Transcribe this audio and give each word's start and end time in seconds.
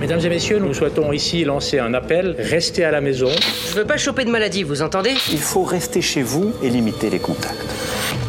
Mesdames 0.00 0.20
et 0.20 0.28
messieurs, 0.28 0.58
nous 0.58 0.74
souhaitons 0.74 1.12
ici 1.12 1.44
lancer 1.44 1.78
un 1.78 1.94
appel. 1.94 2.36
Restez 2.38 2.84
à 2.84 2.90
la 2.90 3.00
maison. 3.00 3.30
Je 3.70 3.74
veux 3.74 3.86
pas 3.86 3.96
choper 3.96 4.24
de 4.24 4.30
maladie, 4.30 4.62
vous 4.62 4.82
entendez? 4.82 5.14
Il 5.30 5.38
faut 5.38 5.64
rester 5.64 6.02
chez 6.02 6.22
vous 6.22 6.52
et 6.62 6.68
limiter 6.68 7.08
les 7.08 7.18
contacts. 7.18 7.56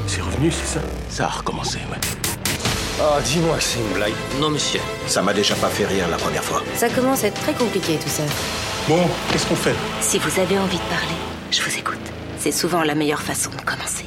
C'est 0.08 0.22
revenu, 0.22 0.52
c'est 0.52 0.80
ça? 0.80 0.80
Ça 1.10 1.26
a 1.26 1.30
recommencé, 1.30 1.80
ouais. 1.92 1.98
Oh, 3.02 3.20
dis-moi 3.26 3.58
que 3.58 3.64
c'est 3.64 3.80
une 3.80 3.94
blague. 3.94 4.14
Non, 4.40 4.50
monsieur. 4.50 4.80
Ça 5.06 5.22
m'a 5.22 5.34
déjà 5.34 5.54
pas 5.56 5.68
fait 5.68 5.86
rire 5.86 6.08
la 6.10 6.16
première 6.16 6.44
fois. 6.44 6.64
Ça 6.76 6.88
commence 6.88 7.26
à 7.26 7.28
être 7.28 7.42
très 7.42 7.54
compliqué 7.54 7.98
tout 8.02 8.10
ça. 8.10 8.24
Bon, 8.88 9.02
qu'est-ce 9.32 9.46
qu'on 9.48 9.56
fait? 9.56 9.76
Si 10.00 10.18
vous 10.18 10.40
avez 10.40 10.58
envie 10.58 10.78
de 10.78 10.84
parler, 10.84 11.18
je 11.52 11.62
vous 11.62 11.78
écoute. 11.78 11.98
C'est 12.40 12.54
souvent 12.54 12.84
la 12.84 12.96
meilleure 12.96 13.22
façon 13.22 13.50
de 13.50 13.62
commencer. 13.62 14.06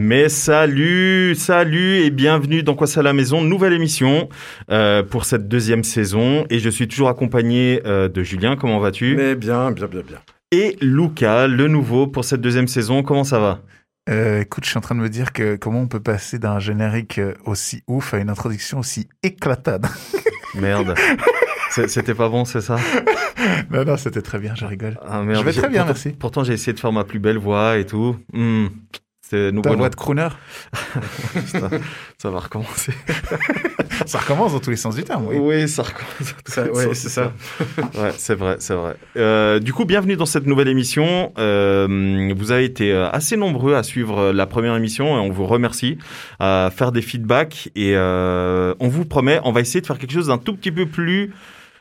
Mais 0.00 0.28
salut, 0.28 1.34
salut 1.34 1.96
et 1.96 2.10
bienvenue 2.10 2.62
dans 2.62 2.76
Quoi 2.76 2.86
ça 2.86 3.00
à 3.00 3.02
la 3.02 3.12
maison, 3.12 3.42
nouvelle 3.42 3.72
émission 3.72 4.28
euh, 4.70 5.02
pour 5.02 5.24
cette 5.24 5.48
deuxième 5.48 5.82
saison 5.82 6.46
et 6.50 6.60
je 6.60 6.70
suis 6.70 6.86
toujours 6.86 7.08
accompagné 7.08 7.82
euh, 7.84 8.08
de 8.08 8.22
Julien, 8.22 8.54
comment 8.54 8.78
vas-tu? 8.78 9.16
Mais 9.16 9.34
bien, 9.34 9.72
bien, 9.72 9.88
bien, 9.88 10.02
bien. 10.06 10.18
Et 10.52 10.76
Luca, 10.80 11.48
le 11.48 11.66
nouveau 11.66 12.06
pour 12.06 12.24
cette 12.24 12.40
deuxième 12.40 12.68
saison, 12.68 13.02
comment 13.02 13.24
ça 13.24 13.40
va? 13.40 13.60
Euh, 14.08 14.42
écoute, 14.42 14.64
je 14.64 14.70
suis 14.70 14.78
en 14.78 14.82
train 14.82 14.94
de 14.94 15.00
me 15.00 15.08
dire 15.08 15.32
que 15.32 15.56
comment 15.56 15.80
on 15.80 15.88
peut 15.88 15.98
passer 15.98 16.38
d'un 16.38 16.60
générique 16.60 17.18
euh, 17.18 17.34
aussi 17.44 17.82
ouf 17.88 18.14
à 18.14 18.18
une 18.18 18.30
introduction 18.30 18.78
aussi 18.78 19.08
éclatade. 19.24 19.84
Merde. 20.54 20.94
C'était 21.70 22.14
pas 22.14 22.28
bon, 22.28 22.44
c'est 22.44 22.60
ça? 22.60 22.76
Non, 23.70 23.84
non, 23.84 23.96
c'était 23.96 24.22
très 24.22 24.38
bien, 24.38 24.54
je 24.54 24.64
rigole. 24.64 24.98
Ah, 25.06 25.22
merde. 25.22 25.40
Je 25.40 25.44
vais 25.44 25.52
très 25.52 25.68
bien, 25.68 25.84
pourtant, 25.84 25.86
merci. 25.86 26.10
Pourtant, 26.10 26.44
j'ai 26.44 26.54
essayé 26.54 26.72
de 26.72 26.80
faire 26.80 26.90
ma 26.90 27.04
plus 27.04 27.20
belle 27.20 27.38
voix 27.38 27.78
et 27.78 27.86
tout. 27.86 28.16
Hmm. 28.32 28.66
C'est 29.30 29.52
nouveau. 29.52 29.68
Ta 29.68 29.76
voix 29.76 29.90
de 29.90 29.94
crooner 29.94 30.28
ça, 31.46 31.68
ça 32.16 32.30
va 32.30 32.38
recommencer. 32.38 32.92
Ça 34.06 34.18
recommence 34.20 34.52
dans 34.52 34.60
tous 34.60 34.70
les 34.70 34.76
sens 34.76 34.94
du 34.94 35.02
terme, 35.02 35.26
oui. 35.26 35.36
Oui, 35.38 35.68
ça 35.68 35.82
recommence. 35.82 36.34
Ça, 36.46 36.70
ouais, 36.70 36.94
c'est 36.94 37.08
ça. 37.08 37.32
ouais, 37.94 38.12
c'est 38.16 38.36
vrai, 38.36 38.56
c'est 38.60 38.74
vrai. 38.74 38.96
Euh, 39.16 39.58
du 39.58 39.72
coup, 39.72 39.84
bienvenue 39.84 40.16
dans 40.16 40.24
cette 40.24 40.46
nouvelle 40.46 40.68
émission. 40.68 41.32
Euh, 41.36 42.32
vous 42.34 42.52
avez 42.52 42.64
été 42.64 42.92
assez 42.92 43.36
nombreux 43.36 43.74
à 43.74 43.82
suivre 43.82 44.30
la 44.32 44.46
première 44.46 44.76
émission 44.76 45.16
et 45.16 45.20
on 45.20 45.30
vous 45.30 45.46
remercie, 45.46 45.98
à 46.38 46.70
faire 46.74 46.92
des 46.92 47.02
feedbacks 47.02 47.70
et 47.74 47.96
euh, 47.96 48.74
on 48.80 48.88
vous 48.88 49.04
promet, 49.04 49.40
on 49.44 49.52
va 49.52 49.60
essayer 49.60 49.80
de 49.80 49.86
faire 49.86 49.98
quelque 49.98 50.12
chose 50.12 50.28
d'un 50.28 50.38
tout 50.38 50.54
petit 50.54 50.72
peu 50.72 50.86
plus 50.86 51.32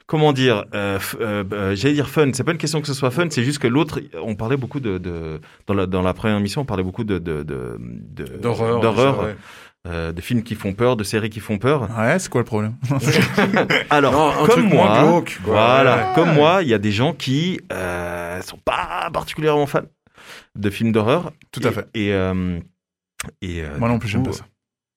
comment 0.07 0.33
dire, 0.33 0.65
euh, 0.73 0.97
euh, 1.21 1.75
j'allais 1.75 1.93
dire 1.93 2.09
fun. 2.09 2.31
C'est 2.33 2.43
pas 2.43 2.53
une 2.53 2.57
question 2.57 2.81
que 2.81 2.87
ce 2.87 2.93
soit 2.93 3.11
fun, 3.11 3.27
c'est 3.29 3.43
juste 3.43 3.59
que 3.59 3.67
l'autre, 3.67 4.01
on 4.15 4.35
parlait 4.35 4.57
beaucoup 4.57 4.79
de, 4.79 4.97
de 4.97 5.39
dans, 5.67 5.73
la, 5.75 5.85
dans 5.85 6.01
la 6.01 6.13
première 6.13 6.37
émission, 6.37 6.61
on 6.61 6.65
parlait 6.65 6.83
beaucoup 6.83 7.03
de 7.03 7.19
d'horreur, 7.19 8.79
d'horreur. 8.79 9.23
Ouais. 9.23 9.35
Euh, 9.87 10.11
de 10.11 10.19
films 10.19 10.43
qui 10.43 10.55
font 10.55 10.73
peur, 10.73 10.97
de 10.97 11.03
séries 11.05 11.29
qui 11.29 11.39
font 11.39 11.59
peur. 11.59 11.87
Ouais, 11.97 12.19
c'est 12.19 12.29
quoi 12.29 12.41
le 12.41 12.45
problème? 12.45 12.75
Alors, 13.89 14.11
non, 14.11 14.45
comme 14.45 14.67
moi, 14.67 14.99
glauque, 14.99 15.39
voilà, 15.43 15.95
ouais. 15.95 16.15
comme 16.15 16.33
moi, 16.33 16.61
il 16.61 16.67
y 16.67 16.73
a 16.73 16.77
des 16.77 16.91
gens 16.91 17.13
qui 17.13 17.61
euh, 17.71 18.41
sont 18.41 18.57
pas 18.57 19.09
particulièrement 19.13 19.65
fans 19.65 19.83
de 20.55 20.69
films 20.69 20.91
d'horreur. 20.91 21.31
Tout 21.51 21.61
à 21.63 21.71
fait. 21.71 21.87
Et, 21.93 22.11
euh, 22.11 22.59
et, 23.41 23.59
et 23.59 23.65
moi 23.77 23.87
non 23.87 23.97
plus, 23.97 24.09
j'aime 24.09 24.23
pas 24.23 24.33
ça. 24.33 24.45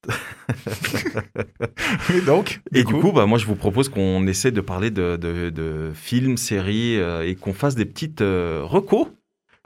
et 2.15 2.21
donc 2.23 2.61
Et 2.73 2.79
du 2.85 2.85
coup, 2.85 3.01
coup, 3.01 3.13
bah, 3.13 3.27
moi, 3.27 3.39
je 3.39 3.47
vous 3.47 3.57
propose 3.57 3.89
qu'on 3.89 4.27
essaie 4.27 4.53
de 4.53 4.61
parler 4.61 4.91
de, 4.91 5.17
de, 5.17 5.51
de 5.51 5.91
films, 5.95 6.37
séries 6.37 6.99
euh, 6.99 7.27
et 7.27 7.35
qu'on 7.37 7.53
fasse 7.53 7.75
des 7.75 7.85
petites 7.85 8.21
euh, 8.23 8.63
recos, 8.65 9.09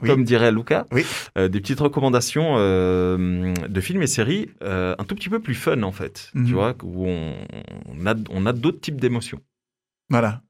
oui. 0.01 0.09
comme 0.09 0.23
dirait 0.23 0.51
Luca, 0.51 0.85
oui. 0.91 1.05
euh, 1.37 1.47
des 1.47 1.59
petites 1.61 1.79
recommandations 1.79 2.55
euh, 2.57 3.53
de 3.67 3.81
films 3.81 4.01
et 4.01 4.07
séries 4.07 4.49
un 4.61 5.03
tout 5.07 5.15
petit 5.15 5.29
peu 5.29 5.39
plus 5.39 5.55
fun, 5.55 5.81
en 5.83 5.91
fait, 5.91 6.31
Mhm. 6.33 6.41
mm 6.41 6.43
-hmm. 6.43 6.47
tu 6.47 6.53
vois, 6.53 6.75
où 6.83 7.07
on, 7.07 7.33
on 7.87 8.05
a, 8.05 8.15
on 8.29 8.45
a 8.45 8.53
d'autres 8.53 8.81
types 8.81 8.99
d'émotions. 8.99 9.39
Voilà. 10.09 10.41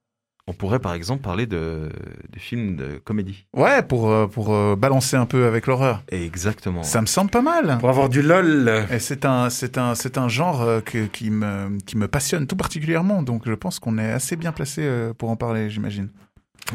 On 0.48 0.54
pourrait, 0.54 0.80
par 0.80 0.94
exemple, 0.94 1.24
parler 1.24 1.48
de, 1.48 1.90
de 2.30 2.40
films 2.40 2.76
de 2.76 3.02
comédie. 3.04 3.48
Ouais, 3.54 3.82
pour, 3.82 4.12
euh, 4.12 4.28
pour 4.28 4.54
euh, 4.54 4.76
balancer 4.76 5.16
un 5.16 5.26
peu 5.26 5.48
avec 5.48 5.66
l'horreur. 5.66 6.04
Exactement. 6.10 6.84
Ça 6.84 7.02
me 7.02 7.08
semble 7.08 7.32
pas 7.32 7.42
mal. 7.42 7.78
Pour 7.80 7.90
avoir 7.90 8.10
du 8.10 8.22
lol. 8.22 8.86
Et 8.92 9.00
c'est 9.00 9.26
un, 9.26 9.50
c'est 9.50 9.80
un, 9.80 9.96
c'est 9.96 10.20
un 10.20 10.28
genre 10.28 10.62
euh, 10.62 10.82
que, 10.82 11.08
qui, 11.08 11.32
me, 11.32 11.80
qui 11.88 11.98
me 11.98 12.08
passionne 12.08 12.46
tout 12.46 12.56
particulièrement. 12.56 13.24
Donc 13.24 13.48
je 13.48 13.54
pense 13.54 13.80
qu'on 13.80 13.98
est 13.98 14.12
assez 14.12 14.36
bien 14.36 14.52
placé 14.52 14.88
pour 15.18 15.32
en 15.32 15.36
parler, 15.36 15.72
j'imagine. 15.72 16.10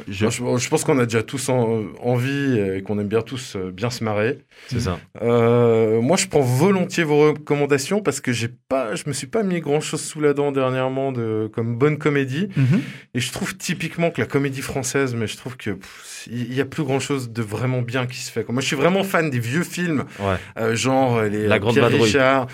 Je, 0.06 0.30
je, 0.30 0.56
je, 0.56 0.68
pense 0.68 0.84
qu'on 0.84 0.98
a 1.00 1.04
déjà 1.04 1.24
tous 1.24 1.48
en, 1.48 1.82
envie 2.00 2.58
et 2.58 2.82
qu'on 2.82 3.00
aime 3.00 3.08
bien 3.08 3.22
tous 3.22 3.56
euh, 3.56 3.72
bien 3.72 3.90
se 3.90 4.04
marrer. 4.04 4.38
C'est 4.68 4.78
ça. 4.78 5.00
Euh, 5.20 6.00
moi, 6.00 6.16
je 6.16 6.28
prends 6.28 6.42
volontiers 6.42 7.02
vos 7.02 7.32
recommandations 7.32 8.00
parce 8.00 8.20
que 8.20 8.32
j'ai 8.32 8.48
pas, 8.48 8.94
je 8.94 9.02
me 9.08 9.12
suis 9.12 9.26
pas 9.26 9.42
mis 9.42 9.60
grand 9.60 9.80
chose 9.80 10.00
sous 10.00 10.20
la 10.20 10.32
dent 10.32 10.52
dernièrement 10.52 11.10
de 11.10 11.50
comme 11.52 11.76
bonne 11.76 11.98
comédie. 11.98 12.48
Mm 12.56 12.62
-hmm. 12.62 12.80
Et 13.14 13.20
je 13.20 13.32
trouve 13.32 13.56
typiquement 13.56 14.12
que 14.12 14.20
la 14.20 14.28
comédie 14.28 14.62
française, 14.62 15.14
mais 15.14 15.26
je 15.26 15.36
trouve 15.36 15.56
que 15.56 15.76
il 16.30 16.52
y 16.54 16.60
a 16.60 16.64
plus 16.64 16.82
grand 16.84 17.00
chose 17.00 17.30
de 17.32 17.42
vraiment 17.42 17.82
bien 17.82 18.06
qui 18.06 18.18
se 18.18 18.30
fait. 18.32 18.48
Moi, 18.48 18.60
je 18.62 18.66
suis 18.66 18.76
vraiment 18.76 19.04
fan 19.04 19.30
des 19.30 19.38
vieux 19.38 19.62
films, 19.62 20.04
ouais. 20.18 20.36
euh, 20.58 20.74
genre 20.74 21.22
les 21.22 21.46
La 21.46 21.58
Grande 21.58 21.74
Pierre. 21.74 21.88
Richard. 21.88 22.46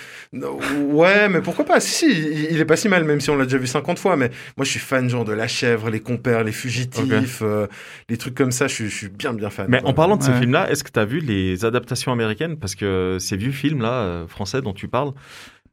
Ouais, 0.89 1.29
mais 1.29 1.41
pourquoi 1.41 1.65
pas? 1.65 1.81
Si, 1.81 2.07
il, 2.11 2.49
il 2.53 2.61
est 2.61 2.65
pas 2.65 2.77
si 2.77 2.89
mal, 2.89 3.05
même 3.05 3.21
si 3.21 3.31
on 3.31 3.37
l'a 3.37 3.45
déjà 3.45 3.59
vu 3.59 3.67
50 3.67 3.99
fois. 3.99 4.17
Mais 4.17 4.31
moi, 4.57 4.65
je 4.65 4.71
suis 4.71 4.81
fan 4.81 5.09
genre 5.09 5.25
de 5.25 5.33
La 5.33 5.49
Chèvre, 5.49 5.91
Les 5.91 6.01
Compères, 6.01 6.45
Les 6.45 6.53
Fugitifs. 6.53 7.43
Okay. 7.43 7.51
Euh, 7.51 7.67
les 8.09 8.17
trucs 8.17 8.35
comme 8.35 8.53
ça, 8.53 8.67
je, 8.69 8.85
je, 8.85 8.95
suis 8.95 9.09
bien, 9.09 9.33
bien 9.33 9.51
fan. 9.51 9.67
Mais 9.69 9.81
quoi. 9.81 9.91
en 9.91 9.93
parlant 9.95 10.17
de 10.17 10.23
ces 10.23 10.31
Ouais. 10.31 10.39
films-là, 10.41 10.71
est-ce 10.71 10.85
que 10.85 10.91
tu 10.91 11.01
as 11.01 11.05
vu 11.05 11.21
les 11.21 11.65
adaptations 11.65 12.13
américaines? 12.13 12.57
Parce 12.59 12.75
que 12.75 13.17
ces 13.21 13.37
vieux 13.37 13.53
films-là, 13.53 13.93
euh, 13.93 14.27
français 14.27 14.61
dont 14.61 14.73
tu 14.73 14.89
parles, 14.89 15.09
euh, 15.09 15.13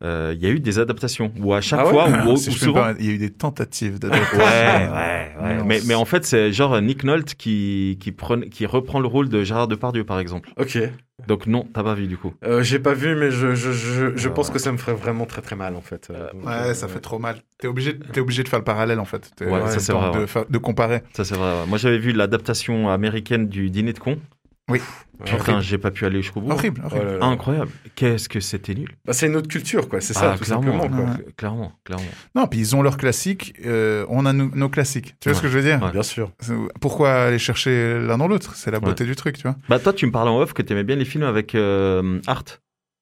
il 0.04 0.40
y 0.42 0.46
a 0.46 0.50
eu 0.50 0.60
des 0.60 0.80
adaptations 0.80 1.32
où 1.40 1.54
à 1.54 1.62
chaque 1.62 1.80
Ah 1.82 1.86
ouais 1.86 1.92
fois, 1.92 2.08
Ah, 2.12 2.28
ou, 2.28 2.38
si 2.38 2.50
ou 2.50 2.54
souvent. 2.54 2.94
il 3.00 3.06
y 3.06 3.10
a 3.10 3.14
eu 3.14 3.18
des 3.18 3.30
tentatives 3.32 4.00
de. 4.00 4.10
Ouais, 4.10 4.16
ouais, 4.18 5.32
ouais. 5.42 5.64
Mais, 5.66 5.80
mais 5.88 5.96
en 5.96 6.06
fait, 6.06 6.26
c'est 6.26 6.52
genre 6.52 6.80
Nick 6.82 7.04
Nolte 7.04 7.36
qui, 7.36 7.98
qui, 8.02 8.12
prenne, 8.12 8.50
qui 8.50 8.66
reprend 8.66 9.00
le 9.00 9.08
rôle 9.08 9.30
de 9.30 9.44
Gérard 9.44 9.68
Depardieu, 9.68 10.04
par 10.04 10.20
exemple. 10.20 10.50
Ok. 10.58 10.78
Donc 11.28 11.46
non, 11.48 11.66
t'as 11.74 11.84
pas 11.84 11.94
vu 11.94 12.08
du 12.08 12.18
coup. 12.18 12.34
Euh, 12.44 12.64
J'ai 12.64 12.80
pas 12.80 12.94
vu, 12.94 13.16
mais 13.16 13.30
je, 13.32 13.54
je, 13.56 13.72
je, 13.72 14.16
je 14.16 14.28
Euh, 14.28 14.32
pense 14.32 14.50
que 14.50 14.58
ça 14.60 14.72
me 14.72 14.78
ferait 14.78 14.96
vraiment 14.96 15.26
très 15.26 15.42
très 15.42 15.56
mal 15.56 15.76
en 15.76 15.82
fait. 15.82 16.08
Euh, 16.10 16.30
donc, 16.34 16.46
Ouais, 16.46 16.74
ça 16.74 16.88
fait 16.88 17.00
trop 17.00 17.20
mal. 17.20 17.38
T'es 17.60 17.68
obligé, 17.68 17.98
es 18.14 18.20
obligé 18.20 18.44
de 18.44 18.50
faire 18.50 18.60
le 18.60 18.66
parallèle 18.66 19.00
en 19.00 19.06
fait. 19.06 19.32
Ouais, 19.40 19.62
ça, 19.68 19.80
c'est 19.80 19.94
vrai, 19.94 20.12
de, 20.12 20.18
ouais. 20.22 20.28
faire- 20.28 20.46
de 20.50 20.58
comparer. 20.58 21.02
Ça 21.14 21.24
c'est 21.24 21.36
vrai. 21.36 21.52
ouais. 21.62 21.68
Moi 21.68 21.78
j'avais 21.78 22.00
vu 22.00 22.12
l'adaptation 22.14 22.90
américaine 22.90 23.48
du 23.48 23.70
Dîner 23.70 23.94
de 23.94 24.00
con. 24.00 24.18
Oui. 24.72 24.80
Putain, 25.26 25.60
j'ai 25.62 25.78
pas 25.78 25.92
pu 25.92 26.06
aller 26.06 26.22
jusqu'au 26.22 26.42
bout. 26.42 26.52
Horrible, 26.52 26.82
Oh 26.84 26.88
horrible. 26.88 27.06
là 27.06 27.18
là. 27.18 27.26
Incroyable. 27.26 27.72
Qu'est-ce 27.96 28.28
que 28.30 28.40
c'était 28.40 28.74
nul. 28.74 28.90
Bah, 29.06 29.14
c'est 29.14 29.28
une 29.28 29.36
autre 29.36 29.48
culture, 29.48 29.88
quoi. 29.88 30.02
C'est 30.02 30.14
ça, 30.14 30.34
Ah, 30.34 30.38
tout 30.38 30.44
clairement, 30.46 30.82
simplement. 30.82 31.06
Quoi. 31.06 31.14
Ouais. 31.16 31.26
Clairement, 31.38 31.72
clairement. 31.84 32.06
Non, 32.36 32.48
puis 32.48 32.60
ils 32.60 32.76
ont 32.76 32.82
leurs 32.82 32.98
classiques, 32.98 33.54
euh, 33.66 34.06
on 34.10 34.26
a 34.26 34.34
nos, 34.34 34.50
nos 34.56 34.70
classiques. 34.70 35.16
Tu 35.20 35.30
vois 35.30 35.38
ce 35.38 35.42
que 35.42 35.48
je 35.50 35.58
veux 35.58 35.64
dire? 35.64 35.82
Ouais. 35.84 35.92
Bien 35.92 36.04
sûr. 36.04 36.32
Pourquoi 36.82 37.14
aller 37.26 37.40
chercher 37.40 38.00
l'un 38.00 38.18
dans 38.18 38.28
l'autre? 38.28 38.56
C'est 38.56 38.72
la 38.72 38.80
beauté 38.80 39.06
du 39.06 39.16
truc, 39.16 39.36
tu 39.38 39.44
vois. 39.44 39.56
Bah 39.70 39.80
toi 39.80 39.94
tu 39.94 40.06
me 40.06 40.12
parlais 40.12 40.32
en 40.32 40.40
off 40.40 40.54
que 40.54 40.62
t'aimais 40.62 40.84
bien 40.84 40.96
les 40.96 41.06
films 41.06 41.24
avec 41.26 41.56
euh, 41.56 42.20
Hart. 42.28 42.62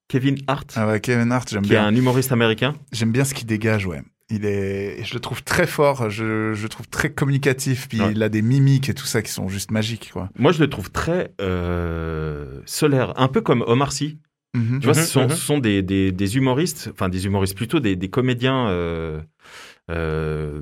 Kevin 0.09 0.38
Hart. 0.47 0.73
Ah 0.75 0.88
ouais, 0.88 0.99
Kevin 0.99 1.31
Hart, 1.31 1.47
j'aime 1.49 1.61
qui 1.61 1.72
est 1.72 1.75
bien. 1.78 1.85
un 1.85 1.95
humoriste 1.95 2.31
américain. 2.33 2.75
J'aime 2.91 3.11
bien 3.11 3.23
ce 3.23 3.33
qu'il 3.33 3.47
dégage, 3.47 3.85
ouais. 3.85 4.01
Il 4.31 4.46
est, 4.46 5.03
je 5.03 5.14
le 5.14 5.19
trouve 5.19 5.44
très 5.44 5.68
fort, 5.68 6.09
je, 6.09 6.53
je 6.53 6.64
le 6.64 6.69
trouve 6.69 6.88
très 6.88 7.12
communicatif, 7.12 7.88
puis 7.90 8.00
Ouais. 8.02 8.12
il 8.14 8.24
a 8.24 8.30
des 8.30 8.42
mimiques 8.42 8.88
et 8.90 8.94
tout 8.94 9.06
ça 9.06 9.22
qui 9.22 9.30
sont 9.31 9.47
juste 9.50 9.72
magiques, 9.72 10.12
quoi. 10.14 10.30
Moi 10.40 10.52
je 10.53 10.59
le 10.59 10.69
trouve 10.69 10.90
très 10.92 11.34
euh, 11.42 12.62
solaire, 12.66 13.14
un 13.20 13.28
peu 13.28 13.41
comme 13.41 13.64
Omar 13.68 13.91
Sy. 13.91 14.20
Mhm. 14.53 14.80
Tu 14.80 14.86
vois, 14.86 14.96
Mhm, 14.96 15.02
ce 15.02 15.06
sont, 15.12 15.24
mhm. 15.24 15.30
ce 15.30 15.36
sont 15.36 15.59
des, 15.59 15.81
des, 15.81 16.12
des 16.12 16.38
humoristes, 16.38 16.90
enfin 16.91 17.08
des 17.09 17.25
humoristes 17.25 17.56
plutôt, 17.56 17.80
des, 17.80 17.96
des 17.96 18.09
comédiens 18.09 18.68
euh, 18.68 19.22
euh, 19.91 20.62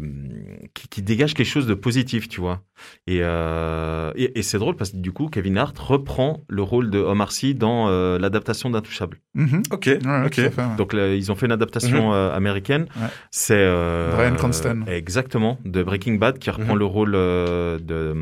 qui, 0.73 0.87
qui 0.87 1.01
dégagent 1.01 1.33
quelque 1.33 1.47
chose 1.47 1.67
de 1.67 1.73
positif, 1.73 2.27
tu 2.27 2.41
vois. 2.41 2.61
Et, 3.07 3.19
euh, 3.21 4.11
et, 4.15 4.39
et 4.39 4.41
c'est 4.41 4.57
drôle 4.57 4.75
parce 4.75 4.91
que 4.91 4.97
du 4.97 5.11
coup, 5.11 5.27
Kevin 5.27 5.57
Hart 5.57 5.77
reprend 5.77 6.41
le 6.47 6.61
rôle 6.61 6.89
de 6.89 6.99
Omar 6.99 7.31
Sy 7.31 7.53
dans 7.55 7.87
euh, 7.89 8.17
l'adaptation 8.19 8.69
d'Intouchable. 8.69 9.17
Mhm. 9.35 9.61
Ok. 9.71 9.85
Ouais, 9.87 9.99
ok. 10.25 10.33
fait, 10.33 10.43
ouais. 10.57 10.75
Donc 10.77 10.93
là, 10.93 11.13
ils 11.13 11.31
ont 11.31 11.35
fait 11.35 11.45
une 11.45 11.51
adaptation 11.51 12.07
Mhm. 12.09 12.13
euh, 12.13 12.35
américaine. 12.35 12.87
Ouais. 12.95 13.07
C'est 13.31 13.53
euh, 13.57 14.11
Bryan 14.15 14.35
Cranston. 14.35 14.83
Exactement, 14.87 15.59
de 15.65 15.83
Breaking 15.83 16.15
Bad, 16.15 16.39
qui 16.39 16.49
reprend 16.49 16.73
Mhm. 16.73 16.79
le 16.79 16.85
rôle 16.85 17.11
euh, 17.15 17.77
de 17.79 18.15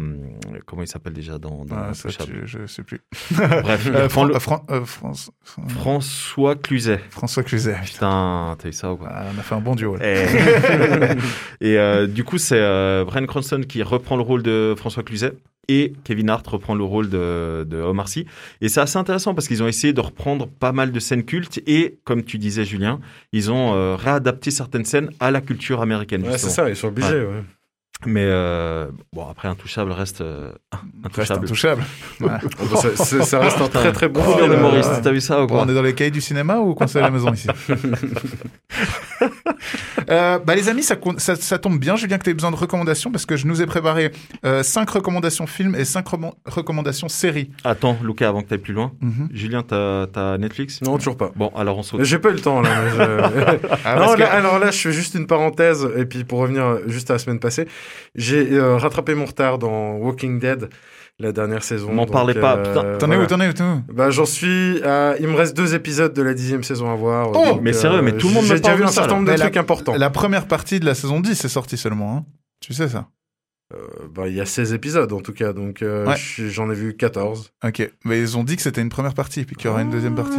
comment 0.65 0.81
il 0.81 0.87
s'appelle 0.87 1.13
déjà 1.13 1.37
dans, 1.37 1.63
dans 1.65 1.75
Ah, 1.77 1.93
ça, 1.93 2.09
Intouchable? 2.09 2.41
tu- 2.41 2.47
je 2.47 2.65
sais 2.65 2.83
plus. 2.83 3.01
Bref, 3.31 3.83
il 3.85 3.95
Euh, 3.95 4.03
reprend 4.03 4.09
Fran- 4.09 4.25
le- 4.25 4.35
euh, 4.35 4.39
Fran- 4.39 4.65
euh, 4.71 4.85
France- 4.85 5.31
François 5.67 6.55
Cluzet. 6.55 6.99
François 7.09 7.43
Cluzet. 7.43 7.75
Putain, 7.85 8.55
t'as 8.59 8.69
eu 8.69 8.73
ça 8.73 8.91
ou 8.91 8.97
quoi? 8.97 9.07
Ah, 9.11 9.25
on 9.33 9.39
a 9.39 9.43
fait 9.43 9.55
un 9.55 9.61
bon 9.61 9.75
duo. 9.75 9.95
là. 9.95 10.03
Et, 10.05 10.25
et, 11.61 11.77
euh, 11.77 12.07
du 12.07 12.23
coup, 12.23 12.37
c'est 12.37 12.59
euh, 12.59 13.03
Bryan 13.05 13.27
Cranston 13.27 13.61
qui 13.67 13.83
reprend 13.83 14.15
le 14.15 14.23
rôle 14.23 14.43
de 14.43 14.73
François 14.77 15.03
Cluzet 15.03 15.33
et 15.67 15.93
Kevin 16.03 16.29
Hart 16.29 16.47
reprend 16.47 16.75
le 16.75 16.83
rôle 16.83 17.09
de, 17.09 17.65
de 17.69 17.77
Omar 17.77 18.07
Sy. 18.07 18.25
Et 18.61 18.69
c'est 18.69 18.79
assez 18.79 18.97
intéressant 18.97 19.33
parce 19.33 19.47
qu'ils 19.47 19.61
ont 19.63 19.67
essayé 19.67 19.93
de 19.93 20.01
reprendre 20.01 20.47
pas 20.47 20.71
mal 20.71 20.91
de 20.91 20.99
scènes 20.99 21.23
cultes 21.23 21.59
et, 21.67 21.99
comme 22.03 22.23
tu 22.23 22.37
disais, 22.37 22.65
Julien, 22.65 22.99
ils 23.33 23.51
ont 23.51 23.73
euh, 23.73 23.95
réadapté 23.95 24.51
certaines 24.51 24.85
scènes 24.85 25.09
à 25.19 25.31
la 25.31 25.41
culture 25.41 25.81
américaine. 25.81 26.23
Ouais, 26.23 26.37
c'est 26.37 26.49
ça, 26.49 26.69
ils 26.69 26.75
sont 26.75 26.87
obligés. 26.87 27.21
Ouais. 27.21 27.43
Mais 28.05 28.23
euh, 28.25 28.87
bon, 29.11 29.27
après, 29.27 29.47
Intouchable 29.47 29.91
reste 29.91 30.21
euh, 30.21 30.51
Reste 31.15 31.31
intouchable. 31.31 31.45
intouchable. 31.45 31.83
Ouais. 32.21 32.29
ça, 32.81 32.95
ça- 32.95 33.21
ça 33.23 33.39
reste 33.39 33.59
un 33.61 33.67
très 33.67 33.91
très 33.91 34.07
bon 34.07 34.21
Oh, 34.25 34.37
film. 34.37 34.51
Euh, 34.51 34.81
t'as 35.03 35.11
vu 35.11 35.19
ça 35.21 35.41
ou 35.43 35.47
quoi 35.47 35.61
on 35.63 35.69
est 35.69 35.73
dans 35.73 35.81
les 35.81 35.93
cahiers 35.95 36.11
du 36.11 36.21
cinéma 36.21 36.57
ou 36.59 36.73
conseil 36.75 37.01
à 37.01 37.05
la 37.05 37.11
maison 37.11 37.33
ici 37.33 37.47
Euh, 40.09 40.39
bah 40.39 40.55
les 40.55 40.69
amis, 40.69 40.83
ça, 40.83 40.95
ça, 41.17 41.35
ça 41.35 41.57
tombe 41.57 41.79
bien, 41.79 41.97
Julien, 41.97 42.17
que 42.17 42.23
tu 42.23 42.29
aies 42.29 42.33
besoin 42.33 42.51
de 42.51 42.55
recommandations 42.55 43.11
parce 43.11 43.25
que 43.25 43.35
je 43.35 43.45
nous 43.45 43.61
ai 43.61 43.65
préparé 43.65 44.11
5 44.61 44.89
recommandations 44.89 45.47
films 45.47 45.75
et 45.75 45.83
5 45.83 46.05
recommandations 46.45 47.09
séries. 47.09 47.49
Attends, 47.65 47.97
Lucas, 48.01 48.29
avant 48.29 48.41
que 48.41 48.47
t'ailles 48.47 48.57
plus 48.59 48.73
loin. 48.73 48.93
Mhm. 49.01 49.27
Julien, 49.33 49.63
t'as 49.63 50.07
t'as 50.07 50.37
Netflix? 50.37 50.81
Non, 50.81 50.97
toujours 50.97 51.17
pas. 51.17 51.31
Bon, 51.35 51.51
alors 51.57 51.77
on 51.79 51.83
saute. 51.83 52.03
J'ai 52.03 52.19
pas 52.19 52.29
eu 52.29 52.33
le 52.33 52.39
temps 52.39 52.61
là. 52.61 52.69
mais 52.85 52.89
je- 52.91 53.67
Ah, 53.83 53.95
non, 53.95 53.99
parce 54.01 54.15
que- 54.15 54.19
là, 54.21 54.31
alors 54.31 54.59
là, 54.59 54.71
je 54.71 54.77
fais 54.77 54.91
juste 54.93 55.15
une 55.15 55.27
parenthèse 55.27 55.85
et 55.97 56.05
puis 56.05 56.23
pour 56.23 56.39
revenir 56.39 56.77
juste 56.87 57.09
à 57.09 57.13
la 57.15 57.19
semaine 57.19 57.39
passée, 57.39 57.67
j'ai 58.15 58.53
euh, 58.53 58.77
rattrapé 58.77 59.15
mon 59.15 59.25
retard 59.25 59.57
dans 59.57 59.93
Walking 59.97 60.39
Dead, 60.39 60.69
la 61.19 61.31
dernière 61.31 61.63
saison. 61.63 61.91
M'en 61.93 62.05
parlez 62.05 62.33
pas, 62.35 62.57
euh, 62.57 62.63
putain. 62.63 62.97
T'en 62.97 63.11
es 63.11 63.17
où 63.17 63.25
T'en 63.25 63.39
es 63.41 63.47
où 63.47 63.53
t'en 63.53 63.65
es 63.65 63.73
où 63.77 63.93
Bah, 63.93 64.09
j'en 64.11 64.25
suis 64.25 64.81
à... 64.83 65.15
Il 65.19 65.27
me 65.27 65.35
reste 65.35 65.55
deux 65.57 65.73
épisodes 65.75 66.13
de 66.13 66.21
la 66.21 66.33
dixième 66.33 66.63
saison 66.63 66.91
à 66.91 66.95
voir. 66.95 67.29
Oh 67.31 67.33
donc, 67.33 67.61
Mais 67.61 67.73
sérieux, 67.73 68.01
mais 68.01 68.13
tout 68.17 68.27
le 68.27 68.33
monde 68.35 68.43
me 68.43 68.47
J'ai 68.49 68.55
déjà 68.55 68.69
parle 68.69 68.77
vu 68.77 68.83
un 68.83 68.87
certain 68.87 69.15
nombre 69.15 69.25
de 69.27 69.31
la- 69.31 69.37
trucs 69.39 69.57
importants. 69.57 69.95
La 69.95 70.09
première 70.09 70.47
partie 70.47 70.79
de 70.79 70.85
la 70.85 70.93
saison 70.95 71.19
10 71.19 71.43
est 71.43 71.47
sortie 71.49 71.77
seulement. 71.77 72.17
Hein 72.17 72.25
tu 72.59 72.73
sais 72.73 72.87
ça 72.87 73.07
Euh, 73.73 73.77
bah, 74.13 74.27
il 74.27 74.35
y 74.35 74.41
a 74.41 74.45
16 74.45 74.73
épisodes 74.73 75.11
en 75.11 75.19
tout 75.21 75.33
cas, 75.33 75.53
donc 75.53 75.81
euh, 75.81 76.05
Ouais. 76.05 76.15
j'en 76.17 76.69
ai 76.71 76.75
vu 76.75 76.95
14. 76.95 77.51
Ok. 77.65 77.89
Mais 78.05 78.19
ils 78.19 78.37
ont 78.37 78.43
dit 78.43 78.55
que 78.55 78.61
c'était 78.61 78.81
une 78.81 78.89
première 78.89 79.13
partie 79.13 79.43
puis 79.43 79.55
qu'il 79.55 79.65
y 79.65 79.69
aura 79.69 79.81
une 79.81 79.89
deuxième 79.89 80.15
partie. 80.15 80.37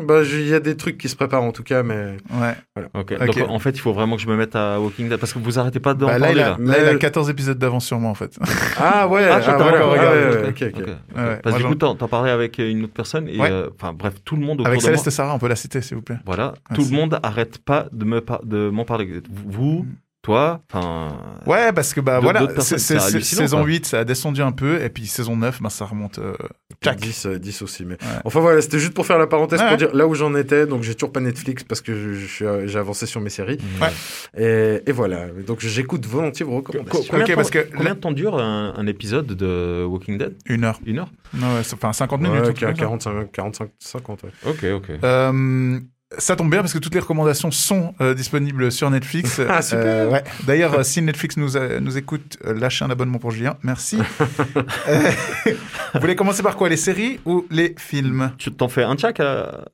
Ah, 0.00 0.04
Bah, 0.06 0.22
il 0.24 0.48
y 0.48 0.54
a 0.54 0.60
des 0.60 0.76
trucs 0.76 0.98
qui 0.98 1.08
se 1.08 1.16
préparent 1.16 1.42
en 1.42 1.52
tout 1.52 1.62
cas, 1.62 1.82
mais... 1.82 2.16
Ouais. 2.32 2.54
Ok. 2.94 3.12
Ok. 3.20 3.26
Donc 3.38 3.48
en 3.50 3.58
fait, 3.58 3.70
il 3.70 3.78
faut 3.80 3.92
vraiment 3.92 4.16
que 4.16 4.22
je 4.22 4.28
me 4.28 4.36
mette 4.36 4.56
à 4.56 4.80
Walking 4.80 5.08
Dead 5.08 5.18
parce 5.18 5.32
que 5.32 5.38
vous 5.38 5.58
arrêtez 5.58 5.80
pas 5.80 5.94
d'en 5.94 6.06
Bah, 6.06 6.18
là, 6.18 6.26
parler 6.28 6.34
il 6.40 6.42
a, 6.42 6.48
là. 6.50 6.56
là, 6.58 6.78
il 6.82 6.88
a 6.88 6.92
Mais- 6.92 6.98
14 6.98 7.30
épisodes 7.30 7.58
d'avance 7.58 7.84
sur 7.86 7.98
moi 7.98 8.10
en 8.10 8.14
fait. 8.14 8.36
Ah 8.78 9.06
ouais, 9.08 9.26
Ah, 9.30 9.40
ah, 9.46 9.56
voilà, 9.56 9.76
encore 9.76 9.92
ouais, 9.92 9.98
regardé. 9.98 10.18
ouais, 10.18 10.48
ok, 10.48 10.60
ouais, 10.60 10.68
ok, 10.68 10.74
ok. 10.76 10.80
ok. 10.82 10.86
Ouais, 10.88 10.96
Parce 11.14 11.26
moi, 11.44 11.52
que 11.52 11.56
du 11.56 11.62
j'en- 11.62 11.68
coup, 11.68 11.74
t'en 11.96 12.08
parlais 12.08 12.30
avec 12.30 12.58
euh, 12.60 12.70
une 12.70 12.84
autre 12.84 12.92
personne 12.94 13.28
et 13.28 13.38
Ouais. 13.38 13.50
euh, 13.50 13.68
enfin 13.74 13.92
bref, 13.92 14.14
tout 14.24 14.36
le 14.36 14.42
monde 14.42 14.60
autour 14.60 14.66
Avec 14.68 14.78
de 14.80 14.84
moi. 14.84 14.88
Céleste 14.88 15.06
et 15.06 15.10
Sarah, 15.10 15.34
on 15.34 15.38
peut 15.38 15.48
la 15.48 15.56
citer 15.56 15.80
s'il 15.82 15.96
vous 15.96 16.02
plaît. 16.02 16.18
Voilà, 16.26 16.54
Ah, 16.68 16.74
tout 16.74 16.84
le 16.84 16.96
monde 16.96 17.18
arrête 17.22 17.58
pas 17.58 17.86
de 17.92 18.04
me 18.04 18.20
par- 18.20 18.44
de 18.44 18.70
m'en 18.70 18.84
parler. 18.84 19.22
Vous, 19.46 19.86
toi, 20.22 20.60
enfin. 20.72 21.16
Ouais, 21.46 21.72
parce 21.72 21.94
que 21.94 22.00
bah 22.00 22.20
D'autres- 22.20 22.32
voilà, 22.44 22.60
saison 22.60 23.56
quoi. 23.58 23.66
8, 23.66 23.86
ça 23.86 24.00
a 24.00 24.04
descendu 24.04 24.42
un 24.42 24.52
peu, 24.52 24.82
et 24.82 24.88
puis 24.90 25.06
saison 25.06 25.36
9, 25.36 25.62
bah, 25.62 25.70
ça 25.70 25.84
remonte. 25.86 26.18
euh, 26.18 26.34
Jack. 26.82 26.98
10, 26.98 27.26
euh, 27.26 27.38
10 27.38 27.62
aussi. 27.62 27.84
Mais... 27.84 27.94
Ouais. 27.94 28.20
Enfin 28.24 28.40
voilà, 28.40 28.60
c'était 28.62 28.78
juste 28.78 28.94
pour 28.94 29.04
faire 29.06 29.18
la 29.18 29.26
parenthèse 29.26 29.60
Ouais. 29.60 29.68
pour 29.68 29.76
dire 29.76 29.94
là 29.94 30.06
où 30.06 30.14
j'en 30.14 30.34
étais. 30.34 30.66
Donc 30.66 30.82
j'ai 30.82 30.94
toujours 30.94 31.12
pas 31.12 31.20
Netflix 31.20 31.64
parce 31.64 31.80
que 31.80 31.94
je- 31.94 32.12
je 32.14 32.26
suis, 32.26 32.44
euh, 32.44 32.66
j'ai 32.66 32.78
avancé 32.78 33.06
sur 33.06 33.20
mes 33.20 33.28
séries. 33.30 33.58
Ouais. 33.80 33.90
Et, 34.42 34.82
et 34.88 34.92
voilà. 34.92 35.26
Donc 35.46 35.60
j'écoute 35.60 36.06
volontiers 36.06 36.44
vos 36.46 36.56
recommandations. 36.56 37.02
Combien, 37.10 37.24
Ok, 37.24 37.28
de 37.28 37.32
temps, 37.34 37.36
parce 37.36 37.50
que 37.50 37.76
combien 37.76 37.94
de 37.94 38.00
temps 38.00 38.12
dure 38.12 38.38
un, 38.38 38.74
un 38.76 38.86
épisode 38.86 39.26
de 39.26 39.84
Walking 39.84 40.18
Dead? 40.18 40.34
Une 40.46 40.64
heure. 40.64 40.78
Une 40.86 40.98
heure? 41.00 41.10
Non, 41.34 41.46
enfin 41.60 41.92
50 41.92 42.20
Ouais, 42.22 42.28
minutes. 42.28 42.44
ou 42.48 42.52
qu- 42.52 42.60
quelque 42.60 42.70
chose. 42.70 42.78
45, 42.78 43.32
45, 43.32 43.70
50. 43.78 44.22
Ouais. 44.22 44.30
Ok, 44.46 44.64
ok. 44.74 44.90
Euh, 45.04 45.78
ça 46.18 46.34
tombe 46.36 46.50
bien 46.50 46.60
parce 46.60 46.72
que 46.72 46.78
toutes 46.78 46.94
les 46.94 47.00
recommandations 47.00 47.50
sont 47.50 47.94
euh, 48.00 48.14
disponibles 48.14 48.72
sur 48.72 48.90
Netflix. 48.90 49.40
Ah, 49.48 49.62
super. 49.62 49.84
Euh, 49.86 50.10
ouais. 50.10 50.24
D'ailleurs, 50.46 50.74
euh, 50.74 50.82
si 50.82 51.00
Netflix 51.02 51.36
nous, 51.36 51.56
a- 51.56 51.80
nous 51.80 51.96
écoute, 51.96 52.36
euh, 52.46 52.54
lâchez 52.54 52.84
un 52.84 52.90
abonnement 52.90 53.18
pour 53.18 53.30
Julien. 53.30 53.56
Merci. 53.62 53.98
Euh, 54.88 55.10
vous 55.94 56.00
voulez 56.00 56.16
commencer 56.16 56.42
par 56.42 56.56
quoi 56.56 56.68
Les 56.68 56.76
séries 56.76 57.20
ou 57.24 57.46
les 57.50 57.74
films? 57.78 58.32
Tu 58.38 58.50
t'en 58.52 58.68
fais 58.68 58.82
un 58.82 58.96
tchac 58.96 59.20
à... 59.20 59.64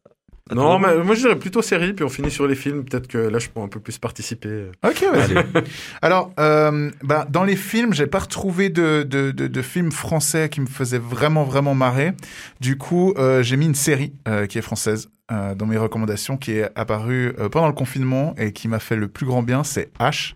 Non, 0.55 0.79
mais 0.79 0.97
moi 1.03 1.17
je 1.17 1.23
dirais 1.23 1.37
plutôt 1.39 1.61
série, 1.61 1.93
puis 1.93 2.05
on 2.05 2.09
finit 2.09 2.31
sur 2.31 2.47
les 2.47 2.55
films. 2.55 2.85
Peut-être 2.85 3.09
que 3.09 3.19
là 3.19 3.41
je 3.41 3.49
peux 3.49 3.61
un 3.61 3.69
peu 3.69 3.81
plus 3.81 3.99
participer. 3.99 4.67
Ok, 4.85 5.05
vas-y. 5.13 5.45
Alors, 6.03 6.33
euh, 6.39 6.91
bah, 7.03 7.27
dans 7.29 7.43
les 7.43 7.57
films, 7.57 7.93
j'ai 7.93 8.07
pas 8.07 8.21
retrouvé 8.21 8.69
de, 8.69 9.03
de, 9.03 9.33
de, 9.33 9.49
de 9.49 9.63
films 9.63 9.91
français 9.91 10.49
qui 10.49 10.61
me 10.61 10.67
faisaient 10.67 11.01
vraiment, 11.01 11.43
vraiment 11.43 11.75
marrer. 11.75 12.13
Du 12.61 12.79
coup, 12.79 13.13
euh, 13.19 13.43
j'ai 13.43 13.57
mis 13.57 13.67
une 13.67 13.75
série 13.75 14.13
euh, 14.29 14.47
qui 14.47 14.59
est 14.59 14.63
française 14.63 15.09
euh, 15.33 15.57
dans 15.57 15.67
mes 15.67 15.79
recommandations, 15.79 16.37
qui 16.37 16.53
est 16.53 16.71
apparue 16.77 17.35
pendant 17.51 17.67
le 17.67 17.75
confinement 17.75 18.33
et 18.39 18.53
qui 18.53 18.69
m'a 18.69 18.79
fait 18.79 18.97
le 18.97 19.09
plus 19.09 19.27
grand 19.27 19.43
bien, 19.43 19.65
c'est 19.65 19.93
H. 19.99 20.35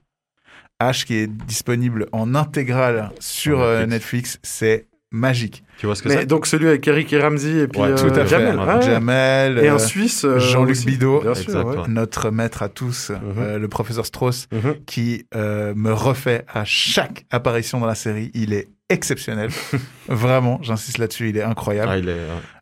H 0.82 1.04
qui 1.04 1.14
est 1.14 1.28
disponible 1.28 2.08
en 2.10 2.34
intégrale 2.34 3.10
sur. 3.20 3.60
Netflix, 3.86 4.40
c'est 4.42 4.86
magique. 5.12 5.64
Tu 5.78 5.86
vois 5.86 5.94
ce 5.96 6.02
que 6.02 6.08
c'est 6.08 6.26
donc 6.26 6.46
celui 6.46 6.68
avec 6.68 6.86
Eric 6.86 7.12
et 7.12 7.20
Ramsey 7.20 7.62
et 7.62 7.68
puis 7.68 7.80
Ouais, 7.80 7.88
euh, 7.88 7.96
Tout 7.96 8.14
à 8.14 8.24
fait. 8.24 8.28
Jamel. 8.28 8.58
Ouais. 8.58 8.82
Jamel, 8.82 9.58
Et 9.58 9.68
euh, 9.68 9.74
un 9.74 9.78
Suisse. 9.78 10.24
euh, 10.24 10.38
Jean-Luc. 10.38 10.84
Bidot. 10.84 11.20
Bien 11.22 11.34
sûr, 11.34 11.44
Exact, 11.44 11.64
ouais. 11.64 11.76
ouais. 11.78 11.88
notre 11.88 12.30
maître 12.30 12.62
à 12.62 12.68
tous, 12.68 13.10
Mhm. 13.10 13.18
euh, 13.38 13.58
le 13.58 13.68
professeur 13.68 14.06
Strauss, 14.06 14.46
Mhm. 14.52 14.76
qui 14.86 15.26
euh, 15.34 15.74
me 15.74 15.92
refait 15.92 16.44
à 16.52 16.64
chaque 16.64 17.24
apparition 17.30 17.80
dans 17.80 17.86
la 17.86 17.94
série. 17.96 18.30
Il 18.34 18.52
est 18.52 18.68
exceptionnel. 18.88 19.50
Vraiment, 20.08 20.58
j'insiste 20.62 20.98
là-dessus, 20.98 21.28
il 21.30 21.36
est 21.36 21.42
incroyable. 21.42 21.90
Ah, 21.92 21.98
il 21.98 22.08
est... 22.08 22.12
ouais. 22.14 22.18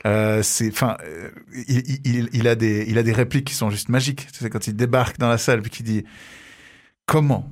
Euh, 0.07 0.43
c'est, 0.43 0.71
enfin, 0.71 0.97
euh, 1.05 1.29
il, 1.69 1.79
il- 1.87 2.01
il, 2.05 2.29
il 2.33 2.49
a 2.49 2.55
des, 2.55 2.85
il 2.89 2.99
a 2.99 3.03
des 3.03 3.13
répliques 3.13 3.47
qui 3.47 3.55
sont 3.55 3.71
juste 3.71 3.89
magiques. 3.89 4.27
Tu 4.33 4.39
sais, 4.41 4.51
quand 4.51 4.67
il 4.67 4.77
débarque 4.77 5.19
dans 5.19 5.29
la 5.29 5.39
salle 5.39 5.61
puis 5.63 5.71
qu'il 5.71 5.87
dit 5.87 6.05
comment 7.07 7.51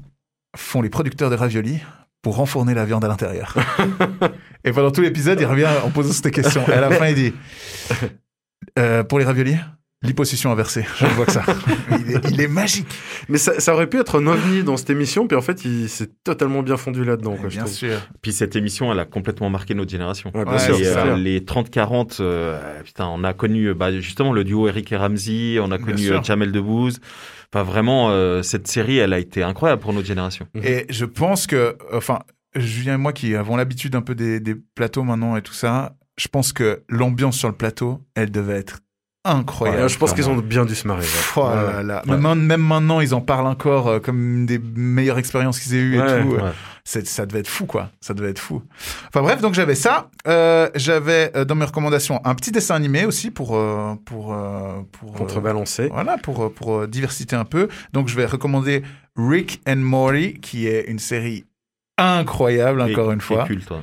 font 0.56 0.80
les 0.82 0.88
producteurs 0.90 1.30
de 1.30 1.36
raviolis 1.36 1.80
pour 2.26 2.34
renfourner 2.38 2.74
la 2.74 2.84
viande 2.84 3.04
à 3.04 3.08
l'intérieur. 3.08 3.54
Et 4.64 4.72
pendant 4.72 4.90
tout 4.90 5.00
l'épisode, 5.00 5.40
il 5.40 5.46
revient 5.46 5.68
en 5.84 5.90
posant 5.90 6.12
cette 6.12 6.32
question. 6.32 6.60
Et 6.66 6.72
à 6.72 6.80
la 6.80 6.90
fin, 6.90 7.06
il 7.06 7.14
dit 7.14 7.32
Euh, 8.80 9.04
pour 9.04 9.20
les 9.20 9.24
raviolis, 9.24 9.54
l'hyposition 10.02 10.50
inversée. 10.50 10.84
Je 10.98 11.04
ne 11.04 11.10
vois 11.10 11.24
que 11.26 11.30
ça. 11.30 11.44
Il 12.00 12.10
est, 12.16 12.30
il 12.30 12.40
est 12.40 12.48
magique. 12.48 12.88
Mais 13.28 13.38
ça, 13.38 13.60
ça 13.60 13.74
aurait 13.74 13.86
pu 13.86 13.98
être 14.00 14.20
un 14.20 14.26
ovni 14.26 14.64
dans 14.64 14.76
cette 14.76 14.90
émission, 14.90 15.28
puis 15.28 15.36
en 15.36 15.40
fait 15.40 15.64
il 15.64 15.88
s'est 15.88 16.08
totalement 16.24 16.62
bien 16.64 16.76
fondu 16.76 17.04
là-dedans. 17.04 17.36
quoi, 17.36 17.48
je 17.48 17.56
Bien 17.58 17.66
sûr. 17.66 17.96
Puis 18.22 18.32
cette 18.32 18.56
émission, 18.56 18.90
elle 18.92 18.98
a 18.98 19.04
complètement 19.04 19.48
marqué 19.48 19.74
notre 19.74 19.90
génération. 19.92 20.30
Ouais, 20.34 20.42
bien 20.44 20.54
Ouais, 20.54 20.58
sûr, 20.58 20.76
Et, 20.80 20.84
c'est 20.84 20.96
euh, 20.98 21.16
les 21.16 21.40
30-40, 21.40 22.16
euh, 22.20 22.82
putain, 22.82 23.06
on 23.06 23.22
a 23.22 23.32
connu 23.34 23.72
bah, 23.72 23.92
justement 23.92 24.32
le 24.32 24.42
duo 24.42 24.66
Eric 24.68 24.90
et 24.90 24.96
Ramsey, 24.96 25.58
on 25.60 25.70
a 25.70 25.78
Bien 25.78 25.86
connu 25.86 25.98
sûr. 26.02 26.18
euh, 26.18 26.22
Jamel 26.24 26.50
Debbouze. 26.50 26.98
Enfin, 27.56 27.64
vraiment, 27.64 28.10
euh, 28.10 28.42
cette 28.42 28.68
série, 28.68 28.98
elle 28.98 29.14
a 29.14 29.18
été 29.18 29.42
incroyable 29.42 29.80
pour 29.80 29.94
notre 29.94 30.06
génération. 30.06 30.46
Et 30.62 30.84
je 30.90 31.06
pense 31.06 31.46
que, 31.46 31.78
enfin, 31.90 32.18
Julien 32.54 32.94
et 32.94 32.98
moi 32.98 33.14
qui 33.14 33.34
avons 33.34 33.56
l'habitude 33.56 33.94
un 33.94 34.02
peu 34.02 34.14
des, 34.14 34.40
des 34.40 34.54
plateaux 34.54 35.04
maintenant 35.04 35.36
et 35.36 35.42
tout 35.42 35.54
ça, 35.54 35.96
je 36.18 36.28
pense 36.28 36.52
que 36.52 36.82
l'ambiance 36.90 37.38
sur 37.38 37.48
le 37.48 37.54
plateau, 37.54 38.04
elle 38.14 38.30
devait 38.30 38.58
être 38.58 38.80
incroyable. 39.26 39.82
Ouais, 39.82 39.88
je 39.88 39.98
pense 39.98 40.12
qu'ils 40.14 40.28
ont 40.28 40.36
bien 40.36 40.64
dû 40.64 40.74
se 40.74 40.86
marier. 40.86 41.02
ouais. 41.06 41.32
Oh 41.36 41.48
là 41.48 41.76
Ouais. 41.78 41.82
là. 41.84 42.02
Ouais. 42.06 42.16
Même, 42.16 42.40
même 42.42 42.60
maintenant, 42.62 43.00
ils 43.00 43.14
en 43.14 43.20
parlent 43.20 43.46
encore 43.46 43.88
euh, 43.88 43.98
comme 44.00 44.18
une 44.36 44.46
des 44.46 44.58
meilleures 44.58 45.18
expériences 45.18 45.60
qu'ils 45.60 45.74
aient 45.74 45.80
eues 45.80 46.00
Ouais, 46.00 46.20
et 46.20 46.22
tout. 46.22 46.30
Ouais. 46.34 46.40
C'est- 46.84 47.06
Ça 47.06 47.26
devait 47.26 47.40
être 47.40 47.48
fou, 47.48 47.66
quoi. 47.66 47.90
Ça 48.00 48.14
devait 48.14 48.30
être 48.30 48.38
fou. 48.38 48.62
Enfin 49.08 49.20
bref, 49.22 49.40
donc 49.40 49.54
j'avais 49.54 49.74
ça. 49.74 50.08
Euh, 50.28 50.68
j'avais 50.76 51.32
euh, 51.36 51.44
dans 51.44 51.56
mes 51.56 51.64
recommandations 51.64 52.20
un 52.24 52.34
petit 52.36 52.52
dessin 52.52 52.76
animé 52.76 53.04
aussi 53.06 53.30
pour 53.30 53.56
euh, 53.56 53.94
pour 54.04 54.32
euh, 54.32 54.82
pour 54.92 55.14
euh, 55.14 55.18
Contrebalancer. 55.18 55.88
voilà 55.92 56.16
pour 56.18 56.44
euh, 56.44 56.48
pour 56.48 56.76
euh, 56.78 56.86
diversité 56.86 57.34
un 57.34 57.44
peu. 57.44 57.68
Donc 57.92 58.06
je 58.08 58.14
vais 58.16 58.26
recommander 58.26 58.82
Rick 59.16 59.60
and 59.66 59.76
Morty, 59.78 60.34
qui 60.40 60.68
est 60.68 60.84
une 60.88 60.98
série 61.00 61.44
incroyable 61.98 62.80
Et- 62.86 62.92
encore 62.92 63.10
une 63.12 63.18
et 63.18 63.22
fois. 63.22 63.44
culte, 63.46 63.70
ouais. 63.70 63.78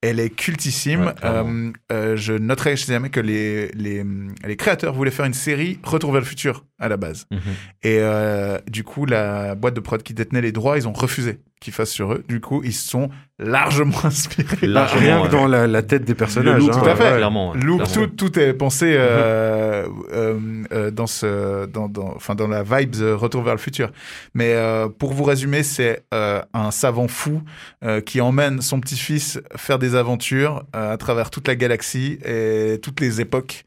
Elle 0.00 0.20
est 0.20 0.30
cultissime. 0.30 1.06
Ouais. 1.06 1.12
Euh, 1.24 1.72
euh, 1.92 2.16
je 2.16 2.32
noterai 2.32 2.76
chez 2.76 2.92
jamais 2.92 3.10
que 3.10 3.18
les, 3.20 3.68
les, 3.72 4.04
les 4.46 4.56
créateurs 4.56 4.94
voulaient 4.94 5.10
faire 5.10 5.24
une 5.26 5.34
série 5.34 5.78
Retour 5.82 6.12
vers 6.12 6.20
le 6.20 6.26
futur 6.26 6.64
à 6.78 6.88
la 6.88 6.96
base. 6.96 7.26
Mhm. 7.32 7.40
Et 7.82 7.98
euh, 8.00 8.58
du 8.68 8.84
coup, 8.84 9.04
la 9.06 9.56
boîte 9.56 9.74
de 9.74 9.80
prod 9.80 10.00
qui 10.02 10.14
détenait 10.14 10.40
les 10.40 10.52
droits, 10.52 10.76
ils 10.78 10.86
ont 10.86 10.92
refusé 10.92 11.40
qu'ils 11.60 11.72
fassent 11.72 11.90
sur 11.90 12.12
eux. 12.12 12.22
Du 12.28 12.40
coup, 12.40 12.62
ils 12.64 12.72
se 12.72 12.88
sont 12.88 13.10
largement 13.40 13.98
inspirés. 14.04 14.64
Largement, 14.68 15.00
Rien 15.00 15.20
ouais. 15.22 15.26
que 15.26 15.32
dans 15.32 15.46
la, 15.48 15.66
la 15.66 15.82
tête 15.82 16.04
des 16.04 16.14
personnages. 16.14 16.60
look, 16.60 16.70
hein, 16.72 16.80
tout 16.80 16.88
à 16.88 16.94
fait. 16.94 17.02
ouais. 17.10 17.16
Clairement, 17.16 17.50
ouais, 17.50 17.58
Look, 17.60 17.82
clairement. 17.82 18.06
tout, 18.16 18.28
tout 18.28 18.38
est 18.38 18.52
pensé 18.54 18.94
euh, 18.96 19.88
euh, 20.12 20.38
euh, 20.70 20.90
dans 20.92 21.08
ce, 21.08 21.66
dans, 21.66 21.88
dans, 21.88 22.12
enfin 22.14 22.36
dans 22.36 22.46
la 22.46 22.62
vibe 22.62 22.90
de 22.90 23.10
Retour 23.10 23.42
vers 23.42 23.54
le 23.54 23.60
futur. 23.60 23.90
Mais 24.34 24.52
euh, 24.52 24.88
pour 24.88 25.12
vous 25.14 25.24
résumer, 25.24 25.64
c'est 25.64 26.04
euh, 26.14 26.40
un 26.54 26.70
savant 26.70 27.08
fou 27.08 27.42
euh, 27.84 28.00
qui 28.00 28.20
emmène 28.20 28.60
son 28.62 28.78
petit-fils 28.78 29.40
faire 29.56 29.80
des 29.80 29.87
aventures 29.94 30.64
euh, 30.74 30.92
à 30.92 30.96
travers 30.96 31.30
toute 31.30 31.46
la 31.48 31.54
galaxie 31.56 32.18
et 32.24 32.78
toutes 32.82 33.00
les 33.00 33.20
époques. 33.20 33.64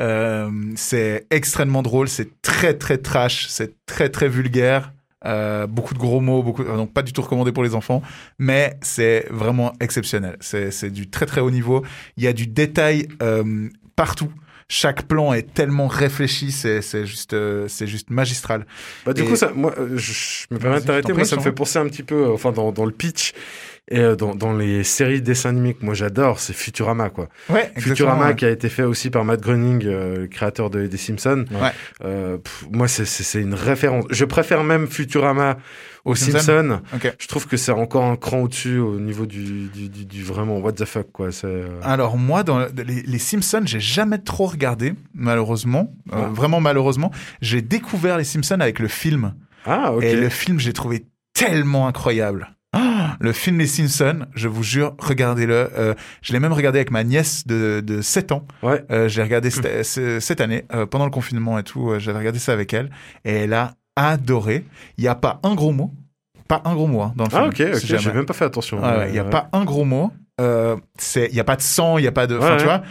Euh, 0.00 0.50
c'est 0.76 1.26
extrêmement 1.30 1.82
drôle, 1.82 2.08
c'est 2.08 2.40
très 2.42 2.74
très 2.74 2.98
trash, 2.98 3.46
c'est 3.48 3.74
très 3.86 4.08
très 4.08 4.28
vulgaire. 4.28 4.92
Euh, 5.26 5.66
beaucoup 5.66 5.94
de 5.94 5.98
gros 5.98 6.20
mots, 6.20 6.42
beaucoup, 6.42 6.64
donc 6.64 6.92
pas 6.92 7.00
du 7.00 7.14
tout 7.14 7.22
recommandé 7.22 7.50
pour 7.50 7.64
les 7.64 7.74
enfants, 7.74 8.02
mais 8.38 8.76
c'est 8.82 9.26
vraiment 9.30 9.72
exceptionnel. 9.80 10.36
C'est 10.40 10.90
du 10.90 11.08
très 11.08 11.24
très 11.24 11.40
haut 11.40 11.50
niveau. 11.50 11.82
Il 12.18 12.24
y 12.24 12.26
a 12.26 12.34
du 12.34 12.46
détail 12.46 13.08
euh, 13.22 13.68
partout. 13.96 14.30
Chaque 14.68 15.02
plan 15.02 15.32
est 15.34 15.52
tellement 15.54 15.88
réfléchi, 15.88 16.50
c'est 16.50 16.80
juste 17.06 17.34
euh, 17.34 17.68
c'est 17.68 17.86
juste 17.86 18.08
magistral. 18.10 18.66
Bah, 19.04 19.12
du 19.12 19.22
Et- 19.22 19.24
coup, 19.26 19.36
ça, 19.36 19.50
moi, 19.54 19.74
je, 19.94 20.12
je 20.12 20.46
me 20.50 20.58
permets 20.58 20.80
de 20.80 20.86
t'arrêter. 20.86 21.12
Moi, 21.12 21.24
ça 21.26 21.36
me 21.36 21.42
fait 21.42 21.52
penser 21.52 21.78
un 21.78 21.86
petit 21.86 22.02
peu, 22.02 22.30
enfin, 22.30 22.50
dans, 22.50 22.72
dans 22.72 22.86
le 22.86 22.90
pitch, 22.92 23.32
Et 23.90 23.98
euh, 24.00 24.16
dans, 24.16 24.34
dans 24.34 24.54
les 24.56 24.82
séries 24.82 25.20
de 25.20 25.26
dessins 25.26 25.50
animés 25.50 25.74
que 25.74 25.84
moi 25.84 25.92
j'adore, 25.92 26.40
c'est 26.40 26.54
Futurama, 26.54 27.10
quoi. 27.10 27.28
Ouais, 27.50 27.70
Futurama 27.76 28.28
ouais. 28.28 28.34
qui 28.34 28.46
a 28.46 28.50
été 28.50 28.70
fait 28.70 28.82
aussi 28.84 29.10
par 29.10 29.26
Matt 29.26 29.42
Groening, 29.42 29.84
euh, 29.84 30.16
le 30.20 30.26
créateur 30.26 30.70
de, 30.70 30.86
des 30.86 30.96
Simpsons. 30.96 31.44
Ouais. 31.50 31.68
Euh, 32.02 32.38
pff, 32.38 32.64
moi, 32.72 32.88
c'est- 32.88 33.40
une 33.40 33.52
référence. 33.52 34.04
Je 34.08 34.24
préfère 34.24 34.64
même 34.64 34.86
Futurama 34.86 35.58
aux 36.06 36.14
Simpsons. 36.14 36.80
Je 37.18 37.26
trouve 37.28 37.46
que 37.46 37.58
c'est 37.58 37.72
encore 37.72 38.04
un 38.04 38.16
cran 38.16 38.40
au-dessus 38.40 38.78
au 38.78 38.98
niveau 38.98 39.26
du, 39.26 39.68
du, 39.68 39.88
du, 39.90 40.06
du 40.06 40.22
vraiment 40.22 40.58
what 40.60 40.72
the 40.72 40.84
fuck, 40.86 41.12
quoi. 41.12 41.28
Euh, 41.44 41.68
Alors 41.82 42.16
moi, 42.16 42.42
dans 42.42 42.60
les, 42.60 43.02
les 43.02 43.18
Simpsons, 43.18 43.62
j'ai 43.66 43.80
jamais 43.80 44.18
trop 44.18 44.46
regardé, 44.46 44.94
malheureusement. 45.14 45.92
Vraiment 46.06 46.60
malheureusement. 46.60 47.10
J'ai 47.42 47.60
découvert 47.60 48.16
les 48.16 48.24
Simpsons 48.24 48.60
avec 48.60 48.78
le 48.78 48.88
film. 48.88 49.34
Ah, 49.66 49.92
ok. 49.92 50.02
Et 50.04 50.16
le 50.16 50.28
film, 50.30 50.58
j'ai 50.58 50.72
trouvé 50.72 51.04
tellement 51.34 51.86
incroyable. 51.88 52.53
Ah, 52.74 53.16
le 53.20 53.32
film 53.32 53.58
Les 53.58 53.66
Simpsons, 53.66 54.26
je 54.34 54.48
vous 54.48 54.62
jure, 54.62 54.94
regardez-le. 54.98 55.70
Euh, 55.78 55.94
je 56.22 56.32
l'ai 56.32 56.40
même 56.40 56.52
regardé 56.52 56.78
avec 56.78 56.90
ma 56.90 57.04
nièce 57.04 57.46
de, 57.46 57.80
de 57.84 58.00
7 58.02 58.32
ans. 58.32 58.46
Ouais. 58.62 58.84
Euh, 58.90 59.08
je 59.08 59.16
l'ai 59.18 59.22
regardé 59.22 59.50
cette, 59.50 59.84
ce- 59.84 60.20
cette 60.20 60.40
année, 60.40 60.64
euh, 60.74 60.86
pendant 60.86 61.04
le 61.04 61.10
confinement 61.10 61.58
et 61.58 61.62
tout. 61.62 61.92
J'avais 61.98 62.18
regardé 62.18 62.38
ça 62.38 62.52
avec 62.52 62.72
elle. 62.74 62.90
Et 63.24 63.32
elle 63.32 63.52
a 63.54 63.74
adoré. 63.96 64.64
Il 64.98 65.02
n'y 65.02 65.08
a 65.08 65.14
pas 65.14 65.40
un 65.42 65.54
gros 65.54 65.72
mot. 65.72 65.92
Pas 66.48 66.60
un 66.64 66.74
gros 66.74 66.86
mot 66.86 67.00
hein, 67.02 67.12
dans 67.16 67.24
le 67.24 67.30
Ah, 67.32 67.50
film. 67.50 67.68
ok, 67.68 67.74
ok. 67.74 67.80
si 67.80 67.86
J'ai 67.98 68.12
même 68.12 68.26
pas 68.26 68.34
fait 68.34 68.44
attention. 68.44 68.78
Ouais, 68.82 68.88
ouais, 68.98 69.08
Il 69.08 69.12
n'y 69.12 69.18
a 69.18 69.24
pas 69.24 69.48
un 69.52 69.64
gros 69.64 69.84
mot. 69.84 70.12
C'est- 70.98 71.28
Il 71.30 71.34
n'y 71.34 71.40
a 71.40 71.44
pas 71.44 71.56
de 71.56 71.62
sang, 71.62 71.96
il 71.98 72.02
n'y 72.02 72.08
a 72.08 72.12
pas 72.12 72.26
de... 72.26 72.36
Enfin, 72.36 72.56
tu 72.58 72.64
vois 72.64 72.82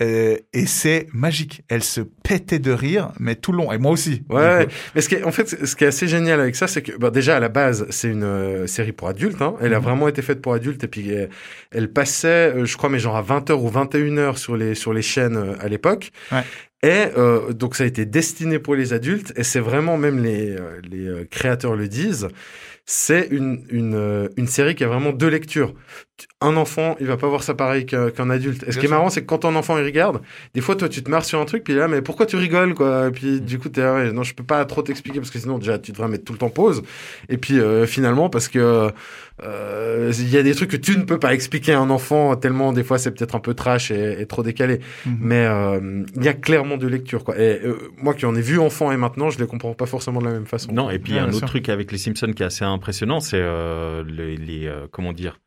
Euh, 0.00 0.36
et 0.52 0.66
c'est 0.66 1.06
magique. 1.12 1.62
Elle 1.68 1.82
se 1.84 2.00
pétait 2.00 2.58
de 2.58 2.72
rire, 2.72 3.12
mais 3.20 3.34
tout 3.36 3.52
le 3.52 3.58
long. 3.58 3.70
Et 3.72 3.78
moi 3.78 3.92
aussi. 3.92 4.22
Ouais, 4.30 4.66
mais 4.94 5.00
ce 5.00 5.08
qui 5.08 5.14
est, 5.16 5.22
en 5.24 5.30
fait, 5.30 5.64
ce 5.64 5.76
qui 5.76 5.84
est 5.84 5.88
assez 5.88 6.08
génial 6.08 6.40
avec 6.40 6.56
ça, 6.56 6.66
c'est 6.66 6.82
que 6.82 6.96
bah, 6.96 7.10
déjà 7.10 7.36
à 7.36 7.40
la 7.40 7.48
base, 7.48 7.86
c'est 7.90 8.08
une 8.08 8.24
euh, 8.24 8.66
série 8.66 8.92
pour 8.92 9.08
adultes. 9.08 9.40
Hein. 9.42 9.54
Elle 9.60 9.74
a 9.74 9.78
Mhm. 9.78 9.84
vraiment 9.84 10.08
été 10.08 10.22
faite 10.22 10.40
pour 10.42 10.54
adultes 10.54 10.82
et 10.82 10.88
puis 10.88 11.14
euh, 11.14 11.26
elle 11.70 11.92
passait, 11.92 12.52
euh, 12.54 12.64
je 12.64 12.76
crois, 12.76 12.88
mais 12.90 12.98
genre 12.98 13.16
à 13.16 13.22
20h 13.22 13.52
ou 13.52 13.68
21h 13.70 14.38
sur 14.38 14.56
les 14.56 14.74
sur 14.74 14.92
les 14.92 15.02
chaînes 15.02 15.54
à 15.60 15.68
l'époque. 15.68 16.10
Ouais. 16.32 16.42
Et 16.82 17.06
euh, 17.16 17.52
donc 17.52 17.76
ça 17.76 17.84
a 17.84 17.86
été 17.86 18.04
destiné 18.06 18.58
pour 18.58 18.74
les 18.74 18.92
adultes 18.92 19.32
et 19.36 19.44
c'est 19.44 19.60
vraiment 19.60 19.96
même 19.96 20.22
les 20.22 20.50
euh, 20.50 20.80
les 20.82 21.06
euh, 21.06 21.24
créateurs 21.30 21.76
le 21.76 21.86
disent. 21.86 22.28
C'est 22.84 23.28
une 23.30 23.64
une 23.70 24.28
une 24.36 24.48
série 24.48 24.74
qui 24.74 24.82
a 24.82 24.88
vraiment 24.88 25.12
deux 25.12 25.28
lectures. 25.28 25.72
Un 26.40 26.56
enfant, 26.56 26.96
il 27.00 27.06
va 27.06 27.16
pas 27.16 27.28
voir 27.28 27.42
ça 27.42 27.54
pareil 27.54 27.86
qu'un 27.86 28.30
adulte. 28.30 28.64
Et 28.66 28.72
ce 28.72 28.78
qui 28.78 28.86
est 28.86 28.88
marrant, 28.88 29.08
c'est 29.08 29.22
que 29.22 29.26
quand 29.26 29.38
ton 29.38 29.54
enfant 29.54 29.78
il 29.78 29.84
regarde, 29.84 30.20
des 30.54 30.60
fois 30.60 30.74
toi 30.74 30.88
tu 30.88 31.02
te 31.02 31.08
marres 31.08 31.24
sur 31.24 31.40
un 31.40 31.44
truc 31.44 31.62
puis 31.62 31.74
là 31.74 31.86
mais 31.86 32.02
pourquoi 32.02 32.26
tu 32.26 32.34
rigoles 32.36 32.74
quoi? 32.74 33.08
Et 33.08 33.10
puis 33.12 33.40
du 33.40 33.60
coup 33.60 33.68
t'es 33.68 33.82
là, 33.82 33.94
ouais, 33.94 34.12
non 34.12 34.24
je 34.24 34.34
peux 34.34 34.44
pas 34.44 34.64
trop 34.64 34.82
t'expliquer 34.82 35.20
parce 35.20 35.30
que 35.30 35.38
sinon 35.38 35.58
déjà 35.58 35.78
tu 35.78 35.92
devrais 35.92 36.08
mettre 36.08 36.24
tout 36.24 36.32
le 36.32 36.40
temps 36.40 36.50
pause. 36.50 36.82
Et 37.28 37.38
puis 37.38 37.60
euh, 37.60 37.86
finalement 37.86 38.28
parce 38.28 38.48
que 38.48 38.90
euh, 39.44 40.12
il 40.18 40.28
y 40.28 40.36
a 40.36 40.42
des 40.42 40.54
trucs 40.54 40.70
que 40.70 40.76
tu 40.76 40.96
ne 40.96 41.04
peux 41.04 41.18
pas 41.18 41.34
expliquer 41.34 41.72
à 41.72 41.80
un 41.80 41.90
enfant 41.90 42.34
tellement 42.36 42.72
des 42.72 42.84
fois 42.84 42.98
c'est 42.98 43.12
peut-être 43.12 43.34
un 43.34 43.40
peu 43.40 43.54
trash 43.54 43.92
et, 43.92 44.20
et 44.20 44.26
trop 44.26 44.42
décalé. 44.42 44.80
Mhm. 45.06 45.18
Mais 45.20 45.46
euh, 45.46 46.04
il 46.16 46.24
y 46.24 46.28
a 46.28 46.34
clairement 46.34 46.71
deux 46.76 46.88
lectures 46.88 47.24
quoi. 47.24 47.38
Et 47.38 47.60
euh, 47.64 47.76
moi 47.96 48.14
qui 48.14 48.26
en 48.26 48.34
ai 48.34 48.40
vu 48.40 48.58
enfant 48.58 48.92
et 48.92 48.96
maintenant 48.96 49.30
je 49.30 49.38
les 49.38 49.46
comprends 49.46 49.74
pas 49.74 49.86
forcément 49.86 50.20
de 50.20 50.26
la 50.26 50.32
même 50.32 50.46
façon. 50.46 50.72
Non, 50.72 50.90
et 50.90 50.98
puis 50.98 51.12
Ouais, 51.14 51.18
un 51.18 51.22
bien 51.24 51.30
autre 51.30 51.38
sûr. 51.40 51.48
truc 51.48 51.68
avec 51.68 51.92
les 51.92 51.98
Simpsons 51.98 52.32
qui 52.34 52.42
est 52.42 52.46
assez 52.46 52.64
impressionnant, 52.64 53.20
c'est 53.20 53.40
euh, 53.40 54.04
les, 54.06 54.36
les, 54.36 54.66
euh, 54.66 54.86
comment 54.90 55.12
dire, 55.12 55.38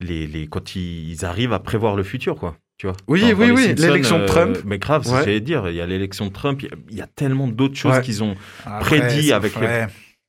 les, 0.00 0.26
les 0.26 0.46
quand 0.46 0.76
ils, 0.76 1.24
arrivent 1.24 1.52
à 1.52 1.58
prévoir 1.58 1.96
le 1.96 2.02
futur, 2.02 2.36
quoi. 2.36 2.56
Tu 2.78 2.86
vois. 2.86 2.96
Oui, 3.08 3.20
Dans- 3.20 3.28
dans 3.28 3.44
oui, 3.44 3.50
oui, 3.54 3.74
l'élection 3.76 4.18
de 4.20 4.24
Trump. 4.26 4.58
Mais 4.64 4.78
grave, 4.78 5.02
c'est 5.02 5.10
ce 5.10 5.14
Ouais. 5.14 5.20
que 5.20 5.26
j'allais 5.26 5.40
dire. 5.40 5.68
Il 5.68 5.74
y 5.74 5.82
a 5.82 5.86
l'élection 5.86 6.26
de 6.26 6.32
Trump. 6.32 6.62
il 6.62 6.68
y 6.68 6.72
a- 6.72 6.76
Il 6.90 6.96
y, 6.96 7.02
a 7.02 7.06
tellement 7.06 7.46
d'autres 7.46 7.76
choses 7.76 7.92
Ouais. 7.96 8.00
qu'ils 8.02 8.22
ont. 8.24 8.34
Après, 8.64 9.00
prédit 9.00 9.26
c'est- 9.28 9.32
avec 9.34 9.54
les-. 9.60 9.86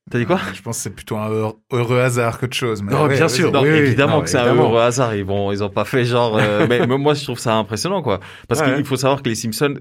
T'as 0.09 0.17
dit 0.17 0.25
quoi 0.25 0.41
Je 0.53 0.61
pense 0.61 0.75
que 0.77 0.83
c'est 0.83 0.89
plutôt 0.95 1.15
un 1.15 1.29
heureux, 1.71 1.99
hasard 2.01 2.39
qu'autre 2.39 2.55
chose. 2.57 2.81
Mais 2.81 2.91
Non, 2.91 3.03
ouais, 3.05 3.15
bien 3.15 3.29
sûr. 3.29 3.51
Non, 3.53 3.61
oui, 3.61 3.69
oui. 3.71 3.77
évidemment 3.77 4.17
Non, 4.17 4.21
que 4.23 4.29
c'est 4.29 4.39
un 4.39 4.53
heureux 4.53 4.81
hasard. 4.81 5.15
Ils 5.15 5.23
vont, 5.23 5.53
ils 5.53 5.63
ont 5.63 5.69
pas 5.69 5.85
fait 5.85 6.03
genre. 6.03 6.37
euh, 6.37 6.65
mais, 6.69 6.85
mais 6.87 6.97
moi, 6.97 7.13
je 7.13 7.23
trouve 7.23 7.39
ça 7.39 7.55
impressionnant, 7.55 8.01
quoi. 8.01 8.19
Parce 8.49 8.59
Ouais. 8.59 8.75
qu'il 8.75 8.83
faut 8.83 8.97
savoir 8.97 9.21
que 9.23 9.29
les 9.29 9.35
Simpsons, 9.35 9.75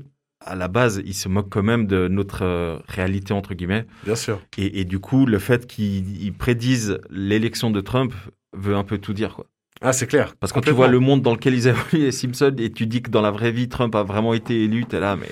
à 0.44 0.54
la 0.56 0.68
base, 0.68 1.02
ils 1.04 1.14
se 1.14 1.28
moquent 1.28 1.50
quand 1.50 1.62
même 1.62 1.86
de 1.86 2.08
notre 2.08 2.44
euh, 2.44 2.78
réalité 2.88 3.32
entre 3.32 3.54
guillemets. 3.54 3.86
Bien 4.04 4.14
sûr. 4.16 4.40
Et, 4.58 4.80
et 4.80 4.84
du 4.84 4.98
coup, 4.98 5.26
le 5.26 5.38
fait 5.38 5.66
qu'ils 5.66 6.22
ils 6.22 6.32
prédisent 6.32 6.98
l'élection 7.10 7.70
de 7.70 7.80
Trump 7.80 8.12
veut 8.56 8.74
un 8.74 8.84
peu 8.84 8.98
tout 8.98 9.12
dire, 9.12 9.34
quoi. 9.34 9.46
Ah 9.82 9.92
c'est 9.94 10.06
clair. 10.06 10.34
Parce 10.38 10.52
que 10.52 10.58
quand 10.58 10.64
tu 10.66 10.72
vois 10.72 10.88
le 10.88 10.98
monde 10.98 11.22
dans 11.22 11.32
lequel 11.32 11.54
ils 11.54 11.66
évoluent, 11.68 12.04
les 12.04 12.12
Simpsons, 12.12 12.54
et 12.58 12.70
tu 12.70 12.86
dis 12.86 13.00
que 13.02 13.10
dans 13.10 13.22
la 13.22 13.30
vraie 13.30 13.50
vie, 13.52 13.68
Trump 13.68 13.94
a 13.94 14.02
vraiment 14.02 14.34
été 14.34 14.64
élu, 14.64 14.84
t'es 14.84 15.00
là, 15.00 15.16
mais. 15.16 15.28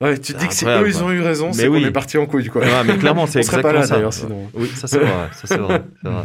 Ouais, 0.00 0.18
tu 0.18 0.32
C'est 0.32 0.38
dis 0.38 0.46
que 0.48 0.52
incroyable, 0.52 0.84
eux 0.84 0.88
ils 0.90 1.02
ont 1.02 1.10
eu 1.10 1.20
raison, 1.20 1.46
Mais 1.48 1.52
c'est 1.54 1.68
oui. 1.68 1.80
qu'on 1.82 1.88
est 1.88 1.92
parti 1.92 2.18
en 2.18 2.26
couille 2.26 2.46
quoi. 2.48 2.62
Ouais, 2.62 2.84
mais 2.86 2.98
clairement, 2.98 3.26
c'est 3.26 3.38
exactement 3.40 3.62
pas 3.72 3.78
là, 3.80 3.86
ça. 3.86 3.94
d'ailleurs, 3.96 4.12
sinon. 4.12 4.48
Oui, 4.54 4.68
ça 4.68 4.86
c'est 4.86 4.98
vrai. 4.98 5.28
Ça 5.32 5.46
c'est 5.46 5.56
vrai. 5.58 5.82
c'est 6.02 6.08
vrai. 6.08 6.24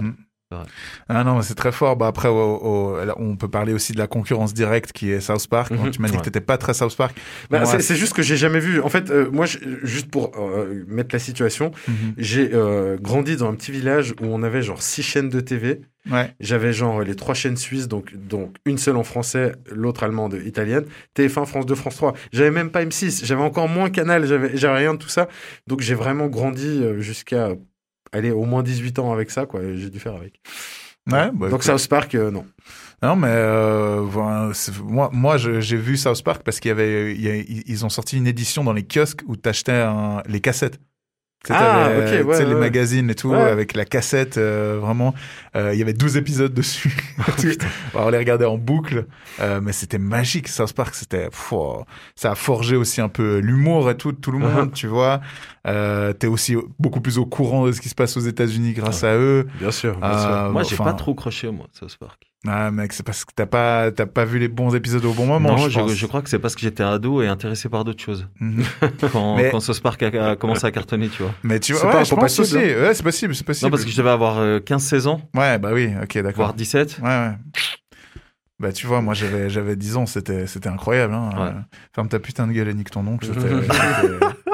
Ah 1.10 1.24
non, 1.24 1.42
c'est 1.42 1.56
très 1.56 1.72
fort. 1.72 1.96
Bah 1.96 2.08
après, 2.08 2.28
au- 2.30 2.34
au- 2.58 3.06
là, 3.06 3.16
on 3.18 3.36
peut 3.36 3.48
parler 3.48 3.74
aussi 3.74 3.94
de 3.94 3.98
la 3.98 4.08
concurrence 4.08 4.54
directe 4.54 4.92
qui 4.92 5.12
est 5.12 5.20
South 5.22 5.48
Park. 5.48 5.72
Mhm. 5.72 5.92
Tu 5.92 6.02
m'as 6.02 6.08
dit 6.08 6.14
Ouais. 6.14 6.20
que 6.20 6.26
t'étais 6.26 6.42
pas 6.42 6.58
très 6.58 6.74
South 6.74 6.96
Park. 6.96 7.16
Bah, 7.50 7.66
c'est- 7.66 7.96
juste 7.96 8.14
que 8.14 8.22
j'ai 8.22 8.38
jamais 8.38 8.60
vu. 8.60 8.82
En 8.82 8.90
fait, 8.90 9.10
euh, 9.12 9.30
moi, 9.32 9.46
juste 9.46 10.10
pour 10.10 10.32
euh, 10.38 10.84
mettre 10.88 11.10
la 11.14 11.20
situation, 11.20 11.72
Mhm. 11.88 11.94
j'ai 12.18 12.50
euh, 12.54 12.98
grandi 13.00 13.36
dans 13.36 13.50
un 13.50 13.56
petit 13.56 13.72
village 13.72 14.14
où 14.22 14.26
on 14.26 14.44
avait 14.44 14.62
genre 14.62 14.82
six 14.82 15.04
chaînes 15.04 15.30
de 15.30 15.40
TV. 15.40 15.82
Ouais. 16.12 16.34
J'avais 16.42 16.74
genre 16.74 17.02
les 17.02 17.16
trois 17.16 17.34
chaînes 17.34 17.56
suisses, 17.56 17.88
donc, 17.88 18.14
donc 18.18 18.58
une 18.66 18.78
seule 18.78 18.98
en 18.98 19.04
français, 19.06 19.54
l'autre 19.72 20.04
allemande, 20.04 20.38
italienne, 20.46 20.84
TF1, 21.16 21.46
France 21.46 21.66
2, 21.66 21.76
France 21.76 21.96
3. 21.96 22.14
J'avais 22.34 22.52
même 22.52 22.72
pas 22.72 22.84
M6, 22.84 23.24
j'avais 23.26 23.42
encore 23.42 23.70
moins 23.70 23.90
Canal, 23.90 24.26
j'avais 24.26 24.58
j'avais 24.58 24.80
rien 24.80 24.94
de 24.96 25.00
tout 25.00 25.08
ça. 25.08 25.30
Donc 25.68 25.80
j'ai 25.80 25.96
vraiment 25.96 26.28
grandi 26.28 26.82
euh, 26.84 27.00
jusqu'à 28.14 28.18
aller 28.18 28.32
au 28.32 28.46
moins 28.46 28.64
18 28.64 29.00
ans 29.00 29.12
avec 29.14 29.32
ça, 29.32 29.46
quoi. 29.46 29.62
J'ai 29.76 29.90
dû 29.90 30.00
faire 30.00 30.16
avec. 30.16 30.40
Ouais, 31.12 31.32
bah, 31.34 31.50
donc. 31.50 31.64
South 31.64 31.88
Park, 31.88 32.16
euh, 32.16 32.32
non. 32.32 32.46
Non, 33.02 33.18
mais 33.18 33.28
euh, 33.30 34.06
moi, 34.84 35.10
moi, 35.12 35.38
j'ai 35.38 35.76
vu 35.78 35.98
South 35.98 36.24
Park 36.24 36.44
parce 36.44 36.62
qu'il 36.62 36.70
y 36.70 36.72
avait, 36.72 37.14
il 37.14 37.22
y 37.22 37.30
a- 37.30 37.36
ils 37.66 37.86
ont 37.86 37.90
sorti 37.90 38.16
une 38.18 38.28
édition 38.28 38.64
dans 38.64 38.72
les 38.72 38.84
kiosques 38.88 39.22
où 39.28 39.36
t'achetais 39.36 39.86
les 40.28 40.40
cassettes. 40.40 40.80
Ah, 41.50 41.90
ok, 41.90 41.98
ouais, 42.00 42.24
tu 42.26 42.34
sais, 42.36 42.46
les 42.46 42.54
ouais. 42.54 42.60
magazines 42.60 43.10
et 43.10 43.16
tout, 43.16 43.30
Ouais. 43.32 43.38
avec 43.40 43.74
la 43.76 43.84
cassette, 43.86 44.38
euh, 44.38 44.78
vraiment. 44.82 45.14
Euh, 45.58 45.74
il 45.74 45.80
y 45.80 45.82
avait 45.82 45.94
12 45.94 46.16
épisodes 46.16 46.54
dessus. 46.54 46.96
on 47.94 48.10
les 48.10 48.18
regardait 48.18 48.46
en 48.46 48.58
boucle, 48.58 49.06
euh, 49.42 49.60
mais 49.62 49.74
c'était 49.74 49.98
magique. 49.98 50.48
South 50.48 50.74
Park, 50.74 50.96
c'était, 50.96 51.28
oh, 51.52 51.84
ça 52.16 52.32
a 52.32 52.36
forgé 52.36 52.76
aussi 52.78 53.02
un 53.02 53.10
peu 53.10 53.40
l'humour 53.40 53.90
et 53.92 53.98
tout, 53.98 54.12
de 54.14 54.18
tout 54.18 54.32
le 54.32 54.40
monde, 54.40 54.72
tu 54.74 54.88
vois. 54.88 55.20
Euh, 55.68 56.14
T'es 56.14 56.28
aussi 56.28 56.56
beaucoup 56.80 57.02
plus 57.02 57.18
au 57.18 57.26
courant 57.26 57.66
de 57.66 57.72
ce 57.72 57.82
qui 57.82 57.90
se 57.90 57.96
passe 57.96 58.16
aux 58.18 58.22
États-Unis 58.22 58.74
grâce 58.74 59.04
à 59.04 59.16
eux. 59.16 59.48
Bien 59.60 59.72
sûr, 59.72 59.98
bien 59.98 60.10
Euh, 60.12 60.20
sûr. 60.46 60.52
Moi, 60.54 60.64
j'ai 60.64 60.76
enfin, 60.76 60.84
pas 60.86 60.94
trop 60.94 61.14
croché, 61.14 61.52
moi, 61.52 61.68
South 61.74 61.98
Park. 62.00 62.33
Ah, 62.46 62.72
mec, 62.72 62.92
c'est 62.92 63.04
parce 63.04 63.24
que 63.24 63.32
t'as 63.34 63.46
pas, 63.46 63.90
t'as 63.92 64.06
pas 64.06 64.26
vu 64.26 64.38
les 64.38 64.50
bons 64.50 64.76
épisodes 64.76 65.06
au 65.06 65.14
bon 65.14 65.26
moment. 65.26 65.52
non, 65.52 65.58
je, 65.58 65.70
je, 65.70 65.80
pense. 65.80 65.94
je 65.94 66.06
crois 66.08 66.22
que 66.22 66.30
c'est 66.30 66.40
parce 66.40 66.56
que 66.56 66.62
j'étais 66.62 66.84
ado 66.84 67.22
et 67.22 67.28
intéressé 67.28 67.70
par 67.70 67.86
d'autres 67.86 68.04
choses. 68.04 68.28
Mhm. 68.42 68.64
Quand, 69.14 69.38
Mais- 69.38 69.50
quand 69.50 69.62
South 69.62 69.80
Park 69.82 70.04
a, 70.04 70.32
a 70.32 70.36
commencé 70.36 70.66
à 70.68 70.72
cartonner, 70.72 71.08
tu 71.08 71.24
vois. 71.24 71.34
Mais 71.44 71.60
tu 71.62 71.74
C'est 71.74 71.80
vois, 71.82 71.92
pas 71.92 71.98
ouais, 72.00 72.06
je 72.06 72.16
pense 72.16 72.40
aussi. 72.40 72.56
Ouais, 72.56 72.94
c'est 72.94 73.04
possible, 73.04 73.34
c'est 73.34 73.46
possible. 73.46 73.68
Non, 73.68 73.72
parce 73.72 73.86
que 73.86 73.92
je 73.92 73.96
devais 73.98 74.10
avoir 74.10 74.40
euh, 74.40 74.60
15-16 74.60 75.08
ans, 75.08 75.22
Ouais, 75.34 75.58
bah 75.58 75.70
oui, 75.74 75.90
ok, 76.04 76.16
d'accord. 76.18 76.34
voire 76.46 76.54
17. 76.54 77.00
Ouais, 77.02 77.08
ouais. 77.08 77.32
Bah 78.60 78.72
tu 78.72 78.88
vois, 78.88 79.02
moi 79.02 79.14
j'avais 79.14 79.50
j'avais 79.50 79.76
10 79.76 79.98
ans, 79.98 80.06
c'était 80.06 80.46
c'était 80.48 80.70
incroyable. 80.70 81.14
Hein. 81.14 81.30
Ouais. 81.36 81.42
Euh, 81.48 81.52
Ferme 81.94 82.08
ta 82.08 82.20
putain 82.20 82.48
de 82.48 82.54
gueule 82.54 82.68
et 82.70 82.74
nique 82.74 82.92
ton 82.92 83.06
oncle, 83.08 83.28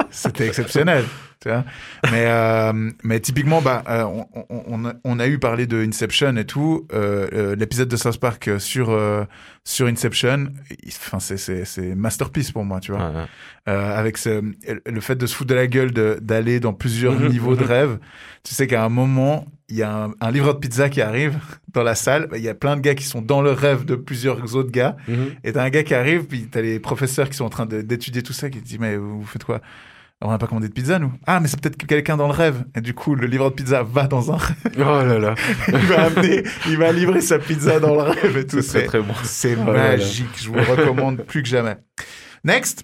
c'était 0.10 0.48
exceptionnel. 0.48 1.04
Tu 1.42 1.48
vois 1.48 1.64
mais 2.12 2.26
euh, 2.28 2.92
mais 3.04 3.20
typiquement, 3.22 3.62
bah 3.62 3.82
euh, 3.90 4.04
on, 4.04 4.26
on, 4.50 4.64
on 4.68 4.86
a, 4.86 4.94
on 5.06 5.20
a 5.20 5.28
eu 5.28 5.40
parlé 5.40 5.68
de 5.68 5.78
Inception 5.82 6.36
et 6.36 6.46
tout. 6.46 6.86
Euh, 6.92 7.28
euh, 7.32 7.56
L'épisode 7.56 7.88
de 7.88 7.96
South 7.96 8.20
Park 8.20 8.50
sur 8.60 8.90
euh, 8.90 9.24
sur 9.64 9.88
Inception, 9.88 10.48
enfin 10.88 11.20
c'est 11.22 11.38
c'est 11.38 11.64
c'est 11.64 11.96
masterpiece 11.96 12.52
pour 12.52 12.66
moi, 12.66 12.82
tu 12.82 12.92
vois. 12.92 13.10
Ouais. 13.10 13.26
Euh, 13.70 13.98
avec 13.98 14.18
ce, 14.18 14.42
le 14.86 15.00
fait 15.02 15.16
de 15.16 15.26
se 15.26 15.34
foutre 15.36 15.50
de 15.52 15.56
la 15.56 15.68
gueule, 15.68 15.92
de- 15.94 16.20
d'aller 16.22 16.60
dans 16.60 16.74
plusieurs 16.74 17.14
Mhm, 17.14 17.30
niveaux 17.30 17.56
de 17.56 17.62
mhm. 17.64 17.68
rêve. 17.70 18.00
Tu 18.44 18.54
sais 18.54 18.68
qu'à 18.68 18.84
un 18.84 18.90
moment, 18.90 19.46
il 19.70 19.78
y 19.78 19.84
a 19.84 19.96
un, 20.06 20.12
un 20.20 20.32
livreur 20.32 20.56
de 20.56 20.60
pizza 20.60 20.90
qui 20.90 21.02
arrive 21.02 21.38
dans 21.74 21.84
la 21.84 21.96
salle. 21.96 22.28
Il 22.36 22.42
y 22.42 22.50
a 22.50 22.54
plein 22.56 22.76
de 22.76 22.82
gars 22.82 22.96
qui 22.96 23.04
sont 23.06 23.22
dans 23.22 23.42
le 23.42 23.52
rêve 23.52 23.86
de 23.86 23.96
plusieurs 23.96 24.56
autres 24.56 24.72
gars. 24.72 24.98
Mhm. 25.08 25.28
Et 25.46 25.54
t'as 25.54 25.64
un 25.64 25.70
gars 25.70 25.84
qui 25.84 25.94
arrive, 25.94 26.26
puis 26.26 26.48
t'as 26.52 26.62
les 26.62 26.80
professeurs 26.82 27.30
qui 27.30 27.38
sont 27.38 27.46
en 27.46 27.50
train 27.50 27.66
d'étudier 27.66 28.24
tout 28.24 28.34
ça, 28.34 28.50
qui 28.50 28.60
te 28.60 28.66
disent 28.66 28.80
mais 28.80 28.98
vous 28.98 29.24
faites 29.26 29.46
quoi? 29.46 29.62
On 30.22 30.30
n'a 30.32 30.38
pas 30.38 30.48
commandé 30.48 30.68
de 30.68 30.74
pizza 30.74 31.00
nous. 31.00 31.14
Ah 31.28 31.40
mais 31.40 31.48
c'est 31.48 31.60
peut-être 31.62 31.78
que 31.78 31.86
quelqu'un 31.86 32.18
dans 32.18 32.28
le 32.28 32.34
rêve. 32.34 32.66
Et 32.76 32.82
du 32.82 32.94
coup 32.94 33.16
le 33.16 33.26
livreur 33.26 33.52
de 33.52 33.56
pizza 33.56 33.84
va 33.84 34.06
dans 34.08 34.32
un 34.34 34.38
rêve. 34.38 34.58
Oh 34.78 34.80
là 34.82 35.18
là. 35.18 35.36
il 35.70 35.76
va 35.78 36.04
amener, 36.08 36.44
il 36.68 36.78
va 36.78 36.92
livrer 36.92 37.22
sa 37.22 37.40
pizza 37.40 37.80
dans 37.80 37.96
le 37.96 38.02
rêve 38.02 38.36
et 38.38 38.46
tout. 38.46 38.62
C'est 38.62 38.82
C'est 38.82 38.86
très 38.86 39.00
bon. 39.02 39.14
c'est 39.24 39.56
Oh 39.56 39.66
là. 39.72 39.92
magique. 39.92 40.28
Je 40.42 40.50
vous 40.50 40.56
le 40.56 40.62
recommande 40.64 41.24
plus 41.24 41.42
que 41.42 41.48
jamais. 41.50 41.78
Next. 42.44 42.84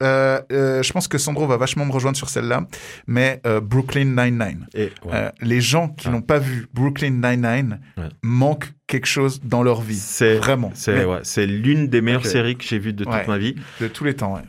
Euh, 0.00 0.40
euh, 0.52 0.80
je 0.84 0.92
pense 0.92 1.08
que 1.08 1.18
Sandro 1.18 1.48
va 1.48 1.56
vachement 1.56 1.84
me 1.84 1.90
rejoindre 1.90 2.16
sur 2.16 2.28
celle-là, 2.28 2.68
mais 3.08 3.40
euh, 3.44 3.60
Brooklyn 3.60 4.04
Nine-Nine. 4.04 4.68
Ouais. 5.04 5.32
Les 5.40 5.60
gens 5.60 5.88
qui 5.88 6.06
Ah. 6.06 6.12
n'ont 6.12 6.20
pas 6.22 6.38
vu 6.38 6.68
Brooklyn 6.72 7.10
Nine-Nine 7.20 7.80
Ouais. 7.96 8.04
manquent 8.22 8.70
quelque 8.86 9.06
chose 9.08 9.40
dans 9.42 9.64
leur 9.64 9.80
vie. 9.80 9.96
c'est 9.98 10.36
Vraiment. 10.36 10.70
c'est 10.74 10.94
Mais 10.94 11.04
ouais, 11.04 11.46
l'une 11.48 11.88
des 11.88 12.00
meilleures 12.00 12.26
séries 12.26 12.54
que 12.56 12.62
j'ai 12.62 12.78
vues 12.78 12.92
de 12.92 13.02
toute 13.02 13.26
ma 13.26 13.38
vie. 13.38 13.56
De 13.80 13.88
tous 13.88 14.04
les 14.04 14.14
temps, 14.14 14.34
ouais. 14.36 14.42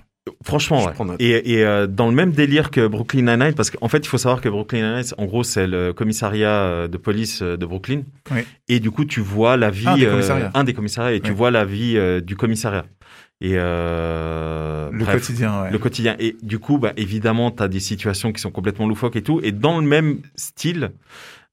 Franchement, 0.43 0.85
ouais. 0.85 1.15
Et, 1.19 1.53
et 1.53 1.65
euh, 1.65 1.87
dans 1.87 2.07
le 2.07 2.15
même 2.15 2.31
délire 2.31 2.71
que 2.71 2.87
Brooklyn 2.87 3.21
Nine-Nine, 3.21 3.53
parce 3.53 3.71
qu'en 3.71 3.87
fait, 3.87 3.99
il 3.99 4.07
faut 4.07 4.17
savoir 4.17 4.41
que 4.41 4.49
Brooklyn 4.49 4.81
Nine-Nine, 4.81 5.13
en 5.17 5.25
gros, 5.25 5.43
c'est 5.43 5.67
le 5.67 5.93
commissariat 5.93 6.49
euh, 6.49 6.87
de 6.87 6.97
police 6.97 7.41
euh, 7.41 7.57
de 7.57 7.65
Brooklyn. 7.65 8.03
Oui. 8.31 8.41
Et 8.67 8.79
du 8.79 8.91
coup, 8.91 9.05
tu 9.05 9.21
vois 9.21 9.57
la 9.57 9.69
vie... 9.69 9.87
Un 9.87 9.97
des 9.97 10.05
commissariats. 10.07 10.51
un 10.53 10.63
des 10.63 10.73
commissariats, 10.73 11.13
et 11.13 11.21
tu 11.21 11.31
vois 11.31 11.51
la 11.51 11.65
vie 11.65 11.97
du 12.21 12.35
commissariat. 12.35 12.85
Et 13.41 13.53
euh, 13.55 14.89
Le 14.91 15.05
bref, 15.05 15.21
quotidien, 15.21 15.63
ouais. 15.63 15.71
Le 15.71 15.77
quotidien. 15.77 16.15
Et 16.19 16.35
du 16.41 16.59
coup, 16.59 16.77
bah, 16.77 16.91
évidemment, 16.97 17.51
tu 17.51 17.63
as 17.63 17.69
des 17.69 17.79
situations 17.79 18.33
qui 18.33 18.41
sont 18.41 18.51
complètement 18.51 18.87
loufoques 18.87 19.15
et 19.15 19.21
tout. 19.21 19.39
Et 19.43 19.51
dans 19.51 19.79
le 19.79 19.87
même 19.87 20.19
style, 20.35 20.91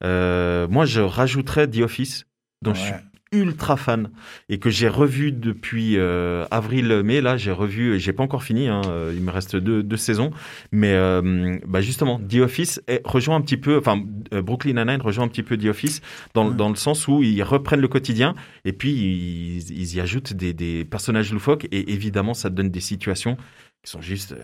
euh, 0.03 0.67
moi, 0.69 0.85
je 0.85 1.01
rajouterais 1.01 1.69
The 1.69 1.79
Office, 1.79 2.27
dont 2.63 2.75
je 2.75 2.81
suis 2.81 2.93
Ouais. 2.93 3.01
Ultra 3.37 3.77
fan 3.77 4.11
et 4.49 4.59
que 4.59 4.71
j'ai 4.71 4.89
revu 4.89 5.33
depuis 5.33 5.97
euh, 5.97 6.45
avril-mai. 6.51 7.21
Là, 7.21 7.37
j'ai 7.37 7.53
revu, 7.53 7.99
j'ai 8.01 8.13
pas 8.13 8.23
encore 8.23 8.43
fini, 8.43 8.69
hein, 8.69 8.81
euh, 8.87 9.13
il 9.15 9.23
me 9.23 9.31
reste 9.31 9.57
deux, 9.57 9.83
deux 9.83 9.97
saisons. 9.97 10.31
Mais 10.73 10.93
euh, 10.95 11.59
bah 11.67 11.81
justement, 11.81 12.19
The 12.19 12.37
Office 12.37 12.81
est- 12.89 13.03
rejoint 13.05 13.37
un 13.37 13.41
petit 13.41 13.57
peu, 13.57 13.79
enfin, 13.79 14.03
euh, 14.33 14.43
Brooklyn 14.43 14.73
Nine-Nine 14.75 15.01
rejoint 15.03 15.25
un 15.25 15.29
petit 15.29 15.43
peu 15.43 15.57
The 15.57 15.67
Office 15.67 16.01
dans, 16.35 16.51
dans 16.51 16.69
le 16.69 16.77
sens 16.77 17.07
où 17.09 17.23
ils 17.23 17.43
reprennent 17.43 17.81
le 17.81 17.89
quotidien 17.89 18.35
et 18.65 18.73
puis 18.73 18.91
ils, 18.93 19.71
ils 19.71 19.95
y 19.97 20.01
ajoutent 20.01 20.33
des, 20.33 20.53
des 20.53 20.85
personnages 20.85 21.33
loufoques 21.33 21.67
et 21.73 21.93
évidemment, 21.93 22.35
ça 22.35 22.51
donne 22.51 22.71
des 22.71 22.81
situations 22.81 23.37
qui 23.85 23.91
sont 23.93 24.01
juste 24.01 24.35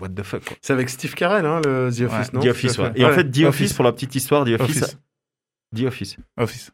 what 0.00 0.08
the 0.08 0.22
fuck. 0.22 0.58
C'est 0.62 0.72
avec 0.72 0.88
Steve 0.88 1.14
Carell, 1.14 1.44
hein, 1.46 1.60
le 1.64 1.90
The 1.90 2.02
Office, 2.02 2.10
Ouais, 2.10 2.24
non? 2.32 2.40
The 2.40 2.46
Office, 2.46 2.78
ouais. 2.78 2.92
Et 2.96 3.04
en 3.04 3.12
fait, 3.12 3.24
The 3.24 3.38
Office, 3.44 3.46
Office. 3.46 3.72
pour 3.74 3.84
la 3.84 3.92
petite 3.92 4.14
histoire, 4.14 4.44
The 4.44 4.58
Office, 4.60 4.82
Office. 4.82 4.98
The 5.76 5.82
Office. 5.84 6.16
Office. 6.36 6.72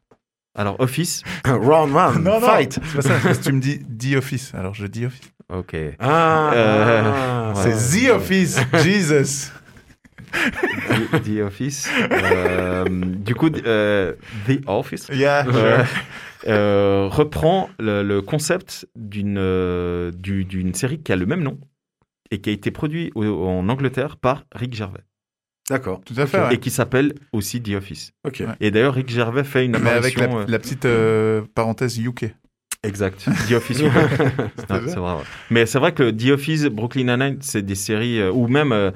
Alors 0.57 0.81
Office, 0.81 1.23
Round 1.47 1.95
one, 1.95 2.23
Non, 2.25 2.41
non, 2.41 2.47
fight. 2.49 2.73
c'est 2.83 2.97
pas 2.97 3.03
ça. 3.03 3.15
parce 3.23 3.39
que 3.39 3.45
tu 3.45 3.53
me 3.53 3.61
dis 3.61 3.79
The 3.81 4.17
Office, 4.17 4.53
alors 4.55 4.75
je 4.75 4.87
dis 4.87 5.05
Office. 5.07 5.31
ok. 5.53 5.77
Ah, 6.01 6.51
Euh, 6.55 7.03
ah, 7.05 7.53
ouais. 7.55 7.73
C'est 7.75 8.07
The 8.07 8.11
Office, 8.11 8.59
Jesus. 8.83 9.51
The, 10.33 11.23
The 11.23 11.41
Office. 11.43 11.89
Euh, 12.11 12.85
du 12.89 13.35
coup, 13.35 13.51
euh, 13.67 14.15
The 14.47 14.61
Office 14.67 15.09
Yeah. 15.13 15.45
reprend 17.09 17.71
le, 17.79 18.03
le 18.03 18.23
concept 18.23 18.87
d'une 18.97 19.37
euh, 19.39 20.11
du- 20.13 20.45
d'une 20.45 20.75
série 20.75 21.01
qui 21.03 21.13
a 21.13 21.17
le 21.17 21.27
même 21.27 21.43
nom 21.43 21.59
et 22.31 22.41
qui 22.41 22.51
a 22.51 22.53
été 22.53 22.71
produit 22.71 23.13
au- 23.15 23.47
en 23.47 23.69
Angleterre 23.69 24.17
par 24.17 24.45
Rick 24.55 24.75
Gervais 24.75 25.05
D'accord. 25.69 26.01
Tout 26.05 26.15
à 26.17 26.27
fait. 26.27 26.39
ouais. 26.41 26.55
et 26.55 26.59
qui 26.59 26.71
s'appelle 26.71 27.15
aussi 27.33 27.61
The 27.63 27.71
Office. 27.75 28.13
Ok. 28.25 28.43
Et 28.61 28.71
d'ailleurs, 28.71 28.95
Rick 28.95 29.09
Gervais 29.11 29.45
fait 29.45 29.65
une 29.65 29.73
Mais 29.73 29.91
avec 29.91 30.17
apparition. 30.17 30.37
la, 30.39 30.43
euh, 30.43 30.47
la 30.49 30.59
petite 30.59 30.85
euh, 30.85 31.43
parenthèse 31.55 31.99
UK. 31.99 32.35
Exact. 32.85 33.19
The 33.49 33.53
Office. 33.53 33.81
Ouais, 33.81 33.91
c'est 34.57 34.67
vrai. 34.97 35.13
ouais. 35.15 35.23
Mais 35.51 35.67
c'est 35.67 35.79
vrai 35.81 35.93
que 35.93 36.11
The 36.11 36.31
Office, 36.31 36.65
Brooklyn 36.67 37.05
Nine-Nine, 37.17 37.39
c'est 37.41 37.63
des 37.63 37.75
séries 37.75 38.21
euh, 38.21 38.31
ou 38.31 38.47
même 38.47 38.93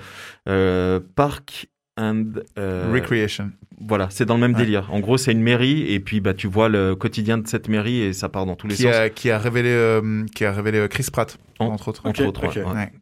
Park 1.16 1.66
and 1.98 2.24
Recreation. 2.56 3.50
Voilà, 3.87 4.08
c'est 4.10 4.26
dans 4.26 4.34
le 4.34 4.40
même 4.40 4.52
Ouais. 4.52 4.58
délire. 4.60 4.88
En 4.92 5.00
gros, 5.00 5.16
c'est 5.16 5.32
une 5.32 5.40
mairie 5.42 5.90
et 5.92 6.00
puis 6.00 6.20
bah 6.20 6.34
tu 6.34 6.46
vois 6.46 6.68
le 6.68 6.94
quotidien 6.94 7.38
de 7.38 7.49
cette 7.49 7.68
mairie 7.68 8.00
et 8.02 8.12
ça 8.12 8.28
part 8.28 8.44
dans 8.44 8.54
tous 8.54 8.66
les 8.66 8.75
Qui 8.75 8.82
sens. 8.82 8.94
a, 8.94 9.08
qui 9.08 9.30
a 9.30 9.38
révélé, 9.38 9.70
euh, 9.70 10.25
qui 10.34 10.44
a 10.44 10.52
révélé 10.52 10.78
euh, 10.78 10.88
Chris 10.88 11.06
Pratt, 11.10 11.38
En- 11.58 11.66
entre 11.66 11.88
autres. 11.88 12.02
Entre 12.04 12.25
autres, 12.25 12.46
ouais. 12.46 12.62
Ouais. 12.64 12.92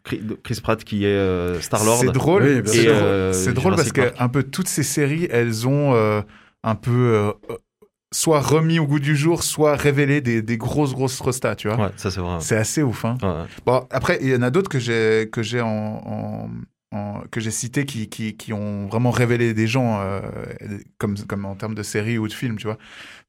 Chris 0.44 0.61
Pratt 0.62 0.82
qui 0.85 1.04
est 1.04 1.08
euh, 1.08 1.61
Star 1.61 1.85
Lord. 1.85 1.99
C'est 1.99 2.12
drôle. 2.12 2.42
Oui, 2.44 2.62
c'est 2.64 2.85
drôle, 2.85 2.94
euh, 2.94 3.32
c'est 3.32 3.52
drôle 3.54 3.75
parce 3.75 3.90
que 3.92 4.12
un 4.18 4.28
peu 4.28 4.44
toutes 4.44 4.68
ces 4.68 4.85
séries, 4.85 5.26
elles 5.30 5.66
ont 5.66 5.94
euh, 5.94 6.20
un 6.62 6.75
peu 6.76 7.32
soit 8.12 8.40
remis 8.40 8.78
au 8.78 8.87
goût 8.87 9.00
du 9.00 9.16
jour, 9.16 9.42
soit 9.42 9.76
révélé 9.76 10.20
des, 10.20 10.40
des 10.42 10.56
grosses 10.56 10.94
grosses 10.94 11.20
restas, 11.20 11.56
tu 11.56 11.68
vois. 11.68 11.76
Ouais, 11.76 11.90
ça 11.97 12.11
c'est 12.11 12.20
vrai. 12.20 12.37
C'est 12.40 12.56
assez 12.56 12.82
ouf. 12.82 13.04
Hein. 13.04 13.18
Bon, 13.66 13.87
après, 13.90 14.18
il 14.23 14.28
y 14.28 14.35
en 14.37 14.42
a 14.42 14.50
d'autres 14.50 14.70
que 14.70 14.78
j'ai 14.78 15.28
que 15.30 15.42
j'ai 15.42 15.61
en, 15.61 15.66
en- 15.68 16.49
que 17.30 17.40
j'ai 17.40 17.50
cités 17.50 17.85
qui, 17.85 18.09
qui, 18.09 18.37
qui 18.37 18.52
ont 18.52 18.87
vraiment 18.87 19.11
révélé 19.11 19.54
des 19.54 19.66
gens 19.66 20.00
euh, 20.00 20.21
comme 20.99 21.16
comme 21.26 21.45
en 21.45 21.54
termes 21.54 21.75
de 21.75 21.83
séries 21.83 22.18
ou 22.18 22.28
de 22.28 22.33
films, 22.33 22.57
tu 22.57 22.66
vois. 22.66 22.78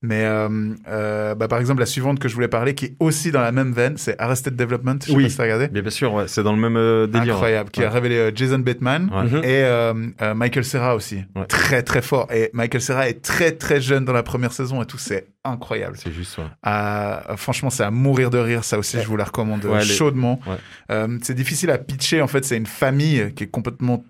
Mais 0.01 0.23
euh, 0.23 0.47
euh, 0.87 1.35
bah, 1.35 1.49
par 1.49 1.59
exemple, 1.59 1.81
la 1.81 1.85
suivante 1.85 2.19
que 2.19 2.29
je 2.29 2.33
voulais 2.35 2.47
parler, 2.47 2.73
qui 2.73 2.85
est 2.85 2.95
aussi 3.01 3.31
dans 3.31 3.41
la 3.41 3.51
même 3.51 3.73
veine, 3.73 3.97
c'est 3.97 4.15
Arrested 4.17 4.55
Development. 4.55 4.95
Je 5.01 5.07
sais 5.07 5.13
Oui. 5.17 5.23
pas 5.23 5.29
si 5.29 5.35
t'as 5.37 5.43
regardé. 5.43 5.67
Bien, 5.67 5.81
bien 5.81 5.91
sûr, 5.91 6.13
ouais, 6.13 6.23
c'est 6.29 6.41
dans 6.41 6.53
le 6.53 6.61
même 6.61 6.77
euh, 6.77 7.05
délire. 7.05 7.33
Incroyable, 7.33 7.69
qui 7.69 7.83
a 7.83 7.89
révélé 7.89 8.15
euh, 8.15 8.31
Jason 8.33 8.59
Bateman 8.59 9.09
Ouais. 9.13 9.23
Mhm. 9.23 9.37
et 9.43 9.63
euh, 9.63 9.93
euh, 10.21 10.33
Michael 10.33 10.63
Serra 10.63 10.95
aussi. 10.95 11.25
Ouais. 11.35 11.45
Très 11.47 11.83
très 11.83 12.01
fort. 12.01 12.31
Et 12.31 12.49
Michael 12.53 12.81
Serra 12.81 13.09
est 13.09 13.21
très 13.21 13.51
très 13.51 13.81
jeune 13.81 14.05
dans 14.05 14.13
la 14.13 14.23
première 14.23 14.53
saison 14.53 14.81
et 14.81 14.85
tout, 14.85 14.97
c'est 14.97 15.27
incroyable. 15.43 15.97
C'est 15.97 16.13
juste, 16.13 16.37
ouais. 16.37 16.45
Ah, 16.63 17.33
franchement, 17.35 17.69
c'est 17.69 17.83
à 17.83 17.91
mourir 17.91 18.29
de 18.29 18.37
rire. 18.37 18.63
Ça 18.63 18.79
aussi, 18.79 19.01
je 19.01 19.05
vous 19.07 19.17
la 19.17 19.25
recommande 19.25 19.63
les- 19.65 19.83
chaudement. 19.83 20.39
ouais. 20.47 20.55
Euh, 20.91 21.17
c'est 21.23 21.33
difficile 21.35 21.71
à 21.71 21.77
pitcher. 21.77 22.21
En 22.21 22.27
fait, 22.27 22.45
c'est 22.45 22.55
une 22.57 22.65
famille 22.67 23.33
qui 23.35 23.43
est 23.43 23.47
complètement 23.47 24.03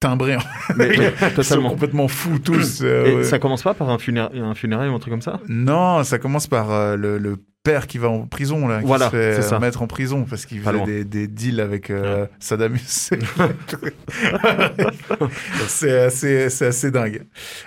timbrée. 0.00 0.36
Mais, 0.76 0.88
mais 0.98 1.12
Ils 1.38 1.44
sont 1.44 1.62
complètement 1.62 2.08
fous 2.08 2.38
tous. 2.38 2.80
euh, 2.82 3.20
Et 3.20 3.24
ça 3.24 3.38
commence 3.38 3.62
pas 3.62 3.74
par 3.74 3.90
un, 3.90 3.96
funéra- 3.98 4.30
un 4.34 4.54
funérail 4.54 4.88
ou 4.88 4.94
un 4.94 4.98
truc 4.98 5.12
comme 5.12 5.22
ça? 5.22 5.40
Non, 5.48 6.02
ça 6.04 6.18
commence 6.18 6.46
par 6.46 6.70
euh, 6.70 6.96
le, 6.96 7.18
le 7.18 7.36
père 7.62 7.86
qui 7.86 7.98
va 7.98 8.08
en 8.08 8.26
prison, 8.26 8.66
là, 8.68 8.80
qui 8.80 8.86
Voilà, 8.86 9.10
se 9.10 9.40
fait 9.42 9.58
mettre 9.60 9.82
en 9.82 9.86
prison 9.86 10.24
parce 10.28 10.46
qu'il 10.46 10.60
faisait 10.62 10.84
des, 10.86 11.04
des 11.04 11.28
deals 11.28 11.60
avec 11.60 11.90
euh, 11.90 12.26
Saddam 12.38 12.74
Hussein. 12.74 13.18
c'est 15.68 16.00
assez, 16.62 16.90
dingue. 16.90 17.26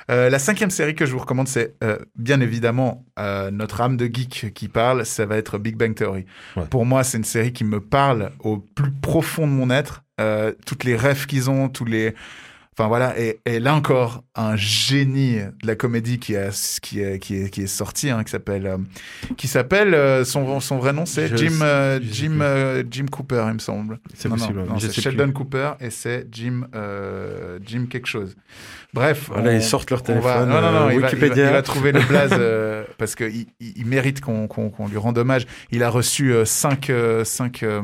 Euh, 0.09 0.29
la 0.29 0.39
cinquième 0.39 0.71
série 0.71 0.95
que 0.95 1.05
je 1.05 1.11
vous 1.11 1.19
recommande, 1.19 1.47
c'est 1.47 1.75
euh, 1.83 1.97
bien 2.15 2.41
évidemment 2.41 3.05
notre 3.51 3.81
âme 3.81 3.97
de 3.97 4.05
geek 4.11 4.51
qui 4.55 4.67
parle, 4.67 5.05
ça 5.05 5.25
va 5.27 5.37
être 5.37 5.57
Big 5.59 5.75
Bang 5.77 5.93
Theory. 5.93 6.25
Ouais. 6.55 6.63
Pour 6.69 6.85
moi, 6.85 7.03
c'est 7.03 7.17
une 7.17 7.23
série 7.23 7.53
qui 7.53 7.63
me 7.63 7.79
parle 7.79 8.31
au 8.39 8.57
plus 8.57 8.91
profond 8.91 9.45
de 9.47 9.51
mon 9.51 9.69
être. 9.69 10.03
Euh, 10.21 10.51
toutes 10.65 10.83
les 10.83 10.95
rêves 10.95 11.25
qu'ils 11.25 11.49
ont, 11.49 11.69
tous 11.69 11.85
les... 11.85 12.13
Enfin 12.75 12.87
voilà, 12.87 13.13
et, 13.19 13.39
et 13.45 13.59
là 13.59 13.75
encore, 13.75 14.23
un 14.33 14.55
génie 14.55 15.35
de 15.35 15.67
la 15.67 15.75
comédie 15.75 16.17
qui, 16.17 16.35
a, 16.35 16.49
qui, 16.81 17.01
est, 17.01 17.19
qui, 17.19 17.35
est, 17.43 17.49
qui 17.51 17.61
est 17.61 17.67
sorti, 17.67 18.09
hein, 18.09 18.23
qui 18.23 18.31
s'appelle, 18.31 18.65
euh, 18.65 18.77
qui 19.37 19.47
s'appelle 19.47 19.93
euh, 19.93 20.25
son, 20.25 20.59
son 20.59 20.77
vrai 20.79 20.91
nom, 20.91 21.05
c'est 21.05 21.27
Je- 21.27 21.35
Jim, 21.35 21.59
euh, 21.61 21.99
Jim, 22.01 22.39
euh, 22.41 22.83
Jim 22.89 23.05
Cooper, 23.11 23.45
il 23.49 23.53
me 23.53 23.59
semble. 23.59 23.99
C'est 24.15 24.27
possible. 24.27 24.61
non, 24.61 24.73
non, 24.73 24.79
Sheldon 24.79 25.25
plus. 25.25 25.33
Cooper 25.33 25.73
et 25.81 25.91
c'est 25.91 26.25
Jim, 26.31 26.65
euh, 26.73 27.59
Jim 27.63 27.85
quelque 27.87 28.07
chose. 28.07 28.35
Bref, 28.91 29.29
Voilà, 29.31 29.51
on- 29.51 29.55
ils 29.55 29.61
sortent 29.63 29.91
leur 29.91 30.01
on 30.09 30.19
va- 30.19 30.33
téléphone. 30.39 30.49
non, 30.49 30.61
non, 30.61 30.71
non, 30.71 30.87
euh, 30.87 30.93
il, 30.93 30.99
va, 30.99 31.11
il 31.11 31.17
va- 31.19 31.27
il 31.27 31.51
va 31.51 31.61
trouver 31.61 31.91
le 31.91 32.01
blaze 32.01 32.31
euh, 32.39 32.85
parce 32.97 33.13
qu'il 33.13 33.45
il, 33.59 33.73
il 33.77 33.85
mérite 33.85 34.19
qu'on 34.21 34.47
lui 34.89 34.97
rende 34.97 35.19
hommage. 35.19 35.45
Il 35.71 35.83
a 35.83 35.89
reçu 35.91 36.33
5 36.43 36.91
cinq, 37.23 37.61
euh, 37.61 37.81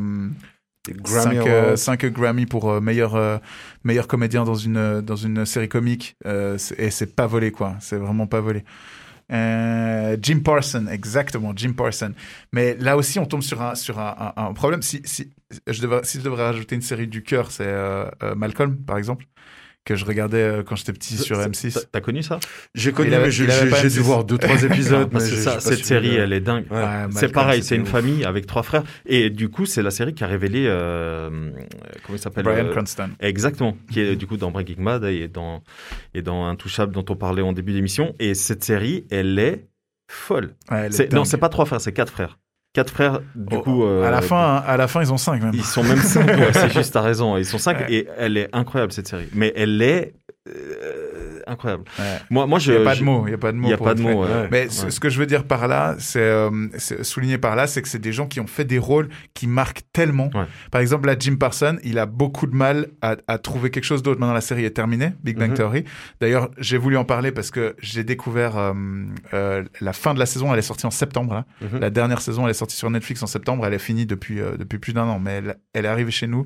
Grammy 0.94 1.36
cinq, 1.36 1.48
Awards. 1.48 1.48
euh, 1.48 1.76
cinq 1.76 2.06
Grammy 2.06 2.46
pour 2.46 2.70
euh, 2.70 2.80
meilleur, 2.82 3.16
euh, 3.16 3.38
meilleur 3.84 4.08
comédien 4.08 4.44
dans 4.44 4.56
une, 4.56 5.02
dans 5.02 5.16
une 5.16 5.46
série 5.46 5.70
comique. 5.70 6.16
Et 6.26 6.90
c'est 6.92 7.16
pas 7.16 7.28
volé, 7.28 7.52
quoi. 7.52 7.76
C'est 7.80 7.98
vraiment 7.98 8.28
pas 8.28 8.40
volé. 8.42 8.64
Jim 9.30 10.40
Parson, 10.44 10.88
exactement, 10.92 11.54
Jim 11.56 11.74
Parson. 11.74 12.14
Mais 12.52 12.76
là 12.80 12.98
aussi, 12.98 13.20
on 13.20 13.26
tombe 13.26 13.44
sur 13.44 13.62
un, 13.62 13.76
sur 13.76 14.00
un, 14.00 14.34
un- 14.36 14.48
un 14.48 14.54
problème. 14.54 14.82
Si, 14.82 15.02
si, 15.06 15.32
je 15.68 15.82
devrais, 15.82 16.04
si 16.04 16.18
je 16.20 16.24
devrais 16.24 16.44
rajouter 16.46 16.76
une 16.76 16.82
série 16.82 17.08
du 17.08 17.22
cœur, 17.22 17.52
c'est 17.52 17.72
Malcolm, 18.36 18.76
par 18.78 18.98
exemple, 18.98 19.26
que 19.86 19.96
je 19.96 20.06
regardais 20.06 20.38
euh, 20.38 20.64
quand 20.64 20.76
j'étais 20.76 20.94
petit 20.94 21.18
sur 21.18 21.38
T'as- 21.38 21.48
M6. 21.48 21.86
T'as 21.92 22.02
connu 22.02 22.22
ça? 22.22 22.40
J'ai 22.76 22.92
connu, 22.92 23.10
mais 23.10 23.32
j'ai 23.32 23.46
il 23.46 23.52
avait 23.52 23.66
j'ai- 23.66 23.70
pas 23.72 23.82
j'ai 23.82 23.88
M6. 23.88 23.94
dû 23.94 24.00
voir 24.02 24.24
deux, 24.24 24.38
trois 24.38 24.64
épisodes. 24.64 25.10
Mais 25.12 25.20
ça, 25.20 25.60
cette 25.60 25.84
série, 25.86 26.12
le- 26.18 26.20
elle 26.24 26.34
est 26.34 26.42
dingue. 26.42 26.66
Ouais. 26.70 26.78
Ouais, 26.78 26.84
C'est 27.10 27.14
Malcolm, 27.14 27.32
pareil, 27.32 27.64
c'est 27.64 27.76
une 27.76 27.82
ouf. 27.84 27.90
famille 27.90 28.24
avec 28.24 28.46
trois 28.46 28.62
frères. 28.64 28.84
Et 29.08 29.30
du 29.32 29.50
coup, 29.50 29.66
c'est 29.66 29.82
la 29.82 29.92
série 29.92 30.14
qui 30.14 30.24
a 30.24 30.28
révélé. 30.28 30.66
euh, 30.68 31.30
comment 32.06 32.16
il 32.16 32.20
s'appelle 32.20 32.44
Brian 32.44 32.66
euh, 32.66 32.72
Cranston. 32.72 33.10
Exactement, 33.20 33.76
qui 33.92 34.00
est 34.02 34.16
du 34.16 34.28
coup 34.28 34.38
dans 34.38 34.52
Breaking 34.52 34.84
Bad 34.84 35.04
et 35.06 35.28
dans, 35.28 35.64
et 36.14 36.22
dans 36.22 36.46
Intouchable 36.46 36.94
dont 36.94 37.06
on 37.10 37.16
parlait 37.16 37.42
en 37.42 37.54
début 37.54 37.74
d'émission. 37.74 38.14
Et 38.20 38.36
cette 38.36 38.64
série, 38.64 39.06
elle 39.10 39.40
est 39.40 39.66
folle. 40.12 40.56
Ouais, 40.70 40.78
elle 40.82 40.86
est 40.88 40.92
C'est- 40.92 41.14
non, 41.14 41.24
c'est 41.26 41.38
pas 41.38 41.50
trois 41.50 41.66
frères, 41.66 41.82
c'est 41.82 41.94
quatre 41.94 42.12
frères. 42.12 42.38
Quatre 42.80 42.94
frères, 42.94 43.20
du 43.36 43.58
Oh, 43.58 43.62
coup. 43.62 43.84
euh, 43.84 44.08
à 44.08 44.10
la 44.12 44.22
fin, 44.22 44.56
hein, 44.58 44.64
à 44.66 44.78
la 44.78 44.88
fin, 44.88 45.02
ils 45.02 45.12
ont 45.12 45.18
cinq 45.18 45.42
même. 45.44 45.52
Ils 45.54 45.66
sont 45.66 45.84
même 45.84 45.98
cinq, 45.98 46.26
ouais, 46.28 46.54
c'est 46.54 46.70
juste, 46.74 46.94
t'as 46.94 47.02
raison. 47.02 47.36
Ils 47.36 47.46
sont 47.46 47.58
cinq 47.58 47.80
Ouais. 47.82 47.94
et 47.94 48.08
elle 48.18 48.38
est 48.38 48.48
incroyable 48.54 48.94
cette 48.94 49.08
série. 49.10 49.28
Mais 49.34 49.52
elle 49.56 49.82
est 49.82 50.14
euh, 50.48 51.09
incroyable. 51.50 51.84
Ouais. 51.98 52.06
Moi, 52.30 52.46
moi, 52.48 52.60
je. 52.60 52.72
Il 52.72 52.76
n'y 52.78 52.82
a 52.82 52.86
pas 52.86 52.96
de 52.96 53.04
mots. 53.04 53.24
Il 53.26 53.30
n'y 53.30 53.34
a 53.34 53.38
pas 53.38 53.52
de 53.52 53.58
mots. 53.58 53.68
Il 53.68 53.72
y 53.72 53.74
a 53.74 53.78
pas 53.78 53.94
de 53.94 54.02
mots. 54.02 54.24
ouais. 54.24 54.48
Mais 54.52 54.64
Ouais. 54.64 54.70
ce- 54.70 54.90
ce 54.90 55.00
que 55.00 55.10
je 55.10 55.20
veux 55.20 55.26
dire 55.26 55.44
par 55.46 55.68
là, 55.68 55.96
c'est 56.00 56.20
euh, 56.22 56.50
souligner 57.02 57.38
par 57.38 57.56
là, 57.56 57.68
c'est 57.68 57.82
que 57.82 57.88
c'est 57.88 58.00
des 58.00 58.12
gens 58.14 58.28
qui 58.28 58.40
ont 58.40 58.48
fait 58.48 58.66
des 58.66 58.78
rôles 58.80 59.10
qui 59.34 59.48
marquent 59.48 59.82
tellement. 59.94 60.30
Ouais. 60.34 60.46
Par 60.72 60.82
exemple, 60.82 61.08
là, 61.08 61.16
Jim 61.20 61.36
Parson, 61.38 61.78
il 61.84 61.98
a 62.00 62.06
beaucoup 62.06 62.48
de 62.48 62.56
mal 62.56 62.88
à, 63.02 63.16
à 63.28 63.38
trouver 63.38 63.70
quelque 63.70 63.84
chose 63.86 64.04
d'autre. 64.04 64.20
Maintenant, 64.20 64.34
la 64.34 64.42
série 64.42 64.66
est 64.66 64.70
terminée, 64.72 65.12
Big 65.24 65.38
Bang 65.38 65.50
Mhm. 65.52 65.56
Theory. 65.58 65.84
D'ailleurs, 66.22 66.50
j'ai 66.58 66.78
voulu 66.78 66.98
en 66.98 67.06
parler 67.06 67.32
parce 67.32 67.52
que 67.52 67.76
j'ai 67.82 68.04
découvert 68.04 68.58
euh, 68.58 68.74
euh, 69.34 69.64
la 69.82 69.94
fin 69.94 70.14
de 70.14 70.20
la 70.20 70.26
saison. 70.26 70.52
Elle 70.54 70.60
est 70.60 70.64
sortie 70.64 70.86
en 70.86 70.92
septembre. 70.92 71.34
là. 71.34 71.46
Mhm. 71.62 71.80
La 71.80 71.90
dernière 71.90 72.22
saison, 72.22 72.46
elle 72.46 72.52
est 72.52 72.54
sortie 72.54 72.76
sur 72.76 72.90
Netflix 72.90 73.22
en 73.24 73.28
septembre. 73.28 73.66
Elle 73.66 73.74
est 73.74 73.80
finie 73.80 74.06
depuis 74.06 74.40
euh, 74.40 74.58
depuis 74.58 74.80
plus 74.80 74.94
d'un 74.94 75.06
an, 75.08 75.20
mais 75.20 75.32
elle, 75.38 75.56
elle 75.74 75.86
est 75.86 75.90
arrivée 75.90 76.12
chez 76.12 76.28
nous 76.28 76.46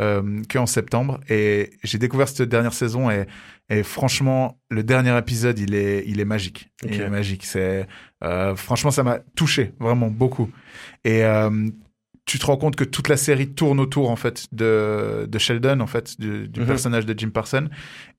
euh, 0.00 0.42
qu'en 0.50 0.66
septembre. 0.66 1.20
Et 1.28 1.70
j'ai 1.84 1.98
découvert 1.98 2.28
cette 2.28 2.48
dernière 2.48 2.72
saison 2.72 3.10
et, 3.10 3.26
et 3.70 3.82
franchement, 3.82 4.58
le 4.68 4.82
dernier 4.82 5.16
épisode, 5.16 5.58
il 5.58 5.74
est, 5.74 6.04
il 6.06 6.20
est 6.20 6.24
magique. 6.24 6.68
Il 6.84 7.00
est 7.00 7.08
magique. 7.08 7.44
C'est, 7.46 7.86
euh, 8.24 8.54
franchement, 8.56 8.90
ça 8.90 9.02
m'a 9.04 9.20
touché 9.36 9.72
vraiment 9.80 10.08
beaucoup. 10.08 10.50
Et 11.04 11.24
euh, 11.24 11.68
tu 12.26 12.38
te 12.38 12.46
rends 12.46 12.56
compte 12.56 12.76
que 12.76 12.84
toute 12.84 13.08
la 13.08 13.16
série 13.16 13.48
tourne 13.48 13.80
autour 13.80 14.10
en 14.10 14.16
fait 14.16 14.46
de, 14.52 15.26
de 15.28 15.38
Sheldon 15.38 15.80
en 15.80 15.86
fait 15.86 16.20
du, 16.20 16.48
du 16.48 16.60
Mhm. 16.60 16.66
personnage 16.66 17.06
de 17.06 17.18
Jim 17.18 17.30
Parsons 17.30 17.68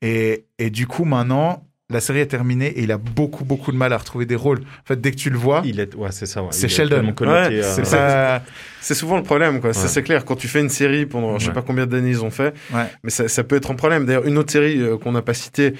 et, 0.02 0.46
et 0.58 0.70
du 0.70 0.86
coup 0.86 1.04
maintenant 1.04 1.66
la 1.92 2.00
série 2.00 2.20
est 2.20 2.26
terminée 2.26 2.66
et 2.68 2.82
il 2.82 2.90
a 2.92 2.98
beaucoup 2.98 3.44
beaucoup 3.44 3.70
de 3.72 3.76
mal 3.76 3.92
à 3.92 3.98
retrouver 3.98 4.26
des 4.26 4.34
rôles 4.36 4.58
en 4.60 4.86
fait 4.86 5.00
dès 5.00 5.10
que 5.10 5.16
tu 5.16 5.30
le 5.30 5.38
vois 5.38 5.62
Il 5.64 5.78
est, 5.80 5.94
ouais, 5.94 6.08
c'est 6.10 6.26
ça. 6.26 6.42
ouais. 6.42 6.48
C'est 6.50 6.68
Sheldon. 6.68 7.14
Ouais, 7.20 7.26
euh, 7.28 7.62
c'est 7.62 7.84
ça. 7.84 7.96
pas 7.96 8.42
C'est 8.80 8.94
souvent 8.94 9.16
le 9.16 9.22
problème, 9.22 9.60
quoi. 9.60 9.72
C'est 9.72 10.02
clair. 10.02 10.24
Quand 10.24 10.36
tu 10.36 10.48
fais 10.48 10.60
une 10.60 10.68
série 10.68 11.06
pendant, 11.06 11.38
je 11.38 11.46
sais 11.46 11.52
pas 11.52 11.62
combien 11.62 11.86
d'années 11.86 12.10
ils 12.10 12.24
ont 12.24 12.30
fait, 12.30 12.54
Ouais. 12.74 12.86
mais 13.04 13.10
ça, 13.10 13.28
ça 13.28 13.44
peut 13.44 13.56
être 13.56 13.70
un 13.70 13.74
problème. 13.76 14.06
D'ailleurs, 14.06 14.26
une 14.26 14.38
autre 14.38 14.50
série 14.52 14.80
euh, 14.80 14.96
qu'on 14.98 15.12
n'a 15.12 15.22
pas 15.22 15.34
citée, 15.34 15.74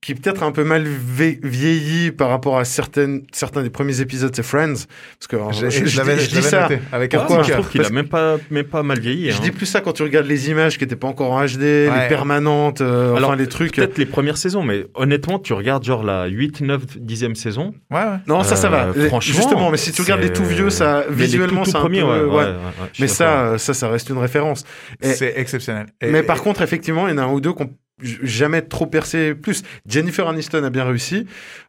qui 0.00 0.12
est 0.12 0.14
peut-être 0.14 0.44
un 0.44 0.52
peu 0.52 0.62
mal 0.62 0.84
vie- 0.86 1.40
vieillie 1.42 2.12
par 2.12 2.28
rapport 2.28 2.56
à 2.56 2.64
certaines, 2.64 3.22
certains 3.32 3.62
des 3.64 3.70
premiers 3.70 4.00
épisodes, 4.00 4.32
c'est 4.34 4.44
Friends. 4.44 4.74
Parce 5.18 5.26
que 5.28 5.34
alors, 5.34 5.52
je, 5.52 5.68
je, 5.70 5.80
je 5.80 5.86
je 5.86 5.96
l'avais 5.98 6.16
dis, 6.24 6.40
ça. 6.40 6.68
avec 6.92 7.14
un 7.14 7.24
moi, 7.28 7.42
je 7.42 7.52
trouve 7.52 7.68
qu'il 7.68 7.84
a 7.84 7.90
même 7.90 8.06
pas, 8.06 8.36
même 8.50 8.64
pas 8.64 8.84
mal 8.84 9.00
vieilli. 9.00 9.30
Je 9.32 9.36
hein. 9.36 9.40
dis 9.42 9.50
plus 9.50 9.66
ça 9.66 9.80
quand 9.80 9.92
tu 9.92 10.04
regardes 10.04 10.26
les 10.26 10.50
images 10.50 10.78
qui 10.78 10.84
étaient 10.84 10.94
pas 10.94 11.08
encore 11.08 11.32
en 11.32 11.44
HD, 11.44 11.60
les 11.60 12.06
permanentes, 12.08 12.80
euh, 12.80 13.16
Alors, 13.16 13.30
enfin 13.30 13.38
les 13.38 13.48
trucs. 13.48 13.74
Peut-être 13.74 13.98
les 13.98 14.06
premières 14.06 14.36
saisons, 14.36 14.62
mais 14.62 14.86
honnêtement, 14.94 15.40
tu 15.40 15.52
regardes 15.52 15.82
genre 15.84 16.04
la 16.04 16.26
8, 16.26 16.60
9, 16.60 16.82
10e 17.00 17.34
saison. 17.34 17.74
ouais, 17.90 17.98
ouais. 17.98 18.04
Non, 18.28 18.44
ça, 18.44 18.54
ça 18.54 18.68
va. 18.68 18.86
euh, 18.96 19.08
franchement, 19.08 19.34
Justement, 19.34 19.70
mais 19.72 19.78
si 19.78 19.90
tu 19.90 20.02
regardes 20.02 20.22
les 20.22 20.32
tout 20.32 20.44
vieux, 20.44 20.70
ça, 20.70 21.04
Mais 21.10 21.16
les 21.16 21.24
visuellement, 21.24 21.64
c'est 21.64 21.74
un 21.76 21.80
premiers, 21.80 22.02
peu, 22.02 22.06
ouais, 22.06 22.20
ouais. 22.20 22.24
ouais, 22.24 22.34
ouais, 22.36 22.44
ouais, 22.44 22.52
je 22.92 22.94
suis 22.94 23.02
Mais 23.02 23.08
ça, 23.08 23.40
euh, 23.40 23.58
ça, 23.58 23.74
ça 23.74 23.88
reste 23.88 24.08
une 24.10 24.18
référence. 24.18 24.62
C'est 25.02 25.34
exceptionnel 25.36 25.86
Et- 26.00 26.06
Mais 26.12 26.22
par 26.22 26.40
contre, 26.42 26.62
effectivement, 26.62 27.08
il 27.08 27.10
y 27.10 27.14
en 27.14 27.18
a 27.18 27.22
un 27.24 27.32
ou 27.32 27.40
deux 27.40 27.52
qui 27.52 27.62
ont 27.62 27.70
jamais 28.00 28.62
trop 28.62 28.86
percé 28.86 29.34
plus. 29.34 29.62
Jennifer 29.86 30.28
Aniston 30.28 30.62
a 30.64 30.70
bien 30.70 30.84
réussi. 30.84 31.26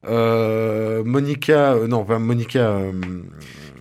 Euh, 0.08 1.04
Monica, 1.04 1.74
euh, 1.74 1.88
non, 1.88 2.04
pas 2.06 2.20
Monica, 2.20 2.60
euh, 2.60 2.92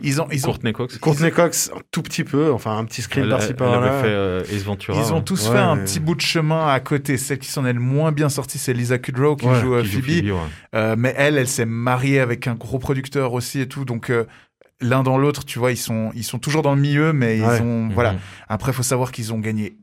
ils 0.00 0.20
ont 0.20 0.28
ils 0.32 0.44
ont 0.46 0.50
Courtney 0.52 0.72
Cox. 0.72 0.98
Courtney 0.98 1.30
Cox, 1.30 1.70
un 1.74 1.80
tout 1.90 2.02
petit 2.02 2.24
peu, 2.24 2.52
enfin 2.52 2.76
un 2.78 2.84
petit 2.84 3.02
screen 3.02 3.28
par-ci 3.28 3.54
par-là. 3.54 3.92
euh. 4.04 4.42
Ils 4.52 4.68
ont 4.70 4.72
ouais. 4.72 5.22
tous 5.24 5.46
Ouais, 5.48 5.52
fait 5.52 5.58
un 5.58 5.76
mais- 5.76 5.84
petit 5.84 6.00
bout 6.00 6.14
de 6.14 6.20
chemin 6.20 6.68
à 6.68 6.80
côté. 6.80 7.16
Celle 7.16 7.38
qui 7.38 7.48
s'en 7.50 7.64
est 7.66 7.72
le 7.72 7.80
moins 7.80 8.12
bien 8.12 8.28
sortie, 8.28 8.58
c'est 8.58 8.72
Lisa 8.72 8.98
Kudrow 8.98 9.36
qui 9.36 9.46
Ouais, 9.46 9.60
joue 9.60 9.74
euh, 9.74 9.82
Qui 9.82 9.88
joue 9.88 10.02
Phoebe. 10.02 10.24
Ouais. 10.26 10.38
Euh, 10.74 10.94
mais 10.98 11.14
elle, 11.16 11.36
elle 11.38 11.48
s'est 11.48 11.66
mariée 11.66 12.20
avec 12.20 12.46
un 12.46 12.54
gros 12.54 12.78
producteur 12.78 13.32
aussi 13.32 13.60
et 13.60 13.66
tout. 13.68 13.84
Donc 13.84 14.10
euh, 14.10 14.24
l'un 14.80 15.02
dans 15.02 15.18
l'autre, 15.18 15.44
tu 15.44 15.58
vois, 15.58 15.72
ils 15.72 15.76
sont 15.76 16.10
ils 16.14 16.24
sont 16.24 16.38
toujours 16.38 16.62
dans 16.62 16.74
le 16.74 16.80
milieu, 16.80 17.12
mais 17.12 17.38
ils 17.38 17.44
Ouais. 17.44 17.60
ont 17.60 17.88
voilà. 17.92 18.12
Mhm. 18.12 18.18
Après, 18.48 18.72
faut 18.72 18.82
savoir 18.82 19.10
qu'ils 19.12 19.32
ont 19.32 19.38
gagné 19.38 19.76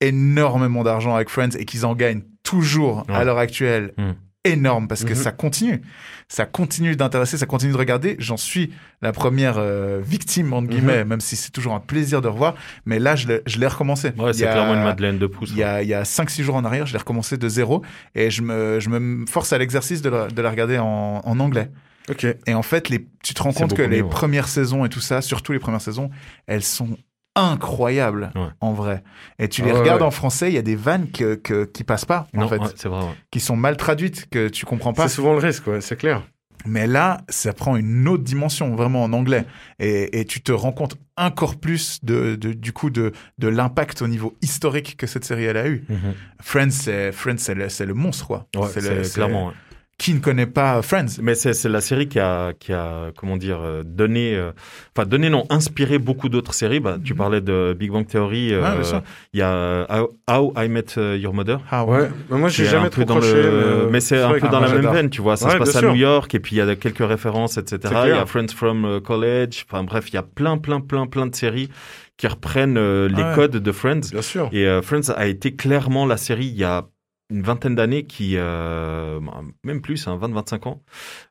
énormément 0.00 0.82
d'argent 0.82 1.14
avec 1.14 1.28
Friends 1.28 1.50
et 1.58 1.64
qu'ils 1.64 1.86
en 1.86 1.94
gagnent 1.94 2.22
toujours 2.42 3.04
à 3.08 3.18
Ouais. 3.18 3.24
l'heure 3.24 3.38
actuelle. 3.38 3.92
Mhm. 3.98 4.14
énorme 4.46 4.88
parce 4.88 5.04
que 5.04 5.10
Mhm. 5.10 5.16
ça 5.16 5.32
continue 5.32 5.82
ça 6.26 6.46
continue 6.46 6.96
d'intéresser 6.96 7.36
ça 7.36 7.44
continue 7.44 7.72
de 7.72 7.76
regarder 7.76 8.16
j'en 8.20 8.38
suis 8.38 8.72
la 9.02 9.12
première 9.12 9.56
euh, 9.58 10.00
victime 10.02 10.54
entre 10.54 10.68
guillemets 10.68 11.04
même 11.04 11.20
si 11.20 11.36
c'est 11.36 11.50
toujours 11.50 11.74
un 11.74 11.78
plaisir 11.80 12.22
de 12.22 12.28
revoir 12.28 12.54
mais 12.86 12.98
là 12.98 13.16
je 13.16 13.28
l'ai- 13.28 13.66
recommencé 13.66 14.12
Ouais, 14.16 14.32
c'est 14.32 14.44
clairement 14.50 14.72
une 14.72 14.82
Madeleine 14.82 15.18
de 15.18 15.26
pouce. 15.26 15.50
il 15.52 15.58
y 15.58 15.62
a, 15.62 15.82
y 15.82 15.92
a 15.92 16.04
5-6 16.04 16.42
jours 16.42 16.54
en 16.54 16.64
arrière, 16.64 16.86
je 16.86 16.92
l'ai 16.94 16.98
recommencé 16.98 17.36
de 17.36 17.48
zéro 17.50 17.82
et 18.14 18.30
je 18.30 18.40
me, 18.40 18.80
je 18.80 18.88
me 18.88 19.26
force 19.26 19.52
à 19.52 19.58
l'exercice 19.58 20.00
de, 20.00 20.08
la- 20.08 20.28
de 20.28 20.40
la 20.40 20.48
regarder 20.48 20.78
en, 20.78 21.20
en 21.22 21.38
anglais. 21.38 21.70
Ok. 22.08 22.26
Et 22.46 22.54
en 22.54 22.62
fait, 22.62 22.88
les, 22.88 23.06
tu 23.22 23.34
te 23.34 23.42
rends 23.42 23.52
compte 23.52 23.74
que 23.74 23.82
les 23.82 23.98
mieux, 23.98 24.04
ouais. 24.04 24.08
premières 24.08 24.48
saisons 24.48 24.86
et 24.86 24.88
tout 24.88 25.00
ça, 25.02 25.20
surtout 25.20 25.52
les 25.52 25.58
premières 25.58 25.82
saisons, 25.82 26.08
elles 26.46 26.64
sont 26.64 26.96
incroyables 27.42 28.30
Ouais. 28.34 28.48
en 28.60 28.72
vrai. 28.72 29.02
Et 29.38 29.48
tu 29.48 29.62
les 29.62 29.72
regardes 29.72 30.00
ouais. 30.00 30.06
en 30.06 30.10
français, 30.10 30.50
il 30.50 30.54
y 30.54 30.58
a 30.58 30.62
des 30.62 30.76
vannes 30.76 31.10
que, 31.10 31.34
que- 31.34 31.64
qui 31.64 31.84
passent 31.84 32.04
pas 32.04 32.26
Non, 32.34 32.44
en 32.44 32.48
fait, 32.48 32.58
vrai. 32.88 32.98
qui 33.30 33.40
sont 33.40 33.56
mal 33.56 33.76
traduites, 33.76 34.28
que 34.30 34.48
tu 34.48 34.66
comprends 34.66 34.92
pas. 34.92 35.08
C'est 35.08 35.14
souvent 35.16 35.32
le 35.32 35.38
risque, 35.38 35.64
c'est 35.80 35.96
clair. 35.96 36.22
Mais 36.66 36.86
là, 36.86 37.22
ça 37.30 37.54
prend 37.54 37.74
une 37.76 38.06
autre 38.06 38.22
dimension, 38.22 38.76
vraiment 38.76 39.02
en 39.02 39.14
anglais. 39.14 39.46
Et, 39.78 40.20
et 40.20 40.26
tu 40.26 40.42
te 40.42 40.52
rends 40.52 40.72
compte 40.72 40.96
encore 41.16 41.56
plus 41.56 42.00
de, 42.04 42.34
de- 42.36 42.52
du 42.52 42.74
coup 42.74 42.90
de, 42.90 43.12
de 43.38 43.48
l'impact 43.48 44.02
au 44.02 44.08
niveau 44.08 44.36
historique 44.42 44.98
que 44.98 45.06
cette 45.06 45.24
série 45.24 45.44
elle 45.44 45.56
a 45.56 45.66
eu. 45.68 45.84
Mhm. 45.88 45.98
Friends, 46.42 46.70
c'est 46.70 47.12
Friends, 47.12 47.38
c'est 47.38 47.54
le, 47.54 47.66
le 47.86 47.94
monstre 47.94 48.26
quoi. 48.26 48.46
C'est 48.72 48.82
le- 48.82 49.08
clairement. 49.10 49.48
ouais. 49.48 49.54
Qui 50.00 50.14
ne 50.14 50.20
connaît 50.20 50.46
pas 50.46 50.80
Friends 50.80 51.20
Mais 51.20 51.34
c'est 51.34 51.52
c'est 51.52 51.68
la 51.68 51.82
série 51.82 52.08
qui 52.08 52.18
a, 52.18 52.54
qui 52.58 52.72
a 52.72 53.10
comment 53.18 53.36
dire, 53.36 53.58
euh, 53.60 53.82
donné, 53.84 54.34
euh, 54.34 54.50
enfin 54.96 55.06
donné, 55.06 55.28
non, 55.28 55.44
inspiré 55.50 55.98
beaucoup 55.98 56.30
d'autres 56.30 56.54
séries. 56.54 56.80
Bah, 56.80 56.96
tu 57.04 57.14
parlais 57.14 57.42
de 57.42 57.76
Big 57.78 57.90
Bang 57.90 58.06
Theory. 58.06 58.54
euh, 58.54 58.82
sûr. 58.82 59.02
Il 59.34 59.40
y 59.40 59.42
a 59.42 59.50
euh, 59.52 59.84
How, 59.90 60.08
How 60.26 60.54
I 60.56 60.68
Met 60.70 60.84
euh, 60.96 61.18
Your 61.18 61.34
Mother. 61.34 61.60
Ah 61.70 61.84
Ouais. 61.84 62.08
Mais 62.30 62.38
moi, 62.38 62.48
j'ai 62.48 62.64
jamais 62.64 62.86
un 62.86 62.88
peu 62.88 63.04
trop 63.04 63.20
dans 63.20 63.20
le... 63.20 63.82
mais, 63.84 63.90
mais 63.92 64.00
c'est 64.00 64.22
un 64.22 64.32
peu 64.32 64.48
dans 64.48 64.60
la 64.60 64.72
même 64.72 64.90
veine, 64.90 65.10
tu 65.10 65.20
vois. 65.20 65.36
Ça 65.36 65.48
Ouais, 65.48 65.52
se 65.52 65.58
passe 65.58 65.76
à 65.76 65.80
sûr. 65.80 65.90
New 65.90 65.96
York 65.98 66.34
et 66.34 66.40
puis 66.40 66.56
il 66.56 66.58
y 66.60 66.62
a 66.62 66.76
quelques 66.76 67.06
références, 67.06 67.58
etc. 67.58 67.78
Il 68.04 68.08
y 68.08 68.12
a 68.12 68.24
Friends 68.24 68.54
from 68.56 68.86
euh, 68.86 69.00
College. 69.00 69.66
Enfin 69.70 69.84
bref, 69.84 70.06
il 70.08 70.14
y 70.14 70.16
a 70.18 70.22
plein, 70.22 70.56
plein, 70.56 70.80
plein, 70.80 71.06
plein 71.06 71.26
de 71.26 71.34
séries 71.34 71.68
qui 72.16 72.26
reprennent 72.26 72.78
euh, 72.78 73.06
les 73.08 73.22
Ah 73.22 73.28
ouais. 73.30 73.34
codes 73.34 73.56
de 73.58 73.72
Friends. 73.72 74.00
Bien 74.12 74.22
sûr. 74.22 74.48
Et 74.52 74.66
euh, 74.66 74.80
Friends 74.80 75.10
a 75.14 75.26
été 75.26 75.54
clairement 75.56 76.06
la 76.06 76.16
série 76.16 76.46
il 76.46 76.56
y 76.56 76.64
a 76.64 76.86
une 77.30 77.42
vingtaine 77.42 77.74
d'années 77.74 78.04
qui, 78.04 78.32
euh, 78.36 79.20
même 79.64 79.80
plus, 79.80 80.06
hein, 80.08 80.18
20-25 80.20 80.66
ans, 80.68 80.82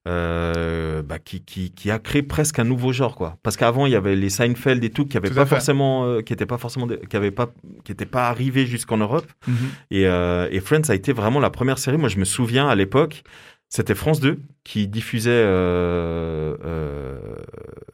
euh, 0.07 1.01
bah, 1.03 1.19
qui, 1.19 1.43
qui, 1.43 1.71
qui 1.71 1.91
a 1.91 1.99
créé 1.99 2.23
presque 2.23 2.59
un 2.59 2.63
nouveau 2.63 2.91
genre, 2.93 3.15
quoi. 3.15 3.37
Parce 3.43 3.57
qu'avant, 3.57 3.85
il 3.85 3.91
y 3.91 3.95
avait 3.95 4.15
les 4.15 4.29
Seinfeld 4.29 4.83
et 4.83 4.89
tout 4.89 5.05
qui 5.05 5.17
n'avaient 5.17 5.29
pas 5.29 5.45
forcément, 5.45 6.05
euh, 6.05 6.21
qui 6.21 6.35
pas 6.35 6.57
forcément, 6.57 6.87
qui 6.87 7.15
avaient 7.15 7.31
pas, 7.31 7.51
qui 7.83 7.91
étaient 7.91 8.05
pas 8.05 8.29
arrivés 8.29 8.65
jusqu'en 8.65 8.97
Europe. 8.97 9.27
Mhm. 9.47 9.55
Et, 9.91 10.03
et 10.03 10.59
Friends 10.61 10.89
a 10.89 10.95
été 10.95 11.11
vraiment 11.13 11.39
la 11.39 11.49
première 11.49 11.77
série. 11.77 11.97
Moi, 11.97 12.09
je 12.09 12.17
me 12.17 12.25
souviens 12.25 12.67
à 12.67 12.75
l'époque, 12.75 13.23
c'était 13.67 13.95
France 13.95 14.19
2 14.19 14.39
qui 14.63 14.87
diffusait 14.87 15.43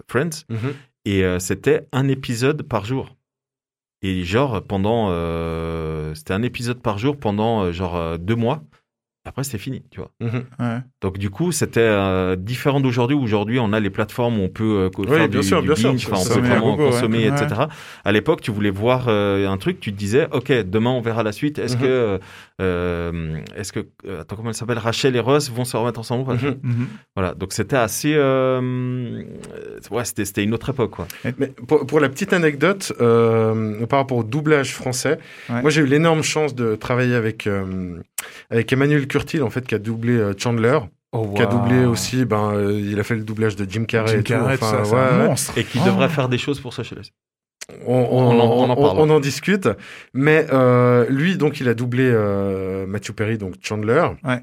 Friends 0.07 0.45
Mhm. 0.49 0.73
et 1.05 1.23
c'était 1.39 1.87
un 1.91 2.07
épisode 2.07 2.63
par 2.63 2.85
jour. 2.85 3.15
Et 4.07 4.23
genre 4.23 4.61
pendant, 4.61 5.07
euh, 5.09 6.13
c'était 6.13 6.33
un 6.33 6.43
épisode 6.43 6.79
par 6.81 6.97
jour 6.99 7.17
pendant 7.17 7.63
euh, 7.63 7.71
genre 7.71 7.95
euh, 7.95 8.17
deux 8.17 8.35
mois. 8.35 8.61
Après, 9.27 9.43
c'était 9.43 9.57
fini, 9.57 9.81
tu 9.89 9.99
vois. 9.99 10.11
Mhm. 10.21 10.43
Ouais. 10.59 10.77
Donc 11.01 11.17
du 11.17 11.31
coup, 11.31 11.51
c'était 11.51 11.79
euh, 11.79 12.35
différent 12.35 12.79
d'aujourd'hui. 12.79 13.17
où 13.17 13.23
Aujourd'hui, 13.23 13.57
on 13.59 13.73
a 13.73 13.79
les 13.79 13.89
plateformes 13.89 14.37
où 14.39 14.43
on 14.43 14.49
peut 14.49 14.63
euh, 14.85 14.89
Oui, 14.99 15.07
bien 15.27 15.27
du, 15.27 15.41
sûr, 15.41 15.61
du 15.61 15.67
bien 15.69 15.75
sûr. 15.75 15.91
binge, 15.93 16.07
on 16.11 16.23
peut 16.35 16.39
vraiment 16.41 16.75
consommer, 16.77 17.27
Ouais. 17.31 17.43
etc. 17.43 17.61
À 18.03 18.11
l'époque, 18.11 18.41
tu 18.41 18.51
voulais 18.51 18.69
voir 18.69 19.05
euh, 19.07 19.47
un 19.49 19.57
truc, 19.57 19.79
tu 19.79 19.91
te 19.91 19.97
disais, 19.97 20.27
ok, 20.31 20.51
demain 20.69 20.91
on 20.91 21.01
verra 21.01 21.23
la 21.23 21.31
suite. 21.31 21.57
Est-ce 21.57 21.75
Mhm. 21.77 21.81
que, 21.81 22.19
euh, 22.61 23.37
est-ce 23.55 23.73
que, 23.73 23.85
euh, 24.07 24.21
attends, 24.21 24.35
comment 24.37 24.49
elle 24.49 24.55
s'appelle, 24.55 24.77
Rachel 24.77 25.15
et 25.15 25.19
Ross 25.19 25.51
vont 25.51 25.65
se 25.65 25.75
remettre 25.75 25.99
ensemble 25.99 26.33
Mhm. 26.33 26.55
Mhm. 26.63 26.87
Voilà, 27.15 27.33
donc 27.33 27.51
c'était 27.53 27.75
assez, 27.75 28.13
euh, 28.15 29.23
ouais, 29.91 30.05
c'était 30.05 30.25
c'était 30.25 30.43
une 30.43 30.53
autre 30.53 30.69
époque, 30.69 30.91
quoi. 30.91 31.07
Mais 31.37 31.47
pour, 31.67 31.85
pour 31.85 31.99
la 31.99 32.09
petite 32.09 32.33
anecdote, 32.33 32.93
euh, 33.01 33.85
par 33.87 33.99
rapport 33.99 34.17
au 34.17 34.23
doublage 34.23 34.73
français, 34.73 35.17
Ouais. 35.49 35.61
moi 35.61 35.69
j'ai 35.69 35.81
eu 35.81 35.85
l'énorme 35.85 36.23
chance 36.23 36.55
de 36.55 36.75
travailler 36.75 37.15
avec, 37.15 37.45
euh, 37.47 37.97
avec 38.49 38.71
Emmanuel 38.71 39.07
Curtil, 39.07 39.41
en 39.43 39.49
fait, 39.49 39.65
qui 39.67 39.75
a 39.75 39.79
doublé 39.79 40.13
euh, 40.13 40.33
Chandler, 40.37 40.79
Oh, 41.17 41.29
qui 41.33 41.41
a 41.41 41.45
doublé 41.45 41.85
aussi, 41.85 42.25
ben, 42.25 42.51
euh, 42.55 42.77
il 42.77 42.99
a 42.99 43.03
fait 43.03 43.15
le 43.15 43.23
doublage 43.23 43.55
de 43.55 43.65
Jim 43.69 43.85
Carrey 43.85 44.11
Jim 44.11 44.19
et 44.19 44.23
tout. 44.23 44.33
Carrey, 44.33 44.57
tout 44.57 44.63
enfin, 44.65 44.77
ça, 44.79 44.85
c'est 44.85 44.93
ouais, 44.95 44.99
un 44.99 45.19
ouais. 45.21 45.27
monstre. 45.27 45.57
Et 45.57 45.63
qui 45.63 45.79
Oh. 45.81 45.85
devrait 45.85 46.09
faire 46.09 46.27
des 46.27 46.37
choses 46.37 46.59
pour 46.59 46.73
Social 46.73 46.99
On, 46.99 47.34
on, 47.85 47.93
On 47.95 48.39
en- 48.39 48.45
on 48.47 48.69
en 48.69 48.75
parle. 48.75 48.97
on 48.99 49.09
en 49.09 49.19
discute. 49.19 49.67
Mais 50.13 50.45
euh, 50.53 51.05
lui, 51.09 51.37
donc, 51.37 51.59
il 51.59 51.67
a 51.69 51.73
doublé 51.73 52.09
euh, 52.11 52.85
Matthew 52.85 53.11
Perry, 53.13 53.37
donc 53.37 53.55
Chandler. 53.61 54.05
Ouais. 54.23 54.41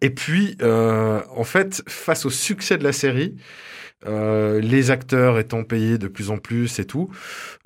Et 0.00 0.10
puis, 0.10 0.56
euh, 0.62 1.20
en 1.36 1.44
fait, 1.44 1.82
face 1.88 2.26
au 2.26 2.30
succès 2.30 2.76
de 2.76 2.82
la 2.82 2.92
série, 2.92 3.36
euh, 4.06 4.60
les 4.60 4.90
acteurs 4.90 5.38
étant 5.38 5.64
payés 5.64 5.96
de 5.98 6.06
plus 6.06 6.30
en 6.30 6.36
plus 6.38 6.78
et 6.78 6.84
tout, 6.84 7.10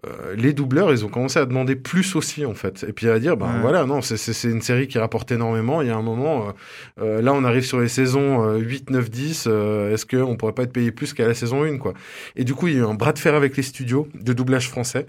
euh, 0.07 0.35
les 0.37 0.53
doubleurs, 0.53 0.93
ils 0.93 1.05
ont 1.05 1.09
commencé 1.09 1.39
à 1.39 1.45
demander 1.45 1.75
plus 1.77 2.15
aussi, 2.15 2.47
en 2.47 2.55
fait. 2.55 2.85
Et 2.89 2.93
puis 2.93 3.09
à 3.09 3.19
dire, 3.19 3.37
ben 3.37 3.47
Ouais. 3.55 3.61
voilà, 3.61 3.85
non, 3.85 4.01
c'est- 4.01 4.45
une 4.49 4.63
série 4.63 4.87
qui 4.89 4.99
rapporte 4.99 5.33
énormément. 5.33 5.83
Il 5.83 5.89
y 5.89 5.91
a 5.91 5.97
un 5.97 6.03
moment, 6.03 6.55
euh, 7.01 7.21
là, 7.21 7.33
on 7.35 7.45
arrive 7.45 7.65
sur 7.65 7.81
les 7.81 7.89
saisons 7.89 8.45
euh, 8.49 8.57
8, 8.59 8.91
9, 8.91 9.11
10. 9.11 9.47
euh, 9.49 9.93
Est-ce 9.93 10.07
qu'on 10.07 10.37
pourrait 10.37 10.53
pas 10.55 10.63
être 10.63 10.73
payé 10.73 10.93
plus 10.93 11.13
qu'à 11.15 11.27
la 11.27 11.35
saison 11.35 11.65
1, 11.65 11.79
quoi? 11.79 11.95
Et 12.37 12.45
du 12.45 12.55
coup, 12.55 12.69
il 12.69 12.75
y 12.75 12.77
a 12.77 12.81
eu 12.81 12.85
un 12.85 12.95
bras 12.95 13.13
de 13.13 13.19
fer 13.19 13.35
avec 13.35 13.57
les 13.57 13.63
studios 13.65 14.09
de 14.15 14.33
doublage 14.33 14.69
français. 14.69 15.07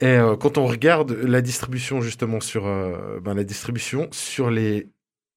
Et 0.00 0.18
quand 0.40 0.58
on 0.58 0.66
regarde 0.66 1.12
la 1.22 1.40
distribution, 1.40 2.00
justement, 2.00 2.40
sur 2.40 2.64
ben, 3.22 3.34
la 3.34 3.44
distribution, 3.44 4.08
sur 4.12 4.50
les 4.50 4.88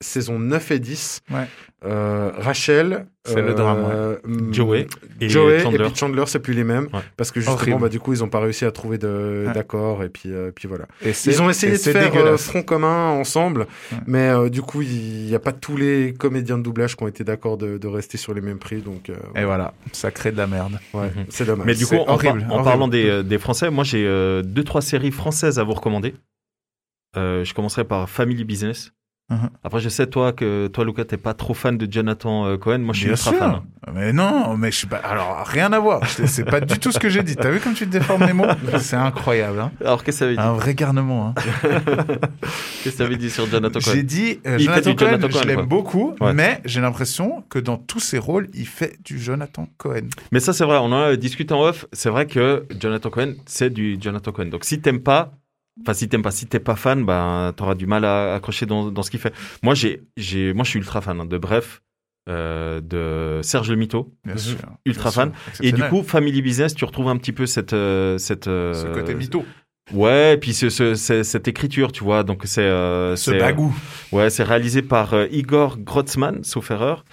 saisons 0.04 0.38
9 0.40 0.72
et 0.72 0.80
10, 0.80 1.22
Ouais. 1.32 1.46
euh, 1.86 2.32
Rachel, 2.38 3.08
C'est 3.26 3.42
le 3.42 3.54
drame, 3.54 3.84
ouais. 3.86 3.90
euh, 3.94 4.16
hum, 4.26 4.54
Joey 4.54 4.88
et 5.22 5.30
Joey 5.30 5.60
Chandler. 5.62 5.80
et 5.80 5.88
puis 5.88 5.96
Chandler, 5.96 6.24
c'est 6.28 6.40
plus 6.40 6.54
les 6.54 6.64
mêmes 6.66 6.90
Ouais. 6.94 7.00
parce 7.18 7.32
que 7.32 7.40
justement, 7.40 7.56
Horrible. 7.56 7.80
bah, 7.82 7.90
du 7.90 8.00
coup, 8.00 8.12
ils 8.14 8.24
ont 8.24 8.28
pas 8.30 8.40
réussi 8.42 8.66
à 8.66 8.72
trouver 8.72 8.98
d'accord 8.98 10.04
et 10.04 10.10
puis, 10.10 10.32
euh, 10.32 10.52
puis 10.54 10.68
voilà. 10.68 10.86
Et 11.06 11.12
Ils 11.26 11.42
ont 11.42 11.50
essayé 11.50 11.72
de 11.74 11.78
faire 11.78 12.40
front 12.40 12.64
commun 12.64 13.12
ensemble, 13.12 13.62
Ouais. 13.92 13.98
mais 14.08 14.30
euh, 14.30 14.50
du 14.50 14.62
coup, 14.62 14.82
il 14.82 15.26
n'y 15.26 15.36
a 15.36 15.40
pas 15.40 15.54
tous 15.54 15.78
les 15.78 16.14
comédiens 16.14 16.58
de 16.58 16.64
doublage 16.64 16.96
qui 16.98 17.04
ont 17.04 17.08
été 17.08 17.24
d'accord 17.24 17.58
de, 17.58 17.78
de 17.78 17.88
rester 17.88 18.18
sur 18.18 18.34
les 18.34 18.42
mêmes 18.42 18.60
prix, 18.60 18.82
donc 18.82 19.10
euh, 19.10 19.16
Et 19.36 19.46
voilà, 19.46 19.74
ça 19.94 20.12
crée 20.12 20.32
de 20.32 20.38
la 20.38 20.48
merde. 20.48 20.80
ouais, 20.94 21.08
Mhm. 21.16 21.26
c'est 21.30 21.46
dommage. 21.46 21.66
Mais 21.66 21.76
du 21.76 21.86
coup, 21.88 21.96
en, 21.96 22.06
par- 22.06 22.16
horrible, 22.16 22.44
en 22.50 22.50
horrible. 22.56 22.64
parlant 22.66 22.88
des, 22.88 23.10
euh, 23.10 23.24
des 23.24 23.38
Français, 23.38 23.70
moi 23.70 23.84
j'ai 23.84 24.06
euh, 24.06 24.42
deux 24.42 24.64
trois 24.64 24.82
séries 24.82 25.12
françaises 25.12 25.60
à 25.60 25.64
vous 25.64 25.74
recommander. 25.74 26.14
Euh, 27.16 27.44
je 27.46 27.54
commencerai 27.54 27.84
par 27.84 28.10
Family 28.10 28.44
Business. 28.44 28.92
Mhm. 29.34 29.50
Après, 29.64 29.80
je 29.80 29.90
sais, 29.90 30.08
toi, 30.08 30.32
que 30.34 30.68
toi, 30.68 30.86
Lucas, 30.86 31.06
t'es 31.06 31.18
pas 31.18 31.34
trop 31.34 31.54
fan 31.54 31.78
de 31.78 31.92
Jonathan 31.92 32.46
euh, 32.46 32.58
Cohen. 32.58 32.80
Moi, 32.80 32.94
je 32.94 33.00
suis 33.00 33.08
Bien 33.08 33.14
ultra 33.16 33.32
sûr. 33.32 33.40
fan. 33.40 33.62
Mais 33.94 34.14
non, 34.14 34.56
mais 34.58 34.72
je 34.72 34.78
suis 34.78 34.88
pas. 34.88 34.98
Alors, 34.98 35.44
rien 35.46 35.72
à 35.74 35.80
voir. 35.80 36.02
C'est 36.08 36.46
pas 36.46 36.62
du 36.62 36.80
tout 36.80 36.92
ce 36.92 37.00
que 37.00 37.10
j'ai 37.10 37.22
dit. 37.24 37.36
T'as 37.36 37.50
vu 37.52 37.60
comme 37.60 37.74
tu 37.74 37.86
te 37.86 37.92
déformes 37.92 38.26
les 38.26 38.34
mots? 38.34 38.46
C'est 38.80 38.96
incroyable. 38.96 39.60
Hein 39.60 39.72
Alors, 39.82 40.04
qu'est-ce 40.04 40.20
que 40.20 40.26
ça 40.26 40.28
veut 40.28 40.36
dire? 40.36 40.42
Un 40.46 40.54
vrai 40.54 40.74
garnement. 40.74 41.28
Hein. 41.28 41.34
Qu'est-ce 42.84 42.84
que 42.84 43.04
ça 43.04 43.06
veut 43.06 43.16
dire 43.16 43.32
sur 43.32 43.46
Jonathan 43.48 43.80
Cohen? 43.80 43.94
J'ai 43.94 44.04
dit 44.04 44.40
euh, 44.46 44.58
Jonathan 44.58 44.96
Cohen, 44.96 45.10
Jonathan 45.12 45.28
Cohen, 45.30 45.40
je 45.42 45.48
l'aime 45.48 45.66
beaucoup, 45.66 46.16
Ouais. 46.20 46.34
mais 46.34 46.62
j'ai 46.66 46.82
l'impression 46.82 47.44
que 47.50 47.60
dans 47.60 47.78
tous 47.78 48.00
ses 48.00 48.18
rôles, 48.20 48.50
il 48.54 48.68
fait 48.68 48.98
du 49.04 49.20
Jonathan 49.20 49.68
Cohen. 49.78 50.08
Mais 50.32 50.40
ça, 50.40 50.54
c'est 50.54 50.66
vrai. 50.66 50.78
On 50.78 50.86
en 50.92 51.02
a 51.02 51.16
discuté 51.16 51.54
en 51.54 51.62
off. 51.64 51.86
C'est 51.94 52.10
vrai 52.10 52.26
que 52.28 52.66
Jonathan 52.80 53.10
Cohen, 53.10 53.34
c'est 53.46 53.70
du 53.72 53.98
Jonathan 54.00 54.32
Cohen. 54.32 54.46
Donc, 54.48 54.64
si 54.66 54.80
t'aimes 54.82 55.02
pas, 55.02 55.32
enfin, 55.82 55.94
si 55.94 56.08
t'aimes 56.10 56.22
pas, 56.22 56.32
si 56.32 56.46
t'es 56.48 56.60
pas 56.60 56.76
fan, 56.76 57.06
ben, 57.06 57.54
t'auras 57.56 57.76
du 57.76 57.86
mal 57.88 58.06
à 58.06 58.36
accrocher 58.36 58.66
dans, 58.66 58.92
dans 58.92 59.04
ce 59.04 59.12
qu'il 59.12 59.20
fait. 59.20 59.34
Moi, 59.64 59.74
j'ai, 59.74 60.04
j'ai, 60.18 60.54
moi, 60.54 60.64
je 60.64 60.70
suis 60.72 60.80
ultra 60.80 61.02
fan 61.02 61.20
hein, 61.22 61.26
de 61.26 61.38
Bref, 61.38 61.82
euh, 62.30 62.80
de 62.82 63.42
Serge 63.44 63.70
Le 63.70 63.76
Mito. 63.76 64.14
Bien 64.26 64.38
sûr. 64.38 64.58
Ultra 64.86 65.10
Bien 65.10 65.12
fan. 65.12 65.32
sûr. 65.54 65.66
Et 65.66 65.72
du 65.72 65.84
coup, 65.84 66.04
Family 66.04 66.42
Business, 66.42 66.74
tu 66.76 66.86
retrouves 66.86 67.10
un 67.10 67.18
petit 67.18 67.34
peu 67.34 67.46
cette, 67.46 67.74
euh, 67.74 68.18
cette, 68.18 68.48
euh, 68.48 68.74
ce 68.74 68.88
côté 68.94 69.14
mytho, 69.16 69.46
Ouais, 69.92 70.36
et 70.36 70.38
puis 70.38 70.54
ce, 70.54 70.70
ce- 70.70 70.96
ce- 70.96 71.24
cette 71.24 71.50
écriture, 71.50 71.92
tu 71.92 72.06
vois. 72.06 72.24
Donc, 72.24 72.44
c'est, 72.46 72.62
euh, 72.62 73.18
ce 73.18 73.32
c'est, 73.32 73.38
bagou. 73.38 73.76
Ouais, 74.14 74.30
c'est 74.30 74.44
réalisé 74.44 74.82
par 74.82 75.14
euh, 75.14 75.28
Igor 75.30 75.78
Grotzman, 75.78 76.42
sauf 76.46 76.72
erreur, 76.72 77.04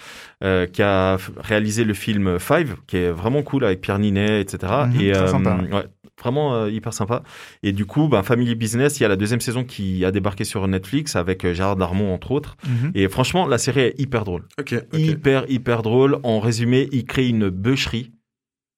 euh, 0.41 0.67
qui 0.67 0.81
a 0.81 1.17
réalisé 1.37 1.83
le 1.83 1.93
film 1.93 2.39
Five, 2.39 2.77
qui 2.87 2.95
est 2.95 3.11
vraiment 3.11 3.43
cool 3.43 3.65
avec 3.65 3.81
Pierre 3.81 3.99
Ninet, 3.99 4.39
etc. 4.39 4.85
Mhm, 4.87 5.01
et 5.01 5.11
très 5.11 5.27
sympa. 5.27 5.57
ouais, 5.69 5.83
vraiment 6.21 6.55
euh, 6.55 6.69
hyper 6.69 6.93
sympa. 6.93 7.23
Et 7.63 7.71
du 7.71 7.85
coup, 7.85 8.07
ben, 8.07 8.23
Family 8.23 8.55
Business, 8.55 8.99
il 8.99 9.03
y 9.03 9.05
a 9.05 9.09
la 9.09 9.15
deuxième 9.15 9.41
saison 9.41 9.63
qui 9.63 10.05
a 10.05 10.11
débarqué 10.11 10.43
sur 10.43 10.67
Netflix 10.67 11.15
avec 11.15 11.45
euh, 11.45 11.53
Gérard 11.53 11.75
Darmon 11.75 12.13
entre 12.13 12.31
autres. 12.31 12.57
Mhm. 12.67 12.91
Et 12.95 13.07
franchement, 13.07 13.47
la 13.47 13.57
série 13.57 13.81
est 13.81 13.99
hyper 13.99 14.23
drôle, 14.23 14.43
hyper 14.93 15.45
hyper 15.49 15.81
drôle. 15.81 16.19
En 16.23 16.39
résumé, 16.39 16.87
il 16.91 17.05
crée 17.05 17.27
une 17.27 17.49
bûcherie. 17.49 18.11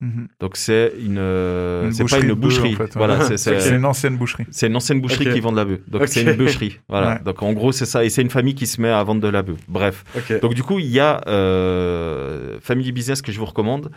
Mhm. 0.03 0.27
Donc 0.41 0.57
c'est 0.57 0.91
une, 0.99 1.17
euh, 1.17 1.85
Une 1.85 1.93
c'est 1.93 2.03
pas 2.03 2.17
boucherie 2.17 2.27
une 2.27 2.33
boucherie, 2.33 2.73
en 2.73 2.77
fait, 2.77 2.83
ouais. 2.83 2.91
voilà, 2.95 3.21
c'est 3.37 3.75
une 3.75 3.85
ancienne 3.85 4.17
boucherie. 4.17 4.45
c'est 4.51 4.67
une 4.67 4.75
ancienne 4.75 4.99
boucherie 4.99 5.31
qui 5.31 5.39
vend 5.39 5.53
de 5.53 5.57
la 5.57 5.65
bœuf. 5.65 5.79
Donc 5.87 6.07
c'est 6.07 6.23
une 6.23 6.33
bûcherie. 6.33 6.79
Voilà. 6.89 7.13
Ouais. 7.13 7.19
Donc 7.23 7.41
en 7.41 7.53
gros 7.53 7.71
c'est 7.71 7.85
ça. 7.85 8.03
Et 8.03 8.09
c'est 8.09 8.21
une 8.21 8.29
famille 8.29 8.55
qui 8.55 8.67
se 8.67 8.81
met 8.81 8.89
à 8.89 9.01
vendre 9.03 9.21
de 9.21 9.29
la 9.29 9.43
bœuf. 9.43 9.59
Bref. 9.69 10.03
Donc 10.41 10.55
du 10.55 10.63
coup 10.63 10.79
il 10.79 10.87
y 10.87 10.99
a 10.99 11.21
euh, 11.27 12.59
Family 12.59 12.91
Business 12.91 13.21
que 13.21 13.31
je 13.31 13.39
vous 13.39 13.45
recommande. 13.45 13.91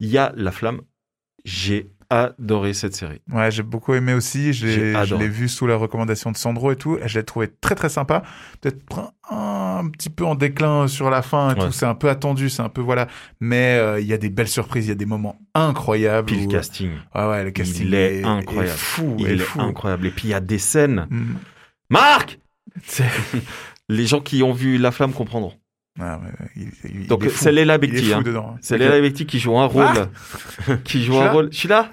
Il 0.00 0.08
y 0.08 0.18
a 0.18 0.32
La 0.36 0.50
Flamme. 0.50 0.80
J'ai 1.44 1.90
adoré 2.20 2.74
cette 2.74 2.94
série. 2.94 3.20
Ouais, 3.32 3.50
j'ai 3.50 3.62
beaucoup 3.62 3.94
aimé 3.94 4.12
aussi. 4.14 4.52
J'ai 4.52 4.92
je 5.04 5.14
l'ai 5.14 5.28
vu 5.28 5.48
sous 5.48 5.66
la 5.66 5.76
recommandation 5.76 6.30
de 6.30 6.36
Sandro 6.36 6.70
et 6.72 6.76
tout. 6.76 6.98
Et 7.02 7.08
je 7.08 7.18
l'ai 7.18 7.24
trouvé 7.24 7.48
très 7.60 7.74
très 7.74 7.88
sympa. 7.88 8.22
Peut-être 8.60 8.78
un, 9.30 9.78
un 9.80 9.88
petit 9.90 10.10
peu 10.10 10.24
en 10.24 10.34
déclin 10.34 10.86
sur 10.88 11.10
la 11.10 11.22
fin 11.22 11.50
et 11.54 11.58
Ouais. 11.58 11.66
tout. 11.66 11.72
C'est 11.72 11.86
un 11.86 11.94
peu 11.94 12.08
attendu, 12.10 12.50
c'est 12.50 12.62
un 12.62 12.68
peu 12.68 12.80
voilà. 12.80 13.08
Mais 13.40 13.76
euh, 13.78 14.00
il 14.00 14.06
y 14.06 14.12
a 14.12 14.18
des 14.18 14.30
belles 14.30 14.48
surprises, 14.48 14.86
il 14.86 14.90
y 14.90 14.92
a 14.92 14.96
des 14.96 15.06
moments 15.06 15.36
incroyables. 15.54 16.26
Puis 16.26 16.36
le 16.40 16.46
où- 16.46 16.48
casting. 16.48 16.90
Ah 17.12 17.30
ouais, 17.30 17.44
le 17.44 17.50
casting 17.50 17.86
Il 17.86 17.94
est 17.94 18.22
incroyable. 18.24 18.76
fou, 18.78 19.16
Il 19.18 19.26
est 19.28 19.34
est 19.34 19.38
fou. 19.38 19.60
incroyable. 19.60 20.06
Et 20.06 20.10
puis 20.10 20.28
il 20.28 20.30
y 20.30 20.34
a 20.34 20.40
des 20.40 20.58
scènes. 20.58 21.06
Mm. 21.10 21.34
Marc 21.90 22.38
Les 23.88 24.06
gens 24.06 24.20
qui 24.20 24.42
ont 24.42 24.52
vu 24.52 24.78
La 24.78 24.90
Flamme 24.90 25.12
comprendront. 25.12 25.52
Ah, 26.00 26.18
il- 26.56 26.70
il- 27.02 27.06
Donc 27.06 27.24
c'est 27.30 27.52
Becti. 27.78 28.06
fou 28.06 28.14
hein. 28.14 28.22
dedans. 28.22 28.56
C'est 28.62 28.76
Ok. 28.76 28.80
Léla 28.80 29.00
Becti 29.02 29.26
qui 29.26 29.38
joue 29.38 29.58
un 29.58 29.66
rôle, 29.66 30.08
qui 30.84 31.04
joue 31.04 31.12
Je 31.12 31.18
suis 31.18 31.20
un 31.20 31.24
là 31.26 31.32
rôle, 31.32 31.48
je 31.52 31.56
suis 31.58 31.68
là, 31.68 31.90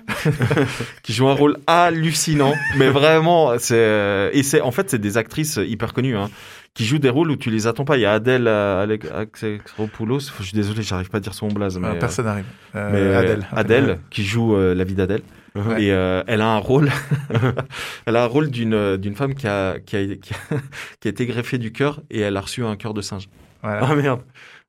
qui 1.04 1.12
joue 1.14 1.28
un 1.28 1.34
rôle 1.34 1.58
hallucinant, 1.68 2.54
mais 2.78 2.88
vraiment, 2.90 3.58
c'est 3.58 3.76
euh, 3.76 4.30
et 4.32 4.44
c'est 4.44 4.62
en 4.62 4.72
fait 4.72 4.90
c'est 4.90 5.00
des 5.00 5.18
actrices 5.18 5.60
hyper 5.62 5.94
connues, 5.94 6.16
hein, 6.16 6.30
qui 6.74 6.86
jouent 6.86 6.98
des 7.00 7.10
rôles 7.10 7.30
où 7.32 7.36
tu 7.36 7.50
les 7.52 7.68
attends 7.68 7.84
pas. 7.84 7.98
Il 7.98 8.02
y 8.02 8.06
a 8.06 8.14
Adèle 8.14 8.48
euh, 8.48 8.82
Alexopoulos, 8.84 10.20
je 10.40 10.44
suis 10.44 10.54
désolé, 10.54 10.82
j'arrive 10.82 11.10
pas 11.10 11.18
à 11.18 11.22
dire 11.22 11.34
son 11.34 11.50
blaze, 11.50 11.78
mais, 11.78 11.90
Ah, 11.92 11.96
personne 11.96 12.26
n'arrive. 12.26 12.46
Euh, 12.76 12.90
mais 12.94 13.16
Adèle. 13.16 13.48
Adèle, 13.52 14.00
qui 14.10 14.24
joue 14.24 14.56
euh, 14.56 14.74
la 14.76 14.84
vie 14.86 14.96
d'Adèle. 14.96 15.22
Ouais. 15.56 15.84
Et 15.84 15.92
euh, 15.92 16.24
elle 16.28 16.42
a 16.42 16.48
un 16.48 16.58
rôle, 16.60 16.90
elle 18.06 18.16
a 18.16 18.24
un 18.24 18.28
rôle 18.28 18.50
d'une 18.50 18.98
d'une 18.98 19.16
femme 19.16 19.34
qui 19.34 19.48
a, 19.48 19.80
qui 19.80 19.98
a 19.98 20.06
qui 20.16 20.34
a 20.34 20.38
qui 21.02 21.08
a 21.08 21.12
été 21.12 21.26
greffée 21.26 21.58
du 21.58 21.72
cœur 21.72 22.02
et 22.10 22.20
elle 22.22 22.38
a 22.38 22.42
reçu 22.42 22.64
un 22.64 22.76
cœur 22.78 22.94
de 22.94 23.02
singe. 23.02 23.28
Voilà. 23.64 23.88
Ah 23.90 23.96
merde. 23.96 24.22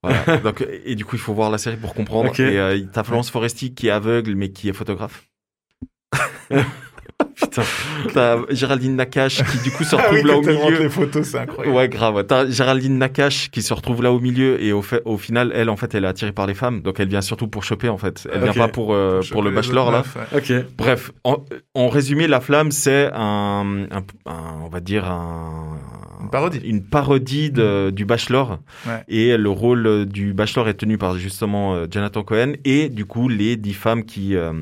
Voilà. 0.03 0.37
Donc, 0.45 0.65
et 0.85 0.95
du 0.95 1.05
coup, 1.05 1.17
il 1.17 1.21
faut 1.21 1.35
voir 1.35 1.51
la 1.51 1.59
série 1.59 1.77
pour 1.77 1.95
comprendre. 1.95 2.31
Ok. 2.31 2.41
Et 2.41 2.59
euh, 2.59 2.79
t'as 2.93 3.03
Florence 3.05 3.31
Foresti 3.31 3.75
qui 3.75 3.89
est 3.89 3.91
aveugle 3.91 4.35
mais 4.35 4.51
qui 4.51 4.69
est 4.69 4.73
photographe. 4.73 5.25
Putain. 7.35 7.63
T'as 8.15 8.39
Géraldine 8.51 8.97
Nakache 8.97 9.43
qui 9.45 9.59
du 9.59 9.71
coup 9.71 9.85
se 9.85 9.95
Ah 9.99 9.99
retrouve 10.03 10.19
oui, 10.19 10.25
là 10.25 10.37
au 10.39 10.41
milieu. 10.43 10.79
les 10.83 10.89
photos, 10.89 11.27
c'est 11.27 11.39
incroyable. 11.39 11.77
Ouais, 11.77 11.89
grave. 11.89 12.25
T'as 12.27 12.47
Géraldine 12.49 12.97
Nakache 12.99 13.51
qui 13.51 13.61
se 13.63 13.75
retrouve 13.75 14.03
là 14.03 14.11
au 14.13 14.21
milieu 14.21 14.61
et 14.63 14.73
au, 14.73 14.81
fait, 14.83 15.03
au 15.05 15.19
final, 15.19 15.53
elle, 15.55 15.69
en 15.69 15.77
fait, 15.77 15.95
elle 15.95 16.05
est 16.05 16.09
attirée 16.09 16.33
par 16.33 16.47
les 16.47 16.55
femmes. 16.55 16.81
Donc, 16.81 16.99
elle 16.99 17.09
vient 17.09 17.21
surtout 17.21 17.47
pour 17.47 17.63
choper, 17.63 17.89
en 17.91 17.99
fait. 17.99 18.27
Elle 18.33 18.43
Ok. 18.45 18.55
vient 18.55 18.67
pas 18.67 18.69
pour, 18.69 18.95
euh, 18.95 19.21
pour 19.31 19.43
le 19.43 19.51
Les 19.51 19.57
bachelor, 19.57 19.91
là. 19.91 20.03
ouais. 20.33 20.67
Bref, 20.79 21.13
en, 21.25 21.45
en 21.75 21.89
résumé, 21.89 22.27
La 22.27 22.41
Flamme, 22.41 22.71
c'est 22.71 23.11
un, 23.13 23.87
un, 23.91 24.03
un- 24.27 24.61
on 24.65 24.69
va 24.69 24.81
dire 24.81 25.05
un, 25.05 25.79
Une 26.23 26.31
parodie. 26.31 26.59
une 26.65 26.85
parodie 26.85 27.51
de- 27.51 27.91
du 27.95 28.05
Bachelor. 28.05 28.61
Ouais. 28.87 29.05
Et 29.09 29.37
le 29.37 29.51
rôle 29.51 29.87
euh, 29.87 30.05
du 30.07 30.33
Bachelor 30.35 30.69
est 30.69 30.75
tenu 30.75 30.99
par 30.99 31.17
justement 31.19 31.75
euh, 31.75 31.87
Jonathan 31.91 32.23
Cohen 32.23 32.53
et 32.65 32.89
du 32.89 33.05
coup 33.05 33.29
les 33.29 33.57
dix 33.57 33.75
femmes 33.75 34.05
qui 34.05 34.35
euh, 34.37 34.53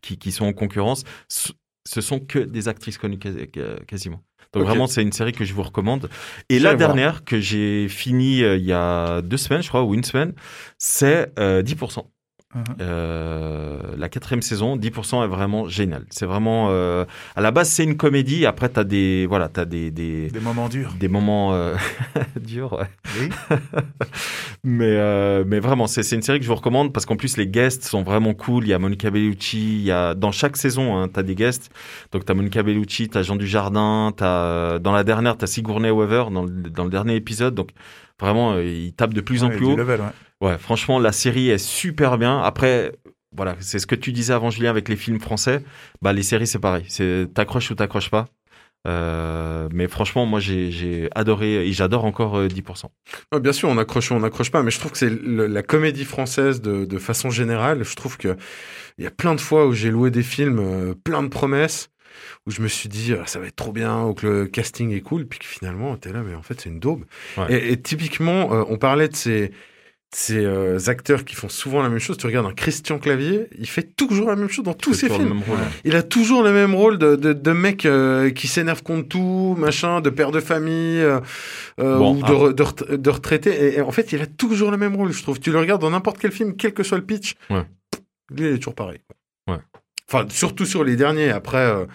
qui, 0.00 0.16
qui 0.18 0.32
sont 0.32 0.46
en 0.46 0.52
concurrence, 0.52 1.04
ce 1.28 2.00
sont 2.00 2.18
que 2.20 2.38
des 2.38 2.68
actrices 2.68 2.98
connues 2.98 3.18
quasi- 3.18 3.50
quasiment. 3.86 4.22
Donc 4.54 4.64
vraiment, 4.64 4.86
c'est 4.86 5.00
une 5.02 5.12
série 5.12 5.32
que 5.32 5.44
je 5.46 5.54
vous 5.54 5.62
recommande. 5.62 6.10
Et 6.50 6.58
la 6.58 6.74
voir. 6.74 6.76
dernière 6.88 7.24
que 7.24 7.40
j'ai 7.40 7.88
finie 7.88 8.42
euh, 8.42 8.56
il 8.58 8.64
y 8.64 8.72
a 8.72 9.22
deux 9.22 9.38
semaines, 9.38 9.62
je 9.62 9.68
crois, 9.68 9.82
ou 9.82 9.94
une 9.94 10.04
semaine, 10.04 10.34
c'est 10.78 11.32
euh, 11.38 11.62
10%. 11.62 12.04
Mhm. 12.54 12.64
Euh, 12.80 13.78
la 13.96 14.08
quatrième 14.08 14.42
saison, 14.42 14.76
10% 14.76 15.24
est 15.24 15.28
vraiment 15.28 15.68
génial. 15.68 16.04
C'est 16.10 16.26
vraiment, 16.26 16.68
euh, 16.70 17.04
à 17.34 17.40
la 17.40 17.50
base, 17.50 17.70
c'est 17.70 17.84
une 17.84 17.96
comédie. 17.96 18.44
Après, 18.44 18.68
t'as 18.68 18.84
des, 18.84 19.26
voilà, 19.26 19.48
t'as 19.48 19.64
des, 19.64 19.90
des, 19.90 20.28
Des 20.28 20.40
moments 20.40 20.68
durs. 20.68 20.92
des 21.00 21.08
moments 21.08 21.54
euh, 21.54 21.74
durs, 22.40 22.74
ouais. 22.74 22.88
Oui. 23.20 23.28
Mais, 24.64 24.84
euh, 24.96 25.42
mais 25.44 25.58
vraiment, 25.58 25.88
c'est 25.88 26.04
c'est 26.04 26.14
une 26.14 26.22
série 26.22 26.38
que 26.38 26.44
je 26.44 26.48
vous 26.48 26.54
recommande 26.54 26.92
parce 26.92 27.04
qu'en 27.04 27.16
plus, 27.16 27.36
les 27.36 27.48
guests 27.48 27.82
sont 27.84 28.04
vraiment 28.04 28.32
cool. 28.32 28.62
Il 28.64 28.68
y 28.68 28.72
a 28.72 28.78
Monica 28.78 29.10
Bellucci, 29.10 29.58
il 29.58 29.82
y 29.82 29.90
a, 29.90 30.14
dans 30.14 30.30
chaque 30.30 30.56
saison, 30.56 30.96
hein, 30.96 31.08
t'as 31.12 31.24
des 31.24 31.34
guests. 31.34 31.70
Donc, 32.12 32.24
t'as 32.24 32.34
Monica 32.34 32.62
Bellucci, 32.62 33.08
t'as 33.08 33.22
Jean 33.22 33.34
Dujardin, 33.34 34.12
t'as, 34.16 34.78
dans 34.78 34.92
la 34.92 35.02
dernière, 35.02 35.36
t'as 35.36 35.48
Sigourney 35.48 35.90
Weaver 35.90 36.26
dans 36.32 36.44
le, 36.44 36.50
dans 36.70 36.84
le 36.84 36.90
dernier 36.90 37.16
épisode. 37.16 37.56
Donc, 37.56 37.70
vraiment, 38.22 38.54
euh, 38.54 38.64
ils 38.64 38.94
tapent 38.94 39.12
de 39.12 39.20
plus 39.20 39.44
en 39.44 39.50
plus 39.50 39.66
haut. 39.66 39.76
level, 39.76 40.00
ouais. 40.00 40.48
Ouais, 40.48 40.58
franchement, 40.58 40.98
la 40.98 41.12
série 41.12 41.50
est 41.50 41.58
super 41.58 42.16
bien. 42.16 42.40
Après, 42.40 42.92
voilà, 43.36 43.56
c'est 43.60 43.78
ce 43.78 43.86
que 43.86 43.94
tu 43.94 44.12
disais 44.12 44.32
avant, 44.32 44.50
Julien, 44.50 44.70
avec 44.70 44.88
les 44.88 44.96
films 44.96 45.20
français. 45.20 45.62
Bah, 46.00 46.12
les 46.12 46.22
séries, 46.22 46.46
c'est 46.46 46.58
pareil. 46.58 46.84
C'est 46.88 47.28
t'accroches 47.34 47.70
ou 47.70 47.74
t'accroches 47.74 48.10
pas. 48.10 48.26
Euh, 48.88 49.68
mais 49.72 49.86
franchement, 49.86 50.26
moi, 50.26 50.40
j'ai 50.40 51.08
adoré 51.14 51.66
et 51.68 51.72
j'adore 51.72 52.04
encore 52.04 52.36
euh, 52.36 52.48
10%. 52.48 52.86
Ouais, 53.32 53.40
bien 53.40 53.52
sûr, 53.52 53.68
on 53.68 53.78
accroche 53.78 54.10
ou 54.10 54.14
on 54.14 54.20
n'accroche 54.20 54.50
pas, 54.50 54.62
mais 54.62 54.70
je 54.70 54.78
trouve 54.80 54.92
que 54.92 54.98
c'est 54.98 55.12
la 55.22 55.62
comédie 55.62 56.04
française 56.04 56.60
de, 56.60 56.84
de 56.84 56.98
façon 56.98 57.30
générale. 57.30 57.84
Je 57.84 57.94
trouve 57.94 58.16
que 58.16 58.36
il 58.98 59.04
y 59.04 59.06
a 59.06 59.10
plein 59.10 59.34
de 59.34 59.40
fois 59.40 59.66
où 59.66 59.72
j'ai 59.72 59.90
loué 59.90 60.10
des 60.10 60.22
films, 60.22 60.58
euh, 60.58 60.94
plein 60.94 61.22
de 61.22 61.28
promesses, 61.28 61.90
où 62.46 62.50
je 62.50 62.60
me 62.62 62.68
suis 62.68 62.88
dit 62.88 63.14
ah, 63.14 63.26
ça 63.26 63.38
va 63.38 63.46
être 63.46 63.56
trop 63.56 63.72
bien, 63.72 64.04
ou 64.04 64.14
que 64.14 64.26
le 64.26 64.46
casting 64.46 64.92
est 64.92 65.00
cool, 65.00 65.26
puis 65.26 65.38
que 65.38 65.44
finalement 65.46 65.96
t'es 65.96 66.12
là, 66.12 66.22
mais 66.22 66.34
en 66.34 66.42
fait 66.42 66.60
c'est 66.60 66.68
une 66.70 66.80
daube. 66.80 67.04
Ouais. 67.36 67.52
Et, 67.52 67.72
et 67.72 67.80
typiquement, 67.80 68.52
euh, 68.52 68.64
on 68.68 68.78
parlait 68.78 69.08
de 69.08 69.16
ces 69.16 69.52
ces 70.14 70.44
euh, 70.44 70.78
acteurs 70.88 71.24
qui 71.24 71.34
font 71.34 71.48
souvent 71.48 71.82
la 71.82 71.88
même 71.88 71.98
chose. 71.98 72.18
Tu 72.18 72.26
regardes 72.26 72.44
un 72.46 72.52
Christian 72.52 72.98
Clavier, 72.98 73.46
il 73.58 73.66
fait 73.66 73.96
toujours 73.96 74.28
la 74.28 74.36
même 74.36 74.50
chose 74.50 74.62
dans 74.62 74.74
tous 74.74 74.92
ses 74.92 75.08
films. 75.08 75.40
Il 75.84 75.96
a 75.96 76.02
toujours 76.02 76.42
le 76.42 76.52
même 76.52 76.74
rôle 76.74 76.98
de, 76.98 77.16
de, 77.16 77.32
de 77.32 77.50
mec 77.52 77.86
euh, 77.86 78.28
qui 78.30 78.46
s'énerve 78.46 78.82
contre 78.82 79.08
tout, 79.08 79.56
machin, 79.58 80.02
de 80.02 80.10
père 80.10 80.30
de 80.30 80.40
famille, 80.40 81.00
euh, 81.00 81.18
euh, 81.80 81.96
Bon, 81.96 82.16
ou 82.16 82.18
de, 82.18 82.26
ah. 82.26 82.62
re- 82.62 82.94
de 82.98 83.08
retraité. 83.10 83.50
Et, 83.68 83.76
et 83.78 83.80
en 83.80 83.90
fait, 83.90 84.12
il 84.12 84.20
a 84.20 84.26
toujours 84.26 84.70
le 84.70 84.76
même 84.76 84.94
rôle, 84.96 85.12
je 85.12 85.22
trouve. 85.22 85.40
Tu 85.40 85.50
le 85.50 85.58
regardes 85.58 85.80
dans 85.80 85.88
n'importe 85.88 86.18
quel 86.18 86.30
film, 86.32 86.56
quel 86.56 86.74
que 86.74 86.82
soit 86.82 86.98
le 86.98 87.06
pitch, 87.06 87.34
Ouais. 87.48 87.64
lui, 88.30 88.48
il 88.50 88.54
est 88.56 88.58
toujours 88.58 88.74
pareil. 88.74 88.98
Ouais. 89.48 89.56
Enfin, 90.12 90.26
surtout 90.28 90.66
sur 90.66 90.84
les 90.84 90.96
derniers. 90.96 91.30
Après, 91.30 91.58
euh, 91.58 91.86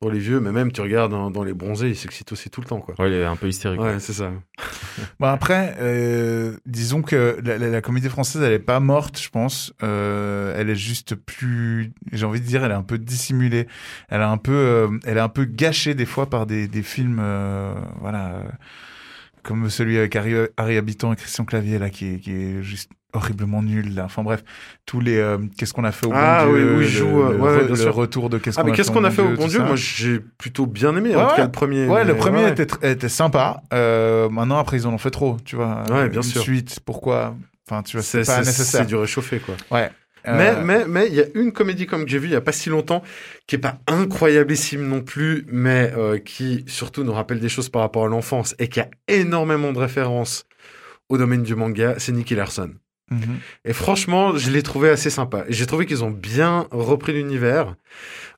pour 0.00 0.10
les 0.10 0.18
vieux, 0.18 0.40
mais 0.40 0.52
même 0.52 0.72
tu 0.72 0.80
regardes 0.82 1.10
dans, 1.10 1.30
dans 1.30 1.42
les 1.42 1.54
bronzés, 1.54 1.88
il 1.88 1.96
s'excite 1.96 2.30
aussi 2.32 2.50
tout 2.50 2.60
le 2.60 2.66
temps, 2.66 2.80
quoi. 2.80 2.94
Ouais, 2.98 3.08
il 3.10 3.14
est 3.14 3.24
un 3.24 3.36
peu 3.36 3.48
hystérique. 3.48 3.80
Ouais, 3.80 3.98
c'est 3.98 4.12
ça. 4.12 4.30
Bon 5.20 5.26
après, 5.26 5.76
euh, 5.80 6.56
disons 6.66 7.02
que 7.02 7.38
la, 7.44 7.58
la- 7.58 7.68
la 7.68 7.80
comédie 7.82 8.08
française, 8.08 8.40
elle 8.42 8.52
est 8.52 8.58
pas 8.58 8.80
morte, 8.80 9.20
je 9.20 9.28
pense. 9.30 9.72
Euh, 9.82 10.54
elle 10.58 10.70
est 10.70 10.74
juste 10.76 11.14
plus, 11.14 11.92
j'ai 12.12 12.24
envie 12.26 12.40
de 12.40 12.46
dire, 12.46 12.64
elle 12.64 12.70
est 12.70 12.74
un 12.74 12.82
peu 12.82 12.96
dissimulée. 12.98 13.66
Elle 14.08 14.22
a 14.22 14.30
un 14.30 14.36
peu, 14.38 14.52
euh, 14.52 14.88
elle 15.04 15.16
est 15.18 15.20
un 15.20 15.28
peu 15.30 15.44
gâchée 15.44 15.94
des 15.94 16.06
fois 16.06 16.28
par 16.30 16.46
des, 16.46 16.66
des 16.68 16.82
films, 16.82 17.18
euh, 17.20 17.74
voilà, 18.00 18.36
euh, 18.36 18.42
comme 19.42 19.68
celui 19.70 19.96
avec 19.98 20.16
Harry, 20.16 20.34
Harry 20.56 20.76
Habitant 20.76 21.12
et 21.12 21.16
Christian 21.16 21.44
Clavier 21.44 21.78
là, 21.78 21.90
qui 21.90 22.14
est, 22.14 22.18
qui 22.20 22.32
est 22.32 22.62
juste 22.62 22.90
horriblement 23.16 23.62
nul. 23.62 23.94
Là. 23.94 24.04
Enfin 24.04 24.22
bref, 24.22 24.44
tous 24.84 25.00
les 25.00 25.16
euh, 25.18 25.38
qu'est-ce 25.58 25.72
qu'on 25.72 25.84
a 25.84 25.92
fait 25.92 26.06
au 26.06 26.12
Ah 26.14 26.44
bon 26.46 26.52
oui, 26.52 26.60
Dieu, 26.60 26.76
le, 26.76 26.82
joue, 26.82 27.22
euh, 27.22 27.32
le 27.32 27.40
ouais, 27.40 27.72
bien 27.72 27.90
retour 27.90 28.30
de 28.30 28.38
qu'est-ce 28.38 28.58
Ah, 28.58 28.62
qu'on 28.62 28.70
a 28.72 28.74
fait 28.74 28.82
au 28.90 29.04
a 29.04 29.10
fait 29.10 29.22
au 29.22 29.36
bon 29.36 29.48
Dieu? 29.48 29.58
Ça. 29.58 29.64
Moi, 29.64 29.76
j'ai 29.76 30.20
plutôt 30.20 30.66
bien 30.66 30.96
aimé, 30.96 31.16
en 31.16 31.28
tout 31.28 31.36
cas, 31.36 31.44
le 31.44 31.50
premier. 31.50 31.86
Ouais, 31.86 32.04
le 32.04 32.16
premier 32.16 32.44
ouais. 32.44 32.52
Était, 32.52 32.90
était 32.92 33.08
sympa. 33.08 33.62
Euh, 33.72 34.28
maintenant, 34.28 34.58
après, 34.58 34.76
ils 34.78 34.86
en 34.86 34.92
ont 34.92 34.98
fait 34.98 35.10
trop, 35.10 35.36
tu 35.44 35.56
vois. 35.56 35.82
Ouais, 35.90 36.08
bien 36.08 36.20
Une 36.20 36.22
sûr. 36.22 36.42
Suite, 36.42 36.80
pourquoi? 36.84 37.34
Enfin, 37.68 37.82
tu 37.82 37.96
vois, 37.96 38.04
C'est 38.04 38.24
pas 38.24 38.38
nécessaire. 38.38 38.82
c'est 38.82 38.86
du 38.86 38.94
réchauffé, 38.96 39.40
quoi. 39.40 39.56
Ouais. 39.70 39.90
Mais 40.28 40.48
Euh, 40.56 40.62
mais 40.64 40.84
mais 40.88 41.06
il 41.06 41.14
y 41.14 41.20
a 41.20 41.24
une 41.36 41.52
comédie 41.52 41.86
comme 41.86 42.04
que 42.04 42.10
j'ai 42.10 42.18
vue 42.18 42.26
il 42.26 42.32
y 42.32 42.36
a 42.36 42.40
pas 42.40 42.50
si 42.50 42.68
longtemps 42.68 43.00
qui 43.46 43.54
est 43.54 43.60
pas 43.60 43.78
incroyablissime 43.86 44.84
non 44.86 45.00
plus, 45.00 45.46
mais 45.48 45.92
euh, 45.96 46.18
qui 46.18 46.64
surtout 46.66 47.04
nous 47.04 47.12
rappelle 47.12 47.38
des 47.38 47.48
choses 47.48 47.68
par 47.68 47.82
rapport 47.82 48.06
à 48.06 48.08
l'enfance 48.08 48.56
et 48.58 48.66
qui 48.66 48.80
a 48.80 48.88
énormément 49.06 49.72
de 49.72 49.78
références 49.78 50.44
au 51.08 51.16
domaine 51.16 51.44
du 51.44 51.54
manga, 51.54 51.94
c'est 51.98 52.10
Nicky 52.10 52.34
Larson. 52.34 52.70
Mhm. 53.10 53.38
Et 53.64 53.72
franchement, 53.72 54.36
je 54.36 54.50
l'ai 54.50 54.62
trouvé 54.62 54.88
assez 54.90 55.10
sympa. 55.10 55.44
Et 55.48 55.52
J'ai 55.52 55.66
trouvé 55.66 55.86
qu'ils 55.86 56.04
ont 56.04 56.10
bien 56.10 56.66
repris 56.70 57.12
l'univers, 57.12 57.74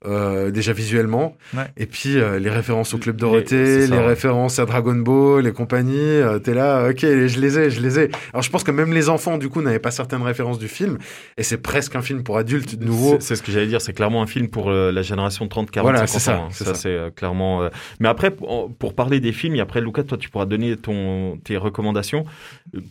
euh, 0.06 0.50
déjà 0.50 0.72
visuellement. 0.72 1.36
Ouais. 1.56 1.64
Et 1.76 1.86
puis 1.86 2.18
euh, 2.18 2.38
les 2.38 2.50
références 2.50 2.94
au 2.94 2.98
Club 2.98 3.16
Dorothée, 3.16 3.78
les, 3.78 3.86
ça, 3.88 3.96
ouais. 3.96 4.06
références 4.06 4.58
à 4.58 4.66
Dragon 4.66 4.94
Ball, 4.94 5.42
les 5.44 5.52
compagnies. 5.52 5.96
euh, 5.98 6.38
T'es 6.38 6.54
là, 6.54 6.88
ok, 6.90 7.00
je 7.00 7.40
les 7.40 7.58
ai, 7.58 7.70
je 7.70 7.80
les 7.80 7.98
ai. 7.98 8.10
Alors 8.32 8.42
je 8.42 8.50
pense 8.50 8.62
que 8.64 8.70
même 8.70 8.92
les 8.92 9.08
enfants, 9.08 9.38
du 9.38 9.48
coup, 9.48 9.60
n'avaient 9.62 9.78
pas 9.78 9.90
certaines 9.90 10.22
références 10.22 10.58
du 10.58 10.68
film. 10.68 10.98
Et 11.36 11.42
c'est 11.42 11.58
presque 11.58 11.96
un 11.96 12.02
film 12.02 12.22
pour 12.22 12.38
adultes, 12.38 12.76
de 12.76 12.84
nouveau. 12.84 13.16
C'est- 13.20 13.36
ce 13.36 13.42
que 13.42 13.50
j'allais 13.52 13.66
dire, 13.66 13.80
c'est 13.80 13.92
clairement 13.92 14.22
un 14.22 14.26
film 14.26 14.48
pour 14.48 14.70
euh, 14.70 14.92
la 14.92 15.02
génération 15.02 15.48
30, 15.48 15.70
40, 15.70 15.84
Voilà, 15.90 16.06
50 16.06 16.08
c'est 16.08 16.24
ça, 16.24 16.38
ans. 16.38 16.44
hein. 16.44 16.48
c'est 16.52 16.64
Ça, 16.64 16.74
ça. 16.74 16.80
c'est 16.80 16.88
euh, 16.90 17.10
clairement. 17.10 17.62
euh, 17.62 17.68
Mais 18.00 18.08
après, 18.08 18.30
pour, 18.30 18.72
pour 18.76 18.94
parler 18.94 19.20
des 19.20 19.32
films, 19.32 19.54
et 19.56 19.60
après, 19.60 19.80
Lucas, 19.80 20.02
toi, 20.04 20.18
tu 20.18 20.28
pourras 20.30 20.46
donner 20.46 20.76
ton, 20.76 21.38
tes 21.44 21.56
recommandations. 21.56 22.24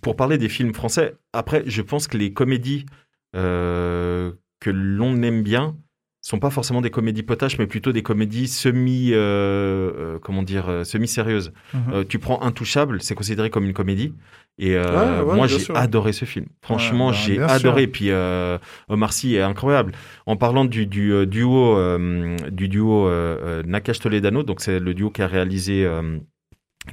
Pour 0.02 0.16
parler 0.16 0.38
des 0.38 0.50
films 0.50 0.74
français, 0.74 1.16
après, 1.34 1.64
je 1.70 1.82
pense 1.82 2.08
que 2.08 2.18
les 2.18 2.34
comédies 2.34 2.86
euh, 3.36 4.32
que 4.60 4.70
l'on 4.70 5.22
aime 5.22 5.44
bien 5.44 5.76
sont 6.22 6.40
pas 6.40 6.50
forcément 6.50 6.82
des 6.82 6.90
comédies 6.90 7.24
potaches, 7.24 7.58
mais 7.58 7.68
plutôt 7.68 7.94
des 7.94 8.04
comédies 8.04 8.48
semi, 8.48 9.12
euh, 9.14 9.16
euh, 9.18 10.20
comment 10.20 10.44
dire, 10.44 10.68
euh, 10.68 10.84
semi-sérieuses. 10.84 11.54
Mhm. 11.74 12.04
Tu 12.06 12.20
prends 12.20 12.42
Intouchable, 12.42 13.02
c'est 13.02 13.16
considéré 13.16 13.50
comme 13.50 13.64
une 13.66 13.74
comédie. 13.74 14.14
Et 14.58 14.76
euh, 14.76 15.22
Ouais, 15.24 15.30
ouais, 15.30 15.36
moi, 15.36 15.48
j'ai 15.48 15.64
adoré 15.76 16.12
ce 16.12 16.26
film. 16.26 16.48
Franchement, 16.62 17.08
Ouais, 17.08 17.12
bah, 17.14 17.18
j'ai 17.24 17.40
adoré. 17.42 17.84
sûr. 17.84 17.92
Puis 17.94 18.10
euh, 18.10 18.58
Omar 18.90 19.14
Sy 19.14 19.36
est 19.36 19.42
incroyable. 19.42 19.94
En 20.26 20.36
parlant 20.36 20.66
du, 20.66 20.86
du 20.88 21.14
euh, 21.14 21.26
duo, 21.26 21.78
du 22.52 22.68
duo 22.68 23.10
Nakash 23.66 24.00
Toledano, 24.00 24.44
donc 24.44 24.60
c'est 24.60 24.80
le 24.80 24.94
duo 24.94 25.12
qui 25.12 25.22
a 25.22 25.28
réalisé. 25.28 25.88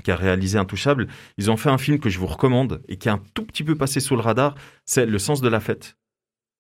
Qui 0.03 0.11
a 0.11 0.17
réalisé 0.17 0.59
Intouchable, 0.59 1.07
ils 1.39 1.51
ont 1.51 1.57
fait 1.57 1.71
un 1.71 1.79
film 1.79 1.99
que 1.99 2.09
je 2.11 2.19
vous 2.19 2.27
recommande 2.27 2.83
et 2.89 2.97
qui 2.97 3.09
est 3.09 3.13
un 3.13 3.21
tout 3.35 3.45
petit 3.45 3.65
peu 3.65 3.75
passé 3.77 4.01
sous 4.01 4.15
le 4.17 4.23
radar, 4.23 4.55
c'est 4.85 5.07
Le 5.07 5.19
sens 5.19 5.41
de 5.41 5.49
la 5.49 5.61
fête, 5.61 5.97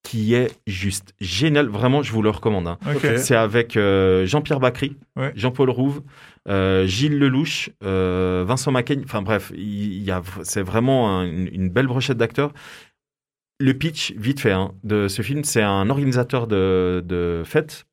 qui 0.03 0.35
est 0.35 0.51
juste 0.67 1.15
génial. 1.21 1.69
Vraiment, 1.69 2.03
je 2.03 2.13
vous 2.13 2.21
le 2.23 2.31
recommande. 2.31 2.67
hein. 2.69 2.79
C'est 3.17 3.37
avec 3.37 3.77
euh, 3.77 4.27
Jean-Pierre 4.27 4.61
Bacry, 4.61 4.97
Ouais. 5.17 5.33
Jean-Paul 5.35 5.71
Rouve, 5.71 6.03
euh, 6.49 6.87
Gilles 6.87 7.19
Lelouch, 7.19 7.71
euh, 7.83 8.45
Vincent 8.47 8.71
Macaigne. 8.71 9.03
Enfin 9.05 9.23
bref, 9.23 9.51
il 9.57 10.03
y 10.03 10.11
a, 10.11 10.23
c'est 10.43 10.63
vraiment 10.63 11.09
un- 11.21 11.25
une, 11.27 11.49
une 11.53 11.69
belle 11.71 11.87
brochette 11.87 12.19
d'acteurs. 12.19 12.53
Le 13.61 13.73
pitch, 13.73 14.13
vite 14.17 14.41
fait, 14.41 14.51
hein, 14.53 14.73
de 14.83 15.09
ce 15.09 15.23
film, 15.23 15.45
c'est 15.45 15.63
un 15.63 15.89
organisateur 15.89 16.47
de, 16.49 17.03
de 17.07 17.43
fêtes 17.47 17.87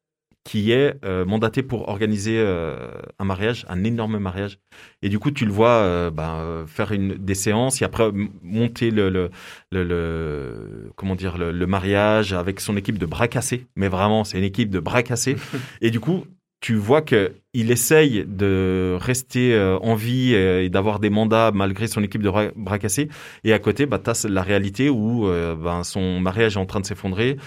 qui 0.43 0.71
est 0.71 0.95
euh, 1.05 1.23
mandaté 1.25 1.61
pour 1.63 1.87
organiser 1.87 2.39
euh, 2.39 2.89
un 3.19 3.25
mariage, 3.25 3.65
un 3.69 3.83
énorme 3.83 4.17
mariage. 4.17 4.59
Et 5.03 5.09
du 5.09 5.19
coup, 5.19 5.31
tu 5.31 5.45
le 5.45 5.51
vois 5.51 5.69
euh, 5.69 6.09
ben, 6.11 6.37
euh, 6.39 6.65
faire 6.67 6.91
une, 6.91 7.13
des 7.15 7.35
séances 7.35 7.81
et 7.81 7.85
après 7.85 8.11
monter 8.41 8.89
le, 8.91 9.09
le, 9.09 9.29
le, 9.71 9.83
le- 9.83 10.91
comment 10.95 11.15
dire 11.15 11.37
le, 11.37 11.51
le 11.51 11.67
mariage 11.67 12.33
avec 12.33 12.59
son 12.59 12.75
équipe 12.77 12.97
de 12.97 13.05
bras 13.05 13.27
cassés. 13.27 13.67
Mais 13.75 13.87
vraiment, 13.87 14.23
c'est 14.23 14.37
une 14.39 14.43
équipe 14.43 14.69
de 14.71 14.79
bras 14.79 15.03
cassés. 15.03 15.35
et 15.81 15.91
du 15.91 15.99
coup, 15.99 16.25
tu 16.61 16.75
vois 16.75 17.01
que 17.01 17.33
il 17.53 17.69
essaye 17.69 18.23
de 18.25 18.95
rester 18.99 19.53
euh, 19.53 19.77
en 19.79 19.95
vie 19.95 20.31
euh, 20.35 20.63
et 20.63 20.69
d'avoir 20.69 20.99
des 20.99 21.09
mandats 21.09 21.51
malgré 21.53 21.87
son 21.87 22.01
équipe 22.01 22.21
de 22.21 22.29
bras, 22.29 22.45
bras 22.55 22.79
cassés. 22.79 23.09
Et 23.43 23.51
à 23.51 23.59
côté, 23.59 23.85
bah, 23.85 23.99
tu 23.99 24.09
as 24.09 24.27
la 24.29 24.41
réalité 24.41 24.89
où 24.89 25.27
euh, 25.27 25.55
ben, 25.55 25.83
son 25.83 26.21
mariage 26.21 26.55
est 26.55 26.59
en 26.59 26.65
train 26.65 26.79
de 26.79 26.85
s'effondrer, 26.85 27.37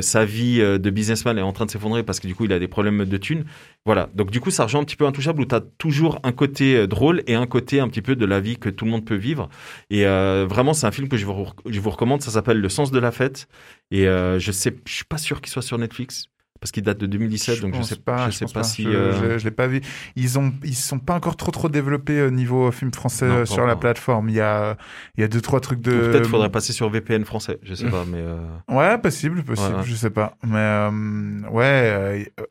sa 0.00 0.24
vie 0.24 0.58
de 0.58 0.90
businessman 0.90 1.38
est 1.38 1.42
en 1.42 1.52
train 1.52 1.66
de 1.66 1.70
s'effondrer 1.70 2.02
parce 2.02 2.20
que 2.20 2.26
du 2.26 2.34
coup, 2.34 2.44
il 2.44 2.52
a 2.52 2.58
des 2.58 2.68
problèmes 2.68 3.04
de 3.04 3.16
thunes. 3.16 3.44
Voilà. 3.86 4.10
Donc, 4.14 4.30
du 4.30 4.40
coup, 4.40 4.50
ça 4.50 4.64
rejoint 4.64 4.80
un 4.80 4.84
petit 4.84 4.96
peu 4.96 5.06
Intouchable 5.06 5.40
où 5.42 5.46
tu 5.46 5.54
as 5.54 5.60
toujours 5.60 6.18
un 6.24 6.32
côté 6.32 6.86
drôle 6.86 7.22
et 7.26 7.34
un 7.34 7.46
côté 7.46 7.80
un 7.80 7.88
petit 7.88 8.02
peu 8.02 8.16
de 8.16 8.26
la 8.26 8.40
vie 8.40 8.56
que 8.56 8.68
tout 8.68 8.84
le 8.84 8.90
monde 8.90 9.04
peut 9.04 9.14
vivre. 9.14 9.48
Et 9.90 10.04
vraiment, 10.04 10.74
c'est 10.74 10.86
un 10.86 10.90
film 10.90 11.08
que 11.08 11.16
je 11.16 11.26
vous, 11.26 11.46
je 11.66 11.80
vous 11.80 11.90
recommande. 11.90 12.22
Ça 12.22 12.30
s'appelle 12.30 12.60
Le 12.60 12.68
sens 12.68 12.90
de 12.90 12.98
la 12.98 13.12
fête. 13.12 13.48
Et 13.90 14.04
je 14.04 14.52
sais, 14.52 14.74
je 14.86 14.92
suis 14.92 15.04
pas 15.04 15.18
sûr 15.18 15.40
qu'il 15.40 15.50
soit 15.50 15.62
sur 15.62 15.78
Netflix 15.78 16.28
parce 16.64 16.72
qu'il 16.72 16.82
date 16.82 16.96
de 16.96 17.04
2017. 17.04 17.60
donc, 17.60 17.74
je 17.76 17.82
sais 17.82 17.96
pas. 17.96 18.30
je 18.30 18.36
sais 18.36 18.46
pas, 18.46 18.62
si. 18.62 18.84
Je, 18.84 18.88
euh, 18.88 19.32
je- 19.34 19.38
je 19.38 19.44
l'ai 19.44 19.50
pas 19.50 19.66
vu. 19.66 19.82
Ils 20.16 20.38
ont, 20.38 20.50
ils 20.64 20.74
sont 20.74 20.98
pas 20.98 21.12
encore 21.14 21.36
trop 21.36 21.50
trop 21.50 21.68
développés 21.68 22.22
au 22.22 22.30
niveau 22.30 22.70
film 22.72 22.90
français 22.90 23.26
Non, 23.26 23.34
euh, 23.34 23.38
pas 23.40 23.44
sur 23.46 23.66
la 23.66 23.76
plateforme. 23.76 24.30
Il 24.30 24.36
y 24.36 24.40
a, 24.40 24.78
il 25.18 25.20
y 25.20 25.24
a 25.24 25.28
deux 25.28 25.42
trois 25.42 25.60
trucs 25.60 25.82
de. 25.82 25.90
Peut-être 25.90 26.26
faudrait 26.26 26.48
passer 26.48 26.72
sur 26.72 26.88
VPN 26.88 27.26
français. 27.26 27.58
Je 27.64 27.74
sais 27.74 27.90
pas, 27.90 28.04
mais. 28.10 28.16
euh, 28.18 28.38
Ouais, 28.68 28.96
possible, 28.96 29.42
possible, 29.42 29.72
Ouais, 29.74 29.76
ouais. 29.80 29.84
je 29.84 29.94
sais 29.94 30.08
pas. 30.08 30.38
Mais 30.42 30.56
euh, 30.56 30.90
ouais. 31.50 31.62
euh, 31.64 32.24
euh, 32.40 32.44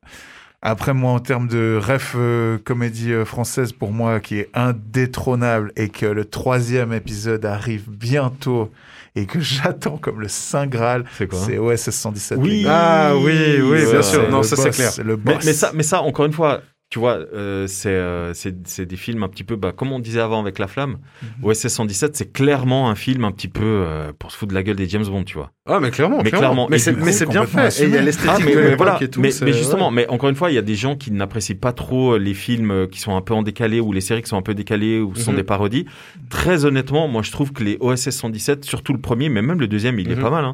après, 0.62 0.94
moi, 0.94 1.12
en 1.14 1.20
termes 1.20 1.48
de 1.48 1.80
ref 1.82 2.14
euh, 2.16 2.60
comédie 2.60 3.12
euh, 3.14 3.26
française, 3.26 3.72
pour 3.74 3.92
moi, 3.92 4.20
qui 4.20 4.38
est 4.38 4.50
indétrônable 4.54 5.72
et 5.76 5.90
que 5.90 6.06
le 6.06 6.24
troisième 6.26 6.94
épisode 6.94 7.46
arrive 7.46 7.90
bientôt 7.90 8.72
et 9.16 9.26
que 9.26 9.40
j'attends 9.42 9.98
comme 9.98 10.20
le 10.22 10.28
Saint 10.28 10.68
Graal, 10.68 11.06
C'est 11.18 11.28
quoi 11.28 11.40
c'est 11.46 11.58
OSS 11.58 11.90
117. 11.92 12.38
Oui. 12.42 12.50
les 12.50 12.64
gars. 12.64 13.10
Ah 13.10 13.16
oui, 13.18 13.62
oui, 13.62 13.86
bien 13.92 14.02
sûr. 14.02 14.30
Non, 14.30 14.44
ça 14.44 14.56
c'est 14.56 14.72
clair. 14.72 14.92
Le 15.04 15.18
Mais, 15.24 15.36
boss. 15.36 15.46
mais 15.46 15.54
ça, 15.54 15.72
mais 15.74 15.84
ça, 15.84 16.02
encore 16.02 16.26
une 16.26 16.34
fois, 16.34 16.62
tu 16.94 17.00
vois, 17.00 17.14
euh, 17.34 17.66
c'est 17.66 17.90
euh, 17.90 18.36
c'est 18.36 18.56
c'est 18.68 18.86
des 18.86 18.98
films 18.98 19.24
un 19.24 19.28
petit 19.28 19.44
peu, 19.44 19.56
bah, 19.56 19.72
comme 19.72 19.92
on 19.92 19.98
disait 19.98 20.20
avant 20.20 20.40
avec 20.40 20.60
La 20.60 20.68
Flamme. 20.68 20.98
Mhm. 21.40 21.46
OSS 21.46 21.68
117, 21.70 22.16
c'est 22.16 22.32
clairement 22.32 22.88
un 22.92 22.94
film 22.94 23.26
un 23.26 23.32
petit 23.32 23.48
peu 23.48 23.64
euh, 23.66 24.12
pour 24.20 24.30
se 24.32 24.38
foutre 24.38 24.52
de 24.52 24.54
la 24.54 24.62
gueule 24.62 24.76
des 24.76 24.88
James 24.88 25.04
Bond, 25.08 25.24
tu 25.24 25.34
vois. 25.34 25.52
Ah, 25.66 25.80
mais 25.80 25.90
clairement, 25.90 26.18
Mais 26.24 26.30
clairement. 26.30 26.68
clairement. 26.68 26.68
Mais 26.70 26.78
c'est 26.78 27.26
bien 27.28 27.48
fait. 27.48 27.82
Et 27.82 27.86
il 27.88 27.96
y 27.96 27.98
a 27.98 28.02
l'esthétique 28.04 28.32
Ah, 28.32 28.38
mais, 28.46 28.54
mais 28.54 28.76
voilà. 28.76 29.00
et 29.02 29.08
tout. 29.10 29.22
mais, 29.22 29.32
mais 29.42 29.54
justement, 29.54 29.88
ouais. 29.88 29.94
mais 29.96 30.08
encore 30.08 30.30
une 30.30 30.36
fois, 30.36 30.52
il 30.52 30.54
y 30.54 30.60
a 30.60 30.62
des 30.62 30.76
gens 30.76 30.96
qui 30.96 31.10
n'apprécient 31.12 31.56
pas 31.60 31.74
trop 31.74 32.20
les 32.20 32.36
films 32.36 32.70
euh, 32.70 32.86
qui 32.86 33.00
sont 33.00 33.16
un 33.16 33.22
peu 33.22 33.34
en 33.34 33.42
décalé 33.42 33.80
ou 33.80 33.92
les 33.92 34.02
séries 34.02 34.22
qui 34.22 34.30
sont 34.30 34.38
un 34.38 34.44
peu 34.44 34.54
décalées 34.54 35.00
ou 35.00 35.16
sont 35.16 35.32
Mhm. 35.32 35.38
des 35.38 35.44
parodies. 35.44 35.86
Très 36.30 36.64
honnêtement, 36.66 37.08
moi, 37.08 37.24
je 37.24 37.32
trouve 37.32 37.54
que 37.54 37.64
les 37.64 37.78
OSS 37.80 38.12
117, 38.12 38.66
surtout 38.66 38.94
le 38.94 39.00
premier, 39.02 39.30
mais 39.30 39.42
même 39.42 39.60
le 39.60 39.68
deuxième, 39.68 39.98
il 39.98 40.12
est 40.12 40.16
Mhm. 40.16 40.22
pas 40.22 40.30
mal. 40.30 40.46
Hein, 40.46 40.54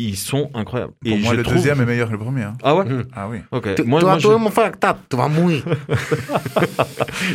ils 0.00 0.16
sont 0.16 0.48
incroyables. 0.54 0.92
Pour 1.02 1.12
Et 1.12 1.16
moi, 1.18 1.34
le 1.34 1.42
trouve- 1.42 1.54
deuxième 1.56 1.80
est 1.80 1.86
meilleur 1.86 2.06
que 2.06 2.12
le 2.12 2.18
premier. 2.18 2.42
hein. 2.44 2.54
Ah 2.62 2.76
ouais. 2.76 2.84
Mhm. 2.84 3.04
Ah 3.16 3.26
oui. 3.28 3.38
Ok. 3.50 3.74
Tu- 3.74 3.82
Moi, 3.82 4.00
toi, 4.00 4.10
moi, 4.10 4.18
je- 4.18 4.26
toi, 4.28 4.38
mon 4.38 4.50
frère, 4.50 4.70
t'as- 4.78 4.96
tu 5.10 5.16
vas 5.16 5.26
mourir. 5.28 5.64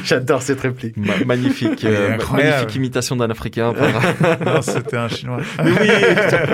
J'adore 0.04 0.42
cette 0.42 0.62
réplique. 0.62 0.96
Ma- 0.98 1.24
magnifique, 1.26 1.84
euh, 1.86 2.18
magnifique 2.32 2.76
imitation 2.76 3.16
d'un 3.16 3.30
Africain. 3.30 3.74
par- 4.42 4.56
non, 4.56 4.62
c'était 4.62 4.98
un 4.98 5.08
chinois. 5.10 5.40
Mais 5.64 5.72
oui, 5.72 5.88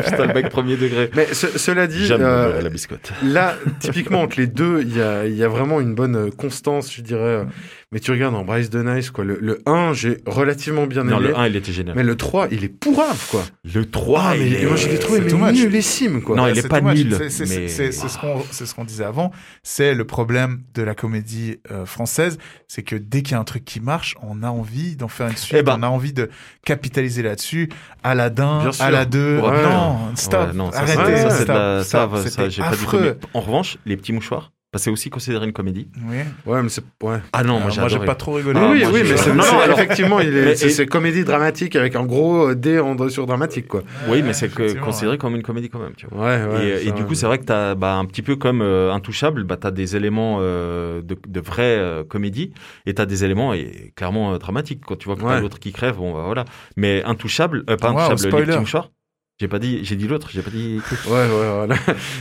putain, 0.04 0.26
le 0.26 0.34
mec 0.34 0.50
premier 0.50 0.78
degré. 0.78 1.10
Mais 1.16 1.28
ce- 1.34 1.58
cela 1.58 1.88
dit, 1.88 2.08
euh, 2.12 2.18
beurrer 2.18 2.62
la 2.64 2.70
biscotte. 2.70 3.12
là, 3.24 3.56
typiquement, 3.80 4.22
entre 4.22 4.40
les 4.40 4.48
deux, 4.48 4.82
il 4.82 4.98
y 4.98 5.02
a, 5.02 5.26
il 5.26 5.36
y 5.36 5.44
a 5.44 5.48
vraiment 5.48 5.80
une 5.80 5.96
bonne 5.96 6.32
constance, 6.32 6.94
je 6.94 7.02
dirais. 7.02 7.46
Mais 7.92 8.00
tu 8.00 8.12
regardes 8.12 8.36
en 8.36 8.44
Bryce 8.44 8.70
de 8.70 8.84
Nice, 8.84 9.10
quoi. 9.10 9.24
Le, 9.24 9.40
le 9.42 9.64
1, 9.66 9.94
j'ai 9.94 10.20
relativement 10.28 10.86
bien 10.86 11.04
Non, 11.04 11.18
aimé. 11.18 11.30
le 11.30 11.38
1, 11.40 11.48
il 11.48 11.56
était 11.56 11.72
génial. 11.72 11.96
Mais 11.96 12.04
le 12.04 12.16
3, 12.16 12.50
il 12.52 12.64
est 12.64 12.70
pourrave, 12.70 13.28
quoi. 13.32 13.44
Le 13.64 13.90
3, 13.90 14.22
Ah, 14.24 14.34
mais 14.38 14.46
il 14.46 14.54
est... 14.58 14.66
moi, 14.68 14.76
je 14.76 14.90
l'ai 14.90 15.00
trouvé 15.00 15.22
mais 15.22 15.52
nullissime, 15.54 16.22
quoi. 16.22 16.36
Non, 16.36 16.46
il 16.48 16.56
est 16.60 16.68
pas 16.68 16.82
nul, 16.82 17.16
C'est- 17.18 17.30
c'est- 17.32 17.46
mais- 17.60 17.68
C'est 17.68 17.92
c'est 17.92 18.08
ce 18.08 18.20
qu'on 18.20 18.44
c'est 18.52 18.68
ce 18.68 18.76
qu'on 18.76 18.86
disait 18.86 19.06
avant. 19.06 19.32
C'est 19.64 19.96
le 19.96 20.06
problème 20.06 20.62
de 20.76 20.84
la 20.84 20.94
comédie 20.94 21.58
euh, 21.72 21.84
française, 21.88 22.38
c'est 22.68 22.84
que 22.84 22.96
dès 22.96 23.24
qu'il 23.24 23.32
y 23.32 23.36
a 23.36 23.40
un 23.40 23.44
truc 23.44 23.66
qui 23.66 23.80
marche, 23.80 24.16
on 24.22 24.44
a 24.44 24.50
envie 24.50 24.96
d'en 24.96 25.08
faire 25.08 25.28
une 25.28 25.36
suite, 25.36 25.58
Eh 25.60 25.64
ben. 25.64 25.78
on 25.80 25.82
a 25.82 25.88
envie 25.88 26.14
de 26.14 26.30
capitaliser 26.66 27.24
là-dessus. 27.24 27.70
Aladdin, 28.04 28.70
à 28.80 28.92
la 28.92 29.06
2, 29.06 29.40
Ouais. 29.40 29.64
non, 29.64 30.16
stop, 30.16 30.50
Ouais, 30.50 30.54
non, 30.54 30.72
ça, 30.72 30.80
arrêtez, 30.82 31.18
ça, 31.18 31.22
ça, 31.24 31.30
c'est 31.32 31.44
stop, 31.44 31.48
de 31.48 31.52
la- 31.60 31.84
ça, 31.84 32.08
stop. 32.08 32.28
ça, 32.28 32.50
j'ai 32.50 32.62
pas 32.62 32.76
du 32.76 32.86
tout. 32.86 33.28
En 33.34 33.40
revanche, 33.42 33.78
les 33.88 33.98
petits 33.98 34.14
mouchoirs, 34.14 34.52
bah, 34.72 34.78
c'est 34.78 34.92
aussi 34.92 35.10
considéré 35.10 35.46
une 35.48 35.52
comédie. 35.54 35.88
Oui. 36.08 36.18
Ouais, 36.46 36.62
mais 36.62 36.70
c'est, 36.70 36.84
ouais. 37.02 37.18
Ah 37.34 37.44
non, 37.44 37.54
Alors, 37.56 37.62
moi 37.62 37.70
j'ai 37.72 37.80
moi, 37.80 37.90
j'ai 37.90 38.00
pas 38.00 38.14
trop 38.14 38.34
rigolé. 38.34 38.60
Ah, 38.62 38.70
oui, 38.72 38.82
moi, 38.82 38.92
oui, 38.94 39.02
mais 39.04 39.18
c'est, 39.18 39.32
Non, 39.32 39.38
non, 39.38 39.60
alors- 39.60 39.80
effectivement, 39.80 40.20
c'est, 40.56 40.80
et- 40.82 40.86
comédie 40.86 41.24
dramatique 41.24 41.76
avec 41.76 41.96
un 41.96 42.06
gros 42.06 42.54
D 42.54 42.80
en, 42.80 43.10
sur 43.10 43.26
dramatique, 43.26 43.68
quoi. 43.68 43.82
Oui, 44.08 44.22
mais 44.22 44.34
c'est 44.34 44.50
considéré 44.80 45.18
comme 45.18 45.36
une 45.36 45.42
comédie 45.42 45.70
quand 45.70 45.80
même. 45.80 45.94
Tu 45.98 46.06
vois. 46.06 46.24
Ouais, 46.24 46.46
ouais. 46.46 46.86
et, 46.86 46.92
du 46.92 47.04
coup, 47.04 47.16
c'est 47.16 47.26
vrai 47.26 47.40
que 47.40 47.46
t'as 47.46 47.74
bah, 47.74 47.96
un 47.96 48.06
petit 48.06 48.22
peu 48.22 48.36
comme 48.36 48.62
euh, 48.62 48.94
Intouchable, 48.94 49.44
bah, 49.44 49.58
tu 49.60 49.66
as 49.66 49.72
des 49.72 49.96
éléments 49.96 50.38
euh, 50.42 51.02
de, 51.02 51.18
de 51.28 51.40
vraie 51.40 51.78
euh, 51.80 52.04
comédie 52.04 52.54
et 52.86 52.94
tu 52.94 53.02
as 53.02 53.08
des 53.08 53.24
éléments 53.26 53.54
et, 53.56 53.92
clairement 53.96 54.34
euh, 54.34 54.38
dramatiques. 54.38 54.82
Quand 54.86 54.98
tu 54.98 55.06
vois 55.08 55.16
que 55.16 55.22
t'as 55.22 55.28
Ouais. 55.30 55.42
l'autre 55.42 55.58
qui 55.60 55.72
crève, 55.72 55.96
bon, 55.98 56.14
bah, 56.14 56.22
voilà. 56.26 56.46
Mais 56.78 57.04
Intouchable, 57.06 57.64
euh, 57.72 57.76
pas 57.78 57.92
Wow, 57.92 58.00
Intouchable, 58.02 58.20
spoiler. 58.20 58.99
J'ai 59.42 59.48
pas 59.48 59.60
dit, 59.60 59.86
j'ai 59.86 59.96
dit 59.96 60.06
l'autre, 60.06 60.30
j'ai 60.34 60.42
pas 60.42 60.50
dit. 60.50 60.82
Ouais, 61.08 61.14
ouais, 61.14 61.28
voilà. 61.28 61.76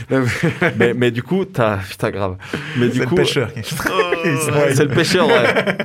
Là, 0.09 0.21
mais, 0.77 0.93
mais 0.93 1.11
du 1.11 1.21
coup, 1.21 1.43
t'as, 1.43 1.77
putain, 1.77 2.11
grave. 2.11 2.37
Mais 2.77 2.87
du 2.87 2.99
C'est 2.99 3.05
coup, 3.05 3.15
le 3.17 3.23
pêcheur. 3.23 3.49
Ouais, 3.55 4.73
c'est 4.73 4.85
le 4.85 4.89
pêcheur, 4.95 5.27
ouais. 5.27 5.77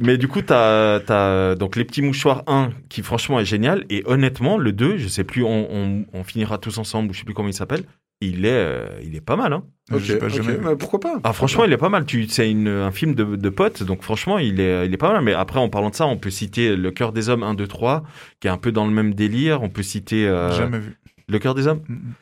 Mais 0.00 0.18
du 0.18 0.28
coup, 0.28 0.42
t'as, 0.42 1.00
t'as 1.00 1.54
donc 1.54 1.76
les 1.76 1.84
petits 1.86 2.02
mouchoirs 2.02 2.42
1 2.46 2.70
qui 2.90 3.00
franchement 3.02 3.40
est 3.40 3.46
génial 3.46 3.86
et 3.88 4.02
honnêtement 4.04 4.58
le 4.58 4.72
2, 4.72 4.98
je 4.98 5.08
sais 5.08 5.24
plus, 5.24 5.42
on, 5.44 5.66
on, 5.70 6.04
on 6.12 6.24
finira 6.24 6.58
tous 6.58 6.76
ensemble 6.76 7.10
ou 7.10 7.14
je 7.14 7.20
sais 7.20 7.24
plus 7.24 7.32
comment 7.34 7.48
il 7.48 7.54
s'appelle. 7.54 7.84
Il 8.24 8.46
est, 8.46 8.50
euh, 8.50 8.86
il 9.02 9.16
est 9.16 9.20
pas 9.20 9.34
mal, 9.34 9.52
hein. 9.52 9.64
ok, 9.90 9.98
Je 9.98 10.12
sais 10.12 10.18
pas, 10.18 10.26
ok, 10.26 10.32
jamais 10.32 10.52
vu. 10.52 10.64
bah, 10.64 10.76
pourquoi 10.78 11.00
pas? 11.00 11.20
Ah 11.24 11.32
franchement, 11.32 11.64
il 11.64 11.72
est 11.72 11.76
pas 11.76 11.88
mal. 11.88 12.04
Tu, 12.04 12.28
c'est 12.28 12.48
une, 12.48 12.68
un 12.68 12.92
film 12.92 13.14
de, 13.14 13.36
de 13.36 13.48
potes, 13.48 13.82
donc 13.82 14.02
franchement, 14.02 14.38
il 14.38 14.60
est, 14.60 14.86
il 14.86 14.94
est 14.94 14.96
pas 14.96 15.12
mal. 15.12 15.22
Mais 15.22 15.32
après, 15.34 15.58
en 15.58 15.68
parlant 15.68 15.90
de 15.90 15.94
ça, 15.96 16.06
on 16.06 16.16
peut 16.16 16.30
citer 16.30 16.76
Le 16.76 16.90
cœur 16.92 17.12
des 17.12 17.28
hommes 17.28 17.42
1, 17.42 17.54
2, 17.54 17.66
3, 17.66 18.04
qui 18.40 18.46
est 18.46 18.50
un 18.50 18.58
peu 18.58 18.70
dans 18.70 18.86
le 18.86 18.92
même 18.92 19.12
délire. 19.14 19.62
On 19.62 19.68
peut 19.68 19.82
citer 19.82 20.28
euh, 20.28 20.52
Jamais 20.52 20.78
vu. 20.78 20.96
Le 21.28 21.38
cœur 21.38 21.54
des 21.54 21.66
hommes? 21.66 21.82
Mm, 21.88 21.94
mm. 21.94 22.14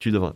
Tu 0.00 0.10
devrais, 0.10 0.32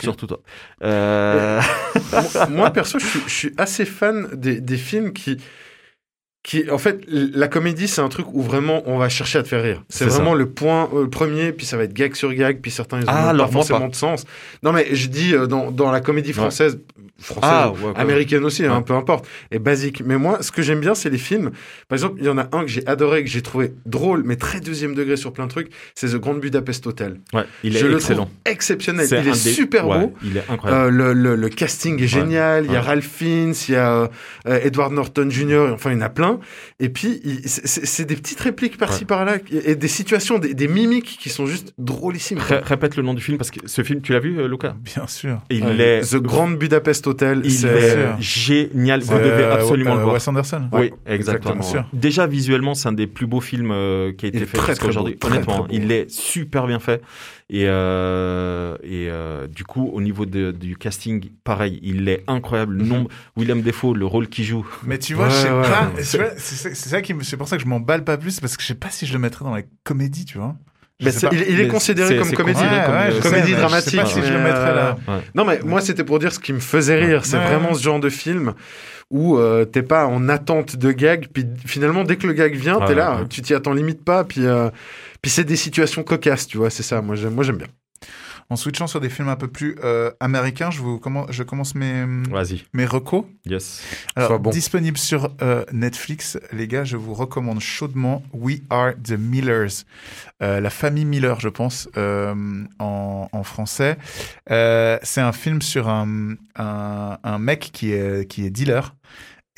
surtout 0.00 0.26
toi. 0.26 0.40
Euh... 0.82 1.60
moi, 2.12 2.46
moi, 2.48 2.70
perso, 2.70 2.98
je 2.98 3.06
suis, 3.06 3.20
je 3.26 3.34
suis 3.34 3.52
assez 3.58 3.84
fan 3.84 4.28
des, 4.34 4.60
des 4.60 4.76
films 4.76 5.12
qui, 5.12 5.36
qui, 6.42 6.70
en 6.70 6.78
fait, 6.78 7.00
la 7.06 7.48
comédie, 7.48 7.86
c'est 7.86 8.00
un 8.00 8.08
truc 8.08 8.26
où 8.32 8.40
vraiment 8.42 8.82
on 8.86 8.96
va 8.96 9.08
chercher 9.10 9.38
à 9.38 9.42
te 9.42 9.48
faire 9.48 9.62
rire. 9.62 9.82
C'est 9.90 10.08
ça. 10.08 10.16
vraiment 10.16 10.34
le 10.34 10.48
point 10.48 10.88
euh, 10.94 11.06
premier, 11.06 11.52
puis 11.52 11.66
ça 11.66 11.76
va 11.76 11.84
être 11.84 11.92
gag 11.92 12.14
sur 12.14 12.32
gag, 12.32 12.60
puis 12.62 12.70
certains 12.70 12.98
ils 13.00 13.04
ont 13.04 13.08
Ah, 13.08 13.34
pas 13.36 13.46
forcément 13.48 13.80
pas. 13.80 13.88
de 13.88 13.94
sens. 13.94 14.24
Non, 14.62 14.72
mais 14.72 14.88
je 14.94 15.08
dis 15.08 15.34
euh, 15.34 15.46
dans, 15.46 15.70
dans 15.70 15.90
la 15.92 16.00
comédie 16.00 16.32
française, 16.32 16.78
française, 17.18 17.50
Ah, 17.52 17.70
ouais, 17.72 17.88
ouais. 17.88 17.92
américaine 17.96 18.42
aussi, 18.44 18.64
hein, 18.64 18.80
peu 18.80 18.94
importe, 18.94 19.26
et 19.50 19.58
basique. 19.58 20.02
Mais 20.06 20.16
moi, 20.16 20.38
ce 20.40 20.50
que 20.50 20.62
j'aime 20.62 20.80
bien, 20.80 20.94
c'est 20.94 21.10
les 21.10 21.18
films. 21.18 21.50
Par 21.88 21.96
exemple, 21.96 22.14
il 22.20 22.24
y 22.24 22.30
en 22.30 22.38
a 22.38 22.48
un 22.52 22.62
que 22.62 22.68
j'ai 22.68 22.86
adoré, 22.86 23.22
que 23.22 23.28
j'ai 23.28 23.42
trouvé 23.42 23.74
drôle, 23.84 24.22
mais 24.24 24.36
très 24.36 24.60
deuxième 24.60 24.94
degré 24.94 25.18
sur 25.18 25.34
plein 25.34 25.44
de 25.44 25.50
trucs. 25.50 25.70
C'est 25.94 26.08
The 26.08 26.16
Grand 26.16 26.32
Budapest 26.34 26.86
Hotel. 26.86 27.20
Ouais, 27.34 27.44
il 27.62 27.76
est 27.76 27.80
je 27.80 27.86
excellent. 27.92 28.30
exceptionnel. 28.46 29.06
Il 29.10 29.14
est 29.18 29.22
des- 29.24 29.34
super 29.34 29.84
beau. 29.84 30.14
Il 30.24 30.38
est 30.38 30.44
incroyable. 30.48 30.86
Euh, 30.86 30.90
le, 30.90 31.12
le, 31.12 31.36
le 31.36 31.48
casting 31.50 32.02
est 32.02 32.06
génial. 32.06 32.64
Il 32.64 32.72
y 32.72 32.76
a. 32.76 32.80
Ralph 32.80 33.04
Fiennes, 33.06 33.52
il 33.68 33.74
y 33.74 33.76
a 33.76 34.08
Edward 34.46 34.94
Norton 34.94 35.28
Jr. 35.28 35.68
Enfin, 35.74 35.90
il 35.90 35.96
y 35.96 35.98
en 35.98 36.06
a 36.06 36.08
plein. 36.08 36.29
Et 36.78 36.88
puis, 36.88 37.20
c'est- 37.46 38.04
des 38.04 38.16
petites 38.16 38.40
répliques 38.40 38.76
par-ci 38.78 39.00
Ouais. 39.00 39.06
par-là 39.06 39.36
et 39.50 39.74
des 39.74 39.88
situations, 39.88 40.38
des, 40.38 40.54
des 40.54 40.68
mimiques 40.68 41.18
qui 41.20 41.28
sont 41.28 41.46
juste 41.46 41.74
drôlissimes. 41.78 42.38
Ré- 42.38 42.60
répète 42.62 42.96
le 42.96 43.02
nom 43.02 43.14
du 43.14 43.22
film 43.22 43.38
parce 43.38 43.50
que 43.50 43.60
ce 43.66 43.82
film, 43.82 44.00
tu 44.02 44.12
l'as 44.12 44.20
vu, 44.20 44.38
euh, 44.38 44.48
Luca? 44.48 44.74
Bien 44.82 45.06
sûr. 45.06 45.40
Il 45.50 45.64
Ouais. 45.64 45.78
est, 45.78 46.10
The 46.12 46.16
Grand 46.16 46.48
Budapest 46.50 47.06
Hotel. 47.06 47.42
il 47.44 47.50
c'est- 47.52 47.66
est 47.68 48.20
génial. 48.20 49.00
Vous 49.00 49.12
Euh, 49.14 49.24
devez 49.32 49.44
absolument 49.44 49.92
euh, 49.94 49.96
le 49.98 50.02
voir. 50.02 50.14
Wes 50.14 50.28
Anderson. 50.28 50.68
Oui, 50.72 50.92
exactement. 51.06 51.54
Bien 51.56 51.62
sûr. 51.62 51.84
Déjà 51.92 52.26
visuellement, 52.26 52.74
c'est 52.74 52.88
un 52.88 52.92
des 52.92 53.06
plus 53.06 53.26
beaux 53.26 53.40
films 53.40 53.70
euh, 53.72 54.12
qui 54.12 54.26
a 54.26 54.28
été 54.28 54.38
fait 54.40 54.56
très, 54.56 54.72
jusqu'à 54.72 54.74
très 54.82 54.88
aujourd'hui. 54.88 55.16
très, 55.18 55.30
Honnêtement, 55.30 55.64
très 55.64 55.78
beau. 55.78 55.84
il 55.84 55.92
est 55.92 56.10
super 56.10 56.66
bien 56.66 56.78
fait. 56.78 57.02
Et 57.52 57.64
euh, 57.66 58.76
et 58.84 59.08
euh, 59.10 59.46
du 59.48 59.64
coup, 59.64 59.90
au 59.92 60.00
niveau 60.00 60.24
de- 60.24 60.52
du 60.52 60.76
casting, 60.76 61.30
pareil, 61.42 61.80
il 61.82 62.08
est 62.08 62.22
incroyable. 62.28 62.74
Le 62.76 62.84
nombre, 62.84 63.10
William 63.36 63.60
Defoe, 63.60 63.94
le 63.94 64.06
rôle 64.06 64.28
qu'il 64.28 64.44
joue. 64.44 64.66
Mais 64.84 64.98
tu 64.98 65.14
vois, 65.14 65.24
Ouais, 65.26 65.30
je 65.30 65.36
sais 65.36 65.50
ouais. 65.50 65.62
pas. 65.62 65.90
tu 65.96 66.02
C'est 66.36 66.74
ça 66.74 67.00
qui, 67.02 67.14
me- 67.14 67.22
c'est 67.22 67.36
pour 67.36 67.48
ça 67.48 67.56
que 67.56 67.62
je 67.62 67.68
m'emballe 67.68 68.04
pas 68.04 68.16
plus 68.16 68.40
parce 68.40 68.56
que 68.56 68.62
je 68.62 68.68
sais 68.68 68.74
pas 68.74 68.90
si 68.90 69.06
je 69.06 69.12
le 69.12 69.18
mettrais 69.18 69.44
dans 69.44 69.54
la 69.54 69.62
comédie, 69.84 70.24
tu 70.24 70.38
vois. 70.38 70.54
Mais. 71.02 71.10
Il, 71.32 71.38
il 71.48 71.60
est 71.60 71.62
Mais 71.64 71.68
considéré 71.68 72.16
comme 72.18 72.30
comédie. 72.32 72.60
comme, 72.60 72.68
Ouais, 72.94 73.06
je 73.10 73.16
sais, 73.16 73.20
comédie 73.22 73.42
mais 73.42 73.48
je 73.48 73.54
sais 73.54 73.56
dramatique. 73.60 74.00
pas 74.00 74.06
si 74.06 74.22
je 74.22 74.32
le 74.32 74.38
mettrais 74.38 74.74
là. 74.74 74.96
Ouais. 75.08 75.20
Non, 75.34 75.44
mais 75.46 75.60
moi, 75.64 75.80
c'était 75.80 76.04
pour 76.04 76.18
dire 76.18 76.30
ce 76.32 76.38
qui 76.38 76.52
me 76.52 76.60
faisait 76.60 76.96
rire. 77.02 77.24
C'est 77.24 77.38
Ouais. 77.38 77.46
vraiment 77.46 77.72
ce 77.72 77.82
genre 77.82 78.00
de 78.00 78.10
film 78.10 78.52
où 79.10 79.38
euh, 79.38 79.64
t'es 79.64 79.82
pas 79.82 80.06
en 80.06 80.28
attente 80.28 80.76
de 80.76 80.92
gag, 80.92 81.28
puis 81.32 81.44
finalement, 81.66 82.04
dès 82.04 82.16
que 82.16 82.26
le 82.26 82.32
gag 82.34 82.54
vient, 82.54 82.78
Ouais, 82.78 82.86
t'es 82.86 82.94
là, 82.94 83.16
ouais. 83.22 83.28
tu 83.28 83.40
t'y 83.42 83.54
attends 83.54 83.72
limite 83.72 84.04
pas, 84.04 84.22
puis, 84.24 84.46
euh, 84.46 84.68
puis 85.22 85.30
c'est 85.30 85.42
des 85.44 85.56
situations 85.56 86.02
cocasses, 86.04 86.46
tu 86.46 86.58
vois, 86.58 86.70
c'est 86.70 86.82
ça. 86.84 87.00
Moi, 87.02 87.16
j'aime, 87.16 87.34
moi, 87.34 87.42
j'aime 87.44 87.56
bien. 87.56 87.66
En 88.50 88.56
switchant 88.56 88.88
sur 88.88 89.00
des 89.00 89.08
films 89.08 89.28
un 89.28 89.36
peu 89.36 89.46
plus 89.46 89.76
euh, 89.84 90.10
américains, 90.18 90.72
je, 90.72 90.80
vous 90.80 90.98
commence, 90.98 91.30
je 91.30 91.44
commence 91.44 91.76
mes, 91.76 92.04
mes 92.72 92.84
recos. 92.84 93.24
Yes. 93.46 93.80
Alors, 94.16 94.40
bon. 94.40 94.50
disponible 94.50 94.98
sur 94.98 95.30
euh, 95.40 95.64
Netflix, 95.72 96.36
les 96.52 96.66
gars, 96.66 96.82
je 96.82 96.96
vous 96.96 97.14
recommande 97.14 97.60
chaudement 97.60 98.24
We 98.32 98.58
Are 98.68 98.92
the 99.02 99.12
Millers, 99.12 99.84
Euh, 100.42 100.58
la 100.58 100.70
famille 100.70 101.04
Miller, 101.04 101.38
je 101.38 101.48
pense, 101.50 101.88
en, 101.96 103.28
en 103.30 103.42
français. 103.44 103.98
C'est 104.48 105.20
un 105.20 105.32
film 105.32 105.62
sur 105.62 105.88
un, 105.88 106.34
un, 106.56 107.18
un 107.22 107.38
mec 107.38 107.70
qui 107.72 107.92
est, 107.92 108.26
qui 108.28 108.44
est 108.46 108.50
dealer. 108.50 108.94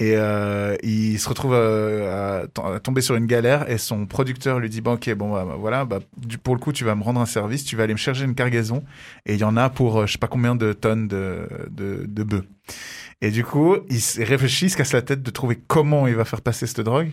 Et 0.03 0.15
euh, 0.17 0.75
il 0.83 1.17
se 1.21 1.29
retrouve 1.29 1.53
euh, 1.55 2.43
à, 2.43 2.49
to- 2.49 2.65
à 2.67 2.81
tomber 2.81 3.03
sur 3.03 3.15
une 3.15 3.27
galère 3.27 3.71
et 3.71 3.79
son 3.79 4.07
producteur 4.07 4.59
lui 4.59 4.69
dit 4.69 4.81
bon 4.81 4.95
ok 4.95 5.15
bon 5.15 5.33
bah, 5.33 5.47
voilà 5.57 5.85
bah, 5.85 6.01
du, 6.17 6.39
pour 6.39 6.57
le 6.57 6.61
coup 6.61 6.73
tu 6.73 6.83
vas 6.83 6.97
me 6.97 7.05
rendre 7.05 7.21
un 7.21 7.27
service 7.27 7.63
tu 7.65 7.77
vas 7.77 7.85
aller 7.85 7.93
me 7.93 7.99
chercher 7.99 8.25
une 8.25 8.35
cargaison 8.35 8.83
et 9.27 9.35
il 9.35 9.39
y 9.39 9.45
en 9.45 9.57
a 9.57 9.71
pour 9.71 10.01
euh, 10.01 10.07
je 10.07 10.13
sais 10.15 10.19
pas 10.19 10.27
combien 10.27 10.57
de 10.57 10.73
tonnes 10.73 11.07
de 11.07 11.47
de, 11.71 12.05
de 12.09 12.23
bœufs 12.25 12.47
et 13.21 13.31
du 13.31 13.45
coup, 13.45 13.77
il 13.89 14.25
réfléchit, 14.25 14.67
il 14.67 14.71
se 14.71 14.77
casse 14.77 14.93
la 14.93 15.03
tête 15.03 15.23
de 15.23 15.31
trouver 15.31 15.57
comment 15.69 16.09
il 16.09 16.15
va 16.17 16.25
faire 16.25 16.41
passer 16.41 16.67
cette 16.67 16.81
drogue. 16.81 17.11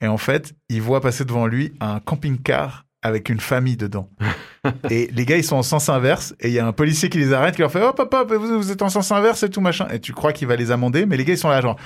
Et 0.00 0.08
en 0.08 0.18
fait, 0.18 0.54
il 0.68 0.82
voit 0.82 1.00
passer 1.00 1.24
devant 1.24 1.46
lui 1.46 1.72
un 1.80 2.00
camping-car 2.00 2.84
avec 3.02 3.28
une 3.28 3.40
famille 3.40 3.76
dedans. 3.76 4.08
et 4.90 5.10
les 5.12 5.24
gars, 5.26 5.36
ils 5.36 5.44
sont 5.44 5.56
en 5.56 5.62
sens 5.62 5.88
inverse. 5.88 6.34
Et 6.40 6.48
il 6.48 6.54
y 6.54 6.58
a 6.58 6.66
un 6.66 6.72
policier 6.72 7.08
qui 7.08 7.18
les 7.18 7.32
arrête, 7.32 7.54
qui 7.54 7.60
leur 7.60 7.72
fait 7.72 7.82
hop, 7.82 7.98
hop, 7.98 8.32
vous, 8.32 8.70
êtes 8.70 8.82
en 8.82 8.88
sens 8.88 9.10
inverse 9.10 9.42
et 9.42 9.50
tout 9.50 9.60
machin. 9.60 9.88
Et 9.92 9.98
tu 9.98 10.12
crois 10.12 10.32
qu'il 10.32 10.46
va 10.48 10.56
les 10.56 10.70
amender, 10.70 11.04
mais 11.04 11.16
les 11.16 11.24
gars, 11.24 11.34
ils 11.34 11.38
sont 11.38 11.48
là, 11.48 11.60
genre 11.60 11.76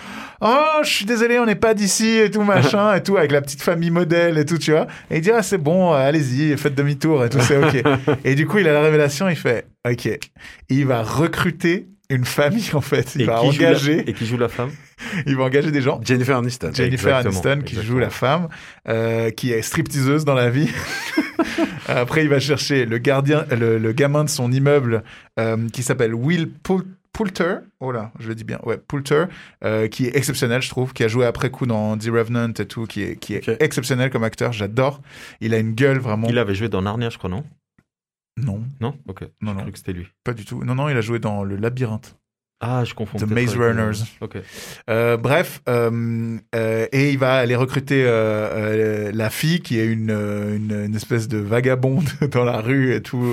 Oh, 0.40 0.80
je 0.82 0.88
suis 0.88 1.06
désolé, 1.06 1.38
on 1.38 1.46
n'est 1.46 1.54
pas 1.54 1.74
d'ici 1.74 2.18
et 2.18 2.30
tout 2.30 2.42
machin 2.42 2.94
et 2.94 3.02
tout, 3.02 3.16
avec 3.16 3.32
la 3.32 3.40
petite 3.40 3.62
famille 3.62 3.90
modèle 3.90 4.36
et 4.38 4.44
tout, 4.44 4.58
tu 4.58 4.72
vois. 4.72 4.86
Et 5.10 5.16
il 5.16 5.20
dit 5.22 5.30
Ah, 5.30 5.42
c'est 5.42 5.58
bon, 5.58 5.92
euh, 5.92 5.96
allez-y, 5.96 6.56
faites 6.56 6.74
demi-tour 6.74 7.24
et 7.24 7.30
tout, 7.30 7.40
c'est 7.40 7.56
OK. 7.56 7.82
et 8.24 8.34
du 8.34 8.46
coup, 8.46 8.58
il 8.58 8.68
a 8.68 8.72
la 8.72 8.82
révélation, 8.82 9.28
il 9.28 9.36
fait 9.36 9.66
OK. 9.88 10.08
Il 10.68 10.86
va 10.86 11.02
recruter 11.02 11.88
une 12.10 12.24
famille, 12.24 12.70
en 12.74 12.80
fait. 12.80 13.14
Il 13.14 13.22
Et 13.22 13.24
va 13.24 13.34
la, 13.34 13.42
engager 13.42 14.08
et 14.08 14.12
qui 14.12 14.26
joue 14.26 14.36
la 14.38 14.48
femme 14.48 14.70
il 15.26 15.36
va 15.36 15.44
engager 15.44 15.70
des 15.70 15.82
gens. 15.82 16.00
Jennifer 16.02 16.36
Aniston. 16.38 16.70
Jennifer 16.72 17.18
Exactement, 17.18 17.42
Aniston 17.52 17.64
qui 17.66 17.74
exactement. 17.74 17.82
joue 17.94 17.98
la 17.98 18.10
femme, 18.10 18.48
euh, 18.88 19.30
qui 19.30 19.52
est 19.52 19.60
stripteaseuse 19.62 20.24
dans 20.24 20.34
la 20.34 20.48
vie. 20.50 20.70
Après, 21.88 22.22
il 22.22 22.28
va 22.28 22.40
chercher 22.40 22.84
le 22.86 22.98
gardien, 22.98 23.44
le, 23.56 23.78
le 23.78 23.92
gamin 23.92 24.24
de 24.24 24.28
son 24.30 24.50
immeuble 24.50 25.02
euh, 25.38 25.68
qui 25.72 25.82
s'appelle 25.82 26.14
Will 26.14 26.48
Poul- 26.50 26.84
Poulter. 27.12 27.56
Oh 27.80 27.92
là, 27.92 28.10
je 28.18 28.28
le 28.28 28.34
dis 28.34 28.44
bien. 28.44 28.58
Ouais, 28.64 28.76
Poulter, 28.76 29.24
euh, 29.64 29.88
qui 29.88 30.06
est 30.06 30.16
exceptionnel, 30.16 30.60
je 30.62 30.68
trouve, 30.68 30.92
qui 30.92 31.02
a 31.04 31.08
joué 31.08 31.24
après 31.26 31.50
coup 31.50 31.66
dans 31.66 31.96
The 31.96 32.08
Revenant 32.10 32.52
et 32.58 32.66
tout, 32.66 32.84
qui 32.86 33.02
est, 33.02 33.16
qui 33.16 33.34
est 33.34 33.48
Ok. 33.48 33.56
exceptionnel 33.60 34.10
comme 34.10 34.24
acteur. 34.24 34.52
J'adore. 34.52 35.00
Il 35.40 35.54
a 35.54 35.58
une 35.58 35.72
gueule 35.74 35.98
vraiment. 35.98 36.26
Il 36.28 36.38
avait 36.38 36.54
joué 36.54 36.68
dans 36.68 36.82
Narnia, 36.82 37.08
je 37.10 37.16
crois, 37.18 37.30
non? 37.30 37.44
Non, 38.36 38.62
Non? 38.80 38.94
Ok. 39.08 39.22
Non, 39.40 39.52
J'ai 39.52 39.56
non. 39.56 39.62
cru 39.62 39.72
que 39.72 39.78
c'était 39.78 39.92
lui. 39.92 40.06
pas 40.24 40.34
du 40.34 40.44
tout. 40.44 40.62
Non, 40.64 40.74
non, 40.74 40.88
il 40.88 40.96
a 40.96 41.00
joué 41.00 41.18
dans 41.18 41.42
Le 41.42 41.56
Labyrinthe. 41.56 42.16
Ah, 42.60 42.84
je 42.84 42.94
confonds. 42.94 43.18
The 43.18 43.30
Maze 43.30 43.54
euh, 43.54 43.68
Runners. 43.68 43.98
Ok. 44.22 44.38
Euh, 44.88 45.16
bref, 45.18 45.60
euh, 45.68 46.38
euh, 46.54 46.86
et 46.90 47.10
il 47.12 47.18
va 47.18 47.34
aller 47.34 47.54
recruter 47.54 48.02
la 48.04 49.30
fille 49.30 49.60
qui 49.60 49.78
est 49.78 49.86
une, 49.86 50.10
une, 50.10 50.84
une 50.86 50.94
espèce 50.94 51.28
de 51.28 51.36
vagabonde 51.38 52.08
dans 52.30 52.44
la 52.44 52.60
rue 52.60 52.94
et 52.94 53.02
tout, 53.02 53.30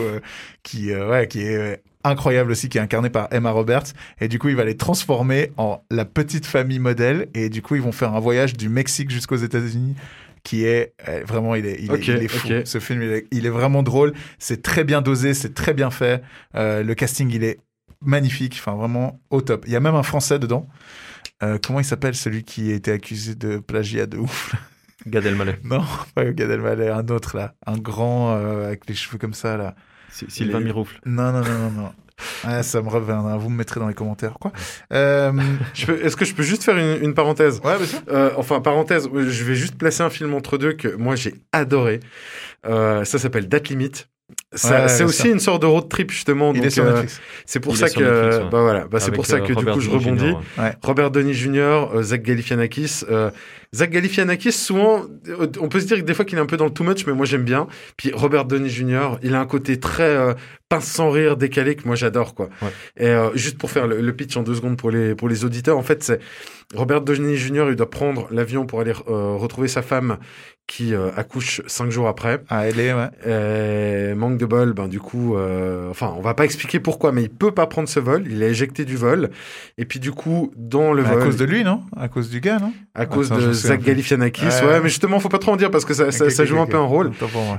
qui, 0.61 0.93
ouais, 0.93 1.27
qui 1.29 1.41
est 1.41 1.81
incroyable 2.03 2.51
aussi, 2.51 2.67
qui 2.67 2.77
est 2.77 2.81
incarnée 2.81 3.09
par 3.09 3.29
Emma 3.31 3.51
Roberts. 3.51 3.93
Et 4.19 4.27
du 4.27 4.39
coup, 4.39 4.49
il 4.49 4.57
va 4.57 4.65
les 4.65 4.75
transformer 4.75 5.51
en 5.55 5.81
la 5.89 6.03
petite 6.03 6.45
famille 6.45 6.79
modèle. 6.79 7.29
Et 7.33 7.47
du 7.49 7.61
coup, 7.61 7.75
ils 7.75 7.81
vont 7.81 7.93
faire 7.93 8.13
un 8.13 8.19
voyage 8.19 8.57
du 8.57 8.67
Mexique 8.67 9.09
jusqu'aux 9.09 9.37
États-Unis 9.37 9.95
qui 10.43 10.65
est 10.65 10.93
euh, 11.07 11.23
vraiment 11.25 11.55
il 11.55 11.65
est 11.65 11.77
il, 11.79 11.89
est- 11.91 11.93
Ok, 11.95 12.07
il 12.07 12.23
est 12.23 12.27
fou. 12.27 12.47
ce 12.65 12.79
film 12.79 13.01
il 13.01 13.11
est, 13.11 13.27
il 13.31 13.45
est 13.45 13.49
vraiment 13.49 13.81
drôle. 13.83 14.13
C'est 14.39 14.61
très 14.61 14.83
bien 14.83 15.01
dosé 15.01 15.33
c'est 15.33 15.53
très 15.53 15.73
bien 15.73 15.89
fait. 15.91 16.21
Euh, 16.55 16.83
le 16.83 16.93
casting 16.95 17.29
il 17.31 17.43
est 17.43 17.59
magnifique. 18.01 18.55
Enfin 18.59 18.75
vraiment 18.75 19.19
au 19.29 19.41
top. 19.41 19.63
Il 19.67 19.71
y 19.71 19.75
a 19.75 19.79
même 19.79 19.95
un 19.95 20.03
français 20.03 20.39
dedans. 20.39 20.67
Euh, 21.41 21.57
comment 21.65 21.79
il 21.79 21.85
s'appelle 21.85 22.15
celui 22.15 22.43
qui 22.43 22.71
a 22.71 22.75
été 22.75 22.91
accusé 22.91 23.35
de 23.35 23.57
plagiat 23.57 24.05
de 24.05 24.17
ouf 24.17 24.53
Gad 25.07 25.25
Elmaleh. 25.25 25.59
Non, 25.63 25.83
pas 26.15 26.25
Gad 26.31 26.49
Elmaleh, 26.49 26.89
un 26.89 27.07
autre 27.07 27.35
là, 27.35 27.55
un 27.65 27.77
grand 27.77 28.33
avec 28.65 28.87
les 28.87 28.95
cheveux 28.95 29.17
comme 29.17 29.33
ça 29.33 29.57
là. 29.57 29.75
Sylvain 30.09 30.59
Les- 30.59 30.65
Miroufle. 30.65 30.99
Non, 31.05 31.31
non, 31.31 31.41
non, 31.41 31.57
non, 31.59 31.71
non. 31.71 31.91
Ah, 32.43 32.63
ça 32.63 32.81
me 32.81 32.89
reviendra. 32.89 33.37
Vous 33.37 33.49
me 33.49 33.57
mettrez 33.57 33.79
dans 33.79 33.87
les 33.87 33.93
commentaires, 33.93 34.35
quoi. 34.39 34.51
Euh... 34.91 35.31
Est-ce 36.03 36.15
que 36.15 36.25
je 36.25 36.33
peux 36.33 36.43
juste 36.43 36.63
faire 36.63 36.77
une, 36.77 37.03
une 37.03 37.13
parenthèse? 37.13 37.61
Ouais, 37.63 37.77
bien 37.77 37.85
sûr. 37.85 37.99
Euh, 38.09 38.31
enfin, 38.37 38.61
parenthèse, 38.61 39.09
je 39.13 39.43
vais 39.43 39.55
juste 39.55 39.75
placer 39.77 40.03
un 40.03 40.09
film 40.09 40.33
entre 40.33 40.57
deux 40.57 40.73
que 40.73 40.87
moi 40.95 41.15
j'ai 41.15 41.35
adoré. 41.51 41.99
Euh, 42.65 43.03
ça 43.05 43.19
s'appelle 43.19 43.47
Date 43.47 43.69
Limite. 43.69 44.07
Ça- 44.55 44.83
Ouais, 44.83 44.87
c'est 44.89 45.03
aussi 45.03 45.29
une 45.29 45.39
sorte 45.39 45.61
de 45.61 45.67
road 45.67 45.89
trip 45.89 46.11
justement. 46.11 46.51
Il 46.53 46.57
donc, 46.57 46.65
est 46.67 46.69
sur 46.69 46.83
euh, 46.83 46.89
Netflix. 46.91 47.19
c'est 47.45 47.59
pour 47.59 47.73
Il 47.73 47.77
ça 47.77 47.89
que 47.89 47.99
Netflix, 48.03 48.37
ouais. 48.37 48.49
bah 48.51 48.61
voilà, 48.61 48.85
bah 48.87 48.99
c'est 48.99 49.11
pour 49.11 49.25
ça 49.25 49.37
euh, 49.37 49.39
que 49.41 49.47
du 49.47 49.53
Robert 49.53 49.73
coup 49.73 49.79
je 49.81 49.89
rebondis. 49.89 50.27
Jr., 50.29 50.35
ouais. 50.61 50.73
Robert 50.83 51.11
Downey 51.11 51.33
Jr., 51.33 51.87
euh, 51.95 52.03
Zach 52.03 52.21
Galifianakis. 52.21 53.01
Euh, 53.09 53.31
Zach 53.73 53.89
Galifianakis, 53.89 54.51
souvent, 54.51 55.01
euh, 55.29 55.47
on 55.59 55.67
peut 55.67 55.79
se 55.79 55.87
dire 55.87 55.97
que 55.97 56.03
des 56.03 56.13
fois 56.13 56.25
qu'il 56.25 56.37
est 56.37 56.41
un 56.41 56.45
peu 56.45 56.57
dans 56.57 56.65
le 56.65 56.71
too 56.71 56.83
much, 56.83 57.07
mais 57.07 57.13
moi 57.13 57.25
j'aime 57.25 57.43
bien. 57.43 57.67
Puis 57.97 58.11
Robert 58.13 58.45
Downey 58.45 58.69
Jr., 58.69 59.17
il 59.23 59.33
a 59.33 59.39
un 59.39 59.47
côté 59.47 59.79
très 59.79 60.03
euh, 60.03 60.33
pince 60.69 60.85
sans 60.85 61.09
rire, 61.09 61.37
décalé 61.37 61.75
que 61.75 61.87
moi 61.87 61.95
j'adore 61.95 62.35
quoi. 62.35 62.49
Ouais. 62.61 62.67
Et 62.97 63.07
euh, 63.07 63.29
juste 63.33 63.57
pour 63.57 63.71
faire 63.71 63.87
le, 63.87 63.99
le 64.01 64.13
pitch 64.15 64.37
en 64.37 64.43
deux 64.43 64.53
secondes 64.53 64.77
pour 64.77 64.91
les 64.91 65.15
pour 65.15 65.27
les 65.29 65.43
auditeurs, 65.45 65.77
en 65.79 65.81
fait 65.83 66.03
c'est 66.03 66.19
Robert 66.75 67.01
Downey 67.01 67.35
Jr. 67.35 67.65
Il 67.69 67.75
doit 67.75 67.89
prendre 67.89 68.27
l'avion 68.29 68.67
pour 68.67 68.79
aller 68.81 68.93
euh, 69.09 69.35
retrouver 69.37 69.67
sa 69.67 69.81
femme 69.81 70.17
qui 70.65 70.93
euh, 70.93 71.09
accouche 71.17 71.61
cinq 71.67 71.91
jours 71.91 72.07
après. 72.07 72.41
Ah, 72.49 72.67
elle 72.67 72.79
est, 72.79 72.93
ouais. 72.93 73.09
Euh, 73.27 74.15
manque 74.15 74.37
de 74.37 74.45
bol, 74.45 74.73
ben 74.73 74.87
du 74.87 74.99
coup, 74.99 75.35
euh, 75.35 75.89
enfin, 75.89 76.13
on 76.17 76.21
va 76.21 76.33
pas 76.33 76.45
expliquer 76.45 76.79
pourquoi, 76.79 77.11
mais 77.11 77.23
il 77.23 77.29
peut 77.29 77.51
pas 77.51 77.67
prendre 77.67 77.89
ce 77.89 77.99
vol. 77.99 78.23
Il 78.29 78.41
est 78.41 78.49
éjecté 78.49 78.85
du 78.85 78.95
vol. 78.95 79.29
Et 79.77 79.85
puis 79.85 79.99
du 79.99 80.11
coup, 80.11 80.51
dans 80.55 80.93
le 80.93 81.03
Mais 81.03 81.09
à 81.09 81.13
vol, 81.15 81.23
cause 81.25 81.37
de 81.37 81.45
lui, 81.45 81.63
non? 81.63 81.81
À 81.97 82.07
cause 82.07 82.29
du 82.29 82.39
gars, 82.39 82.59
non? 82.59 82.73
À 82.95 83.05
cause 83.05 83.31
Attends, 83.31 83.45
de 83.45 83.53
Zach. 83.53 83.81
Galifianakis, 83.81 84.45
Ouais. 84.45 84.65
ouais, 84.65 84.81
mais 84.81 84.89
justement, 84.89 85.19
faut 85.19 85.29
pas 85.29 85.37
trop 85.39 85.51
en 85.51 85.57
dire 85.57 85.69
parce 85.69 85.83
que 85.85 85.93
ça, 85.93 86.45
joue 86.45 86.59
un 86.59 86.65
peu 86.65 86.77
un 86.77 86.81
rôle. 86.85 87.11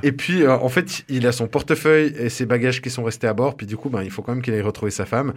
Et 0.03 0.13
puis, 0.13 0.43
euh, 0.43 0.57
en 0.57 0.69
fait, 0.69 1.05
il 1.09 1.27
a 1.27 1.33
son 1.33 1.47
portefeuille 1.47 2.15
et 2.19 2.31
ses 2.31 2.47
bagages 2.47 2.81
qui 2.81 2.91
sont 2.91 3.05
restés 3.05 3.27
à 3.27 3.35
bord. 3.35 3.57
Puis 3.57 3.67
du 3.67 3.77
coup, 3.77 3.91
ben, 3.91 4.03
il 4.03 4.11
faut 4.11 4.23
quand 4.23 4.33
même 4.33 4.43
qu'il 4.43 4.55
aille 4.55 4.63
retrouver 4.63 4.91
sa 4.91 5.05
femme. 5.05 5.35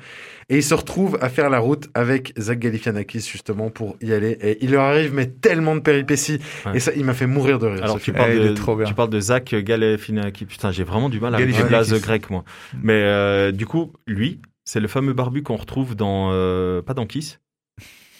Et 0.49 0.57
il 0.57 0.63
se 0.63 0.73
retrouve 0.73 1.17
à 1.21 1.27
faire 1.29 1.49
la 1.49 1.59
route 1.59 1.89
avec 1.93 2.33
Zach 2.39 2.59
Galifianakis, 2.59 3.27
justement, 3.29 3.69
pour 3.69 3.97
y 4.01 4.13
aller. 4.13 4.37
Et 4.41 4.63
il 4.63 4.71
leur 4.71 4.83
arrive, 4.83 5.13
mais 5.13 5.25
tellement 5.25 5.75
de 5.75 5.81
péripéties. 5.81 6.39
Ouais. 6.65 6.77
Et 6.77 6.79
ça, 6.79 6.91
il 6.95 7.03
m'a 7.03 7.13
fait 7.13 7.27
mourir 7.27 7.56
de 7.59 7.67
rire. 7.67 7.83
Alors 7.83 7.99
tu 7.99 8.13
parles, 8.13 8.39
de, 8.39 8.53
trop 8.53 8.75
bien. 8.75 8.85
tu 8.85 8.93
parles 8.93 9.09
de 9.09 9.19
Zach 9.19 9.53
Galifianakis. 9.53 10.45
Putain, 10.45 10.71
j'ai 10.71 10.83
vraiment 10.83 11.09
du 11.09 11.19
mal 11.19 11.33
les 11.33 11.39
Galifianakis. 11.39 11.69
blazes 11.69 12.01
grecs, 12.01 12.29
moi. 12.29 12.43
Mais 12.81 12.93
euh, 13.03 13.51
du 13.51 13.65
coup, 13.65 13.93
lui, 14.05 14.41
c'est 14.65 14.79
le 14.79 14.87
fameux 14.87 15.13
barbu 15.13 15.43
qu'on 15.43 15.55
retrouve 15.55 15.95
dans... 15.95 16.29
euh, 16.31 16.81
pas 16.81 16.93
dans 16.93 17.05
Kiss 17.05 17.39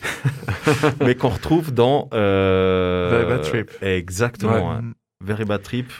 mais 1.03 1.15
qu'on 1.15 1.29
retrouve 1.29 1.73
dans... 1.73 2.09
Euh, 2.13 3.09
Very 3.11 3.25
Bad 3.25 3.41
Trip. 3.41 3.71
Exactement. 3.81 4.69
Ouais. 4.69 4.75
ouais. 4.75 4.81
Very 5.23 5.45
Bad 5.45 5.63
Trip 5.63 5.91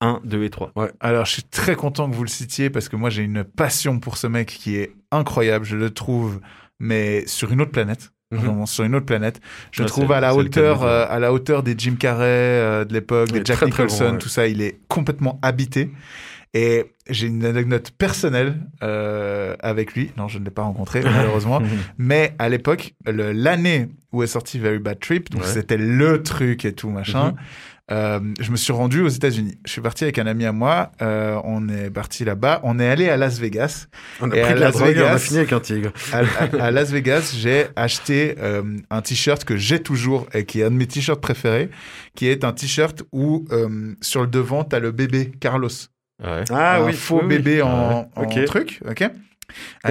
1, 0.00 0.20
2 0.24 0.44
et 0.44 0.50
3. 0.50 0.72
Ouais. 0.76 0.90
Alors, 1.00 1.24
je 1.26 1.32
suis 1.32 1.42
très 1.42 1.74
content 1.76 2.10
que 2.10 2.14
vous 2.14 2.24
le 2.24 2.28
citiez 2.28 2.70
parce 2.70 2.88
que 2.88 2.96
moi, 2.96 3.10
j'ai 3.10 3.22
une 3.22 3.44
passion 3.44 3.98
pour 3.98 4.16
ce 4.16 4.26
mec 4.26 4.48
qui 4.48 4.76
est 4.76 4.94
incroyable. 5.10 5.64
Je 5.64 5.76
le 5.76 5.90
trouve, 5.90 6.40
mais 6.78 7.26
sur 7.26 7.52
une 7.52 7.60
autre 7.60 7.72
planète. 7.72 8.12
Mhm. 8.32 8.66
Sur 8.66 8.84
une 8.84 8.94
autre 8.94 9.06
planète. 9.06 9.40
Je 9.72 9.82
Ouais, 9.82 9.88
trouve 9.88 10.12
à 10.12 10.20
la 10.20 10.34
hauteur, 10.34 10.84
euh, 10.84 11.04
à 11.08 11.18
la 11.18 11.32
hauteur 11.32 11.62
des 11.64 11.74
Jim 11.76 11.96
Carrey 11.98 12.24
euh, 12.26 12.84
de 12.84 12.92
l'époque, 12.92 13.32
des 13.32 13.42
Jack 13.44 13.56
très, 13.56 13.56
très 13.56 13.66
Nicholson, 13.84 14.04
bon, 14.04 14.12
ouais. 14.12 14.18
tout 14.18 14.28
ça. 14.28 14.46
Il 14.46 14.62
est 14.62 14.78
complètement 14.88 15.38
habité. 15.42 15.90
Et 16.54 16.86
j'ai 17.08 17.28
une 17.28 17.44
anecdote 17.44 17.92
personnelle 17.96 18.56
euh, 18.82 19.54
avec 19.60 19.94
lui. 19.94 20.10
Non, 20.16 20.26
je 20.28 20.38
ne 20.38 20.44
l'ai 20.44 20.50
pas 20.50 20.62
rencontré 20.62 21.00
malheureusement. 21.04 21.60
Mais 21.98 22.34
à 22.38 22.48
l'époque, 22.48 22.94
l'année 23.06 23.88
où 24.12 24.22
est 24.22 24.28
sorti 24.28 24.58
Very 24.58 24.78
Bad 24.80 24.98
Trip, 25.00 25.30
donc 25.30 25.42
Ouais. 25.42 25.48
c'était 25.48 25.76
le 25.76 26.22
truc 26.22 26.64
et 26.64 26.72
tout 26.72 26.90
machin. 26.90 27.26
Mhm. 27.32 27.36
Euh, 27.90 28.20
je 28.40 28.50
me 28.50 28.56
suis 28.56 28.72
rendu 28.72 29.00
aux 29.02 29.08
États-Unis. 29.08 29.58
Je 29.66 29.72
suis 29.72 29.80
parti 29.80 30.04
avec 30.04 30.18
un 30.18 30.26
ami 30.26 30.44
à 30.44 30.52
moi. 30.52 30.92
euh, 31.02 31.40
on 31.44 31.68
est 31.68 31.90
parti 31.90 32.24
là-bas. 32.24 32.60
On 32.62 32.78
est 32.78 32.88
allé 32.88 33.08
à 33.08 33.16
Las 33.16 33.38
Vegas. 33.38 33.86
On 34.20 34.30
a 34.30 34.36
Et 34.36 34.40
pris 34.42 34.52
à 34.52 34.54
de 34.54 34.60
la 34.60 34.66
Las 34.66 34.74
drogue 34.76 34.96
et 34.96 35.00
on 35.00 35.04
a 35.04 35.06
Vegas- 35.08 35.18
fini 35.18 35.38
avec 35.38 35.52
un 35.52 35.60
tigre. 35.60 35.92
À, 36.12 36.18
à- 36.18 36.64
à 36.66 36.70
Las 36.70 36.90
Vegas, 36.90 37.34
j'ai 37.36 37.66
acheté 37.76 38.36
euh, 38.38 38.62
un 38.90 39.02
t-shirt 39.02 39.44
que 39.44 39.56
j'ai 39.56 39.82
toujours 39.82 40.26
et 40.34 40.44
qui 40.44 40.60
est 40.60 40.64
un 40.64 40.70
de 40.70 40.76
mes 40.76 40.86
t-shirts 40.86 41.20
préférés, 41.20 41.70
qui 42.14 42.26
est 42.28 42.44
un 42.44 42.52
t-shirt 42.52 43.02
où 43.12 43.44
euh, 43.52 43.94
sur 44.00 44.20
le 44.22 44.26
devant 44.28 44.64
t'as 44.64 44.78
le 44.78 44.90
bébé 44.92 45.32
Carlos, 45.40 45.68
Ouais. 46.22 46.44
Ah 46.50 46.76
un 46.82 46.84
oui, 46.86 46.92
faux 46.92 47.16
oui, 47.16 47.22
oui. 47.22 47.28
bébé 47.38 47.62
en, 47.62 48.10
Ah 48.14 48.26
truc, 48.46 48.80
ok? 48.88 49.02
À 49.02 49.08
Comme, 49.08 49.12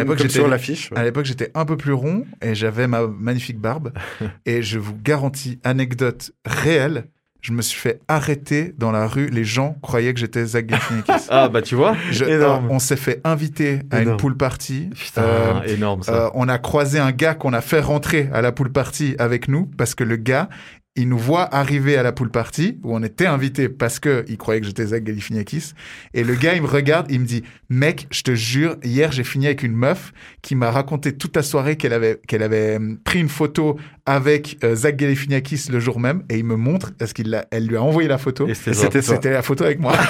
l'époque, 0.02 0.06
comme 0.06 0.18
j'étais 0.20 0.30
sur 0.30 0.48
l'affiche. 0.48 0.92
ouais. 0.92 0.98
à 1.00 1.04
l'époque, 1.04 1.26
j'étais 1.26 1.52
un 1.56 1.66
peu 1.66 1.76
plus 1.76 1.92
rond 1.92 2.26
et 2.42 2.56
j'avais 2.56 2.88
ma 2.88 3.08
magnifique 3.08 3.60
barbe. 3.60 3.92
et 4.46 4.62
je 4.62 4.80
vous 4.80 4.96
garantis, 4.96 5.60
anecdote 5.64 6.32
réelle, 6.46 7.06
je 7.42 7.54
me 7.54 7.62
suis 7.62 7.80
fait 7.80 8.00
arrêter 8.08 8.74
dans 8.78 8.92
la 8.92 9.08
rue. 9.08 9.28
Les 9.28 9.44
gens 9.46 9.78
croyaient 9.82 10.14
que 10.14 10.20
j'étais 10.20 10.46
Zach 10.46 10.66
Galifianakis. 10.66 11.28
Ah 11.30 11.48
bah 11.50 11.62
tu 11.62 11.76
vois 11.76 11.96
Je- 12.12 12.26
Énorme. 12.26 12.68
on 12.70 12.80
s'est 12.80 12.96
fait 12.98 13.22
inviter 13.24 13.80
à 13.92 14.02
une 14.02 14.18
pool 14.18 14.36
party. 14.36 14.90
Putain, 14.96 15.22
Euh, 15.24 15.62
énorme 15.64 16.04
ça. 16.04 16.26
euh, 16.26 16.30
on 16.34 16.48
a 16.50 16.58
croisé 16.58 17.00
un 17.00 17.12
gars 17.12 17.36
qu'on 17.36 17.54
a 17.54 17.62
fait 17.62 17.80
rentrer 17.82 18.30
à 18.34 18.42
la 18.42 18.52
pool 18.52 18.72
party 18.72 19.16
avec 19.20 19.48
nous 19.48 19.66
parce 19.78 19.96
que 19.96 20.04
le 20.04 20.18
gars, 20.18 20.50
il 20.96 21.08
nous 21.08 21.18
voit 21.20 21.44
arriver 21.56 21.96
à 21.96 22.04
la 22.04 22.12
pool 22.12 22.30
party 22.30 22.78
où 22.84 22.94
on 22.94 23.02
était 23.04 23.28
invité 23.28 23.70
parce 23.70 24.00
que 24.00 24.26
il 24.28 24.38
croyait 24.38 24.60
que 24.60 24.68
j'étais 24.68 24.88
Zach 24.88 25.04
Galifianakis. 25.04 25.72
Et 26.14 26.26
le 26.26 26.36
gars, 26.36 26.56
il 26.56 26.62
me 26.62 26.68
regarde, 26.68 27.06
il 27.10 27.22
me 27.22 27.26
dit, 27.26 27.44
mec, 27.70 28.08
je 28.12 28.22
te 28.24 28.36
jure, 28.36 28.76
hier 28.84 29.12
j'ai 29.14 29.24
fini 29.24 29.46
avec 29.46 29.64
une 29.64 29.72
meuf 29.76 30.12
qui 30.42 30.56
m'a 30.56 30.72
raconté 30.72 31.16
toute 31.16 31.36
la 31.38 31.44
soirée 31.44 31.78
qu'elle 31.78 31.94
avait 31.94 32.20
qu'elle 32.28 32.44
avait 32.44 32.76
hum, 32.78 32.98
pris 32.98 33.20
une 33.20 33.30
photo 33.30 33.78
avec 34.10 34.58
euh, 34.64 34.74
Zach 34.76 34.96
Galifianakis 34.96 35.68
le 35.72 35.80
jour 35.80 36.00
même 36.00 36.24
et 36.30 36.38
il 36.40 36.44
me 36.44 36.56
montre 36.56 36.92
parce 36.98 37.14
qu'il 37.14 37.30
l'a- 37.30 37.46
elle 37.52 37.68
lui 37.68 37.78
a 37.78 37.84
envoyé 37.84 38.08
la 38.10 38.18
photo? 38.18 38.48
Et 38.48 38.54
c'était 38.56 39.30
la 39.32 39.42
photo 39.44 39.64
avec 39.66 39.80
moi. 39.80 39.94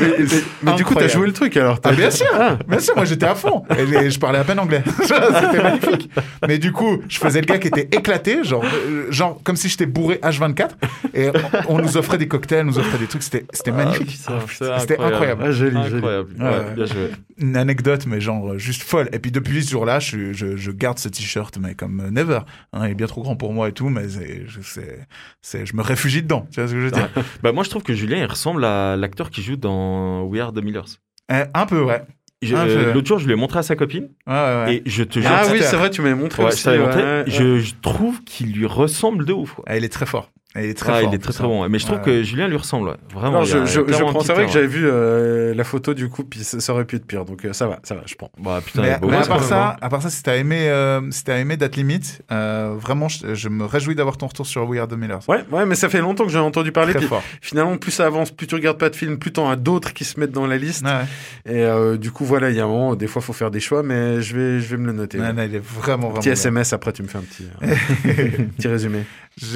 Mais, 0.00 0.06
mais- 0.18 0.24
mais 0.62 0.72
du 0.74 0.84
coup, 0.84 0.94
t'as 0.94 1.00
Incroyable. 1.00 1.12
joué 1.12 1.26
le 1.26 1.32
truc 1.32 1.56
alors. 1.56 1.80
Ah, 1.82 1.92
bien 1.92 2.10
sûr, 2.10 2.26
bien 2.68 2.78
sûr, 2.78 2.94
moi 2.94 3.04
j'étais 3.04 3.26
à 3.26 3.34
fond. 3.34 3.64
Et 3.76 4.10
je 4.10 4.18
parlais 4.20 4.38
à 4.38 4.44
peine 4.44 4.60
anglais. 4.60 4.82
C'était 5.02 5.62
magnifique. 5.62 6.08
Mais 6.46 6.58
du 6.58 6.70
coup, 6.72 7.02
je 7.08 7.18
faisais 7.18 7.40
le 7.40 7.46
gars 7.46 7.58
qui 7.58 7.66
était 7.68 7.88
éclaté, 7.90 8.44
genre, 8.44 8.62
euh, 8.64 9.10
genre 9.10 9.40
comme 9.42 9.56
si 9.56 9.68
j'étais 9.68 9.86
bourré 9.86 10.20
H24. 10.22 10.68
Et 11.14 11.28
on, 11.68 11.76
on 11.76 11.78
nous 11.82 11.96
offrait 11.96 12.18
des 12.18 12.28
cocktails, 12.28 12.62
on 12.62 12.66
nous 12.70 12.78
offrait 12.78 12.98
des 12.98 13.06
trucs. 13.06 13.22
C'était, 13.24 13.44
c'était 13.52 13.72
magnifique. 13.72 14.18
Ah, 14.28 14.32
c'est 14.48 14.78
C'était 14.80 15.00
incroyable. 15.00 15.42
Ah, 15.46 15.50
joli. 15.50 15.76
Incroyable. 15.76 16.30
Ouais, 16.38 16.44
Ouais, 16.44 16.50
ouais. 16.50 16.74
bien 16.76 16.84
joué. 16.86 17.10
Une 17.38 17.56
anecdote, 17.56 18.04
mais 18.06 18.20
genre 18.20 18.56
juste 18.58 18.82
folle. 18.84 19.08
Et 19.12 19.18
puis 19.18 19.32
depuis 19.32 19.64
ce 19.64 19.70
jour-là, 19.72 19.98
je, 19.98 20.32
je, 20.32 20.56
je 20.56 20.70
garde 20.70 20.98
ce 21.00 21.08
t-shirt, 21.08 21.58
mais 21.60 21.71
comme 21.74 22.00
euh, 22.00 22.10
never. 22.10 22.40
Hein, 22.72 22.86
il 22.86 22.92
est 22.92 22.94
bien 22.94 23.06
trop 23.06 23.22
grand 23.22 23.36
pour 23.36 23.52
moi 23.52 23.68
et 23.68 23.72
tout, 23.72 23.88
mais 23.88 24.08
je, 24.08 24.60
c'est, 24.62 25.06
c'est, 25.40 25.66
je 25.66 25.74
me 25.76 25.82
réfugie 25.82 26.22
dedans. 26.22 26.46
Tu 26.50 26.60
vois 26.60 26.68
ce 26.68 26.74
que 26.74 26.80
je 26.80 26.84
veux 26.86 26.90
dire? 26.90 27.08
Bah 27.42 27.52
moi 27.52 27.64
je 27.64 27.70
trouve 27.70 27.82
que 27.82 27.94
Julien 27.94 28.18
il 28.18 28.26
ressemble 28.26 28.64
à 28.64 28.96
l'acteur 28.96 29.30
qui 29.30 29.42
joue 29.42 29.56
dans 29.56 30.22
We 30.24 30.40
Are 30.40 30.52
the 30.52 30.62
Millers. 30.62 30.82
Euh, 31.30 31.44
Un 31.54 31.66
peu, 31.66 31.82
ouais. 31.82 32.02
Euh. 32.44 32.92
L'autre 32.92 33.06
jour 33.06 33.18
je 33.20 33.26
lui 33.26 33.32
ai 33.34 33.36
montré 33.36 33.60
à 33.60 33.62
sa 33.62 33.76
copine 33.76 34.08
Ouais, 34.26 34.32
ouais, 34.32 34.64
ouais. 34.64 34.74
et 34.76 34.82
je 34.84 35.04
te 35.04 35.20
jure, 35.20 35.30
Ah 35.32 35.44
oui, 35.52 35.60
c'est 35.62 35.76
vrai, 35.76 35.90
tu 35.90 36.02
m'avais 36.02 36.16
montré 36.16 36.42
ouais, 36.42 36.48
aussi. 36.48 36.58
je 36.58 36.64
t'avais 36.64 36.78
ouais, 36.78 36.84
montré, 36.86 37.02
ouais, 37.02 37.08
ouais. 37.18 37.24
je, 37.28 37.58
je 37.60 37.72
trouve 37.80 38.22
qu'il 38.24 38.52
lui 38.52 38.66
ressemble 38.66 39.24
de 39.24 39.32
ouf. 39.32 39.52
quoi. 39.54 39.64
Ah, 39.68 39.76
il 39.76 39.84
est 39.84 39.92
très 39.92 40.06
fort. 40.06 40.32
Il 40.54 40.64
est 40.66 40.74
très 40.74 40.92
Ah, 40.92 41.00
fort. 41.00 41.10
il 41.10 41.14
est 41.14 41.18
très 41.18 41.32
très 41.32 41.44
hein. 41.44 41.48
bon. 41.48 41.68
Mais 41.68 41.78
je 41.78 41.86
trouve 41.86 41.98
Ouais. 41.98 42.04
que 42.04 42.22
Julien 42.22 42.46
lui 42.48 42.56
ressemble. 42.56 42.88
ouais. 42.90 42.96
Vraiment. 43.12 43.38
Non, 43.38 43.44
je, 43.44 43.64
je, 43.64 43.80
je 43.88 44.02
prends. 44.02 44.20
C'est 44.20 44.34
vrai 44.34 44.44
que 44.46 44.52
j'avais 44.52 44.66
vu 44.66 44.82
euh, 44.86 45.54
la 45.54 45.64
photo 45.64 45.94
du 45.94 46.08
coup, 46.10 46.24
puis 46.24 46.40
ça, 46.44 46.60
ça 46.60 46.72
aurait 46.74 46.84
pu 46.84 46.96
être 46.96 47.06
pire. 47.06 47.24
Donc 47.24 47.44
euh, 47.44 47.52
ça 47.54 47.66
va, 47.66 47.80
ça 47.84 47.94
va, 47.94 48.02
je 48.06 48.14
prends. 48.16 48.30
Bah 48.38 48.60
putain, 48.64 48.82
Mais, 48.82 48.98
beau, 48.98 49.08
mais 49.08 49.16
à 49.16 49.26
part 49.26 49.42
ça, 49.44 49.76
à 49.80 49.88
part 49.88 50.02
ça, 50.02 50.10
si 50.10 50.22
t'as 50.22 50.36
aimé, 50.36 50.68
euh, 50.68 51.00
si 51.10 51.24
t'as 51.24 51.38
aimé 51.38 51.56
Date 51.56 51.76
Limit, 51.76 52.18
euh, 52.30 52.74
vraiment, 52.78 53.08
je, 53.08 53.34
je 53.34 53.48
me 53.48 53.64
réjouis 53.64 53.94
d'avoir 53.94 54.16
ton 54.18 54.26
retour 54.26 54.46
sur 54.46 54.68
We 54.68 54.78
Are 54.80 54.88
the 54.88 54.92
Millers. 54.96 55.20
Ouais, 55.28 55.42
ouais, 55.50 55.64
mais 55.64 55.74
ça 55.74 55.88
fait 55.88 56.00
longtemps 56.00 56.24
que 56.26 56.30
j'en 56.32 56.40
ai 56.42 56.46
entendu 56.46 56.70
parler. 56.72 56.92
Très 56.92 57.00
Puis 57.00 57.08
fort. 57.08 57.22
finalement, 57.40 57.76
plus 57.78 57.90
ça 57.92 58.06
avance, 58.06 58.30
plus 58.30 58.46
tu 58.46 58.54
regardes 58.54 58.78
pas 58.78 58.90
de 58.90 58.96
films, 58.96 59.18
plus 59.18 59.32
t'en 59.32 59.48
as 59.48 59.56
d'autres 59.56 59.92
qui 59.94 60.04
se 60.04 60.20
mettent 60.20 60.32
dans 60.32 60.46
la 60.46 60.58
liste. 60.58 60.84
Ouais, 60.84 60.90
ouais. 60.92 61.54
Et 61.54 61.62
euh, 61.64 61.96
du 61.96 62.10
coup, 62.10 62.24
voilà, 62.26 62.50
il 62.50 62.56
y 62.56 62.60
a 62.60 62.64
un 62.64 62.68
moment, 62.68 62.94
des 62.94 63.06
fois, 63.06 63.22
faut 63.22 63.32
faire 63.32 63.50
des 63.50 63.60
choix, 63.60 63.82
mais 63.82 64.20
je 64.20 64.36
vais, 64.36 64.60
je 64.60 64.68
vais 64.68 64.76
me 64.76 64.86
le 64.86 64.92
noter. 64.92 65.16
Non, 65.18 65.32
non, 65.32 65.42
il 65.44 65.54
est 65.54 65.58
vraiment, 65.58 66.08
vraiment. 66.08 66.12
Petit 66.14 66.24
bien. 66.28 66.32
SMS, 66.34 66.72
après, 66.74 66.92
tu 66.92 67.02
me 67.02 67.08
fais 67.08 67.18
un 67.18 67.22
petit, 67.22 67.46
petit 68.56 68.68
résumé. 68.68 69.04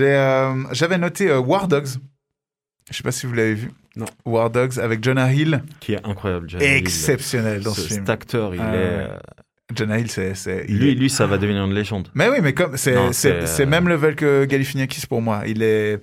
Euh, 0.01 0.64
j'avais 0.72 0.99
noté 0.99 1.31
euh, 1.31 1.39
War 1.39 1.68
Dogs. 1.68 1.89
Je 2.91 2.97
sais 2.97 3.03
pas 3.03 3.12
si 3.12 3.27
vous 3.27 3.35
l'avez 3.35 3.55
vu. 3.55 3.70
Non. 3.97 4.07
War 4.24 4.51
Dogs 4.51 4.79
avec 4.79 5.03
Jonah 5.03 5.33
Hill. 5.33 5.62
qui 5.81 5.93
est 5.95 6.07
incroyable. 6.07 6.49
Jonah 6.49 6.64
Hill. 6.64 6.77
Exceptionnel 6.77 7.62
dans 7.62 7.74
ce, 7.74 7.81
Ce- 7.83 7.87
film. 7.89 8.01
Cet 8.01 8.11
acteur, 8.11 8.55
il 8.55 8.61
Ah, 8.61 8.74
est. 8.74 8.79
euh, 8.79 9.09
Jonah 9.74 9.99
Hill, 9.99 10.11
c'est, 10.11 10.33
il 10.68 10.79
Lui, 10.79 10.91
est- 10.91 10.95
lui, 10.95 11.11
ça 11.11 11.27
va 11.27 11.39
devenir 11.39 11.64
une 11.64 11.74
légende. 11.74 12.09
Mais 12.14 12.29
oui, 12.29 12.37
mais 12.43 12.53
comme, 12.55 12.77
c'est, 12.77 12.95
Non, 12.95 13.11
même 13.66 13.89
level 13.89 14.14
que 14.14 14.45
Galifianakis 14.45 15.07
pour 15.09 15.20
moi. 15.22 15.43
Il 15.47 15.62
est. 15.62 16.01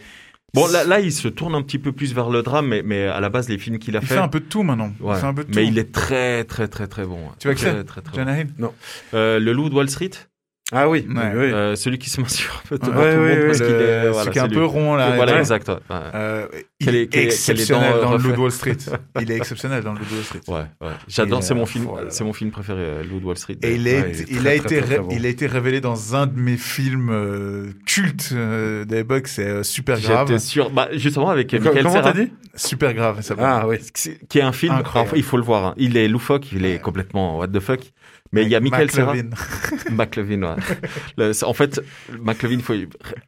Bon, 0.54 0.68
là, 0.68 0.84
là, 0.84 1.00
il 1.00 1.12
se 1.12 1.28
tourne 1.30 1.56
un 1.56 1.64
petit 1.64 1.80
peu 1.80 1.94
plus 1.94 2.14
vers 2.14 2.30
le 2.30 2.44
drame, 2.44 2.68
mais, 2.68 2.84
mais 2.84 3.08
à 3.08 3.20
la 3.20 3.30
base, 3.30 3.50
les 3.50 3.58
films 3.58 3.80
qu'il 3.80 3.96
a 3.98 4.02
il 4.02 4.06
fait. 4.08 4.16
fait 4.16 4.20
un 4.22 4.28
peu 4.28 4.40
de 4.40 4.46
tout 4.46 4.62
maintenant. 4.62 4.94
Ouais. 5.00 5.16
Il 5.16 5.20
fait 5.20 5.26
un 5.26 5.34
peu 5.34 5.44
de 5.46 5.50
mais 5.56 5.64
tout. 5.64 5.68
il 5.72 5.80
est 5.80 5.92
très, 5.92 6.44
très, 6.44 6.68
très, 6.68 6.86
très 6.88 7.06
bon. 7.06 7.18
Tu 7.40 7.48
vois 7.48 7.56
que 7.56 7.82
très, 7.82 8.02
c'est. 8.06 8.16
Jonah 8.16 8.40
Hill. 8.40 8.50
Euh, 9.16 9.40
Le 9.40 9.52
Loup 9.52 9.70
de 9.70 9.74
Wall 9.76 9.90
Street, 9.90 10.12
Ah 10.72 10.90
oui, 10.90 11.06
Ouais. 11.08 11.16
oui, 11.16 11.32
oui. 11.36 11.52
euh, 11.54 11.76
celui 11.76 12.00
qui 12.00 12.10
se 12.10 12.22
massure 12.22 12.62
un 12.66 12.68
peu 12.70 12.80
tout 12.80 12.90
le 12.90 12.94
monde 12.94 13.46
parce 13.48 13.58
qu'il 13.60 13.66
est. 13.68 14.02
celui 14.02 14.14
Voilà, 14.14 14.32
qui 14.32 14.38
est 14.38 14.42
un 14.42 14.48
peu 14.48 14.66
rond 14.66 14.96
là. 14.96 15.12
Voilà, 15.16 15.38
exact. 15.40 15.68
ouais. 15.68 15.76
Euh, 15.92 16.48
il 16.80 16.86
Quel 16.86 16.96
est- 16.96 17.08
quel 17.08 17.26
exceptionnel 17.26 17.92
dans, 18.02 18.14
euh, 18.14 18.16
refait 18.16 18.36
Wall 18.38 18.52
Street. 18.52 18.78
Il 19.22 19.30
est 19.32 19.36
exceptionnel 19.38 19.84
dans 19.84 19.94
de 19.94 20.00
Wall 20.00 20.24
Street. 20.24 20.40
Ouais, 20.48 20.62
ouais. 20.82 20.94
J'adore, 21.08 21.44
c'est 21.44 21.54
euh, 21.54 21.58
mon 21.58 21.66
film, 21.66 21.86
là 21.96 22.04
là. 22.04 22.10
c'est 22.10 22.24
mon 22.24 22.34
film 22.34 22.50
préféré, 22.52 22.80
euh, 22.82 23.04
de 23.04 23.26
Wall 23.26 23.38
Street. 23.38 23.58
Et 23.62 23.76
il, 23.76 23.88
est, 23.88 23.98
a 24.48 24.56
été 24.56 24.82
il 25.12 25.28
a 25.46 25.52
révélé 25.52 25.82
dans 25.82 26.16
un 26.16 26.28
de 26.28 26.40
mes 26.40 26.58
films 26.58 27.10
euh, 27.12 27.72
cultes 27.86 28.30
euh, 28.34 28.86
d'époque, 28.86 29.28
c'est 29.28 29.46
euh, 29.46 29.64
super 29.64 30.00
grave. 30.00 30.28
J'étais 30.28 30.40
sûr, 30.40 30.70
bah, 30.72 30.88
justement 30.94 31.30
avec 31.30 31.54
Michael 31.54 31.84
Comment 31.84 32.02
t'as 32.02 32.14
dit? 32.14 32.32
Super 32.56 32.94
grave, 32.94 33.22
ça. 33.22 33.36
Ah 33.38 33.68
oui. 33.68 33.78
qui 34.30 34.40
est 34.40 34.42
un 34.42 34.52
film, 34.54 34.74
il 35.16 35.24
faut 35.24 35.38
le 35.38 35.44
voir, 35.44 35.66
hein. 35.68 35.74
il 35.78 35.98
est 35.98 36.08
loufoque, 36.08 36.52
il 36.54 36.66
est 36.66 36.80
complètement 36.80 37.38
what 37.40 37.48
the 37.48 37.60
fuck, 37.60 37.82
mais 38.32 38.44
il 38.44 38.50
y 38.50 38.56
a 38.56 38.60
Michael 38.60 38.90
Cera, 38.92 39.14
McLovin. 39.14 39.30
McLovin, 39.92 40.42
ouais. 40.44 40.56
Le- 41.18 41.46
en 41.46 41.54
fait, 41.54 41.82
McLovin, 42.22 42.60
faut, 42.60 42.74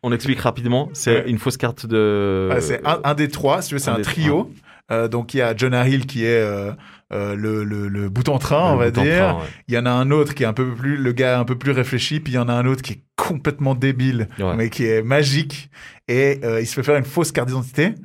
on 0.03 0.11
explique 0.11 0.39
rapidement, 0.39 0.89
c'est 0.93 1.23
Ouais. 1.23 1.29
une 1.29 1.37
fausse 1.37 1.57
carte 1.57 1.85
de... 1.85 2.49
Ouais, 2.51 2.61
c'est 2.61 2.85
un, 2.85 2.99
un 3.03 3.13
des 3.13 3.27
trois, 3.29 3.61
si 3.61 3.69
tu 3.69 3.75
veux, 3.75 3.79
c'est 3.79 3.91
un 3.91 4.01
trio. 4.01 4.51
Euh, 4.91 5.07
donc 5.07 5.33
il 5.33 5.37
y 5.37 5.41
a 5.41 5.55
Jonah 5.57 5.87
Hill 5.87 6.05
qui 6.05 6.23
est 6.25 6.41
euh, 6.41 6.71
euh, 7.11 7.35
le, 7.35 7.63
le, 7.63 7.87
le 7.87 8.07
bout 8.09 8.29
en 8.29 8.37
train, 8.37 8.71
on 8.71 8.75
va 8.75 8.91
dire. 8.91 9.03
train, 9.17 9.33
ouais. 9.39 9.47
Il 9.67 9.73
y 9.73 9.77
en 9.79 9.85
a 9.87 9.89
un 9.89 10.11
autre 10.11 10.35
qui 10.35 10.43
est 10.43 10.45
un 10.45 10.53
peu 10.53 10.75
plus, 10.75 10.95
le 10.97 11.11
gars 11.11 11.39
un 11.39 11.43
peu 11.43 11.57
plus 11.57 11.71
réfléchi, 11.71 12.19
puis 12.19 12.33
il 12.33 12.35
y 12.35 12.39
en 12.39 12.47
a 12.49 12.53
un 12.53 12.67
autre 12.67 12.83
qui 12.83 12.93
est 12.93 13.01
complètement 13.15 13.73
débile, 13.73 14.27
Ouais. 14.37 14.55
mais 14.55 14.69
qui 14.69 14.85
est 14.85 15.01
magique. 15.01 15.71
Et 16.07 16.39
il 16.59 16.67
se 16.67 16.75
fait 16.75 16.83
faire 16.83 16.97
une 16.97 17.03
fausse 17.03 17.31
carte 17.31 17.47
d'identité. 17.47 17.95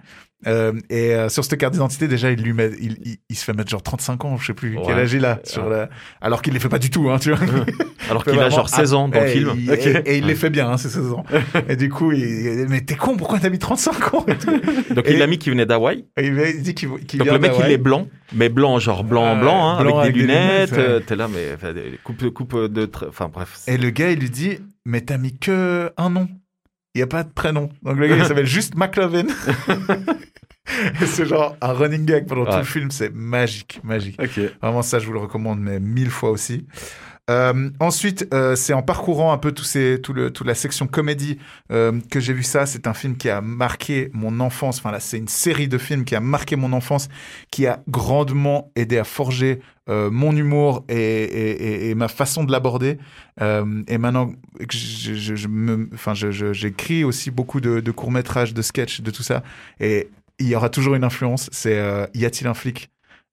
Euh, 0.47 0.73
et 0.89 1.15
euh, 1.15 1.29
sur 1.29 1.45
cette 1.45 1.59
carte 1.59 1.75
d'identité, 1.75 2.09
déjà, 2.09 2.31
il 2.31 2.41
lui 2.43 2.53
met, 2.55 2.71
il, 2.81 2.97
il, 3.05 3.17
il 3.29 3.37
se 3.37 3.45
fait 3.45 3.53
mettre 3.53 3.71
genre 3.71 3.83
35 3.83 4.25
ans, 4.25 4.37
je 4.39 4.47
sais 4.47 4.55
plus 4.55 4.79
quel 4.87 4.99
âge 4.99 5.13
il 5.13 5.25
a, 5.27 5.39
sur 5.45 5.69
la... 5.69 5.91
alors 6.23 6.41
qu'il 6.41 6.55
les 6.55 6.61
fait 6.61 6.69
pas 6.71 6.79
du 6.79 6.89
tout, 6.89 7.11
hein, 7.11 7.19
tu 7.19 7.31
vois. 7.33 7.47
Alors 8.11 8.25
qu'il 8.25 8.41
a 8.41 8.49
genre 8.51 8.69
16 8.69 8.95
ans 8.95 9.09
dans 9.09 9.21
le 9.21 9.27
film. 9.29 9.53
il- 9.57 9.71
et, 9.71 10.03
et 10.07 10.17
il 10.19 10.27
les 10.27 10.35
fait 10.35 10.51
bien, 10.51 10.69
hein, 10.71 10.77
ces 10.79 10.89
16 10.89 11.13
ans. 11.13 11.25
et 11.69 11.77
du 11.77 11.91
coup, 11.91 12.11
il, 12.13 12.67
mais 12.69 12.81
t'es 12.81 12.97
con, 12.97 13.17
pourquoi 13.17 13.39
t'as 13.39 13.51
mis 13.51 13.59
35 13.59 14.15
ans 14.15 14.27
Donc 14.95 15.07
Et- 15.07 15.13
il 15.15 15.23
a 15.23 15.27
mis 15.27 15.39
qui 15.39 15.51
venait 15.51 15.67
d'Hawaï. 15.67 16.07
Il, 16.21 16.35
dit 16.63 16.75
qu'il 16.75 16.89
qu'il 17.07 17.19
Donc 17.19 17.29
vient 17.29 17.35
le 17.35 17.41
mec 17.41 17.53
il 17.65 17.71
est 17.71 17.79
blanc, 17.79 18.09
mais 18.33 18.49
blanc 18.49 18.79
genre 18.81 19.05
blanc 19.05 19.35
Ouais, 19.35 19.41
blanc, 19.41 19.69
hein, 19.79 19.83
blanc 19.85 19.99
avec, 19.99 20.15
des 20.15 20.21
lunettes. 20.23 20.73
ouais. 20.73 20.79
euh, 20.79 21.01
T'es 21.01 21.15
là 21.17 21.29
mais 21.29 21.57
coupe 22.03 22.29
coupe 22.31 22.57
de, 22.57 22.91
enfin 23.09 23.31
bref. 23.33 23.61
Et 23.69 23.77
le 23.77 23.91
gars, 23.91 24.11
il 24.11 24.19
lui 24.19 24.31
dit, 24.31 24.59
mais 24.85 25.03
t'as 25.03 25.19
mis 25.19 25.37
que 25.39 25.93
un 25.97 26.11
nom. 26.11 26.29
Il 26.95 26.99
n'y 26.99 27.03
a 27.03 27.07
pas 27.07 27.23
de 27.23 27.31
prénom. 27.31 27.69
Donc 27.83 27.97
le 27.97 28.09
gars, 28.09 28.17
il 28.17 28.25
s'appelle 28.25 28.47
juste 28.47 28.75
McLovin. 28.75 29.27
C'est 31.05 31.27
genre 31.27 31.57
un 31.61 31.73
running 31.73 32.05
gag 32.05 32.27
pendant 32.27 32.45
tout 32.45 32.57
le 32.57 32.65
film. 32.65 32.91
C'est 32.91 33.13
magique, 33.13 33.81
magique. 33.83 34.21
Ok. 34.21 34.41
Vraiment, 34.63 34.83
ça, 34.83 34.99
je 34.99 35.07
vous 35.07 35.13
le 35.13 35.19
recommande, 35.19 35.61
mais 35.61 35.81
mille 35.81 36.11
fois 36.11 36.31
aussi. 36.31 36.67
Euh, 37.31 37.71
ensuite, 37.79 38.27
euh, 38.35 38.57
c'est 38.57 38.73
en 38.73 38.83
parcourant 38.83 39.33
un 39.33 39.39
peu 39.39 39.53
tous 39.53 39.63
ces, 39.63 40.01
tout 40.03 40.13
le, 40.13 40.33
toute 40.33 40.47
la 40.47 40.55
section 40.55 40.89
comédie 40.89 41.39
euh, 41.71 42.01
que 42.11 42.19
j'ai 42.19 42.33
vu 42.33 42.43
ça. 42.43 42.67
C'est 42.67 42.89
un 42.89 42.95
film 42.95 43.17
qui 43.17 43.31
a 43.31 43.41
marqué 43.41 44.11
mon 44.13 44.41
enfance. 44.41 44.79
Enfin, 44.79 44.91
là, 44.91 44.99
c'est 44.99 45.19
une 45.19 45.29
série 45.29 45.69
de 45.69 45.79
films 45.79 46.05
qui 46.05 46.17
a 46.17 46.21
marqué 46.21 46.57
mon 46.57 46.73
enfance, 46.73 47.09
qui 47.53 47.67
a 47.67 47.83
grandement 47.89 48.73
aidé 48.75 48.99
à 48.99 49.05
forger 49.05 49.61
euh, 49.91 50.11
mon 50.11 50.35
humour 50.37 50.85
et, 50.89 50.95
et, 50.95 51.51
et- 51.51 51.91
et 51.91 51.95
ma 51.95 52.09
façon 52.09 52.45
de 52.45 52.53
l'aborder. 52.53 52.99
Euh, 53.43 53.83
et 53.89 53.99
maintenant, 53.99 54.33
que 54.59 54.77
je, 54.77 55.15
je, 55.15 55.35
je 55.35 55.49
me, 55.49 55.89
enfin, 55.93 56.15
je, 56.15 56.53
j'écris 56.53 57.05
aussi 57.05 57.31
beaucoup 57.31 57.61
de, 57.61 57.81
de 57.81 57.91
courts 57.91 58.13
métrages, 58.13 58.55
de 58.55 58.63
sketchs, 58.63 59.01
de 59.03 59.11
tout 59.11 59.23
ça. 59.23 59.43
Et 59.81 60.09
il 60.39 60.47
y 60.49 60.55
aura 60.55 60.71
toujours 60.71 60.95
une 60.95 61.05
influence. 61.05 61.49
C'est 61.53 61.79
euh, 61.79 62.07
Y 62.15 62.25
a-t-il 62.25 62.47
un 62.47 62.55
flic? 62.55 62.89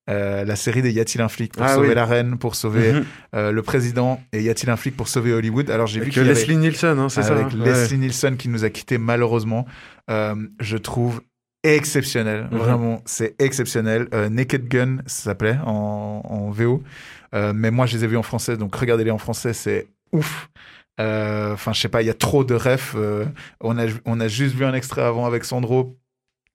La 0.10 0.55
série 0.55 0.82
des 0.82 0.91
Y 0.91 1.01
a-t-il 1.01 1.22
un 1.22 1.28
flic 1.28 1.51
pour 1.51 1.64
Ah 1.66 1.76
sauver 1.76 1.89
oui. 1.89 1.95
la 1.95 2.05
reine, 2.05 2.38
pour 2.38 2.55
sauver 2.55 2.93
Mhm. 2.93 3.03
le 3.51 3.62
président? 3.62 4.22
Et 4.32 4.41
Y 4.41 4.49
a-t-il 4.49 4.70
un 4.70 4.78
flic 4.78 4.95
pour 4.95 5.10
sauver 5.10 5.34
Hollywood? 5.34 5.70
Alors 5.70 5.86
j'ai 5.86 5.99
vu 5.99 6.12
qu'il 6.12 6.22
y 6.22 6.26
avait 6.26 6.34
Leslie 6.34 6.55
Nielsen, 6.55 6.97
hein, 6.97 7.10
c'est 7.10 7.24
ça? 7.24 7.34
avec 7.38 7.51
Ouais. 7.53 7.66
Leslie 7.66 7.97
Nielsen 7.97 8.38
qui 8.38 8.47
nous 8.47 8.64
a 8.64 8.70
quittés 8.70 8.97
malheureusement. 8.97 9.66
Je 10.08 10.78
trouve 10.78 11.22
exceptionnel, 11.64 12.47
Mhm. 12.51 12.58
vraiment 12.58 13.01
c'est 13.05 13.36
exceptionnel. 13.41 14.08
Euh, 14.14 14.30
Naked 14.30 14.68
Gun 14.68 14.97
ça 15.05 15.24
s'appelait 15.26 15.58
en, 15.66 16.22
en 16.24 16.49
VO, 16.51 16.84
Euh, 17.36 17.51
mais 17.53 17.72
moi 17.72 17.86
je 17.86 17.97
les 17.97 18.05
ai 18.05 18.08
vus 18.08 18.16
en 18.18 18.24
français, 18.24 18.55
donc 18.55 18.74
regardez-les 18.76 19.12
en 19.12 19.18
français, 19.18 19.53
c'est 19.53 19.88
ouf. 20.14 20.49
Euh, 20.99 21.53
Enfin, 21.53 21.74
je 21.74 21.82
sais 21.82 21.89
pas, 21.89 22.01
il 22.01 22.05
y 22.05 22.10
a 22.10 22.14
trop 22.14 22.43
de 22.45 22.55
refs. 22.55 22.93
euh, 22.95 23.26
on, 23.62 23.78
a, 23.78 23.86
on 24.05 24.20
a 24.22 24.28
juste 24.30 24.55
vu 24.55 24.64
un 24.66 24.74
extrait 24.74 25.01
avant 25.01 25.26
avec 25.26 25.43
Sandro 25.43 25.97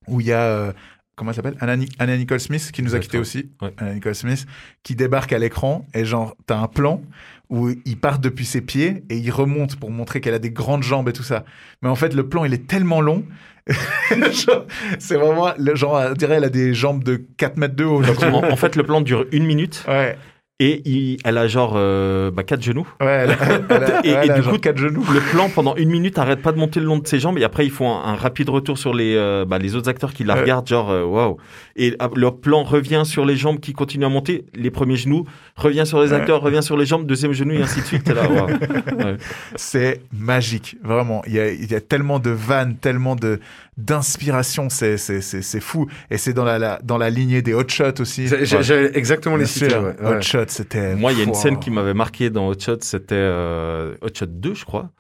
où 0.09 0.21
il 0.21 0.27
y 0.29 0.33
a. 0.33 0.41
euh, 0.45 0.73
Comment 1.15 1.31
elle 1.31 1.37
s'appelle? 1.37 1.57
Anna, 1.61 1.77
Ni- 1.77 1.91
Anna 1.99 2.17
Nicole 2.17 2.41
Smith, 2.41 2.71
qui 2.73 2.83
nous 2.83 2.95
a 2.95 2.99
quittés 2.99 3.19
aussi. 3.19 3.51
Ouais. 3.61 3.75
Anna 3.77 3.93
Nicole 3.95 4.15
Smith, 4.15 4.47
qui 4.83 4.95
débarque 4.97 5.35
à 5.35 5.39
l'écran 5.39 5.87
et 5.93 6.07
genre, 6.07 6.35
t'as 6.47 6.57
un 6.57 6.69
plan 6.69 7.03
où 7.51 7.69
il 7.85 7.99
part 8.01 8.19
depuis 8.19 8.47
ses 8.47 8.63
pieds 8.63 9.05
et 9.11 9.19
il 9.19 9.31
remonte 9.31 9.77
pour 9.77 9.91
montrer 9.91 10.23
qu'elle 10.23 10.33
a 10.35 10.39
des 10.39 10.51
grandes 10.51 10.83
jambes 10.83 11.11
et 11.11 11.13
tout 11.13 11.23
ça. 11.23 11.45
Mais 11.83 11.91
en 11.91 11.97
fait, 11.97 12.15
le 12.15 12.27
plan, 12.31 12.47
il 12.47 12.55
est 12.55 12.67
tellement 12.67 13.03
long. 13.03 13.25
C'est 14.99 15.15
vraiment, 15.17 15.51
le 15.59 15.75
genre, 15.75 16.01
on 16.11 16.15
dirait, 16.15 16.37
elle 16.37 16.45
a 16.45 16.49
des 16.49 16.75
jambes 16.75 17.05
de 17.05 17.21
4 17.37 17.57
mètres 17.57 17.77
de 17.77 17.85
haut. 17.85 18.03
Donc, 18.03 18.23
en, 18.23 18.45
en 18.51 18.57
fait 18.57 18.77
le 18.77 18.83
plan 18.83 19.01
dure 19.01 19.25
une 19.33 19.45
minute 19.45 19.85
Ouais, 19.89 20.17
et 20.61 20.83
il- 20.89 21.17
elle 21.25 21.39
a 21.39 21.49
genre 21.49 21.73
euh, 21.77 22.31
bah, 22.31 22.43
quatre 22.45 22.63
genoux. 22.63 22.87
ouais, 23.01 23.07
elle 23.25 23.31
a, 23.31 23.37
elle 23.71 23.85
a- 23.85 24.01
Et- 24.07 24.09
et 24.09 24.13
elle 24.13 24.31
a 24.31 24.41
du 24.41 24.49
coup, 24.49 24.59
quatre 24.59 24.79
genoux. 24.79 25.05
Le 25.13 25.21
plan 25.21 25.49
pendant 25.49 25.75
une 25.77 25.91
minute 25.91 26.19
arrête 26.19 26.41
pas 26.43 26.53
de 26.53 26.59
monter 26.59 26.79
le 26.79 26.87
long 26.87 26.99
de 26.99 27.07
ses 27.07 27.19
jambes 27.19 27.39
et 27.39 27.45
après 27.45 27.65
ils 27.65 27.71
font 27.73 27.91
un, 27.91 28.13
un 28.13 28.17
rapide 28.17 28.49
retour 28.49 28.79
sur 28.79 28.95
les 28.95 29.17
euh, 29.17 29.45
bah, 29.45 29.59
les 29.59 29.75
autres 29.75 29.89
acteurs 29.89 30.13
qui 30.13 30.23
la 30.25 30.35
regardent 30.37 30.69
genre 30.69 30.91
euh, 30.91 31.05
waouh 31.05 31.37
et 31.77 31.95
ah, 31.99 32.09
leur 32.17 32.39
plan 32.41 32.63
revient 32.63 33.03
sur 33.05 33.25
les 33.25 33.37
jambes 33.37 33.61
qui 33.61 33.73
continuent 33.73 34.05
à 34.07 34.09
monter 34.09 34.45
les 34.55 34.71
premiers 34.71 34.97
genoux 34.97 35.25
revient 35.57 35.85
sur 35.87 36.01
les 36.03 36.11
Ouais. 36.11 36.17
acteurs 36.17 36.41
revient 36.41 36.63
sur 36.63 36.77
les 36.77 36.87
jambes 36.87 37.07
deuxième 37.07 37.33
genou 37.33 37.55
et 37.55 37.63
ainsi 37.63 37.81
de 37.81 37.87
suite 37.87 38.09
Ouais. 38.13 39.17
C'est 39.57 40.01
magique, 40.13 40.77
vraiment. 40.83 41.23
Il 41.27 41.33
y 41.35 41.41
a, 41.41 41.51
il 41.51 41.71
y 41.71 41.75
a 41.75 41.81
tellement 41.81 42.19
de 42.19 42.31
vannes, 42.31 42.77
tellement 42.77 43.17
de 43.17 43.41
d'inspiration, 43.79 44.69
c'est 44.69 44.97
c'est 44.99 45.21
c'est 45.23 45.41
c'est 45.43 45.61
fou. 45.61 45.87
Et 46.11 46.19
c'est 46.19 46.33
dans 46.35 46.45
la, 46.45 46.59
la 46.59 46.79
dans 46.83 46.99
la 46.99 47.09
lignée 47.11 47.41
des 47.43 47.55
hot 47.55 47.69
shots 47.69 48.01
aussi. 48.01 48.29
J'ai- 48.29 48.45
j'ai- 48.45 48.63
J'avais 48.63 48.97
exactement 48.97 49.37
les 49.37 49.45
Bien 49.45 49.83
ouais, 49.83 49.95
ouais. 50.01 50.17
Hot 50.19 50.21
shot, 50.23 50.45
c'était. 50.49 50.95
Moi, 50.95 51.13
il 51.13 51.19
y 51.19 51.21
a 51.23 51.25
une 51.25 51.35
scène 51.35 51.59
qui 51.59 51.71
m'avait 51.71 51.95
marqué 51.95 52.31
dans 52.31 52.49
Hot 52.49 52.59
Shot, 52.59 52.79
c'était 52.81 53.15
euh, 53.15 53.95
Hot 54.03 54.09
Shot 54.15 54.27
2, 54.27 54.55
je 54.55 54.65
crois. 54.65 54.91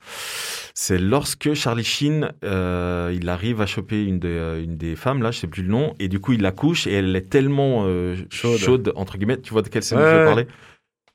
C'est 0.74 0.98
lorsque 0.98 1.52
Charlie 1.54 1.84
Sheen, 1.84 2.32
euh, 2.44 3.12
il 3.14 3.28
arrive 3.28 3.60
à 3.60 3.66
choper 3.66 4.02
une 4.04 4.18
des, 4.18 4.28
euh, 4.28 4.62
une 4.62 4.76
des 4.76 4.96
femmes, 4.96 5.22
là, 5.22 5.30
je 5.30 5.38
sais 5.40 5.46
plus 5.46 5.62
le 5.62 5.68
nom, 5.68 5.94
et 5.98 6.08
du 6.08 6.18
coup, 6.18 6.32
il 6.32 6.40
la 6.42 6.50
couche 6.52 6.86
et 6.86 6.92
elle 6.94 7.14
est 7.14 7.28
tellement 7.28 7.84
euh, 7.86 8.16
Chaude. 8.30 8.58
chaude. 8.58 8.92
entre 8.96 9.18
guillemets. 9.18 9.36
Tu 9.38 9.52
vois 9.52 9.62
de 9.62 9.68
quelle 9.68 9.82
scène 9.82 9.98
Ouais, 9.98 10.10
je 10.10 10.18
veux 10.18 10.24
parler? 10.24 10.46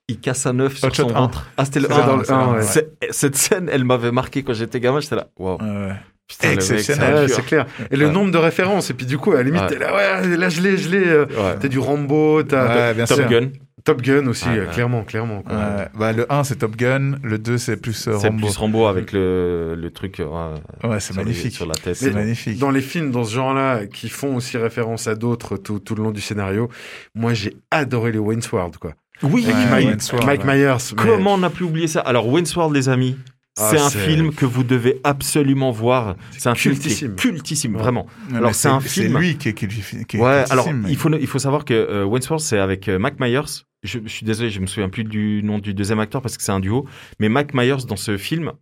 Il 0.09 0.19
casse 0.19 0.45
un 0.45 0.57
œuf 0.59 0.77
sur 0.77 0.95
son 0.95 1.09
1. 1.09 1.13
ventre. 1.13 1.49
Ah, 1.57 1.65
c'était 1.65 1.79
le 1.81 1.87
C'est 1.87 1.93
1. 1.93 2.05
dans 2.07 2.17
le 2.17 2.23
c'est 2.23 2.31
un, 2.31 2.43
vrai, 2.45 2.57
ouais. 2.59 2.63
C'est- 2.63 2.89
Cette 3.11 3.35
scène, 3.35 3.67
elle 3.71 3.83
m'avait 3.83 4.11
marqué 4.11 4.43
quand 4.43 4.53
j'étais 4.53 4.79
gamin. 4.79 4.99
J'étais 5.01 5.15
là, 5.15 5.27
waouh. 5.37 5.57
Ouais. 5.61 5.93
Putain, 6.29 6.51
Exceptionnel. 6.51 7.27
c'est 7.29 7.45
clair. 7.45 7.65
Et 7.89 7.95
le 7.97 8.05
Ouais. 8.07 8.11
nombre 8.11 8.31
de 8.31 8.37
références. 8.37 8.89
Et 8.89 8.93
puis 8.93 9.05
du 9.05 9.17
coup, 9.17 9.31
à 9.31 9.37
la 9.37 9.43
limite, 9.43 9.61
Ouais. 9.63 9.67
t'es 9.69 9.79
là, 9.79 9.93
ouais, 10.21 10.37
là 10.37 10.49
je 10.49 10.61
l'ai, 10.61 10.77
je 10.77 10.89
l'ai. 10.89 11.13
Ouais. 11.19 11.55
T'as 11.59 11.67
du 11.67 11.79
Rambo, 11.79 12.43
t'as 12.43 12.93
Top 13.05 13.17
sûr. 13.17 13.27
Gun. 13.29 13.49
Top 13.87 14.01
Gun 14.01 14.27
aussi, 14.27 14.47
euh, 14.49 14.65
clairement, 14.67 15.03
clairement. 15.03 15.41
quoi. 15.41 15.87
Bah, 15.97 16.11
le 16.13 16.31
1, 16.31 16.43
c'est 16.43 16.57
Top 16.57 16.75
Gun. 16.75 17.15
Le 17.23 17.37
2, 17.39 17.57
c'est 17.57 17.77
plus 17.77 18.07
euh, 18.07 18.17
C'est 18.19 18.27
Rambo. 18.27 18.45
plus 18.47 18.57
Rambo 18.57 18.85
avec 18.87 19.13
le, 19.13 19.75
le 19.75 19.89
truc 19.91 20.19
euh, 20.19 20.55
Ouais, 20.83 20.99
c'est 20.99 21.13
les- 21.15 21.23
magnifique. 21.23 21.53
sur 21.53 21.65
la 21.65 21.73
tête. 21.73 21.95
C'est 21.95 22.13
magnifique. 22.13 22.59
Dans 22.59 22.69
les 22.71 22.81
films 22.81 23.11
dans 23.11 23.23
ce 23.23 23.33
genre-là, 23.33 23.85
qui 23.87 24.09
font 24.09 24.35
aussi 24.35 24.57
référence 24.57 25.07
à 25.07 25.15
d'autres 25.15 25.57
tout, 25.57 25.79
tout 25.79 25.95
le 25.95 26.03
long 26.03 26.11
du 26.11 26.21
scénario, 26.21 26.69
moi 27.15 27.33
j'ai 27.33 27.55
adoré 27.71 28.11
les 28.11 28.19
Wayne's 28.19 28.51
World, 28.51 28.77
quoi. 28.77 28.93
Oui, 29.23 29.45
Ouais, 29.47 29.53
Mike, 29.71 29.85
Wayne's 29.87 30.11
World, 30.11 30.27
Mike 30.27 30.43
ouais. 30.45 30.55
Myers. 30.57 30.75
mais- 30.95 31.03
Comment 31.03 31.33
on 31.33 31.43
a 31.43 31.49
pu 31.49 31.63
oublier 31.63 31.87
ça? 31.87 32.01
Alors, 32.01 32.27
Wayne's 32.27 32.55
World, 32.55 32.75
les 32.75 32.87
amis, 32.89 33.17
Ah, 33.59 33.69
c'est 33.71 33.79
un 33.79 33.89
c'est- 33.89 33.97
film 34.05 34.31
que 34.33 34.45
vous 34.45 34.63
devez 34.63 34.99
absolument 35.03 35.71
voir. 35.71 36.15
C'est 36.37 36.49
un 36.49 36.53
cultissime. 36.53 36.91
film 36.97 37.15
qui 37.15 37.27
est 37.27 37.31
cultissime, 37.31 37.75
Ouais. 37.75 37.81
vraiment. 37.81 38.05
Non, 38.29 38.37
alors, 38.37 38.53
c'est 38.53 38.67
un 38.67 38.79
C'est 38.81 38.89
film- 38.89 39.17
lui 39.17 39.37
qui 39.37 39.49
est, 39.49 39.53
qui 39.53 39.65
est, 39.65 39.67
qui 39.69 40.17
est 40.17 40.19
Ouais, 40.19 40.33
cultissime, 40.43 40.51
alors 40.51 40.71
mais- 40.73 40.89
il 40.91 40.97
faut, 40.97 41.09
il 41.11 41.25
faut 41.25 41.39
savoir 41.39 41.65
que 41.65 41.73
euh, 41.73 42.03
Wayne's 42.05 42.29
World, 42.29 42.43
c'est 42.45 42.59
avec 42.59 42.87
euh, 42.89 42.99
Mac 42.99 43.19
Myers. 43.19 43.41
Je, 43.83 43.99
je 44.03 44.09
suis 44.09 44.25
désolé, 44.25 44.49
je 44.49 44.59
me 44.59 44.67
souviens 44.67 44.89
plus 44.89 45.03
du 45.03 45.41
nom 45.43 45.59
du 45.59 45.73
deuxième 45.73 45.99
acteur 45.99 46.21
parce 46.21 46.37
que 46.37 46.43
c'est 46.43 46.51
un 46.51 46.59
duo. 46.59 46.85
Mais 47.19 47.29
Mac 47.29 47.53
Myers, 47.53 47.85
dans 47.87 47.95
ce 47.95 48.17
film, 48.17 48.53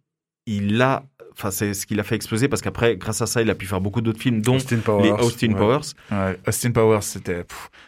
il 0.45 0.81
a. 0.81 1.05
Enfin, 1.31 1.51
c'est 1.51 1.73
ce 1.73 1.85
qu'il 1.85 1.99
a 1.99 2.03
fait 2.03 2.15
exploser 2.15 2.47
parce 2.47 2.61
qu'après, 2.61 2.95
grâce 2.95 3.21
à 3.21 3.25
ça, 3.27 3.41
il 3.41 3.49
a 3.49 3.55
pu 3.55 3.65
faire 3.65 3.81
beaucoup 3.81 3.99
d'autres 3.99 4.21
films, 4.21 4.41
dont 4.41 4.55
Austin 4.55 4.77
Powers. 4.77 5.03
les 5.03 5.11
Austin 5.11 5.49
ouais. 5.49 5.55
Powers. 5.55 5.81
Ouais, 6.09 6.39
Austin 6.47 6.71
Powers, 6.71 7.03
c'était 7.03 7.45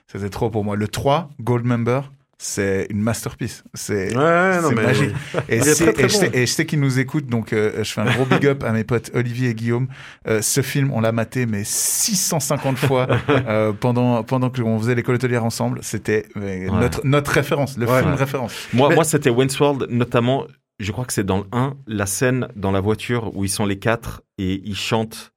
c'était 0.07 0.29
trop 0.29 0.49
pour 0.49 0.65
moi. 0.65 0.75
Le 0.75 0.87
3, 0.87 1.29
Goldmember, 1.39 2.01
c'est 2.39 2.87
une 2.91 3.01
masterpiece. 3.01 3.63
C'est 3.73 4.15
Ouais, 4.15 4.61
magique. 4.73 5.11
Et, 5.49 5.59
très, 5.59 5.93
très 5.93 6.03
je 6.03 6.13
sais, 6.13 6.29
bon. 6.29 6.37
et 6.37 6.45
je 6.45 6.51
sais 6.51 6.65
qu'ils 6.65 6.79
nous 6.79 6.99
écoutent, 6.99 7.25
donc 7.27 7.51
euh, 7.53 7.83
je 7.83 7.91
fais 7.91 8.01
un 8.01 8.11
gros 8.13 8.25
big 8.25 8.45
up 8.45 8.63
à 8.63 8.71
mes 8.71 8.83
potes 8.83 9.09
Olivier 9.15 9.49
et 9.49 9.53
Guillaume. 9.55 9.87
Euh, 10.27 10.41
ce 10.41 10.61
film, 10.61 10.91
on 10.93 11.01
l'a 11.01 11.11
maté 11.11 11.45
mais 11.45 11.63
650 11.63 12.77
fois 12.77 13.07
euh, 13.29 13.73
pendant 13.73 14.23
pendant 14.23 14.49
que 14.49 14.61
on 14.61 14.77
faisait 14.79 14.95
l'école 14.95 15.15
hôtelière 15.15 15.43
ensemble. 15.45 15.79
C'était 15.81 16.25
Ouais. 16.35 16.67
notre 16.71 17.01
notre 17.05 17.31
référence, 17.31 17.77
le 17.77 17.87
Ouais. 17.87 18.01
film 18.01 18.13
référence. 18.13 18.53
Moi, 18.73 18.89
Mais- 18.89 18.95
moi 18.95 19.03
c'était 19.03 19.29
Wayne's 19.29 19.59
World, 19.59 19.87
notamment, 19.89 20.45
je 20.79 20.91
crois 20.91 21.05
que 21.05 21.13
c'est 21.13 21.25
dans 21.25 21.39
le 21.39 21.45
1, 21.51 21.75
la 21.87 22.05
scène 22.05 22.47
dans 22.55 22.71
la 22.71 22.79
voiture 22.81 23.35
où 23.35 23.43
ils 23.45 23.49
sont 23.49 23.65
les 23.65 23.79
quatre 23.79 24.21
et 24.37 24.61
ils 24.63 24.75
chantent. 24.77 25.31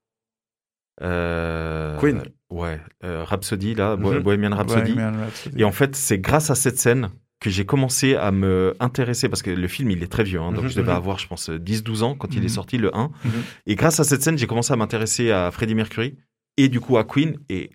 Euh, 1.02 1.98
Queen. 1.98 2.22
Ouais, 2.50 2.80
euh, 3.04 3.24
Rhapsody, 3.24 3.74
là, 3.74 3.96
Mhm. 3.96 4.20
Bohemian 4.20 4.56
Rhapsody. 4.56 4.92
Bohemian 4.92 5.12
Rhapsody. 5.20 5.60
Et 5.60 5.64
en 5.64 5.72
fait, 5.72 5.94
c'est 5.96 6.18
grâce 6.18 6.50
à 6.50 6.54
cette 6.54 6.78
scène 6.78 7.10
que 7.40 7.48
j'ai 7.48 7.64
commencé 7.64 8.16
à 8.16 8.32
me 8.32 8.74
intéresser, 8.80 9.28
parce 9.28 9.40
que 9.42 9.50
le 9.50 9.68
film, 9.68 9.90
il 9.90 10.02
est 10.02 10.08
très 10.12 10.24
vieux, 10.24 10.40
hein, 10.40 10.52
donc 10.52 10.64
Mhm, 10.64 10.70
je 10.70 10.76
devais 10.76 10.90
mhm. 10.90 10.96
avoir, 10.98 11.18
je 11.18 11.26
pense, 11.26 11.48
10-12 11.48 12.02
ans 12.02 12.14
quand 12.14 12.34
il 12.34 12.40
Mhm. 12.40 12.44
est 12.46 12.48
sorti, 12.50 12.76
le 12.76 12.94
1. 12.94 13.10
Mhm. 13.24 13.30
Et 13.66 13.76
grâce 13.76 13.98
à 14.00 14.04
cette 14.04 14.22
scène, 14.22 14.36
j'ai 14.36 14.46
commencé 14.46 14.72
à 14.72 14.76
m'intéresser 14.76 15.30
à 15.30 15.50
Freddie 15.50 15.74
Mercury 15.74 16.16
et 16.58 16.68
du 16.68 16.80
coup 16.80 16.98
à 16.98 17.04
Queen. 17.04 17.38
Et 17.48 17.70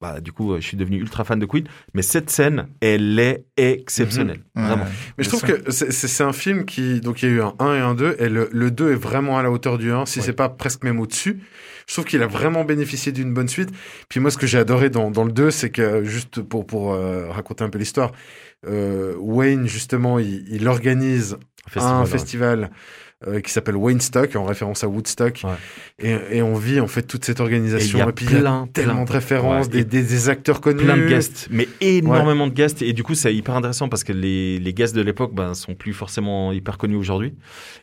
bah, 0.00 0.20
du 0.20 0.32
coup, 0.32 0.52
euh, 0.52 0.60
je 0.60 0.66
suis 0.66 0.76
devenu 0.76 0.96
ultra 0.98 1.22
fan 1.22 1.38
de 1.38 1.46
Queen. 1.46 1.64
Mais 1.94 2.02
cette 2.02 2.28
scène, 2.28 2.66
elle 2.80 3.16
est 3.20 3.44
exceptionnelle. 3.56 4.40
Ouais. 4.56 4.62
Vraiment. 4.64 4.86
Mais 5.16 5.22
je 5.22 5.28
trouve 5.28 5.42
que 5.44 5.70
c'est 5.70 6.24
un 6.24 6.32
film 6.32 6.64
qui. 6.64 7.00
Donc 7.00 7.22
il 7.22 7.28
y 7.28 7.32
a 7.32 7.34
eu 7.36 7.40
un 7.42 7.54
1 7.60 7.74
et 7.76 7.78
un 7.80 7.94
2, 7.94 8.16
et 8.18 8.28
le, 8.28 8.48
le 8.50 8.70
2 8.72 8.90
est 8.90 8.96
vraiment 8.96 9.38
à 9.38 9.44
la 9.44 9.52
hauteur 9.52 9.78
du 9.78 9.92
1, 9.92 10.06
si 10.06 10.18
Ouais. 10.18 10.24
c'est 10.24 10.32
pas 10.32 10.48
presque 10.48 10.82
même 10.82 10.98
au-dessus. 10.98 11.40
Je 11.92 11.96
trouve 11.96 12.06
qu'il 12.06 12.22
a 12.22 12.26
vraiment 12.26 12.64
bénéficié 12.64 13.12
d'une 13.12 13.34
bonne 13.34 13.48
suite. 13.48 13.68
Puis 14.08 14.18
moi, 14.18 14.30
ce 14.30 14.38
que 14.38 14.46
j'ai 14.46 14.56
adoré 14.56 14.88
dans, 14.88 15.10
dans 15.10 15.24
le 15.24 15.30
2, 15.30 15.50
c'est 15.50 15.68
que, 15.68 16.02
juste 16.04 16.40
pour, 16.40 16.66
pour 16.66 16.94
euh, 16.94 17.28
raconter 17.28 17.64
un 17.64 17.68
peu 17.68 17.78
l'histoire, 17.78 18.12
euh, 18.66 19.14
Wayne, 19.18 19.66
justement, 19.66 20.18
il, 20.18 20.42
il 20.48 20.68
organise 20.68 21.36
Festival, 21.68 22.58
un 22.58 22.62
ouais. 22.62 22.70
Euh, 23.26 23.40
qui 23.40 23.50
s'appelle 23.52 23.76
Wayne 23.76 24.00
Stock, 24.00 24.34
en 24.36 24.44
référence 24.44 24.84
à 24.84 24.88
Woodstock. 24.88 25.40
Ouais. 25.44 25.50
Et, 25.98 26.38
et 26.38 26.42
on 26.42 26.54
vit 26.54 26.80
en 26.80 26.86
fait 26.86 27.02
toute 27.02 27.24
cette 27.24 27.40
organisation. 27.40 27.98
Et 27.98 28.02
il 28.02 28.04
y 28.06 28.08
a 28.08 28.12
puis 28.12 28.26
il 28.26 28.32
y 28.32 28.36
a 28.36 28.40
plein, 28.40 28.66
tellement 28.72 28.94
plein. 28.94 29.04
de 29.04 29.12
références, 29.12 29.66
Ouais, 29.66 29.72
des, 29.72 29.84
des, 29.84 30.02
des 30.02 30.28
acteurs 30.28 30.60
connus. 30.60 30.82
plein 30.84 30.96
de 30.96 31.06
guests, 31.08 31.48
mais 31.50 31.68
énormément 31.80 32.46
de 32.46 32.52
guests. 32.54 32.82
Et 32.82 32.92
du 32.92 33.02
coup, 33.02 33.14
c'est 33.14 33.34
hyper 33.34 33.54
intéressant 33.56 33.88
parce 33.88 34.04
que 34.04 34.12
les, 34.12 34.58
les 34.58 34.74
guests 34.74 34.94
de 34.94 35.02
l'époque 35.02 35.34
ben, 35.34 35.54
sont 35.54 35.74
plus 35.74 35.92
forcément 35.92 36.52
hyper 36.52 36.78
connus 36.78 36.96
aujourd'hui. 36.96 37.34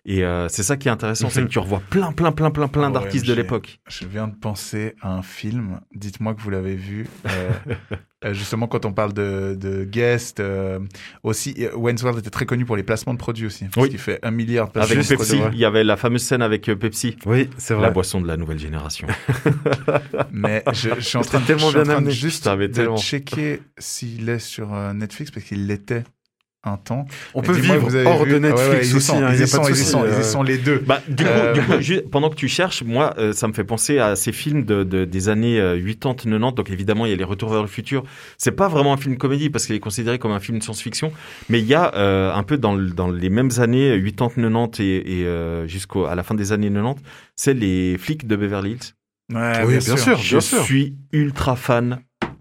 Et 0.05 0.23
euh, 0.23 0.47
c'est 0.49 0.63
ça 0.63 0.77
qui 0.77 0.87
est 0.87 0.91
intéressant, 0.91 1.29
c'est 1.29 1.41
que 1.43 1.47
tu 1.49 1.59
revois 1.59 1.81
plein, 1.89 2.11
plein, 2.11 2.31
plein, 2.31 2.51
plein, 2.51 2.67
plein 2.67 2.89
d'artistes 2.91 3.25
de 3.27 3.33
l'époque. 3.33 3.79
Je 3.87 4.05
viens 4.05 4.27
de 4.27 4.35
penser 4.35 4.95
à 5.01 5.13
un 5.13 5.21
film. 5.21 5.79
Dites-moi 5.93 6.33
que 6.33 6.41
vous 6.41 6.49
l'avez 6.49 6.75
vu. 6.75 7.07
Euh, 7.27 8.33
justement, 8.33 8.67
quand 8.67 8.85
on 8.85 8.91
parle 8.93 9.13
de, 9.13 9.55
de 9.59 9.83
guest, 9.85 10.39
euh, 10.39 10.79
aussi, 11.23 11.55
Wayne's 11.75 12.01
World 12.03 12.19
était 12.19 12.29
très 12.29 12.45
connu 12.45 12.65
pour 12.65 12.75
les 12.75 12.83
placements 12.83 13.13
de 13.13 13.19
produits 13.19 13.45
aussi. 13.45 13.65
Parce 13.65 13.83
Oui. 13.85 13.89
qu'il 13.89 13.99
fait 13.99 14.19
un 14.23 14.31
milliard 14.31 14.67
de 14.67 14.71
placements 14.73 14.91
Avec 14.95 15.03
de 15.09 15.15
Pepsi, 15.15 15.28
il 15.35 15.57
y 15.59 15.65
avait 15.65 15.83
la 15.83 15.97
fameuse 15.97 16.23
scène 16.23 16.41
avec 16.41 16.67
euh, 16.69 16.75
Pepsi, 16.75 17.15
Oui, 17.25 17.49
c'est 17.57 17.73
la 17.73 17.79
vrai. 17.81 17.91
boisson 17.91 18.21
de 18.21 18.27
la 18.27 18.37
nouvelle 18.37 18.59
génération. 18.59 19.07
Mais 20.31 20.63
je, 20.73 20.89
je 20.95 21.01
suis 21.01 21.17
en 21.17 21.21
train 21.21 21.39
de, 21.39 21.45
tellement 21.45 21.67
je 21.67 21.69
suis 21.69 21.79
en 21.79 21.83
train 21.83 22.01
de 22.01 22.09
juste 22.09 22.47
de 22.47 22.97
checker 22.97 23.61
s'il 23.77 24.29
est 24.29 24.39
sur 24.39 24.73
euh, 24.73 24.93
Netflix 24.93 25.31
parce 25.31 25.45
qu'il 25.45 25.67
l'était 25.67 26.03
un 26.65 26.75
temps. 26.77 27.05
On 27.33 27.41
peut 27.41 27.53
vivre 27.53 27.87
hors 28.05 28.25
vu- 28.25 28.33
de 28.33 28.39
Netflix 28.39 28.93
aussi, 28.93 29.05
sont, 29.05 29.23
hein, 29.23 29.31
ils 29.33 29.39
de 29.39 29.45
sont, 29.45 30.41
euh. 30.41 30.43
les 30.43 30.57
deux. 30.57 30.79
Bah, 30.85 31.01
du 31.07 31.23
coup, 31.23 31.29
Euh, 31.29 31.53
du 31.53 31.61
coup, 31.61 31.79
ju- 31.79 32.01
pendant 32.11 32.29
que 32.29 32.35
tu 32.35 32.49
cherches, 32.49 32.83
moi, 32.83 33.13
euh, 33.17 33.31
ça 33.31 33.47
me 33.47 33.53
fait 33.53 33.63
penser 33.63 33.97
à 33.99 34.15
ces 34.17 34.33
films 34.33 34.63
de, 34.65 34.83
de- 34.83 35.05
des 35.05 35.29
années 35.29 35.59
euh, 35.59 35.77
80, 35.81 36.15
90. 36.15 36.55
Donc 36.55 36.69
évidemment, 36.69 37.05
il 37.05 37.11
y 37.11 37.13
a 37.13 37.15
les 37.15 37.23
Retours 37.23 37.49
vers 37.51 37.61
le 37.61 37.67
futur. 37.69 38.03
C'est 38.37 38.51
pas 38.51 38.67
vraiment 38.67 38.91
un 38.93 38.97
film 38.97 39.17
comédie 39.17 39.49
parce 39.49 39.65
qu'il 39.65 39.75
est 39.75 39.79
considéré 39.79 40.19
comme 40.19 40.31
un 40.31 40.39
film 40.41 40.57
de 40.59 40.63
science-fiction, 40.63 41.13
mais 41.47 41.59
il 41.59 41.65
y 41.65 41.73
a 41.75 41.93
euh, 41.95 42.33
un 42.33 42.43
peu 42.43 42.57
dans, 42.57 42.75
le- 42.75 42.89
dans 42.91 43.09
les 43.09 43.29
mêmes 43.29 43.51
années 43.59 43.97
80, 44.03 44.49
90 44.49 44.79
et, 44.83 45.19
et 45.21 45.25
euh, 45.25 45.65
jusqu'à 45.67 46.13
la 46.13 46.23
fin 46.23 46.35
des 46.35 46.51
années 46.51 46.69
90, 46.69 47.01
c'est 47.37 47.53
les 47.53 47.97
flics 47.97 48.27
de 48.27 48.35
Beverly 48.35 48.71
Hills. 48.71 48.93
Ouais, 49.33 49.63
Oui, 49.65 49.77
bien 49.77 49.95
sûr. 49.95 50.17
Je 50.17 50.39
sûr. 50.39 50.63
suis 50.63 50.97
ultra 51.13 51.55
fan 51.55 51.99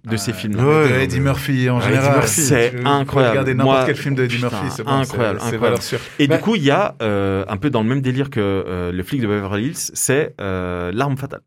de 0.09 0.17
ces 0.17 0.33
films-là. 0.33 0.65
Ouais, 0.65 0.89
de 0.89 0.95
non, 0.95 1.01
Eddie 1.01 1.21
Murphy 1.21 1.71
en 1.71 1.79
Eddie 1.81 1.89
général. 1.89 2.13
Murphy, 2.17 2.41
c'est 2.41 2.73
incroyable. 2.85 3.31
Regarder 3.33 3.55
n'importe 3.55 3.87
quel 3.87 3.97
film 3.97 4.15
de 4.15 4.25
Eddie 4.25 4.37
putain, 4.37 4.49
Murphy, 4.51 4.71
c'est 4.77 4.83
bon, 4.85 4.91
incroyable, 4.91 5.39
c'est- 5.41 5.45
c'est 5.51 5.55
incroyable. 5.55 5.61
valeur 5.63 5.83
sûre. 5.83 6.01
Et 6.19 6.27
Bah- 6.27 6.37
du 6.37 6.43
coup, 6.43 6.55
il 6.57 6.63
y 6.65 6.71
a 6.71 6.95
euh, 7.03 7.45
un 7.49 7.57
peu 7.57 7.71
dans 7.71 7.83
le 7.83 7.89
même 7.89 8.01
délire 8.01 8.31
que 8.31 8.41
euh, 8.41 8.93
le 8.93 9.03
flic 9.03 9.21
de 9.21 9.27
Beverly 9.27 9.67
Hills, 9.67 9.77
c'est 9.95 10.35
euh, 10.41 10.91
l'arme 10.95 11.17
fatale. 11.17 11.41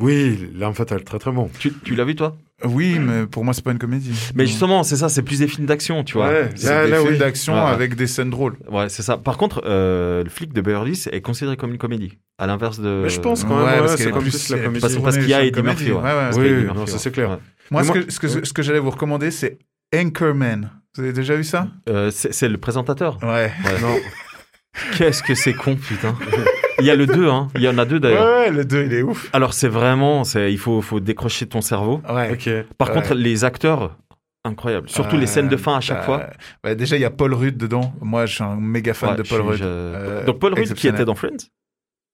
Oui, 0.00 0.50
l'arme 0.56 0.74
fatale, 0.74 1.04
très 1.04 1.18
très 1.20 1.30
bon. 1.30 1.48
Tu, 1.58 1.72
tu 1.84 1.94
l'as 1.94 2.04
vu 2.04 2.16
toi? 2.16 2.36
Oui, 2.64 2.98
mais 2.98 3.26
pour 3.26 3.44
moi, 3.44 3.52
c'est 3.54 3.62
pas 3.64 3.70
une 3.72 3.78
comédie. 3.78 4.12
Mais 4.34 4.46
justement, 4.46 4.82
c'est 4.82 4.96
ça, 4.96 5.08
c'est 5.08 5.22
plus 5.22 5.38
des 5.40 5.46
films 5.48 5.66
d'action, 5.66 6.02
tu 6.02 6.14
vois. 6.14 6.28
Ouais. 6.28 6.50
c'est 6.56 6.68
Là- 6.68 6.84
des 6.84 6.90
là, 6.90 6.98
films 7.00 7.12
oui. 7.12 7.18
d'action 7.18 7.54
Ouais, 7.54 7.60
ouais. 7.60 7.66
avec 7.70 7.94
des 7.94 8.06
scènes 8.08 8.30
drôles. 8.30 8.56
Ouais, 8.70 8.88
c'est 8.88 9.02
ça. 9.02 9.18
Par 9.18 9.36
contre, 9.36 9.62
euh, 9.66 10.24
le 10.24 10.30
flic 10.30 10.52
de 10.52 10.60
Beverly 10.60 10.92
Hills 10.92 11.08
est 11.12 11.20
considéré 11.20 11.56
comme 11.56 11.70
une 11.70 11.78
comédie, 11.78 12.18
à 12.38 12.46
l'inverse 12.48 12.80
de. 12.80 13.02
Mais 13.04 13.08
je 13.08 13.20
pense 13.20 13.44
quand 13.44 13.56
même, 13.56 13.64
Ouais, 13.66 13.70
ouais, 13.72 13.78
parce 13.78 13.92
c'est 13.92 13.98
qu'elle 13.98 14.08
est 14.08 14.12
comme 14.12 14.22
plus- 14.22 14.30
plus 14.30 14.48
la 14.50 14.56
est 14.56 14.64
comédie. 14.64 14.80
parce, 14.80 14.96
parce 14.96 15.16
qu'il 15.18 15.28
y 15.28 15.34
a 15.34 15.44
Eddie 15.44 15.62
Murphy. 15.62 15.92
Ouais. 15.92 15.96
Ouais, 15.98 16.02
ouais. 16.02 16.12
Parce 16.14 16.36
Oui, 16.38 16.50
non, 16.64 16.86
ça 16.86 16.92
ouais. 16.92 16.98
c'est 16.98 17.10
clair. 17.12 17.38
Moi, 17.70 17.84
ce 17.84 17.92
que, 17.92 18.10
ce, 18.12 18.18
que, 18.20 18.28
je- 18.28 18.38
ouais. 18.38 18.44
ce 18.44 18.52
que 18.52 18.62
j'allais 18.62 18.78
vous 18.78 18.90
recommander, 18.90 19.30
c'est 19.30 19.58
Anchorman. 19.94 20.70
Vous 20.96 21.02
avez 21.02 21.12
déjà 21.12 21.34
vu 21.34 21.44
ça? 21.44 21.68
Euh, 21.88 22.10
c'est 22.12 22.48
le 22.48 22.58
présentateur. 22.58 23.18
Ouais. 23.22 23.50
Ouais. 23.64 23.80
Non. 23.82 23.96
Qu'est-ce 24.96 25.22
que 25.22 25.34
c'est 25.36 25.54
con, 25.54 25.76
putain. 25.76 26.16
Il 26.80 26.84
y 26.84 26.90
a 26.90 26.96
le 26.96 27.06
2, 27.06 27.28
hein. 27.28 27.46
Il 27.54 27.62
y 27.62 27.68
en 27.68 27.78
a 27.78 27.84
deux 27.84 28.00
d'ailleurs. 28.00 28.26
ouais, 28.38 28.50
le 28.50 28.64
2, 28.64 28.86
il 28.86 28.92
est 28.94 29.02
ouf. 29.02 29.30
Alors 29.32 29.54
c'est 29.54 29.68
vraiment, 29.68 30.24
il 30.34 30.58
faut, 30.58 30.82
faut 30.82 30.98
décrocher 30.98 31.46
ton 31.46 31.60
cerveau. 31.60 32.02
Ouais. 32.12 32.32
Ok. 32.32 32.50
Par 32.76 32.88
Ouais. 32.88 32.94
contre, 32.94 33.14
les 33.14 33.44
acteurs, 33.44 33.96
incroyables. 34.44 34.88
Surtout 34.88 35.16
les 35.16 35.26
scènes 35.28 35.48
de 35.48 35.56
fin 35.56 35.76
à 35.76 35.80
chaque 35.80 36.00
Euh, 36.00 36.02
fois. 36.02 36.26
bah, 36.64 36.74
déjà, 36.74 36.96
il 36.96 37.02
y 37.02 37.04
a 37.04 37.10
Paul 37.10 37.34
Rudd 37.34 37.56
dedans. 37.56 37.94
Moi, 38.00 38.26
je 38.26 38.34
suis 38.34 38.42
un 38.44 38.56
méga 38.56 38.94
fan 38.94 39.10
Ouais, 39.10 39.16
de 39.16 39.22
Paul 39.22 39.42
Rudd. 39.42 39.58
je- 39.58 39.64
Euh, 39.64 40.24
Donc 40.24 40.40
Paul 40.40 40.54
Rudd 40.54 40.74
qui 40.74 40.88
était 40.88 41.04
dans 41.04 41.14
Friends, 41.14 41.36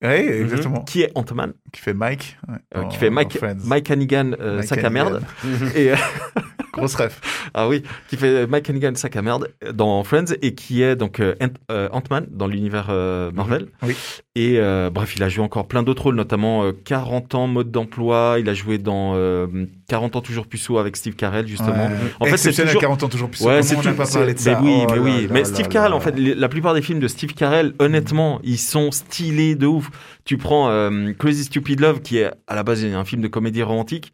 Oui, 0.03 0.09
exactement. 0.09 0.81
qui 0.83 1.03
est 1.03 1.13
Ant-Man, 1.15 1.53
Qui 1.73 1.81
fait 1.83 1.93
Mike. 1.93 2.39
ouais, 2.49 2.55
euh, 2.77 2.85
qui 2.85 2.97
fait 2.97 3.11
Mike. 3.11 3.39
Mike 3.65 3.91
Hannigan, 3.91 4.33
euh, 4.41 4.57
Mike 4.57 4.69
sac 4.69 4.83
à 4.85 4.89
merde. 4.91 5.23
Et, 5.75 5.93
euh, 5.93 5.97
Grosse 6.81 6.95
ref. 6.97 7.21
ah 7.55 7.69
oui, 7.69 7.83
qui 8.09 8.17
fait 8.17 8.47
Mike 8.47 8.69
Hannigan, 8.69 8.93
sac 8.95 9.17
à 9.17 9.23
merde 9.23 9.49
euh, 9.65 9.73
dans 9.73 10.03
Friends 10.05 10.35
et 10.43 10.55
qui 10.55 10.83
est 10.83 10.97
donc 10.97 11.21
euh, 11.21 11.35
Ant- 11.41 11.49
euh, 11.71 11.89
Ant-Man 11.93 12.27
dans 12.31 12.47
l'univers 12.47 12.89
euh, 12.91 13.31
Marvel. 13.33 13.69
Oui. 13.83 13.95
Et 14.37 14.59
euh, 14.59 14.91
bref, 14.91 15.15
il 15.17 15.23
a 15.23 15.29
joué 15.29 15.45
encore 15.45 15.67
plein 15.67 15.83
d'autres 15.83 16.05
rôles, 16.05 16.15
notamment 16.15 16.65
euh, 16.65 16.73
40 16.85 17.35
ans 17.35 17.47
mode 17.47 17.71
d'emploi. 17.71 18.37
Il 18.39 18.49
a 18.49 18.55
joué 18.55 18.79
dans 18.79 19.13
euh, 19.17 19.47
40 19.89 20.17
ans 20.17 20.21
toujours 20.21 20.47
puceau 20.47 20.79
avec 20.79 20.97
Steve 20.97 21.15
Carell 21.17 21.47
justement. 21.49 21.87
Ouais. 21.87 21.97
En 22.21 22.27
fait, 22.27 22.37
c'est 22.37 22.53
toujours 22.53 22.81
40 22.81 23.03
ans 23.03 23.09
toujours 23.09 23.29
plus. 23.31 23.43
Ouais, 23.45 23.63
c'est 23.63 23.75
pas 23.97 24.05
c'est- 24.05 24.19
parlé 24.19 24.35
de 24.35 24.39
ça 24.39 24.61
Mais 24.61 24.67
oui, 24.67 24.81
Oh 24.83 24.87
mais 24.91 24.97
là 24.97 25.03
oui. 25.03 25.23
là 25.23 25.29
mais 25.33 25.39
là 25.41 25.45
Steve 25.45 25.69
Carell, 25.69 25.93
en 25.93 26.01
fait, 26.01 26.15
la 26.17 26.49
plupart 26.49 26.75
des 26.75 26.83
films 26.83 27.01
de 27.01 27.09
Steve 27.09 27.35
Carell, 27.35 27.75
honnêtement, 27.81 28.41
ils 28.45 28.59
sont 28.59 28.91
stylés 28.93 29.55
de 29.57 29.67
ouf. 29.67 29.91
Tu 30.25 30.37
prends 30.37 30.71
euh, 30.71 31.13
Crazy 31.19 31.45
Stupid 31.45 31.81
Love, 31.81 32.01
qui 32.01 32.19
est 32.19 32.31
à 32.47 32.55
la 32.55 32.63
base 32.63 32.85
un 32.85 33.05
film 33.05 33.21
de 33.23 33.29
comédie 33.29 33.63
romantique, 33.63 34.13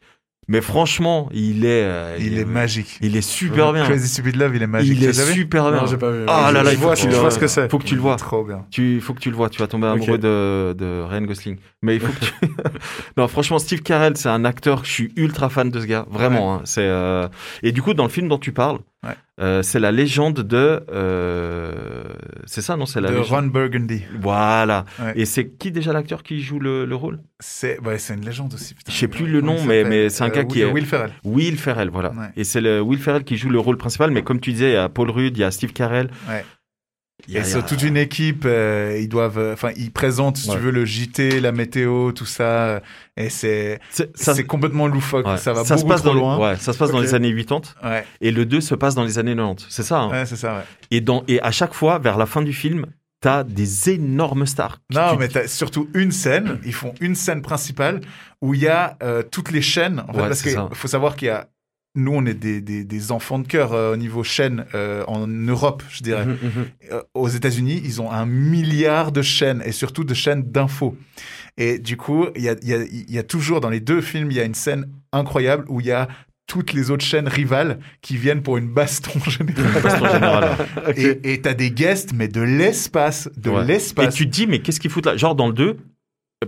mais 0.48 0.60
franchement, 0.60 1.28
il 1.32 1.64
est, 1.64 1.82
euh, 1.84 2.16
Il 2.20 2.38
est 2.38 2.44
magique. 2.44 2.98
il 3.00 3.16
est 3.16 3.20
super 3.20 3.72
bien. 3.72 3.84
Crazy 3.84 4.08
Stupid 4.08 4.36
Love, 4.36 4.54
il 4.56 4.62
est 4.62 4.66
magique. 4.66 4.96
Il 4.98 5.04
est 5.04 5.12
super 5.12 5.70
bien. 5.70 5.80
Non, 5.80 5.86
j'ai 5.86 5.96
pas 5.96 6.10
vu. 6.10 6.24
Ah 6.28 6.50
là 6.52 6.62
là, 6.62 6.70
je 6.70 6.76
il 6.76 6.80
vois, 6.80 6.94
faut 6.94 7.02
que 7.02 7.06
tu 7.06 7.10
je 7.10 7.16
le- 7.16 7.20
vois 7.20 7.30
ce 7.30 7.38
que 7.38 7.46
c'est. 7.46 7.70
Faut 7.70 7.78
que 7.78 7.84
tu 7.84 7.94
le 7.96 8.00
vois. 8.00 8.16
Trop 8.16 8.44
bien. 8.44 8.64
Tu, 8.70 9.00
faut 9.00 9.12
que 9.14 9.20
tu 9.20 9.30
le 9.30 9.36
vois. 9.36 9.48
Tu 9.50 9.58
vas 9.58 9.66
tomber 9.66 9.86
amoureux 9.88 10.18
de, 10.18 10.74
de 10.78 11.02
Ryan 11.08 11.22
Gosling. 11.22 11.56
Mais 11.82 11.96
il 11.96 12.00
faut 12.00 12.12
que 12.12 12.24
tu... 12.24 12.32
non, 13.16 13.26
franchement, 13.28 13.58
Steve 13.58 13.82
Carell, 13.82 14.16
c'est 14.16 14.28
un 14.28 14.44
acteur. 14.44 14.84
Je 14.84 14.90
suis 14.90 15.12
ultra 15.16 15.48
fan 15.48 15.70
de 15.70 15.80
ce 15.80 15.86
gars. 15.86 16.06
Vraiment. 16.10 16.54
hein. 16.56 16.60
c'est 16.64 16.80
euh, 16.82 17.28
et 17.62 17.72
du 17.72 17.82
coup, 17.82 17.94
dans 17.94 18.04
le 18.04 18.10
film 18.10 18.28
dont 18.28 18.38
tu 18.38 18.52
parles, 18.52 18.78
Ouais. 19.06 19.14
euh, 19.40 19.62
c'est 19.62 19.78
la 19.80 19.92
légende 19.92 20.40
de. 20.40 20.82
euh, 20.90 22.04
C'est 22.46 22.62
ça, 22.62 22.76
non 22.76 22.86
C'est 22.86 23.00
la 23.00 23.10
De 23.10 23.16
légende. 23.18 23.44
Ron 23.44 23.46
Burgundy. 23.50 24.02
Voilà. 24.20 24.84
Ouais. 25.00 25.12
Et 25.16 25.24
c'est 25.24 25.48
qui 25.48 25.70
déjà 25.70 25.92
l'acteur 25.92 26.22
qui 26.22 26.40
joue 26.40 26.58
le, 26.58 26.84
le 26.84 26.94
rôle? 26.94 27.20
C'est 27.40 27.78
ouais, 27.80 27.98
c'est 27.98 28.14
une 28.14 28.24
légende 28.24 28.54
aussi. 28.54 28.74
Je 28.88 28.92
sais 28.92 29.08
plus 29.08 29.26
le 29.26 29.40
nom, 29.40 29.62
mais- 29.64 29.84
mais 29.84 30.08
c'est 30.08 30.24
un 30.24 30.28
gars 30.28 30.40
Euh, 30.40 30.44
qui 30.44 30.60
est- 30.62 30.64
Will 30.72 30.86
Ferrell. 30.86 31.10
Will 31.24 31.58
Ferrell, 31.58 31.90
voilà. 31.90 32.12
Et 32.36 32.44
c'est 32.44 32.60
le 32.60 32.80
Will 32.80 32.98
Ferrell 32.98 33.24
qui 33.24 33.36
joue 33.36 33.50
le 33.50 33.58
rôle 33.60 33.76
principal. 33.76 34.10
Mais 34.10 34.22
comme 34.22 34.40
tu 34.40 34.52
disais, 34.52 34.70
il 34.70 34.74
y 34.74 34.76
a 34.76 34.88
Paul 34.88 35.10
Rudd, 35.10 35.36
il 35.36 35.40
y 35.40 35.44
a 35.44 35.50
Steve 35.50 35.72
Carell. 35.72 36.08
Y 37.28 37.38
a- 37.38 37.40
Et 37.40 37.44
c'est 37.44 37.64
toute 37.66 37.82
une 37.82 37.96
équipe, 37.96 38.44
euh, 38.46 38.98
ils 39.00 39.08
doivent, 39.08 39.38
euh, 39.38 39.52
enfin, 39.52 39.70
ils 39.76 39.90
présentent, 39.90 40.36
si 40.36 40.48
Ouais. 40.48 40.56
tu 40.56 40.62
veux, 40.62 40.70
le 40.70 40.84
JT, 40.84 41.40
la 41.40 41.52
météo, 41.52 42.12
tout 42.12 42.26
ça, 42.26 42.80
et 43.16 43.30
c'est, 43.30 43.80
c'est- 43.90 44.16
ça- 44.16 44.40
complètement 44.44 44.86
loufoque, 44.86 45.26
ouais. 45.26 45.36
ça 45.36 45.52
va 45.52 45.64
se 45.64 45.74
beaucoup 45.74 45.88
passe 45.88 46.02
trop 46.02 46.10
dans 46.14 46.14
loin. 46.20 46.38
ouais, 46.38 46.56
ça 46.56 46.72
se 46.72 46.78
passe 46.78 46.90
dans 46.92 47.00
les 47.00 47.14
années 47.14 47.34
80. 47.34 47.74
Ouais, 47.84 48.04
Et 48.20 48.30
le 48.30 48.44
2 48.46 48.60
se 48.60 48.74
passe 48.74 48.94
dans 48.94 49.04
les 49.04 49.18
années 49.18 49.34
90. 49.34 49.66
C'est 49.68 49.82
ça. 49.82 49.98
hein 50.00 50.10
ouais, 50.10 50.26
c'est 50.26 50.36
ça, 50.36 50.54
ouais. 50.58 50.62
et, 50.90 51.00
dans, 51.00 51.24
et 51.28 51.40
à 51.42 51.50
chaque 51.50 51.74
fois, 51.74 51.98
vers 51.98 52.16
la 52.18 52.26
fin 52.26 52.42
du 52.42 52.52
film, 52.52 52.86
t'as 53.20 53.42
des 53.44 53.90
énormes 53.90 54.46
stars. 54.46 54.78
Non, 54.92 55.12
Tu- 55.14 55.18
mais 55.18 55.28
t'as 55.28 55.48
surtout 55.48 55.88
une 55.94 56.12
scène, 56.12 56.60
ils 56.64 56.74
font 56.74 56.94
une 57.00 57.14
scène 57.14 57.42
principale 57.42 58.00
où 58.42 58.54
il 58.54 58.60
y 58.62 58.68
a 58.68 58.96
euh, 59.02 59.22
toutes 59.28 59.50
les 59.50 59.62
chaînes, 59.62 60.00
en 60.06 60.12
fait, 60.12 60.18
parce 60.20 60.42
qu'il 60.42 60.52
ça. 60.52 60.68
faut 60.72 60.86
savoir 60.88 61.16
qu'il 61.16 61.26
y 61.28 61.30
a, 61.30 61.48
nous, 61.96 62.12
on 62.12 62.24
est 62.26 62.34
des, 62.34 62.60
des, 62.60 62.84
des 62.84 63.12
enfants 63.12 63.38
de 63.38 63.46
cœur 63.48 63.72
euh, 63.72 63.94
au 63.94 63.96
niveau 63.96 64.22
chaîne 64.22 64.64
euh, 64.74 65.02
en 65.08 65.26
Europe, 65.26 65.82
je 65.90 66.02
dirais. 66.02 66.26
Mhm, 66.26 66.32
mhm. 66.42 66.66
Euh, 66.92 67.02
aux 67.14 67.28
États-Unis, 67.28 67.80
ils 67.84 68.00
ont 68.00 68.10
un 68.12 68.26
milliard 68.26 69.10
de 69.12 69.22
chaînes 69.22 69.62
et 69.64 69.72
surtout 69.72 70.04
de 70.04 70.14
chaînes 70.14 70.42
d'infos. 70.42 70.96
Et 71.56 71.78
du 71.78 71.96
coup, 71.96 72.26
il 72.36 72.42
y 72.42 72.48
a, 72.48 72.54
il 72.62 72.68
y, 72.68 72.74
a, 72.74 72.82
il 72.84 73.10
y 73.10 73.18
a 73.18 73.22
toujours 73.22 73.60
dans 73.60 73.70
les 73.70 73.80
deux 73.80 74.00
films, 74.02 74.30
il 74.30 74.36
y 74.36 74.40
a 74.40 74.44
une 74.44 74.54
scène 74.54 74.86
incroyable 75.12 75.64
où 75.68 75.80
il 75.80 75.86
y 75.86 75.92
a 75.92 76.06
toutes 76.46 76.74
les 76.74 76.90
autres 76.92 77.04
chaînes 77.04 77.26
rivales 77.26 77.78
qui 78.02 78.16
viennent 78.16 78.42
pour 78.42 78.56
une 78.56 78.68
baston 78.68 79.18
générale. 79.28 79.82
Baston 79.82 80.06
général. 80.12 80.56
Et 80.96 81.32
et 81.32 81.40
t'as 81.40 81.54
des 81.54 81.70
guests, 81.72 82.12
mais 82.12 82.28
de 82.28 82.40
l'espace, 82.42 83.28
de 83.36 83.50
Ouais. 83.50 83.62
Et 83.64 83.66
l'espace. 83.66 84.14
tu 84.14 84.26
te 84.26 84.30
dis, 84.32 84.46
mais 84.46 84.60
qu'est-ce 84.60 84.78
qu'ils 84.78 84.90
foutent 84.90 85.06
là? 85.06 85.16
Genre 85.16 85.34
dans 85.34 85.48
le 85.48 85.54
2, 85.54 85.76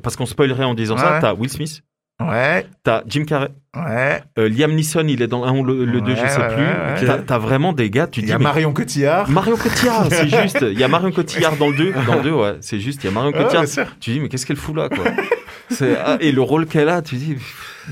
parce 0.03 0.14
qu'on 0.14 0.26
spoilerait 0.26 0.64
en 0.64 0.74
disant 0.74 0.96
ça, 0.99 1.14
Ouais. 1.14 1.20
t'as 1.20 1.34
Will 1.34 1.51
Smith, 1.51 1.82
Ouais, 2.20 2.66
t'as 2.82 3.02
Jim 3.06 3.24
Carrey, 3.24 3.48
ouais. 3.76 4.22
euh, 4.40 4.48
Liam 4.48 4.72
Neeson, 4.74 5.06
il 5.06 5.22
est 5.22 5.28
dans 5.28 5.42
le 5.44 5.46
1 5.52 5.58
ou 5.58 5.64
le, 5.64 5.84
le 5.84 6.00
2, 6.00 6.10
je 6.10 6.16
sais 6.16 6.24
ouais, 6.40 6.48
plus. 6.54 6.64
ouais. 6.64 7.06
T'as, 7.06 7.18
t'as 7.18 7.38
vraiment 7.38 7.72
des 7.72 7.90
gars, 7.90 8.08
tu 8.08 8.20
te 8.20 8.24
Il 8.24 8.24
dis. 8.26 8.30
y 8.32 8.34
a 8.34 8.38
Marion 8.38 8.72
Cotillard. 8.72 9.30
Marion 9.30 9.56
Cotillard, 9.56 10.06
c'est 10.10 10.28
juste. 10.28 10.58
Il 10.68 10.78
y 10.78 10.82
a 10.82 10.88
Marion 10.88 11.12
Cotillard 11.12 11.56
dans 11.56 11.68
le 11.70 11.76
2. 11.76 11.92
Dans 12.06 12.16
le 12.16 12.22
2, 12.22 12.30
ouais, 12.32 12.56
c'est 12.60 12.80
juste. 12.80 13.04
Il 13.04 13.06
y 13.06 13.10
a 13.10 13.12
Marion 13.12 13.30
Ouais, 13.30 13.44
Cotillard. 13.44 13.66
tu 14.00 14.10
dis, 14.10 14.18
mais 14.20 14.28
qu'est-ce 14.28 14.46
qu'elle 14.46 14.56
fout 14.56 14.74
là, 14.74 14.88
quoi? 14.88 15.04
C'est, 15.70 15.96
ah, 15.96 16.16
Et 16.20 16.32
le 16.32 16.42
rôle 16.42 16.66
qu'elle 16.66 16.88
a, 16.88 17.02
tu 17.02 17.14
dis. 17.16 17.36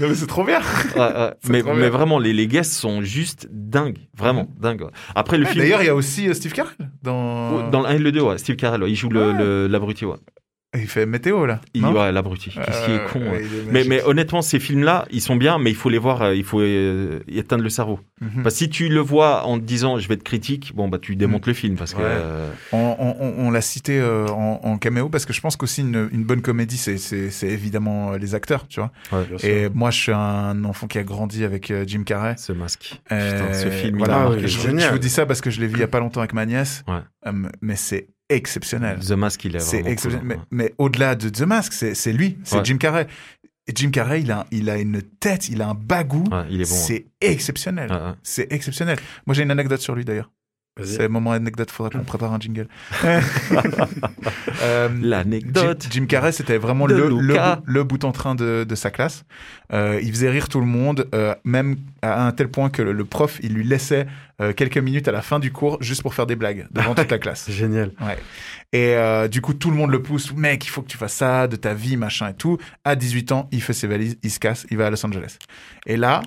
Non, 0.00 0.08
mais 0.08 0.14
c'est 0.16 0.26
trop 0.26 0.42
bien. 0.44 0.60
C'est 0.94 1.48
mais, 1.50 1.60
trop 1.62 1.72
mais 1.74 1.82
bien. 1.82 1.90
vraiment, 1.90 2.18
les, 2.18 2.32
les 2.32 2.46
guests 2.48 2.72
sont 2.72 3.02
juste 3.02 3.48
dingues. 3.52 3.98
Vraiment, 4.16 4.48
dingues. 4.58 4.82
ouais. 4.82 4.90
Après, 5.14 5.38
le 5.38 5.44
film. 5.44 5.62
D'ailleurs, 5.62 5.82
il 5.82 5.86
y 5.86 5.90
a 5.90 5.94
aussi 5.94 6.28
euh, 6.28 6.34
Steve 6.34 6.52
Carell 6.52 6.72
dans. 7.02 7.68
Dans 7.70 7.80
le 7.80 7.86
1 7.86 7.90
et 7.92 7.98
le 7.98 8.10
2, 8.12 8.20
ouais, 8.22 8.38
Steve 8.38 8.56
Carell, 8.56 8.82
il 8.88 8.96
joue 8.96 9.08
le, 9.08 9.32
le- 9.32 9.66
l'abruti, 9.68 10.04
ouais. 10.04 10.16
Il 10.76 10.86
fait 10.88 11.06
météo 11.06 11.46
là. 11.46 11.60
Il, 11.74 11.82
non 11.82 11.92
ouais, 11.92 12.12
l'abruti. 12.12 12.50
Qu'est-ce 12.50 12.84
qui 12.84 12.90
est 12.92 12.94
Euh, 13.00 13.08
con. 13.12 13.20
ouais. 13.20 13.42
est 13.42 13.88
Mais, 13.88 14.02
honnêtement, 14.04 14.42
ces 14.42 14.58
films-là, 14.60 15.06
ils 15.10 15.20
sont 15.20 15.36
bien, 15.36 15.58
mais 15.58 15.70
il 15.70 15.76
faut 15.76 15.88
les 15.90 15.98
voir, 15.98 16.22
euh, 16.22 16.34
il 16.34 16.44
faut 16.44 16.60
euh, 16.60 17.20
y 17.28 17.38
éteindre 17.38 17.62
le 17.64 17.70
cerveau. 17.70 18.00
Mhm. 18.20 18.42
Parce 18.42 18.54
que 18.54 18.58
si 18.58 18.68
tu 18.70 18.88
le 18.88 19.00
vois 19.00 19.44
en 19.46 19.58
te 19.58 19.64
disant 19.64 19.98
je 19.98 20.08
vais 20.08 20.14
être 20.14 20.22
critique, 20.22 20.72
bon, 20.74 20.88
bah 20.88 20.98
tu 21.00 21.16
démontes 21.16 21.46
le 21.46 21.52
film 21.54 21.76
parce 21.76 21.94
que. 21.94 22.00
Euh, 22.02 22.48
On, 22.72 22.96
on- 22.98 23.16
on- 23.20 23.46
on 23.46 23.50
l'a 23.50 23.60
cité 23.60 23.98
euh, 24.00 24.26
en, 24.28 24.60
en 24.62 24.78
caméo 24.78 25.08
parce 25.08 25.26
que 25.26 25.32
je 25.32 25.40
pense 25.40 25.56
qu'aussi 25.56 25.80
une, 25.82 26.08
une 26.12 26.24
bonne 26.24 26.42
comédie, 26.42 26.76
c'est, 26.76 26.96
évidemment 27.46 28.12
les 28.12 28.34
acteurs, 28.34 28.66
tu 28.68 28.80
vois. 28.80 28.92
Et 29.42 29.68
moi, 29.74 29.90
je 29.90 29.98
suis 30.00 30.12
un 30.12 30.64
enfant 30.64 30.86
qui 30.86 30.98
a 30.98 31.02
grandi 31.02 31.44
avec 31.44 31.70
euh, 31.70 31.84
Jim 31.86 32.02
Carrey. 32.04 32.34
ce 32.38 32.52
masque. 32.52 33.00
Euh, 33.12 33.32
Putain, 33.32 33.52
ce 33.52 33.70
film, 33.70 33.96
il 33.96 33.98
voilà, 33.98 34.22
a 34.22 34.26
Ah 34.32 34.38
je, 34.40 34.46
génial. 34.46 34.88
je 34.88 34.92
vous 34.92 34.98
dis 34.98 35.10
ça 35.10 35.26
parce 35.26 35.40
que 35.40 35.50
je 35.50 35.60
l'ai 35.60 35.66
vu 35.66 35.74
il 35.74 35.80
y 35.80 35.84
a 35.84 35.88
pas 35.88 36.00
longtemps 36.00 36.20
avec 36.20 36.32
ma 36.32 36.46
nièce. 36.46 36.84
Ouais. 36.88 36.94
Euh, 37.26 37.32
mais 37.60 37.76
c'est 37.76 38.08
exceptionnel. 38.28 38.98
The 39.00 39.12
Mask, 39.12 39.44
il 39.44 39.56
est 39.56 39.60
C'est 39.60 39.76
vraiment 39.78 39.90
exceptionnel. 39.92 40.26
cool, 40.38 40.46
Mais, 40.50 40.64
ouais. 40.64 40.68
mais 40.68 40.74
au-delà 40.78 41.14
de 41.14 41.28
The 41.28 41.42
Mask, 41.42 41.72
c'est 41.72 42.12
lui, 42.12 42.38
c'est 42.44 42.56
Ouais. 42.56 42.64
Jim 42.64 42.78
Carrey. 42.78 43.06
Jim 43.74 43.90
Carrey, 43.90 44.20
il 44.22 44.30
a, 44.30 44.46
il 44.52 44.70
a 44.70 44.78
une 44.78 45.02
tête, 45.02 45.48
il 45.48 45.60
a 45.60 45.68
un 45.70 45.74
bagou. 45.74 46.22
Ouais, 46.30 46.44
bon. 46.58 46.64
C'est 46.64 47.06
exceptionnel. 47.20 47.90
C'est 48.22 48.52
exceptionnel. 48.52 48.98
Moi, 49.26 49.34
j'ai 49.34 49.42
une 49.42 49.50
anecdote 49.50 49.80
sur 49.80 49.94
lui 49.94 50.04
d'ailleurs. 50.04 50.30
C'est 50.82 51.02
le 51.02 51.08
moment 51.08 51.32
anecdote, 51.32 51.70
faudra 51.70 51.90
qu'on 51.90 52.04
prépare 52.04 52.32
un 52.32 52.38
jingle. 52.38 52.68
Euh, 54.62 54.88
L'anecdote. 55.00 55.82
Jim, 55.82 55.90
Jim 55.90 56.06
Carrey, 56.06 56.32
c'était 56.32 56.56
vraiment 56.58 56.86
le, 56.86 57.08
le, 57.08 57.36
le 57.64 57.84
bout 57.84 58.04
en 58.04 58.12
train 58.12 58.34
de, 58.34 58.64
de 58.68 58.74
sa 58.74 58.90
classe. 58.90 59.24
Euh, 59.72 60.00
il 60.02 60.10
faisait 60.10 60.30
rire 60.30 60.48
tout 60.48 60.60
le 60.60 60.66
monde, 60.66 61.08
euh, 61.14 61.34
même 61.44 61.76
à 62.02 62.26
un 62.26 62.32
tel 62.32 62.48
point 62.48 62.70
que 62.70 62.80
le, 62.82 62.92
le 62.92 63.04
prof, 63.04 63.38
il 63.42 63.52
lui 63.52 63.64
laissait 63.64 64.06
euh, 64.40 64.52
quelques 64.52 64.78
minutes 64.78 65.08
à 65.08 65.12
la 65.12 65.22
fin 65.22 65.38
du 65.38 65.52
cours 65.52 65.82
juste 65.82 66.02
pour 66.02 66.14
faire 66.14 66.26
des 66.26 66.36
blagues 66.36 66.66
devant 66.70 66.94
toute 66.94 67.10
la 67.10 67.18
classe. 67.18 67.44
C'est 67.46 67.52
génial. 67.64 67.92
Ouais. 68.00 68.16
Et 68.72 68.94
euh, 68.96 69.28
du 69.28 69.40
coup, 69.40 69.54
tout 69.54 69.70
le 69.70 69.76
monde 69.76 69.90
le 69.90 70.02
pousse. 70.02 70.32
Mec, 70.34 70.64
il 70.64 70.68
faut 70.68 70.82
que 70.82 70.88
tu 70.88 70.96
fasses 70.98 71.14
ça 71.14 71.46
de 71.48 71.56
ta 71.56 71.74
vie, 71.74 71.96
machin 71.96 72.30
et 72.30 72.34
tout. 72.34 72.58
À 72.84 72.96
18 72.96 73.32
ans, 73.32 73.48
il 73.52 73.62
fait 73.62 73.72
ses 73.74 73.86
valises, 73.86 74.16
il 74.22 74.30
se 74.30 74.40
casse, 74.40 74.66
il 74.70 74.76
va 74.78 74.86
à 74.86 74.90
Los 74.90 75.04
Angeles. 75.04 75.36
Et 75.86 75.96
là, 75.96 76.22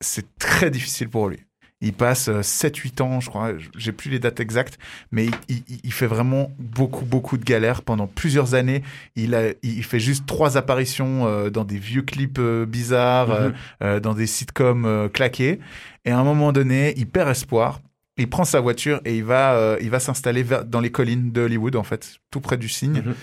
c'est 0.00 0.36
très 0.38 0.70
difficile 0.70 1.08
pour 1.08 1.28
lui. 1.28 1.40
Il 1.84 1.92
passe 1.92 2.28
7-8 2.28 3.00
ans, 3.02 3.20
je 3.20 3.28
crois, 3.28 3.52
j'ai 3.76 3.92
plus 3.92 4.10
les 4.10 4.18
dates 4.18 4.40
exactes, 4.40 4.78
mais 5.12 5.26
il, 5.26 5.34
il- 5.68 5.80
il 5.84 5.92
fait 5.92 6.06
vraiment 6.06 6.50
beaucoup, 6.58 7.04
beaucoup 7.04 7.36
de 7.36 7.44
galères 7.44 7.82
pendant 7.82 8.06
plusieurs 8.06 8.54
années. 8.54 8.82
Il, 9.16 9.34
a, 9.34 9.50
il 9.62 9.84
fait 9.84 10.00
juste 10.00 10.26
trois 10.26 10.56
apparitions 10.56 11.26
euh, 11.26 11.50
dans 11.50 11.64
des 11.64 11.78
vieux 11.78 12.02
clips 12.02 12.38
euh, 12.38 12.66
bizarres, 12.66 13.30
euh, 13.30 13.50
euh, 13.82 14.00
dans 14.00 14.14
des 14.14 14.26
sitcoms 14.26 14.86
euh, 14.86 15.08
claqués. 15.08 15.60
Et 16.04 16.10
à 16.10 16.18
un 16.18 16.24
moment 16.24 16.52
donné, 16.52 16.94
il 16.96 17.06
perd 17.06 17.28
espoir. 17.30 17.80
Il 18.16 18.30
prend 18.30 18.44
sa 18.44 18.60
voiture 18.60 19.00
et 19.04 19.16
il 19.16 19.24
va, 19.24 19.54
euh, 19.54 19.76
il 19.80 19.90
va 19.90 19.98
s'installer 19.98 20.44
dans 20.66 20.80
les 20.80 20.90
collines 20.92 21.32
de 21.32 21.40
Hollywood, 21.40 21.74
en 21.74 21.82
fait, 21.82 22.18
tout 22.30 22.40
près 22.40 22.56
du 22.56 22.68
cygne. 22.68 23.02
Mhm. 23.04 23.14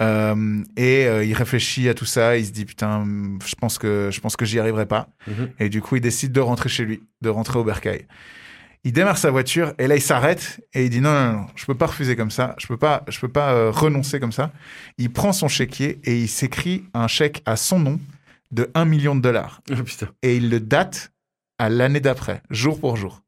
Euh, 0.00 0.64
et 0.76 1.06
euh, 1.06 1.24
il 1.24 1.34
réfléchit 1.34 1.88
à 1.88 1.94
tout 1.94 2.04
ça. 2.04 2.36
Il 2.36 2.46
se 2.46 2.52
dit 2.52 2.64
putain, 2.64 3.04
je 3.44 3.54
pense 3.56 3.76
que 3.78 4.10
je 4.12 4.20
pense 4.20 4.36
que 4.36 4.44
j'y 4.44 4.60
arriverai 4.60 4.86
pas. 4.86 5.08
Mhm. 5.26 5.50
Et 5.58 5.68
du 5.68 5.82
coup, 5.82 5.96
il 5.96 6.00
décide 6.00 6.30
de 6.30 6.40
rentrer 6.40 6.68
chez 6.68 6.84
lui, 6.84 7.02
de 7.22 7.28
rentrer 7.28 7.58
au 7.58 7.64
bercail. 7.64 8.06
Il 8.84 8.92
démarre 8.92 9.18
sa 9.18 9.32
voiture 9.32 9.72
et 9.80 9.88
là, 9.88 9.96
il 9.96 10.00
s'arrête 10.00 10.60
et 10.72 10.84
il 10.84 10.90
dit 10.90 11.00
non, 11.00 11.12
non, 11.12 11.32
non, 11.32 11.46
je 11.56 11.66
peux 11.66 11.74
pas 11.74 11.86
refuser 11.86 12.14
comme 12.14 12.30
ça. 12.30 12.54
Je 12.58 12.68
peux 12.68 12.76
pas, 12.76 13.02
je 13.08 13.18
peux 13.18 13.26
pas 13.28 13.72
renoncer 13.72 14.20
comme 14.20 14.30
ça. 14.30 14.52
Il 14.96 15.12
prend 15.12 15.32
son 15.32 15.48
chéquier 15.48 15.98
et 16.04 16.20
il 16.20 16.28
s'écrit 16.28 16.84
un 16.94 17.08
chèque 17.08 17.42
à 17.46 17.56
son 17.56 17.80
nom 17.80 17.98
de 18.52 18.70
1 18.74 18.84
million 18.84 19.16
de 19.16 19.20
dollars 19.20 19.60
Oh, 19.72 19.82
putain. 19.82 20.06
et 20.22 20.36
il 20.36 20.50
le 20.50 20.60
date 20.60 21.10
à 21.58 21.68
l'année 21.68 21.98
d'après, 21.98 22.42
jour 22.50 22.78
pour 22.78 22.96
jour. 22.96 23.22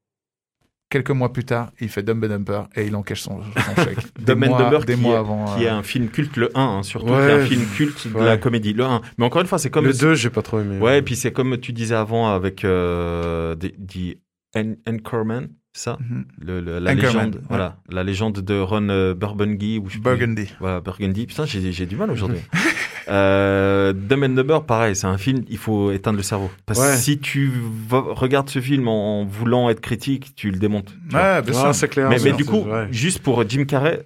Quelques 0.91 1.11
mois 1.11 1.33
plus 1.35 1.45
tard, 1.45 1.71
il 1.81 1.91
fait 1.91 2.03
Dumb 2.03 2.25
and 2.25 2.29
Dumper 2.29 2.63
et 2.75 2.87
il 2.87 2.97
encaisse 2.97 3.19
son, 3.19 3.41
son 3.43 3.83
chèque. 3.85 3.99
Des 4.19 4.25
Dumb 4.25 4.43
and 4.45 4.49
mois- 4.49 4.59
Dumber, 4.63 4.85
des 4.87 4.95
qui, 4.95 5.01
mois 5.01 5.15
est, 5.17 5.19
avant. 5.19 5.57
qui 5.57 5.65
est 5.65 5.69
euh, 5.69 5.75
un 5.75 5.83
film 5.83 6.09
culte, 6.09 6.37
le 6.39 6.51
1, 6.57 6.63
hein, 6.63 6.83
surtout, 6.83 7.13
Ouais. 7.13 7.19
qui 7.27 7.31
est 7.31 7.33
un 7.43 7.45
film 7.47 7.67
culte 7.77 8.09
de 8.13 8.19
la 8.19 8.39
comédie, 8.39 8.73
le 8.73 8.85
1. 8.85 9.03
Mais 9.19 9.27
encore 9.27 9.43
une 9.43 9.47
fois, 9.49 9.59
c'est 9.59 9.69
comme... 9.69 9.85
le 9.85 9.93
2, 9.93 10.15
j'ai 10.15 10.31
pas 10.31 10.41
trop 10.41 10.61
aimé. 10.61 10.79
Ouais, 10.79 10.99
et 10.99 11.03
puis 11.03 11.15
c'est 11.15 11.31
comme 11.33 11.59
tu 11.59 11.75
disais 11.75 11.95
avant 11.95 12.29
avec 12.35 12.65
euh, 12.65 13.55
The, 13.57 13.73
The 13.87 14.19
An- 14.57 14.77
Anchorman, 14.89 15.49
ça 15.79 15.99
mhm. 16.01 16.25
le, 16.41 16.61
le- 16.61 16.79
La 16.79 16.93
Anchorman, 16.93 16.97
légende, 17.07 17.35
ouais. 17.37 17.41
voilà, 17.49 17.77
la 17.89 18.05
légende 18.05 18.41
de 18.41 18.59
Ron 18.59 18.89
euh, 18.89 19.15
Burgundy. 19.15 19.79
Ou 19.79 19.89
je 19.89 19.95
sais 19.95 19.99
plus. 20.01 20.03
Burgundy. 20.03 20.49
Voilà, 20.61 20.81
Burgundy. 20.81 21.27
Putain, 21.27 21.45
j'ai 21.47 21.73
j'ai 21.73 21.87
du 21.87 21.97
mal 21.97 22.11
aujourd'hui. 22.11 22.39
euh, 23.09 23.93
Dumb 23.93 24.25
and 24.25 24.29
Dumber, 24.31 24.65
pareil, 24.67 24.95
c'est 24.97 25.07
un 25.07 25.19
film, 25.19 25.45
il 25.49 25.59
faut 25.59 25.91
éteindre 25.93 26.17
le 26.17 26.23
cerveau. 26.23 26.51
Parce 26.67 26.79
Ouais. 26.81 26.93
que 26.93 26.97
si 26.99 27.19
tu 27.19 27.51
vas- 27.89 28.05
regardes 28.15 28.49
ce 28.51 28.61
film 28.61 28.89
en, 28.89 29.23
en 29.23 29.25
voulant 29.25 29.71
être 29.71 29.81
critique, 29.81 30.35
tu 30.35 30.51
le 30.51 30.59
démontes. 30.59 30.95
tu. 31.09 31.17
Ouais, 31.17 31.43
bien 31.43 31.53
sûr. 31.55 31.75
c'est 31.75 31.89
clair. 31.89 32.09
mais, 32.11 32.33
du 32.33 32.45
coup, 32.45 32.65
juste 32.91 33.21
pour 33.21 33.49
Jim 33.49 33.65
Carrey, 33.65 34.05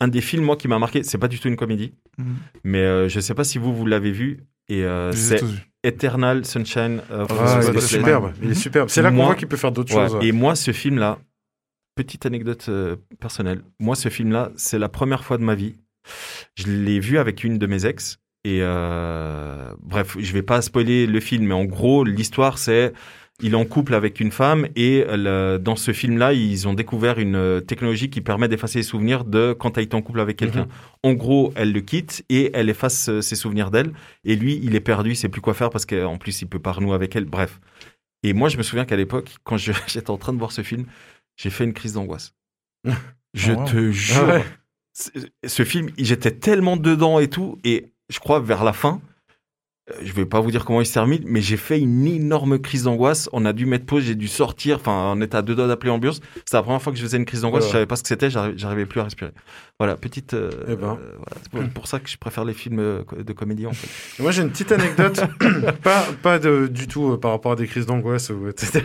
un 0.00 0.08
des 0.08 0.20
films, 0.20 0.44
moi, 0.44 0.56
qui 0.56 0.68
m'a 0.68 0.78
marqué, 0.78 1.02
c'est 1.02 1.18
pas 1.18 1.28
du 1.28 1.38
tout 1.38 1.48
une 1.48 1.56
comédie, 1.56 1.94
Mhm. 2.18 2.26
mais 2.64 2.78
euh, 2.80 3.08
je 3.08 3.20
sais 3.20 3.34
pas 3.34 3.44
si 3.44 3.58
vous, 3.58 3.74
vous 3.74 3.86
l'avez 3.86 4.12
vu, 4.12 4.44
et 4.68 4.84
euh, 4.84 5.12
c'est. 5.12 5.40
Eternal 5.84 6.44
Sunshine 6.44 7.00
of 7.10 7.28
the 7.28 7.34
Ah, 7.38 7.60
il 7.70 7.76
est 7.76 7.80
superbe. 7.80 8.32
Il 8.42 8.50
est 8.50 8.54
superbe. 8.54 8.88
C'est 8.88 9.02
là 9.02 9.10
qu'on 9.10 9.24
voit 9.24 9.34
qu'il 9.34 9.48
peut 9.48 9.56
faire 9.56 9.72
d'autres 9.72 9.94
Ouais, 9.94 10.08
choses. 10.08 10.18
Et 10.24 10.32
moi, 10.32 10.54
ce 10.56 10.72
film-là, 10.72 11.18
petite 11.94 12.26
anecdote 12.26 12.66
euh, 12.68 12.96
personnelle, 13.20 13.62
moi, 13.78 13.94
ce 13.94 14.08
film-là, 14.08 14.50
c'est 14.56 14.78
la 14.78 14.88
première 14.88 15.24
fois 15.24 15.38
de 15.38 15.42
ma 15.44 15.54
vie. 15.54 15.76
Je 16.56 16.66
l'ai 16.66 17.00
vu 17.00 17.18
avec 17.18 17.44
une 17.44 17.58
de 17.58 17.66
mes 17.66 17.86
ex. 17.86 18.18
Et 18.44 18.58
euh, 18.60 19.72
bref, 19.80 20.16
je 20.18 20.32
vais 20.32 20.42
pas 20.42 20.60
spoiler 20.60 21.06
le 21.06 21.20
film, 21.20 21.46
mais 21.46 21.54
en 21.54 21.64
gros, 21.64 22.04
l'histoire, 22.04 22.58
c'est 22.58 22.92
il 23.42 23.52
est 23.52 23.56
en 23.56 23.64
couple 23.64 23.94
avec 23.94 24.20
une 24.20 24.30
femme 24.30 24.68
et 24.76 25.04
le- 25.08 25.58
dans 25.58 25.74
ce 25.76 25.92
film-là, 25.92 26.32
ils 26.32 26.68
ont 26.68 26.72
découvert 26.74 27.18
une 27.18 27.34
euh, 27.34 27.60
technologie 27.60 28.08
qui 28.08 28.20
permet 28.20 28.46
d'effacer 28.48 28.78
les 28.78 28.82
souvenirs 28.84 29.24
de 29.24 29.52
quand 29.58 29.72
tu 29.72 29.80
as 29.80 29.82
été 29.82 29.96
en 29.96 30.02
couple 30.02 30.20
avec 30.20 30.36
quelqu'un. 30.36 30.68
En 31.02 31.14
gros, 31.14 31.52
elle 31.56 31.72
le 31.72 31.80
quitte 31.80 32.24
et 32.28 32.50
elle 32.54 32.68
efface 32.70 33.08
euh, 33.08 33.20
ses 33.20 33.34
souvenirs 33.34 33.70
d'elle. 33.72 33.92
Et 34.24 34.36
lui, 34.36 34.60
il 34.62 34.74
est 34.76 34.80
perdu, 34.80 35.10
il 35.10 35.16
sait 35.16 35.28
plus 35.28 35.40
quoi 35.40 35.52
faire 35.54 35.70
parce 35.70 35.84
qu'en 35.84 36.16
plus, 36.16 36.42
il 36.42 36.46
peut 36.48 36.60
pas 36.60 36.72
renouer 36.72 36.94
avec 36.94 37.16
elle. 37.16 37.24
Bref. 37.24 37.60
Et 38.22 38.32
moi, 38.34 38.48
je 38.48 38.56
me 38.56 38.62
souviens 38.62 38.84
qu'à 38.84 38.96
l'époque, 38.96 39.34
quand 39.42 39.56
j'étais 39.88 40.10
en 40.10 40.16
train 40.16 40.32
de 40.32 40.38
voir 40.38 40.52
ce 40.52 40.62
film, 40.62 40.86
j'ai 41.36 41.50
fait 41.50 41.64
une 41.64 41.72
crise 41.74 41.94
d'angoisse. 41.94 42.34
Je 43.34 43.50
Oh, 43.52 43.56
wow. 43.58 43.64
te 43.66 43.90
jure. 43.90 44.16
Ah 44.28 44.34
ouais. 44.36 44.44
Ce 45.44 45.64
film, 45.64 45.90
j'étais 45.98 46.30
tellement 46.30 46.76
dedans 46.76 47.18
et 47.18 47.28
tout. 47.28 47.58
Et 47.64 47.86
je 48.08 48.20
crois 48.20 48.38
vers 48.38 48.62
la 48.62 48.72
fin, 48.72 49.00
je 50.02 50.12
vais 50.14 50.24
pas 50.24 50.40
vous 50.40 50.50
dire 50.50 50.64
comment 50.64 50.80
il 50.80 50.86
se 50.86 50.94
termine, 50.94 51.22
mais 51.26 51.42
j'ai 51.42 51.58
fait 51.58 51.78
une 51.78 52.06
énorme 52.06 52.58
crise 52.58 52.84
d'angoisse. 52.84 53.28
On 53.32 53.44
a 53.44 53.52
dû 53.52 53.66
mettre 53.66 53.84
pause, 53.84 54.04
j'ai 54.04 54.14
dû 54.14 54.28
sortir. 54.28 54.76
Enfin, 54.76 55.12
on 55.14 55.20
était 55.20 55.36
à 55.36 55.42
deux 55.42 55.54
doigts 55.54 55.66
d'appeler 55.66 55.88
l'ambiance. 55.90 56.20
C'était 56.36 56.56
la 56.56 56.62
première 56.62 56.80
fois 56.80 56.90
que 56.92 56.98
je 56.98 57.04
faisais 57.04 57.18
une 57.18 57.26
crise 57.26 57.42
d'angoisse. 57.42 57.64
Ouais. 57.64 57.68
Je 57.68 57.72
savais 57.74 57.86
pas 57.86 57.96
ce 57.96 58.02
que 58.02 58.08
c'était. 58.08 58.30
j'arri- 58.30 58.54
J'arrivais 58.56 58.86
plus 58.86 59.00
à 59.00 59.04
respirer. 59.04 59.32
Voilà, 59.78 59.96
petite. 59.96 60.32
euh, 60.34 60.50
Eh 60.68 60.76
ben. 60.76 60.92
euh, 61.02 61.16
voilà. 61.16 61.36
C'est 61.42 61.50
pour, 61.50 61.62
pour 61.70 61.86
ça 61.86 61.98
que 61.98 62.08
je 62.08 62.16
préfère 62.16 62.44
les 62.46 62.54
films 62.54 62.78
euh, 62.78 63.02
de 63.22 63.32
comédie 63.34 63.66
en 63.66 63.72
fait. 63.72 64.22
Moi, 64.22 64.30
j'ai 64.32 64.40
une 64.42 64.50
petite 64.50 64.72
anecdote, 64.72 65.20
pas, 65.82 66.06
pas 66.22 66.38
de, 66.38 66.66
du 66.68 66.86
tout 66.86 67.12
euh, 67.12 67.16
par 67.18 67.32
rapport 67.32 67.52
à 67.52 67.56
des 67.56 67.66
crises 67.66 67.84
d'angoisse, 67.84 68.30
etc. 68.48 68.80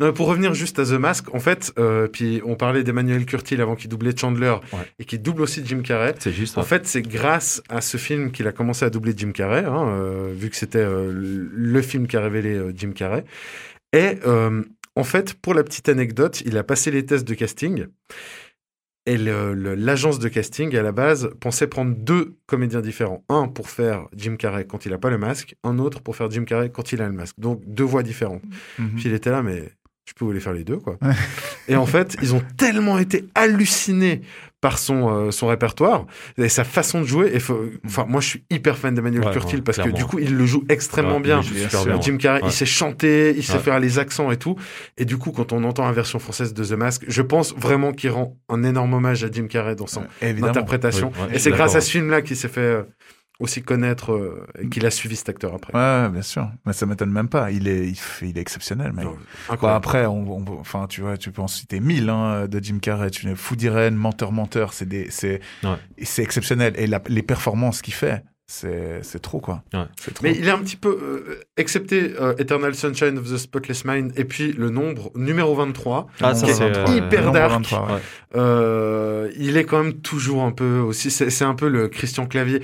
Non, 0.00 0.12
pour 0.12 0.26
revenir 0.26 0.54
juste 0.54 0.78
à 0.80 0.84
The 0.84 0.92
Mask, 0.92 1.32
en 1.34 1.38
fait, 1.38 1.72
euh, 1.78 2.08
puis 2.08 2.40
on 2.44 2.56
parlait 2.56 2.82
d'Emmanuel 2.82 3.26
Curtil 3.26 3.60
avant 3.60 3.76
qu'il 3.76 3.90
doublait 3.90 4.16
Chandler 4.16 4.56
Ouais. 4.72 4.78
et 4.98 5.04
qui 5.04 5.18
double 5.18 5.42
aussi 5.42 5.62
Jim 5.64 5.82
Carrey. 5.82 6.14
C'est 6.18 6.32
juste. 6.32 6.58
En 6.58 6.62
fait, 6.62 6.86
c'est 6.86 7.02
grâce 7.02 7.62
à 7.68 7.80
ce 7.80 7.96
film 7.96 8.32
qu'il 8.32 8.46
a 8.48 8.52
commencé 8.52 8.84
à 8.84 8.90
doubler 8.90 9.12
Jim 9.16 9.30
Carrey, 9.32 9.64
hein, 9.64 9.86
euh, 9.88 10.31
vu 10.32 10.50
que 10.50 10.56
c'était 10.56 10.78
euh, 10.78 11.12
le 11.12 11.82
film 11.82 12.06
qui 12.06 12.16
a 12.16 12.20
révélé 12.20 12.54
euh, 12.54 12.72
Jim 12.74 12.92
Carrey. 12.92 13.24
Et 13.92 14.18
euh, 14.26 14.62
en 14.96 15.04
fait, 15.04 15.34
pour 15.34 15.54
la 15.54 15.62
petite 15.62 15.88
anecdote, 15.88 16.42
il 16.44 16.56
a 16.58 16.64
passé 16.64 16.90
les 16.90 17.04
tests 17.04 17.26
de 17.26 17.34
casting. 17.34 17.86
Et 19.04 19.16
l'agence 19.16 20.20
de 20.20 20.28
casting, 20.28 20.76
à 20.76 20.82
la 20.82 20.92
base, 20.92 21.30
pensait 21.40 21.66
prendre 21.66 21.92
deux 21.96 22.36
comédiens 22.46 22.80
différents. 22.80 23.24
Un 23.28 23.48
pour 23.48 23.68
faire 23.68 24.06
Jim 24.14 24.36
Carrey 24.36 24.64
quand 24.64 24.86
il 24.86 24.92
n'a 24.92 24.98
pas 24.98 25.10
le 25.10 25.18
masque, 25.18 25.56
un 25.64 25.80
autre 25.80 26.00
pour 26.00 26.14
faire 26.14 26.30
Jim 26.30 26.44
Carrey 26.44 26.70
quand 26.70 26.92
il 26.92 27.02
a 27.02 27.08
le 27.08 27.12
masque. 27.12 27.34
Donc 27.38 27.62
deux 27.66 27.82
voix 27.82 28.04
différentes. 28.04 28.44
Mhm. 28.78 28.90
Puis 28.94 29.04
il 29.06 29.12
était 29.12 29.32
là, 29.32 29.42
mais 29.42 29.72
je 30.04 30.12
peux 30.14 30.24
vous 30.24 30.30
les 30.30 30.38
faire 30.38 30.52
les 30.52 30.62
deux, 30.62 30.76
quoi. 30.76 30.98
et 31.68 31.74
en 31.74 31.86
fait, 31.86 32.16
ils 32.22 32.32
ont 32.34 32.42
tellement 32.56 32.98
été 32.98 33.24
hallucinés 33.34 34.22
par 34.62 34.78
son, 34.78 35.10
euh, 35.26 35.30
son 35.32 35.48
répertoire 35.48 36.06
et 36.38 36.48
sa 36.48 36.64
façon 36.64 37.00
de 37.02 37.04
jouer. 37.06 37.30
Et 37.34 37.40
faut- 37.40 37.64
enfin, 37.84 38.06
moi, 38.08 38.20
je 38.22 38.28
suis 38.28 38.44
hyper 38.48 38.78
fan 38.78 38.94
d'Emmanuel 38.94 39.24
Ouais, 39.26 39.32
Curtil 39.32 39.56
ouais, 39.56 39.62
parce 39.62 39.76
que 39.76 39.90
du 39.90 40.04
coup, 40.06 40.18
il 40.20 40.34
le 40.36 40.46
joue 40.46 40.64
extrêmement 40.70 41.16
Ouais, 41.16 41.20
bien. 41.22 41.42
joue 41.42 41.54
Jim 42.00 42.16
Carrey, 42.16 42.40
Ouais. 42.42 42.48
il 42.48 42.52
sait 42.52 42.64
chanter, 42.64 43.34
il 43.36 43.42
sait 43.42 43.58
faire 43.58 43.78
les 43.80 43.98
accents 43.98 44.30
et 44.30 44.36
tout. 44.38 44.56
Et 44.96 45.04
du 45.04 45.18
coup, 45.18 45.32
quand 45.32 45.52
on 45.52 45.64
entend 45.64 45.84
la 45.84 45.92
version 45.92 46.18
française 46.20 46.54
de 46.54 46.64
The 46.64 46.72
Mask, 46.78 47.04
je 47.08 47.22
pense 47.22 47.54
vraiment 47.56 47.92
qu'il 47.92 48.10
rend 48.10 48.38
un 48.48 48.62
énorme 48.62 48.94
hommage 48.94 49.24
à 49.24 49.28
Jim 49.30 49.48
Carrey 49.48 49.74
dans 49.74 49.86
son 49.88 50.04
interprétation. 50.22 51.12
Et 51.32 51.38
c'est 51.38 51.50
grâce 51.50 51.74
à 51.74 51.80
ce 51.80 51.90
film-là 51.90 52.22
qu'il 52.22 52.36
s'est 52.36 52.48
fait 52.48 52.60
euh, 52.60 52.82
aussi 53.42 53.62
connaître 53.62 54.12
euh, 54.12 54.46
qu'il 54.70 54.86
a 54.86 54.90
suivi 54.90 55.16
cet 55.16 55.28
acteur 55.28 55.54
après. 55.54 55.72
Ouais, 55.74 56.08
bien 56.08 56.22
sûr. 56.22 56.48
Mais 56.64 56.72
ça 56.72 56.86
m'étonne 56.86 57.10
même 57.10 57.28
pas. 57.28 57.50
Il 57.50 57.68
est, 57.68 57.86
il, 57.88 57.94
fait- 57.96 58.28
il 58.28 58.38
est 58.38 58.40
exceptionnel, 58.40 58.92
Bah, 59.60 59.74
après, 59.74 60.06
on, 60.06 60.30
on- 60.38 60.60
enfin, 60.60 60.86
tu 60.88 61.00
vois, 61.02 61.16
tu 61.16 61.30
peux 61.32 61.42
en 61.42 61.48
citer 61.48 61.80
mille 61.80 62.08
hein, 62.08 62.46
de 62.46 62.60
Jim 62.62 62.78
Carrey. 62.80 63.10
Tu 63.10 63.22
sais, 63.28 63.34
Fou 63.34 63.56
d'Irène, 63.56 63.94
Menteur, 63.96 64.32
Menteur, 64.32 64.72
c'est 64.72 64.86
des, 64.88 65.08
c'est, 65.10 65.40
Ouais. 65.64 65.76
c'est 66.02 66.22
exceptionnel. 66.22 66.72
Et 66.76 66.86
la- 66.86 67.02
les 67.08 67.22
performances 67.22 67.82
qu'il 67.82 67.94
fait, 67.94 68.22
c'est, 68.46 69.00
c'est 69.02 69.20
trop 69.22 69.40
quoi. 69.40 69.62
Ouais. 69.72 69.84
C'est 69.98 70.12
trop. 70.12 70.24
Mais 70.24 70.34
il 70.36 70.46
est 70.46 70.50
un 70.50 70.58
petit 70.58 70.76
peu, 70.76 70.90
euh, 70.90 71.40
excepté 71.56 72.12
euh, 72.20 72.34
Eternal 72.38 72.74
Sunshine 72.74 73.16
of 73.16 73.30
the 73.32 73.38
Spotless 73.38 73.84
Mind 73.86 74.12
et 74.16 74.24
puis 74.24 74.52
le 74.52 74.68
nombre 74.68 75.10
numéro 75.14 75.54
23, 75.54 76.06
Ah, 76.20 76.34
c'est, 76.34 76.52
23, 76.52 76.90
euh, 76.90 76.96
hyper 76.98 77.22
Nombre 77.22 77.32
dark. 77.34 77.50
23, 77.52 77.86
ouais. 77.86 77.92
Ouais. 77.94 78.00
euh, 78.36 79.30
il 79.38 79.56
est 79.56 79.64
quand 79.64 79.82
même 79.82 79.94
toujours 79.94 80.42
un 80.42 80.52
peu 80.52 80.78
aussi, 80.80 81.10
c'est 81.10 81.30
c'est 81.30 81.44
un 81.44 81.54
peu 81.54 81.68
le 81.68 81.88
Christian 81.88 82.26
Clavier. 82.26 82.62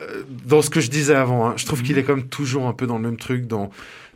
Euh, 0.00 0.22
dans 0.46 0.62
ce 0.62 0.70
que 0.70 0.80
je 0.80 0.90
disais 0.90 1.14
avant, 1.14 1.46
hein. 1.48 1.54
je 1.56 1.66
trouve 1.66 1.82
qu'il 1.82 1.98
est 1.98 2.02
quand 2.02 2.16
même 2.16 2.28
toujours 2.28 2.66
un 2.66 2.72
peu 2.72 2.86
dans 2.86 2.96
le 2.98 3.02
même 3.04 3.16
truc, 3.16 3.46
dans, 3.46 3.70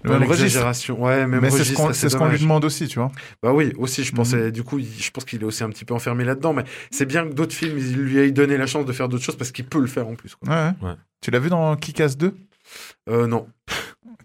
l'exagération. 0.04 1.02
Ouais, 1.02 1.26
même 1.26 1.40
Mais 1.40 1.50
c'est 1.50 1.64
ce 1.64 1.74
qu'on, 1.74 1.92
ce 1.92 2.30
lui 2.30 2.38
demande 2.38 2.64
aussi, 2.64 2.86
tu 2.88 2.98
vois. 2.98 3.10
Bah 3.42 3.52
oui, 3.52 3.72
aussi, 3.76 4.04
je 4.04 4.12
Mhm. 4.12 4.16
pensais, 4.16 4.52
du 4.52 4.62
coup, 4.62 4.78
je 4.78 5.10
pense 5.10 5.24
qu'il 5.24 5.42
est 5.42 5.44
aussi 5.44 5.64
un 5.64 5.70
petit 5.70 5.84
peu 5.84 5.94
enfermé 5.94 6.24
là-dedans, 6.24 6.52
mais 6.52 6.64
c'est 6.90 7.06
bien 7.06 7.26
que 7.28 7.32
d'autres 7.34 7.54
films, 7.54 7.78
ils 7.78 7.96
lui 7.96 8.18
aient 8.18 8.30
donné 8.30 8.56
la 8.56 8.66
chance 8.66 8.84
de 8.86 8.92
faire 8.92 9.08
d'autres 9.08 9.24
choses 9.24 9.36
parce 9.36 9.52
qu'il 9.52 9.66
peut 9.66 9.80
le 9.80 9.86
faire 9.86 10.06
en 10.08 10.14
plus. 10.14 10.34
Quoi. 10.34 10.48
Ouais, 10.48 10.72
ouais. 10.82 10.88
Ouais. 10.90 10.96
Tu 11.20 11.30
l'as 11.30 11.38
vu 11.38 11.48
dans 11.50 11.74
Kick-Ass 11.76 12.16
2 12.16 12.34
Euh, 13.08 13.26
non. 13.26 13.46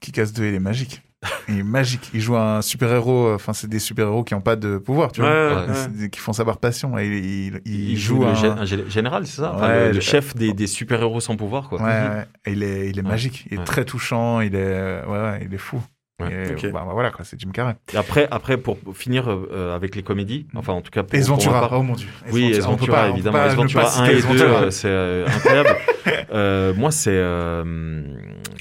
Kick-Ass 0.01 0.33
2, 0.33 0.45
il 0.45 0.55
est 0.55 0.59
magique. 0.59 1.01
Il 1.47 1.59
est 1.59 1.63
magique. 1.63 2.09
Il 2.13 2.21
joue 2.21 2.35
un 2.35 2.61
super-héros. 2.61 3.33
Enfin, 3.33 3.53
c'est 3.53 3.69
des 3.69 3.79
super-héros 3.79 4.23
qui 4.23 4.33
n'ont 4.33 4.41
pas 4.41 4.55
de 4.55 4.77
pouvoir, 4.77 5.11
tu 5.11 5.21
vois. 5.21 5.29
Ouais, 5.29 5.55
ouais. 5.99 6.09
Qui 6.09 6.19
font 6.19 6.33
ça 6.33 6.45
par 6.45 6.57
passion. 6.57 6.97
Et 6.97 7.05
il, 7.05 7.13
il, 7.13 7.61
il 7.65 7.89
Il 7.91 7.97
joue 7.97 8.25
un... 8.25 8.33
gé- 8.33 8.47
un 8.57 8.63
gé- 8.63 8.89
général, 8.89 9.27
c'est 9.27 9.41
ça? 9.41 9.53
Enfin, 9.55 9.67
Ouais, 9.67 9.79
le, 9.81 9.87
le 9.89 9.93
le- 9.95 9.99
chef 9.99 10.35
des, 10.35 10.53
des 10.53 10.67
super-héros 10.67 11.19
sans 11.19 11.35
pouvoir, 11.35 11.69
quoi. 11.69 11.79
Ouais, 11.79 11.85
ouais. 11.87 12.25
Et 12.45 12.53
il 12.53 12.63
est, 12.63 12.89
il 12.89 12.97
est 12.97 13.03
magique. 13.03 13.45
Il 13.51 13.55
est 13.55 13.57
Ouais. 13.59 13.63
très 13.65 13.85
touchant. 13.85 14.41
Il 14.41 14.55
est, 14.55 14.59
euh, 14.63 15.05
ouais, 15.05 15.31
ouais, 15.31 15.45
il 15.47 15.53
est 15.53 15.57
fou. 15.59 15.79
Ouais. 16.19 16.53
Et, 16.63 16.67
bah, 16.71 16.83
bah, 16.85 16.91
voilà, 16.93 17.09
quoi. 17.11 17.25
C'est 17.25 17.39
Jim 17.39 17.49
Carrey. 17.51 17.75
Et 17.93 17.97
après, 17.97 18.27
après, 18.31 18.57
pour 18.57 18.77
finir 18.93 19.25
euh, 19.29 19.75
avec 19.75 19.95
les 19.95 20.03
comédies, 20.03 20.45
enfin, 20.55 20.73
en 20.73 20.81
tout 20.81 20.91
cas, 20.91 21.01
pour, 21.03 21.17
Ace 21.19 21.27
pour 21.27 21.69
Oh 21.71 21.81
mon 21.83 21.93
dieu. 21.93 22.07
Ace 22.27 22.33
Oui, 22.33 22.51
Ace 22.51 22.59
On 22.65 22.75
peut 22.75 22.85
Ventura, 22.85 22.97
pas- 22.97 23.03
on 23.03 23.07
peut 23.07 23.13
évidemment. 23.15 23.37
pas 23.39 23.45
Ace 23.45 23.51
ne 23.53 23.57
Ventura 23.57 23.81
pas 23.83 23.87
1 23.89 23.91
citer 23.91 24.11
et 24.11 24.17
Ace 24.17 24.21
2, 24.27 24.27
Ventura. 24.27 24.61
euh, 24.63 24.71
c'est 24.71 24.87
euh, 24.87 25.27
incroyable. 25.27 25.69
Euh, 26.33 26.73
moi, 26.75 26.91
c'est... 26.91 27.11
euh, 27.13 27.63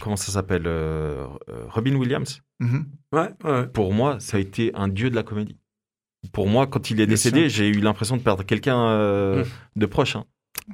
comment 0.00 0.16
ça 0.16 0.32
s'appelle 0.32 0.66
euh, 0.66 1.26
euh, 1.48 1.64
Robin 1.68 1.94
Williams. 1.94 2.42
Mhm. 2.60 2.86
Ouais, 3.12 3.28
ouais. 3.44 3.66
Pour 3.68 3.92
moi, 3.92 4.18
ça 4.20 4.36
a 4.36 4.40
été 4.40 4.70
un 4.74 4.88
dieu 4.88 5.10
de 5.10 5.14
la 5.14 5.22
comédie. 5.22 5.56
Pour 6.32 6.48
moi, 6.48 6.66
quand 6.66 6.90
il 6.90 7.00
est 7.00 7.06
Bien 7.06 7.14
décédé, 7.14 7.48
j'ai 7.48 7.68
eu 7.68 7.80
l'impression 7.80 8.16
de 8.16 8.22
perdre 8.22 8.44
quelqu'un 8.44 8.78
euh, 8.88 9.44
Mm. 9.44 9.48
de 9.80 9.86
proche. 9.86 10.16
hein. 10.16 10.24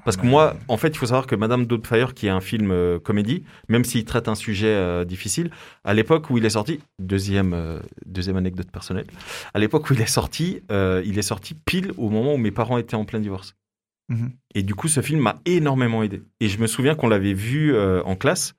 Parce 0.04 0.16
que 0.16 0.26
moi, 0.26 0.56
en 0.68 0.76
fait, 0.76 0.88
il 0.88 0.96
faut 0.98 1.06
savoir 1.06 1.26
que 1.26 1.36
Madame 1.36 1.64
Doubtfire, 1.64 2.12
qui 2.12 2.26
est 2.26 2.30
un 2.30 2.40
film 2.40 2.70
euh, 2.70 2.98
comédie, 2.98 3.44
même 3.68 3.84
s'il 3.84 4.04
traite 4.04 4.28
un 4.28 4.34
sujet 4.34 4.66
euh, 4.74 5.04
difficile, 5.04 5.50
à 5.84 5.94
l'époque 5.94 6.28
où 6.28 6.36
il 6.36 6.44
est 6.44 6.50
sorti, 6.50 6.80
deuxième, 6.98 7.54
euh, 7.54 7.78
deuxième 8.04 8.36
anecdote 8.36 8.70
personnelle, 8.70 9.06
à 9.54 9.58
l'époque 9.58 9.88
où 9.88 9.94
il 9.94 10.00
est 10.02 10.06
sorti, 10.06 10.60
euh, 10.70 11.02
il 11.06 11.18
est 11.18 11.22
sorti 11.22 11.54
pile 11.54 11.92
au 11.96 12.10
moment 12.10 12.34
où 12.34 12.38
mes 12.38 12.50
parents 12.50 12.76
étaient 12.76 12.96
en 12.96 13.04
plein 13.06 13.20
divorce. 13.20 13.54
Mhm. 14.08 14.30
Et 14.54 14.62
du 14.62 14.74
coup, 14.76 14.86
ce 14.88 15.00
film 15.00 15.20
m'a 15.20 15.36
énormément 15.46 16.02
aidé. 16.04 16.22
Et 16.40 16.48
je 16.48 16.58
me 16.60 16.66
souviens 16.68 16.94
qu'on 16.94 17.08
l'avait 17.08 17.32
vu 17.34 17.74
euh, 17.74 18.02
en 18.04 18.14
classe. 18.14 18.54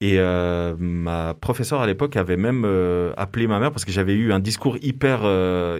Et 0.00 0.18
euh, 0.18 0.74
ma 0.78 1.34
professeure 1.34 1.80
à 1.80 1.86
l'époque 1.86 2.16
avait 2.16 2.36
même 2.36 2.64
euh, 2.64 3.12
appelé 3.16 3.46
ma 3.46 3.58
mère 3.58 3.70
parce 3.70 3.84
que 3.84 3.92
j'avais 3.92 4.14
eu 4.14 4.32
un 4.32 4.38
discours 4.38 4.76
hyper 4.82 5.22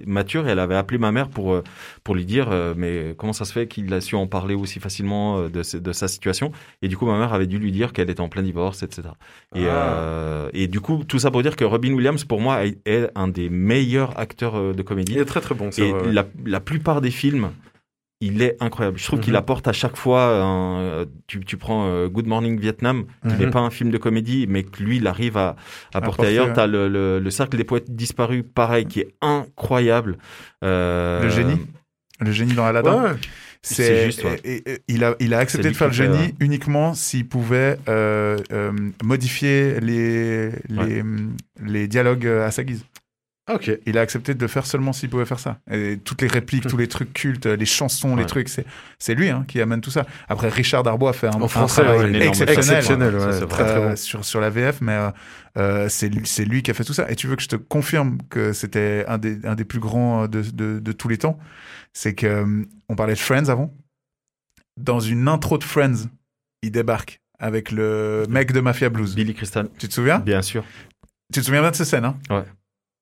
mature 0.07 0.47
et 0.49 0.51
elle 0.53 0.59
avait 0.59 0.75
appelé 0.77 0.99
ma 0.99 1.12
mère 1.12 1.29
pour, 1.29 1.61
pour 2.05 2.15
lui 2.15 2.25
dire 2.25 2.49
mais 2.77 3.15
comment 3.19 3.33
ça 3.33 3.45
se 3.45 3.53
fait 3.53 3.67
qu'il 3.67 3.93
a 3.93 4.01
su 4.01 4.15
en 4.15 4.27
parler 4.27 4.55
aussi 4.55 4.81
facilement 4.81 5.49
de, 5.49 5.79
de 5.79 5.93
sa 5.93 6.09
situation? 6.09 6.53
Et 6.83 6.89
du 6.89 6.97
coup, 6.97 7.07
ma 7.07 7.19
mère 7.19 7.33
avait 7.35 7.47
dû 7.47 7.59
lui 7.59 7.71
dire 7.73 7.93
qu'elle 7.93 8.09
était 8.11 8.21
en 8.21 8.29
plein 8.29 8.43
divorce, 8.43 8.83
etc. 8.83 9.09
Et, 9.55 9.67
Ah. 9.69 10.49
et 10.53 10.69
du 10.69 10.81
coup, 10.81 11.03
tout 11.07 11.19
ça 11.19 11.31
pour 11.31 11.43
dire 11.43 11.57
que 11.57 11.65
Robin 11.65 11.93
Williams, 11.93 12.25
pour 12.25 12.41
moi, 12.41 12.65
est- 12.67 12.79
est 12.87 13.11
un 13.15 13.29
des 13.29 13.49
meilleurs 13.49 14.19
acteurs 14.19 14.75
de 14.75 14.83
comédie. 14.83 15.12
Il 15.12 15.19
est 15.19 15.25
très 15.25 15.41
très 15.41 15.55
bon, 15.55 15.71
c'est 15.71 15.89
Et 15.89 15.93
vrai. 15.93 16.12
la, 16.12 16.25
la 16.47 16.61
plupart 16.61 17.01
des 17.01 17.11
films, 17.11 17.51
il 18.21 18.41
est 18.43 18.57
incroyable. 18.61 18.97
Je 18.99 19.05
trouve 19.05 19.21
qu'il 19.21 19.33
Mhm. 19.35 19.39
apporte 19.39 19.69
à 19.69 19.73
chaque 19.73 19.97
fois. 19.97 20.41
un- 20.43 21.05
tu, 21.27 21.41
tu 21.41 21.57
prends 21.57 21.87
euh, 21.89 22.09
Good 22.09 22.27
Morning 22.27 22.59
Vietnam, 22.59 23.05
qui 23.27 23.35
Mhm. 23.35 23.39
n'est 23.39 23.51
pas 23.51 23.61
un 23.61 23.71
film 23.71 23.91
de 23.91 23.99
comédie, 23.99 24.47
mais 24.49 24.62
que 24.62 24.83
lui, 24.83 24.97
il 24.99 25.07
arrive 25.07 25.37
à, 25.37 25.57
à 25.93 26.01
porter 26.01 26.05
porter, 26.05 26.27
ailleurs. 26.29 26.47
ouais. 26.49 26.55
Tu 26.55 26.61
as 26.61 26.67
le, 26.67 26.89
le, 26.89 27.19
le 27.21 27.31
Cercle 27.31 27.57
des 27.57 27.65
Poètes 27.65 27.95
Disparus, 27.95 28.45
pareil, 28.55 28.87
qui 28.87 29.01
est 29.01 29.15
incroyable. 29.21 30.17
Euh, 30.62 31.23
Le 31.23 31.29
génie. 31.31 31.61
Le 32.21 32.31
génie 32.33 32.55
dans 32.55 32.65
Aladdin. 32.65 33.03
Ouais. 33.03 33.11
C'est 33.67 34.05
juste, 34.05 34.23
ouais. 34.25 34.39
et- 34.45 34.71
et- 34.71 34.79
il, 34.89 35.03
a, 35.05 35.17
il 35.21 35.33
a 35.33 35.39
accepté 35.39 35.71
de 35.71 35.75
faire 35.75 35.89
le 35.89 35.95
fait, 35.95 36.05
génie 36.05 36.19
ouais. 36.19 36.35
uniquement 36.39 36.93
s'il 36.93 37.27
pouvait 37.27 37.79
euh, 37.89 38.37
euh, 38.53 38.73
modifier 39.03 39.81
les, 39.81 40.51
les, 40.69 41.03
les 41.65 41.89
dialogues 41.89 42.27
à 42.27 42.51
sa 42.51 42.62
guise. 42.62 42.85
Ok. 43.53 43.71
Il 43.85 43.99
a 43.99 44.01
accepté 44.01 44.35
de 44.35 44.41
le 44.41 44.49
faire 44.49 44.65
seulement 44.65 44.95
s'il 44.95 45.11
pouvait 45.11 45.27
faire 45.27 45.39
ça. 45.39 45.59
Et 45.71 45.99
toutes 46.03 46.23
les 46.23 46.29
répliques, 46.29 46.67
tous 46.67 46.79
les 46.79 46.89
trucs 46.89 47.13
cultes, 47.13 47.45
les 47.45 47.67
chansons, 47.67 48.17
les 48.17 48.25
trucs, 48.25 48.49
c'est, 48.49 48.65
c'est 48.99 49.15
lui 49.15 49.29
hein, 49.29 49.45
qui 49.47 49.61
amène 49.61 49.83
tout 49.83 49.91
ça. 49.91 50.07
Après, 50.29 50.49
Richard 50.49 50.83
Darbois 50.83 51.11
a 51.11 51.13
fait 51.13 51.27
un, 51.27 51.33
En 51.33 51.45
un 51.45 51.49
français, 51.49 51.83
travail 51.83 52.13
ouais, 52.13 52.27
exceptionnel, 52.27 53.15
ouais, 53.17 53.33
c'est 53.33 53.47
très 53.47 53.65
très 53.65 53.77
euh, 53.77 53.89
bon. 53.91 53.97
sur, 53.97 54.25
sur 54.25 54.41
la 54.41 54.49
VF, 54.49 54.81
mais 54.81 54.93
euh, 54.93 55.11
euh, 55.59 55.89
c'est, 55.91 56.09
lui, 56.09 56.27
c'est 56.27 56.47
lui 56.47 56.63
qui 56.63 56.71
a 56.71 56.75
fait 56.75 56.85
tout 56.85 56.95
ça. 56.95 57.11
Et 57.11 57.17
tu 57.17 57.27
veux 57.27 57.37
que 57.37 57.43
je 57.43 57.49
te 57.49 57.57
confirme 57.57 58.17
que 58.31 58.55
c'était 58.55 59.05
un 59.09 59.19
des, 59.19 59.45
un 59.45 59.55
des 59.55 59.65
plus 59.67 59.81
grands 59.81 60.27
de, 60.27 60.41
de, 60.41 60.79
de 60.79 60.93
tous 60.93 61.09
les 61.09 61.19
temps? 61.19 61.39
C'est 61.93 62.15
que 62.15 62.27
euh, 62.27 62.65
on 62.89 62.97
parlait 62.97 63.15
de 63.15 63.19
Friends 63.19 63.49
avant. 63.51 63.75
Dans 64.81 65.01
une 65.01 65.29
intro 65.29 65.59
de 65.59 65.65
Friends, 65.65 66.09
il 66.63 66.73
débarque 66.73 67.21
avec 67.39 67.71
le 67.71 68.25
mec 68.29 68.53
de 68.53 68.61
Mafia 68.61 68.89
Blues. 68.89 69.15
Billy 69.15 69.35
Crystal, 69.35 69.69
Tu 69.79 69.87
te 69.87 69.93
souviens? 69.93 70.19
Bien 70.21 70.41
sûr. 70.41 70.65
Tu 71.33 71.41
te 71.41 71.45
souviens 71.45 71.61
bien 71.61 71.71
de 71.73 71.77
cette 71.77 71.87
scène 71.87 72.05
hein? 72.07 72.17
Ouais. 72.31 72.45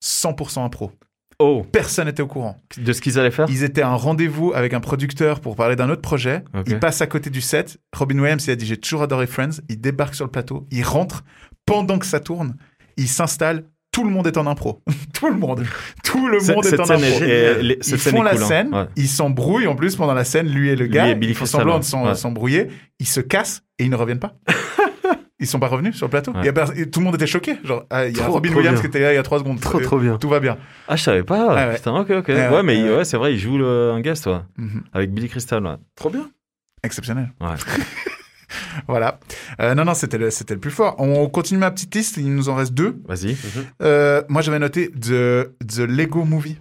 100% 0.02 0.64
impro. 0.64 0.92
Oh, 1.38 1.64
Personne 1.72 2.06
n'était 2.06 2.22
au 2.22 2.26
courant. 2.28 2.56
de 2.76 2.92
ce 2.92 3.00
qu'ils 3.00 3.18
allaient 3.18 3.30
faire? 3.32 3.46
Ils 3.48 3.64
étaient 3.64 3.82
à 3.82 3.88
un 3.88 3.96
rendez-vous 3.96 4.52
avec 4.54 4.74
un 4.74 4.80
producteur 4.80 5.40
pour 5.40 5.56
parler 5.56 5.74
d'un 5.76 5.90
autre 5.90 6.02
projet. 6.02 6.44
Ok. 6.54 6.64
Il 6.68 6.78
passe 6.78 7.00
à 7.00 7.06
côté 7.06 7.30
du 7.30 7.40
set. 7.40 7.78
Robin 7.96 8.18
Williams, 8.18 8.44
il 8.46 8.50
a 8.50 8.56
dit 8.56 8.66
J'ai 8.66 8.76
toujours 8.76 9.02
adoré 9.02 9.26
Friends. 9.26 9.60
Il 9.68 9.80
débarque 9.80 10.14
sur 10.14 10.24
le 10.24 10.30
plateau. 10.30 10.66
Il 10.70 10.84
rentre. 10.84 11.24
Pendant 11.66 11.98
que 11.98 12.06
ça 12.06 12.20
tourne, 12.20 12.56
il 12.96 13.08
s'installe. 13.08 13.64
Tout 13.92 14.04
le 14.04 14.10
monde 14.10 14.26
est 14.26 14.36
en 14.38 14.46
impro. 14.46 14.82
Tout 15.14 15.28
le 15.28 15.34
monde. 15.36 15.64
Tout 16.04 16.26
le 16.28 16.38
monde 16.54 16.64
est 16.66 16.78
en 16.80 16.84
impro. 16.84 16.94
est- 17.24 17.62
les- 17.62 17.78
Ils 17.86 17.98
font 17.98 18.22
la 18.22 18.32
cool, 18.32 18.42
hein. 18.42 18.46
scène, 18.46 18.74
Ouais. 18.74 18.86
ils 18.96 19.08
s'embrouillent 19.08 19.66
en 19.66 19.74
plus 19.76 19.96
pendant 19.96 20.14
la 20.14 20.24
scène, 20.24 20.48
lui 20.48 20.70
et 20.70 20.76
le 20.76 20.84
Lui 20.86 20.92
gars. 20.92 21.08
et 21.08 21.14
Billy 21.14 21.32
ils 21.32 21.34
font 21.36 21.44
semblant 21.46 21.78
de 21.78 21.84
Ouais. 22.06 22.14
s'embrouiller. 22.14 22.68
Ils 23.00 23.06
se 23.06 23.20
cassent 23.20 23.62
et 23.78 23.84
ils 23.84 23.90
ne 23.90 23.96
reviennent 23.96 24.18
pas. 24.20 24.34
ils 25.42 25.46
sont 25.46 25.58
pas 25.58 25.66
revenus 25.68 25.94
sur 25.96 26.06
le 26.06 26.10
plateau. 26.10 26.32
Ouais. 26.32 26.40
Il 26.42 26.46
y 26.46 26.48
a 26.48 26.52
pers- 26.54 26.72
et 26.78 26.88
tout 26.88 27.00
le 27.00 27.04
monde 27.04 27.16
était 27.16 27.26
choqué. 27.26 27.56
Genre, 27.64 27.84
ah, 27.90 28.06
il 28.06 28.16
y 28.16 28.20
a 28.20 28.22
Trop, 28.24 28.32
Robin 28.32 28.48
trop 28.48 28.58
Williams 28.58 28.76
bien. 28.76 28.80
qui 28.80 28.86
était 28.86 29.00
là 29.00 29.12
il 29.12 29.16
y 29.16 29.18
a 29.18 29.22
trois 29.22 29.38
secondes. 29.38 29.60
Trop 29.60 29.80
trop 29.80 29.98
bien. 29.98 30.16
Tout 30.16 30.28
va 30.30 30.40
bien. 30.40 30.56
Ah, 30.88 30.96
je 30.96 31.02
savais 31.02 31.22
pas. 31.22 31.54
Ouais, 31.54 31.66
ouais. 31.68 31.74
Putain, 31.76 31.94
ok, 32.00 32.10
ok. 32.10 32.28
Ouais, 32.28 32.34
Ouais, 32.34 32.48
ouais, 32.48 32.62
mais 32.62 32.82
ouais. 32.82 32.96
ouais, 32.96 33.04
c'est 33.04 33.16
vrai, 33.18 33.34
il 33.34 33.38
joue 33.38 33.58
le- 33.58 33.90
un 33.92 34.00
guest, 34.00 34.24
toi, 34.24 34.46
Mhm. 34.56 34.82
avec 34.92 35.12
Billy 35.12 35.28
Crystal. 35.28 35.62
ouais. 35.66 35.74
Trop 35.96 36.08
bien. 36.10 36.30
Exceptionnel. 36.82 37.32
Ouais. 37.40 37.48
Voilà. 38.88 39.18
Euh, 39.60 39.74
non, 39.74 39.84
non, 39.84 39.94
c'était 39.94 40.18
le, 40.18 40.30
c'était 40.30 40.54
le 40.54 40.60
plus 40.60 40.70
fort. 40.70 40.94
On 40.98 41.26
continue 41.28 41.58
ma 41.60 41.70
petite 41.70 41.94
liste. 41.94 42.16
Il 42.18 42.34
nous 42.34 42.48
en 42.48 42.54
reste 42.54 42.74
deux. 42.74 43.00
Vas-y. 43.06 43.36
Euh, 43.82 44.22
moi, 44.28 44.42
j'avais 44.42 44.58
noté 44.58 44.90
The, 44.90 45.52
The 45.66 45.78
Lego 45.88 46.24
Movie. 46.24 46.58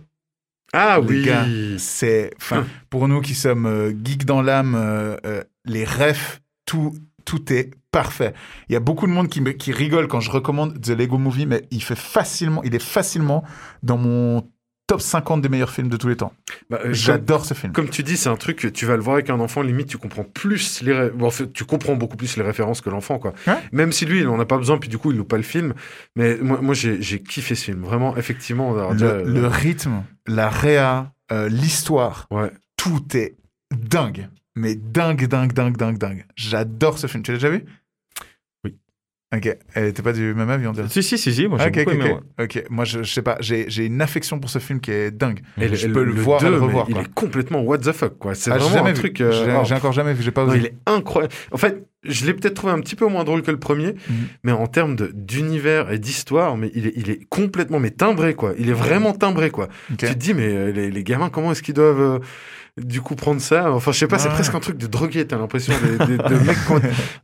Ah 0.73 0.99
Les 1.01 1.07
oui. 1.07 1.25
gars, 1.25 1.45
c'est, 1.77 2.31
enfin, 2.37 2.65
pour 2.89 3.09
nous 3.09 3.19
qui 3.19 3.33
sommes 3.35 3.65
euh, 3.65 3.91
geeks 4.05 4.23
dans 4.23 4.41
l'âme, 4.41 4.73
euh, 4.75 5.17
euh, 5.25 5.43
les 5.65 5.83
refs, 5.83 6.39
tout, 6.65 6.93
tout 7.25 7.51
est 7.51 7.71
parfait. 7.91 8.33
Il 8.69 8.73
y 8.73 8.75
a 8.75 8.79
beaucoup 8.79 9.07
de 9.07 9.11
monde 9.11 9.27
qui, 9.27 9.41
me, 9.41 9.51
qui 9.51 9.71
rigole 9.71 10.07
quand 10.07 10.19
je 10.19 10.31
recommande 10.31 10.79
The 10.81 10.89
Lego 10.89 11.17
Movie, 11.17 11.45
mais 11.45 11.63
il 11.71 11.83
fait 11.83 11.97
facilement, 11.97 12.63
il 12.63 12.73
est 12.75 12.81
facilement 12.83 13.43
dans 13.83 13.97
mon 13.97 14.47
top 14.87 14.99
50 15.01 15.41
des 15.41 15.47
meilleurs 15.47 15.69
films 15.71 15.87
de 15.87 15.95
tous 15.95 16.09
les 16.09 16.17
temps. 16.17 16.33
Bah, 16.69 16.79
euh, 16.83 16.89
J'adore 16.91 17.45
ce 17.45 17.53
film. 17.53 17.71
comme 17.71 17.87
tu 17.89 18.03
dis, 18.03 18.17
c'est 18.17 18.27
un 18.27 18.35
truc 18.35 18.57
que 18.57 18.67
tu 18.67 18.85
vas 18.85 18.97
le 18.97 19.01
voir 19.01 19.13
avec 19.15 19.29
un 19.29 19.39
enfant, 19.39 19.61
limite 19.61 19.87
tu 19.87 19.97
comprends 19.97 20.25
plus 20.25 20.81
les, 20.81 20.91
ré- 20.93 21.09
bon, 21.11 21.27
en 21.27 21.31
fait, 21.31 21.51
tu 21.53 21.63
comprends 21.63 21.95
beaucoup 21.95 22.17
plus 22.17 22.35
les 22.35 22.43
références 22.43 22.81
que 22.81 22.89
l'enfant, 22.89 23.17
quoi. 23.17 23.33
Même 23.71 23.93
si 23.93 24.05
lui, 24.05 24.19
il 24.19 24.27
en 24.27 24.37
a 24.39 24.45
pas 24.45 24.57
besoin, 24.57 24.77
puis 24.79 24.89
du 24.89 24.97
coup, 24.97 25.11
il 25.11 25.17
loupe 25.17 25.29
pas 25.29 25.37
le 25.37 25.43
film. 25.43 25.73
Mais 26.17 26.35
moi, 26.41 26.59
moi 26.61 26.73
j'ai 26.73 26.99
kiffé 27.23 27.55
ce 27.55 27.63
film, 27.65 27.83
vraiment, 27.83 28.17
effectivement. 28.17 28.91
déjà, 28.93 29.19
Le, 29.19 29.31
le 29.31 29.47
rythme, 29.47 30.03
la 30.27 30.49
réa, 30.49 31.13
euh, 31.31 31.47
l'histoire, 31.47 32.27
Ouais. 32.29 32.51
tout 32.75 33.05
est 33.15 33.37
dingue. 33.73 34.27
Mais 34.57 34.75
dingue, 34.75 35.25
dingue, 35.27 35.53
dingue, 35.53 35.77
dingue, 35.77 35.97
dingue. 35.97 36.25
J'adore 36.35 36.97
ce 36.97 37.07
film. 37.07 37.23
Tu 37.23 37.31
l'as 37.31 37.37
déjà 37.37 37.49
vu? 37.49 37.63
Ok. 39.33 39.57
Elle 39.75 39.93
T'es 39.93 40.01
pas 40.01 40.11
du 40.13 40.33
même 40.33 40.49
avis, 40.49 40.67
on 40.67 40.73
dirait. 40.73 40.89
Si, 40.89 41.01
si, 41.01 41.17
si, 41.17 41.33
si, 41.33 41.47
moi 41.47 41.57
j'ai 41.57 41.67
Ok, 41.67 41.85
beaucoup 41.85 41.89
ok, 41.97 42.05
aimé. 42.05 42.15
ok. 42.39 42.43
Ok, 42.43 42.63
moi 42.69 42.83
je, 42.85 43.01
je 43.03 43.13
sais 43.13 43.21
pas, 43.21 43.37
j'ai 43.39 43.69
j'ai 43.69 43.85
une 43.85 44.01
affection 44.01 44.39
pour 44.39 44.49
ce 44.49 44.59
film 44.59 44.79
qui 44.81 44.91
est 44.91 45.09
dingue. 45.11 45.39
Et 45.57 45.73
je 45.73 45.87
le- 45.87 45.93
peux 45.93 46.03
le, 46.03 46.11
le 46.13 46.21
voir 46.21 46.43
et 46.43 46.49
le 46.49 46.57
revoir. 46.59 46.85
Il 46.89 46.95
quoi. 46.95 47.03
est 47.03 47.13
complètement 47.13 47.61
what 47.61 47.77
the 47.77 47.91
fuck, 47.93 48.17
quoi. 48.17 48.35
C'est 48.35 48.51
Ah, 48.51 48.59
j'ai 48.59 48.65
vraiment 48.67 48.87
un 48.87 48.91
vu. 48.91 48.99
truc. 48.99 49.21
euh, 49.21 49.31
J'ai 49.65 49.73
oh. 49.73 49.77
encore 49.77 49.93
jamais 49.93 50.13
vu, 50.13 50.21
j'ai 50.23 50.31
pas 50.31 50.43
Non, 50.43 50.49
osé. 50.49 50.57
il 50.59 50.65
est 50.65 50.75
incroyable. 50.85 51.33
En 51.51 51.57
fait, 51.57 51.81
je 52.03 52.25
l'ai 52.25 52.33
peut-être 52.33 52.55
trouvé 52.55 52.73
un 52.73 52.79
petit 52.79 52.95
peu 52.95 53.05
moins 53.07 53.23
drôle 53.23 53.41
que 53.43 53.51
le 53.51 53.59
premier, 53.59 53.89
Mhm. 54.09 54.15
mais 54.43 54.51
en 54.51 54.67
termes 54.67 54.95
de- 54.95 55.11
d'univers 55.13 55.91
et 55.91 55.99
d'histoire, 55.99 56.57
mais 56.57 56.71
il 56.73 56.87
est, 56.87 56.93
il 56.95 57.09
est 57.09 57.19
complètement 57.29 57.79
mais 57.79 57.91
timbré 57.91 58.33
quoi. 58.33 58.53
Il 58.57 58.69
est 58.69 58.73
vraiment 58.73 59.13
timbré 59.13 59.51
quoi. 59.51 59.67
Tu 59.89 59.95
te 59.97 60.13
dis 60.13 60.33
mais 60.33 60.47
euh, 60.47 60.71
les, 60.71 60.89
les 60.89 61.03
gamins 61.03 61.29
comment 61.29 61.51
est-ce 61.51 61.61
qu'ils 61.61 61.75
doivent 61.75 62.01
euh, 62.01 62.19
du 62.81 63.01
coup 63.01 63.15
prendre 63.15 63.39
ça? 63.41 63.71
Enfin 63.71 63.91
je 63.91 63.99
sais 63.99 64.07
pas, 64.07 64.17
c'est 64.17 64.29
presque 64.29 64.55
un 64.55 64.59
truc 64.59 64.77
de 64.77 64.87
drogué. 64.87 65.27
T'as 65.27 65.37
l'impression 65.37 65.73
des, 65.83 66.05
des- 66.05 66.17
de 66.17 66.35
mecs 66.45 66.57
qui 66.65 66.71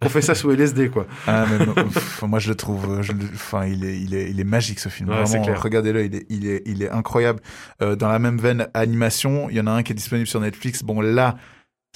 ont, 0.06 0.10
fait 0.10 0.22
ça 0.22 0.36
sous 0.36 0.52
LSD 0.52 0.90
quoi. 0.90 1.08
Ah, 1.26 1.46
mais 1.50 1.66
non, 1.66 1.74
moi 2.28 2.38
je 2.40 2.50
le 2.50 2.56
trouve, 2.56 3.00
euh, 3.00 3.02
je 3.02 3.14
le- 3.14 3.20
enfin 3.34 3.66
il 3.66 3.84
est, 3.84 3.98
il 4.00 4.14
est, 4.14 4.30
il 4.30 4.40
est 4.40 4.44
magique 4.44 4.80
ce 4.80 4.90
film. 4.90 5.10
Ouais, 5.10 5.24
Vraiment, 5.24 5.54
regardez-le, 5.56 6.06
il 6.06 6.16
est, 6.16 6.26
il 6.30 6.48
est, 6.48 6.62
il 6.68 6.84
est 6.84 6.90
incroyable. 6.90 7.40
Euh, 7.82 7.96
dans 7.96 8.10
la 8.10 8.20
même 8.20 8.38
veine 8.38 8.68
animation, 8.76 9.50
il 9.50 9.56
y 9.56 9.60
en 9.62 9.68
a 9.68 9.72
un 9.72 9.82
qui 9.84 9.94
est 9.94 9.96
disponible 9.96 10.28
sur 10.28 10.40
Netflix. 10.42 10.84
Bon 10.84 11.02
là, 11.02 11.36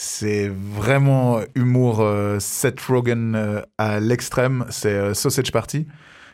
c'est 0.04 0.50
vraiment 0.52 1.42
humour 1.54 2.02
euh, 2.02 2.40
Seth 2.40 2.82
Rogen 2.82 3.36
euh, 3.36 3.62
à 3.78 4.00
l'extrême. 4.00 4.66
C'est 4.72 4.90
euh, 4.90 5.14
Sausage 5.14 5.52
Party. 5.52 5.86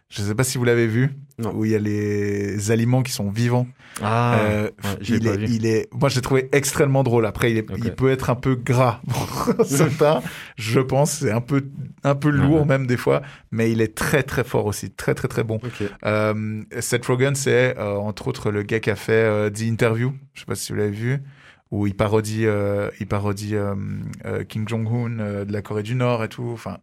Je 0.10 0.22
sais 0.22 0.36
pas 0.36 0.46
si 0.46 0.58
vous 0.58 0.64
l'avez 0.64 0.88
vu, 0.88 1.10
Non. 1.38 1.54
où 1.54 1.66
il 1.66 1.72
y 1.72 1.76
a 1.76 1.80
les 1.80 2.72
aliments 2.72 3.04
qui 3.04 3.12
sont 3.12 3.30
vivants. 3.30 3.68
Ah, 4.02 4.38
Euh, 4.40 4.64
ouais, 4.86 4.90
il, 5.02 5.20
pas 5.22 5.34
est, 5.34 5.38
vu. 5.38 5.46
il 5.50 5.66
est, 5.66 5.90
moi, 5.94 6.08
je 6.08 6.16
l'ai 6.16 6.22
trouvé 6.22 6.48
extrêmement 6.54 7.04
drôle. 7.04 7.26
Après, 7.26 7.52
il, 7.52 7.58
est, 7.58 7.70
Ok. 7.70 7.80
il 7.84 7.92
peut 7.94 8.10
être 8.10 8.30
un 8.30 8.36
peu 8.36 8.56
gras 8.56 9.02
pour 9.10 9.66
certains, 9.66 10.22
je 10.56 10.80
pense. 10.80 11.12
C'est 11.12 11.32
un 11.32 11.42
peu, 11.42 11.66
un 12.06 12.16
peu 12.16 12.30
lourd 12.30 12.66
même 12.66 12.88
des 12.88 12.96
fois, 12.96 13.22
mais 13.52 13.70
il 13.70 13.82
est 13.82 13.96
très 13.98 14.24
très 14.24 14.46
fort 14.46 14.66
aussi, 14.66 14.92
très 14.92 15.14
très 15.14 15.28
très 15.28 15.44
bon. 15.44 15.60
Euh, 16.06 16.62
Seth 16.80 17.06
Rogen, 17.06 17.36
c'est 17.36 17.78
euh, 17.78 17.96
entre 17.98 18.30
autres 18.30 18.50
le 18.50 18.64
gars 18.64 18.80
qui 18.80 18.90
a 18.90 18.96
fait 18.96 19.12
euh, 19.12 19.50
The 19.50 19.64
Interview. 19.64 20.14
Je 20.36 20.40
sais 20.40 20.46
pas 20.46 20.56
si 20.56 20.72
vous 20.72 20.78
l'avez 20.78 20.92
vu. 20.92 21.20
Où 21.72 21.88
il 21.88 21.96
parodie, 21.96 22.46
euh, 22.46 22.90
il 23.00 23.08
parodie 23.08 23.56
euh, 23.56 23.76
euh, 24.26 24.44
Kim 24.44 24.68
Jong-un 24.68 25.20
euh, 25.20 25.46
de 25.46 25.52
la 25.54 25.62
Corée 25.62 25.84
du 25.84 25.96
Nord 25.96 26.24
et 26.24 26.30
tout. 26.30 26.50
Enfin, 26.54 26.80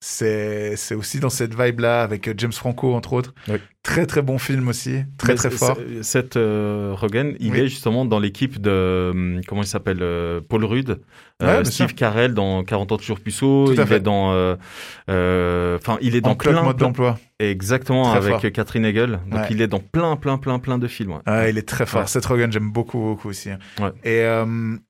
c'est 0.00 0.76
aussi 0.94 1.20
dans 1.20 1.30
cette 1.30 1.54
vibe 1.60 1.80
là 1.80 2.02
avec 2.02 2.28
euh, 2.28 2.34
James 2.36 2.52
Franco 2.52 2.94
entre 2.94 3.12
autres. 3.14 3.34
Oui. 3.48 3.60
Très 3.86 4.04
très 4.06 4.20
bon 4.22 4.36
film 4.38 4.66
aussi, 4.68 5.04
très 5.16 5.32
Mais 5.34 5.36
très 5.38 5.50
fort. 5.50 5.78
Cette 6.02 6.36
euh, 6.36 6.92
Rogen, 6.94 7.34
il 7.38 7.52
Oui. 7.52 7.60
est 7.60 7.68
justement 7.68 8.04
dans 8.04 8.18
l'équipe 8.18 8.60
de 8.60 9.10
hum, 9.14 9.40
comment 9.46 9.62
il 9.62 9.66
s'appelle 9.68 9.98
euh, 10.02 10.40
Paul 10.46 10.64
Rudd, 10.64 10.98
euh, 11.42 11.58
Ouais, 11.58 11.64
Steve. 11.64 11.94
Carell 11.94 12.34
dans 12.34 12.64
40 12.64 12.92
ans 12.92 12.96
toujours 12.96 13.20
puceau. 13.20 13.72
Il 13.72 13.80
est 13.80 14.00
dans, 14.00 14.32
euh, 14.32 14.56
euh, 15.10 15.76
enfin, 15.80 15.98
il 16.00 16.16
est 16.16 16.20
dans 16.20 16.30
En 16.30 16.34
plein, 16.36 16.62
mode 16.62 16.76
d'emploi. 16.78 17.18
exactement 17.38 18.04
Très 18.10 18.16
avec 18.18 18.40
fort. 18.40 18.52
Catherine 18.52 18.84
Hegel. 18.84 19.20
Donc 19.30 19.40
Ouais. 19.40 19.46
il 19.50 19.62
est 19.62 19.68
dans 19.68 19.78
plein, 19.80 20.16
plein, 20.16 20.38
plein, 20.38 20.58
plein 20.58 20.78
de 20.78 20.88
films. 20.88 21.12
ouais. 21.12 21.18
Ah, 21.26 21.48
il 21.48 21.56
est 21.58 21.68
très 21.68 21.86
fort. 21.86 22.08
Seth 22.08 22.26
Rogen, 22.26 22.50
j'aime 22.50 22.70
beaucoup, 22.70 22.98
beaucoup 22.98 23.28
aussi. 23.28 23.50
hein. 23.50 23.58
Et 24.04 24.20
euh, 24.22 24.44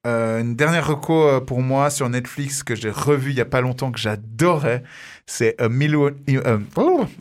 euh, 0.07 0.40
une 0.40 0.57
dernière 0.57 0.86
reco 0.86 1.28
euh, 1.28 1.40
pour 1.40 1.61
moi 1.61 1.90
sur 1.90 2.09
Netflix 2.09 2.62
que 2.62 2.74
j'ai 2.74 2.90
revu 2.90 3.30
il 3.30 3.36
y 3.36 3.40
a 3.40 3.44
pas 3.44 3.61
longtemps 3.61 3.90
que 3.92 3.99
j'adorais, 3.99 4.82
c'est 5.27 5.61
A 5.61 5.68
Million, 5.68 6.12
euh, 6.29 6.59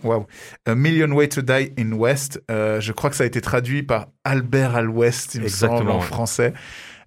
wow. 0.04 0.28
A 0.66 0.76
Million 0.76 1.12
Way 1.12 1.30
to 1.30 1.42
Die 1.42 1.72
in 1.78 1.92
West. 1.94 2.42
Euh, 2.52 2.80
je 2.80 2.92
crois 2.92 3.10
que 3.10 3.16
ça 3.16 3.24
a 3.24 3.28
été 3.28 3.42
traduit 3.42 3.84
par 3.84 4.08
Albert 4.24 4.76
Al 4.76 4.90
West, 4.90 5.36
il 5.36 5.42
me 5.42 5.46
Exactement, 5.46 5.78
semble, 5.80 5.92
en 5.92 6.00
ouais. 6.00 6.06
français. 6.06 6.54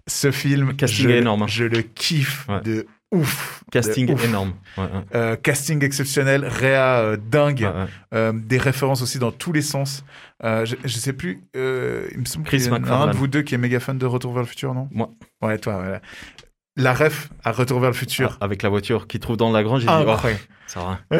Ce 0.07 0.31
film, 0.31 0.75
Casting 0.75 1.05
je, 1.07 1.09
énorme, 1.11 1.43
hein. 1.43 1.47
je 1.47 1.65
le 1.65 1.81
kiffe 1.83 2.47
Ouais. 2.49 2.61
de 2.61 2.87
ouf. 3.11 3.63
Casting 3.71 4.11
ouf. 4.11 4.25
énorme. 4.25 4.53
Ouais, 4.77 4.83
ouais. 4.83 4.89
Euh, 5.15 5.35
casting 5.35 5.83
exceptionnel, 5.83 6.45
réa 6.45 6.97
euh, 6.99 7.17
dingue, 7.17 7.61
Ouais, 7.61 7.85
euh, 8.15 8.33
des 8.33 8.57
références 8.57 9.01
aussi 9.01 9.19
dans 9.19 9.31
tous 9.31 9.53
les 9.53 9.61
sens. 9.61 10.03
Je, 10.43 10.75
je 10.83 10.97
sais 10.97 11.13
plus, 11.13 11.43
il 11.53 11.59
me 12.19 12.25
semble 12.25 12.45
Chris 12.45 12.59
qu'il 12.59 12.71
y 12.71 12.71
a 12.73 12.95
un 12.97 13.07
de 13.07 13.15
vous 13.15 13.27
deux 13.27 13.41
qui 13.43 13.55
est 13.55 13.57
méga 13.59 13.79
fan 13.79 13.97
de 13.97 14.05
Retour 14.05 14.33
vers 14.33 14.41
le 14.43 14.47
futur, 14.47 14.73
non? 14.73 14.87
Moi. 14.91 15.11
Ouais, 15.41 15.57
toi, 15.57 15.75
voilà. 15.79 16.01
La 16.75 16.93
ref 16.93 17.29
à 17.43 17.51
Retour 17.51 17.79
vers 17.79 17.89
le 17.89 17.95
futur. 17.95 18.37
Ah, 18.39 18.45
avec 18.45 18.63
la 18.63 18.69
voiture 18.69 19.07
qu'il 19.07 19.19
trouve 19.19 19.37
dans 19.37 19.51
la 19.51 19.63
grange, 19.63 19.81
j'ai 19.81 19.87
dit, 19.87 19.93
oh, 19.93 20.09
Incroyable. 20.09 20.41
ça 20.67 20.79
va. 20.79 21.19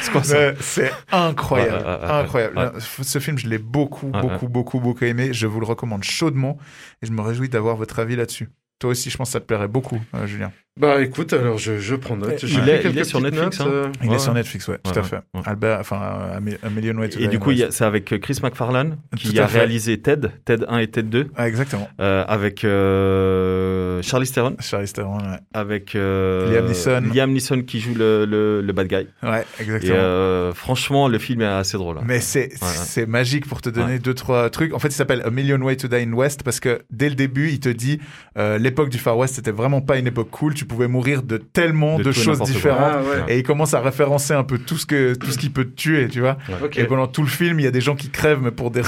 c'est 0.00 0.10
quoi 0.10 0.22
ça 0.24 0.54
C'est 0.60 0.90
incroyable, 1.12 1.86
incroyable. 1.86 2.72
Ce 2.80 3.18
film, 3.18 3.38
je 3.38 3.48
l'ai 3.48 3.58
beaucoup, 3.58 4.06
beaucoup, 4.08 4.48
beaucoup, 4.48 4.80
beaucoup 4.80 5.04
aimé. 5.04 5.32
Je 5.32 5.46
vous 5.46 5.60
le 5.60 5.66
recommande 5.66 6.02
chaudement 6.02 6.58
et 7.02 7.06
je 7.06 7.12
me 7.12 7.20
réjouis 7.20 7.48
d'avoir 7.48 7.76
votre 7.76 7.98
avis 7.98 8.16
là-dessus. 8.16 8.48
Toi 8.80 8.90
aussi, 8.90 9.10
je 9.10 9.16
pense 9.18 9.28
que 9.28 9.32
ça 9.32 9.40
te 9.40 9.44
plairait 9.44 9.68
beaucoup, 9.68 10.00
euh, 10.14 10.26
Julien. 10.26 10.50
Bah 10.80 11.02
écoute, 11.02 11.32
alors 11.32 11.58
je, 11.58 11.78
je 11.78 11.94
prends 11.94 12.16
note. 12.16 12.42
Il 12.42 12.48
J'ai 12.48 12.58
est- 12.60 12.84
il 12.90 12.98
est 12.98 13.04
sur 13.04 13.20
Netflix, 13.20 13.58
notes, 13.60 13.68
hein. 13.68 13.70
euh, 13.72 13.88
Il 14.02 14.08
Ouais, 14.08 14.16
est 14.16 14.18
sur. 14.18 14.32
Netflix, 14.34 14.66
ouais, 14.68 14.78
tout 14.82 14.90
Ouais, 14.92 14.98
à 14.98 15.02
fait. 15.02 15.16
ouais. 15.34 15.40
Albert, 15.44 15.78
enfin, 15.80 16.00
euh, 16.02 16.36
A 16.36 16.40
Mi- 16.40 16.56
A 16.62 16.70
Million 16.70 16.94
Way 16.98 17.08
to 17.10 17.18
Die 17.18 17.24
Et 17.24 17.26
in 17.26 17.30
du 17.30 17.38
coup, 17.38 17.50
il 17.50 17.66
c'est 17.70 17.84
avec 17.84 18.06
Chris 18.20 18.38
McFarlane 18.42 18.96
qui 19.16 19.38
a 19.38 19.46
fait. 19.46 19.58
réalisé 19.58 19.98
Ted, 20.00 20.28
Ted 20.44 20.64
1 20.68 20.78
et 20.78 20.86
Ted 20.88 21.08
2, 21.08 21.28
Ah, 21.36 21.48
exactement. 21.48 21.88
euh, 22.00 22.24
avec 22.26 22.64
euh, 22.64 24.02
Charlie 24.02 24.30
Theron, 24.30 24.56
Charlize 24.60 24.92
Theron, 24.92 25.18
ouais. 25.18 25.38
avec 25.52 25.94
euh, 25.94 26.50
Liam 26.52 26.66
Neeson. 26.66 27.02
Liam 27.14 27.32
Neeson 27.32 27.62
qui 27.62 27.80
joue 27.80 27.94
le, 27.94 28.24
le, 28.24 28.60
le 28.62 28.72
bad 28.72 28.86
guy. 28.88 29.06
Ouais, 29.22 29.44
Et 29.58 29.62
exactement. 29.62 29.94
euh, 29.96 30.52
franchement, 30.52 31.08
le 31.08 31.18
film 31.18 31.42
est 31.42 31.46
assez 31.46 31.76
drôle. 31.76 31.98
hein. 31.98 32.02
Mais 32.06 32.20
c'est 32.20 32.50
c'est 32.60 33.06
magique 33.06 33.46
pour 33.46 33.60
te 33.60 33.68
donner 33.68 33.98
deux 33.98 34.14
trois 34.14 34.50
trucs. 34.50 34.72
En 34.74 34.78
fait, 34.78 34.88
il 34.88 34.92
s'appelle 34.94 35.22
A 35.24 35.30
Million 35.30 35.58
Way 35.60 35.76
to 35.76 35.88
Die 35.88 35.96
in 35.96 36.12
West 36.12 36.42
parce 36.42 36.60
que 36.60 36.80
dès 36.90 37.08
le 37.08 37.14
début, 37.14 37.48
il 37.50 37.60
te 37.60 37.68
dit 37.68 38.00
euh, 38.38 38.58
l'époque 38.58 38.88
du 38.88 38.98
Far 38.98 39.16
West 39.18 39.34
c'était 39.36 39.50
vraiment 39.50 39.80
pas 39.80 39.98
une 39.98 40.06
époque 40.06 40.30
cool. 40.30 40.54
Tu 40.54 40.64
pouvais 40.70 40.88
mourir 40.88 41.22
de 41.22 41.36
tellement 41.36 41.98
de, 41.98 42.12
choses 42.12 42.40
différentes. 42.42 42.92
Ah 42.94 43.02
ouais. 43.26 43.34
Et 43.34 43.38
il 43.38 43.42
commence 43.42 43.74
à 43.74 43.80
référencer 43.80 44.32
un 44.34 44.44
peu 44.44 44.58
tout 44.58 44.76
ce 44.78 44.86
que 44.86 45.14
tout 45.14 45.30
ce 45.30 45.38
qui 45.38 45.50
peut 45.50 45.64
te 45.64 45.74
tuer, 45.74 46.08
tu 46.08 46.20
vois. 46.20 46.38
Et 46.76 46.84
pendant 46.84 47.06
tout 47.06 47.22
le 47.22 47.28
film, 47.28 47.58
il 47.60 47.64
y 47.64 47.66
a 47.66 47.70
des 47.70 47.80
gens 47.80 47.96
qui 47.96 48.08
crèvent 48.10 48.40
mais 48.42 48.50
pour 48.52 48.70
des, 48.70 48.82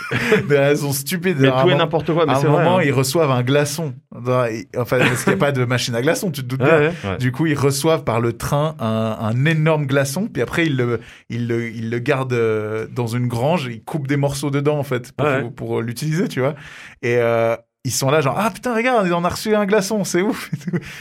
des 0.48 0.58
raisons 0.58 0.92
stupides. 0.92 1.36
Mais 1.38 1.48
tout 1.48 1.54
et 1.54 1.62
moment- 1.64 1.76
n'importe 1.78 2.12
quoi, 2.12 2.26
mais 2.26 2.32
à 2.32 2.36
un 2.36 2.40
c'est 2.40 2.46
vrai. 2.46 2.64
moment, 2.64 2.78
hein. 2.78 2.82
ils 2.84 2.92
reçoivent 2.92 3.30
un 3.30 3.42
glaçon. 3.42 3.94
Enfin, 4.14 4.98
parce 4.98 5.22
qu'il 5.24 5.32
n'y 5.32 5.38
a 5.38 5.40
pas 5.40 5.52
de 5.52 5.64
machine 5.64 5.94
à 5.94 6.02
glaçons, 6.02 6.30
tu 6.30 6.42
te 6.42 6.46
doutes 6.46 6.62
Ouais, 6.62 6.66
bien. 6.66 6.78
ouais, 6.88 6.92
ouais. 7.04 7.16
Du 7.18 7.30
coup, 7.32 7.46
ils 7.46 7.56
reçoivent 7.58 8.04
par 8.04 8.20
le 8.20 8.32
train 8.32 8.74
un, 8.80 9.16
un 9.20 9.44
énorme 9.44 9.86
glaçon, 9.86 10.26
puis 10.26 10.42
après, 10.42 10.66
ils 10.66 10.76
le, 10.76 11.00
ils 11.30 11.46
le, 11.46 11.68
ils 11.70 11.90
le 11.90 11.98
gardent 12.00 12.32
euh, 12.32 12.86
dans 12.90 13.06
une 13.06 13.28
grange, 13.28 13.68
ils 13.70 13.82
coupent 13.84 14.06
des 14.08 14.16
morceaux 14.16 14.50
dedans, 14.50 14.78
en 14.78 14.82
fait, 14.82 15.12
pour, 15.12 15.26
Ouais. 15.26 15.40
pour, 15.42 15.54
pour 15.54 15.82
l'utiliser, 15.82 16.26
tu 16.28 16.40
vois. 16.40 16.54
Et 17.02 17.16
euh, 17.18 17.54
ils 17.84 17.92
sont 17.92 18.10
là, 18.10 18.20
genre, 18.20 18.36
ah 18.38 18.50
putain, 18.50 18.74
regarde, 18.74 19.10
on 19.12 19.24
a 19.24 19.28
reçu 19.28 19.54
un 19.54 19.64
glaçon, 19.64 20.04
c'est 20.04 20.20
ouf. 20.20 20.50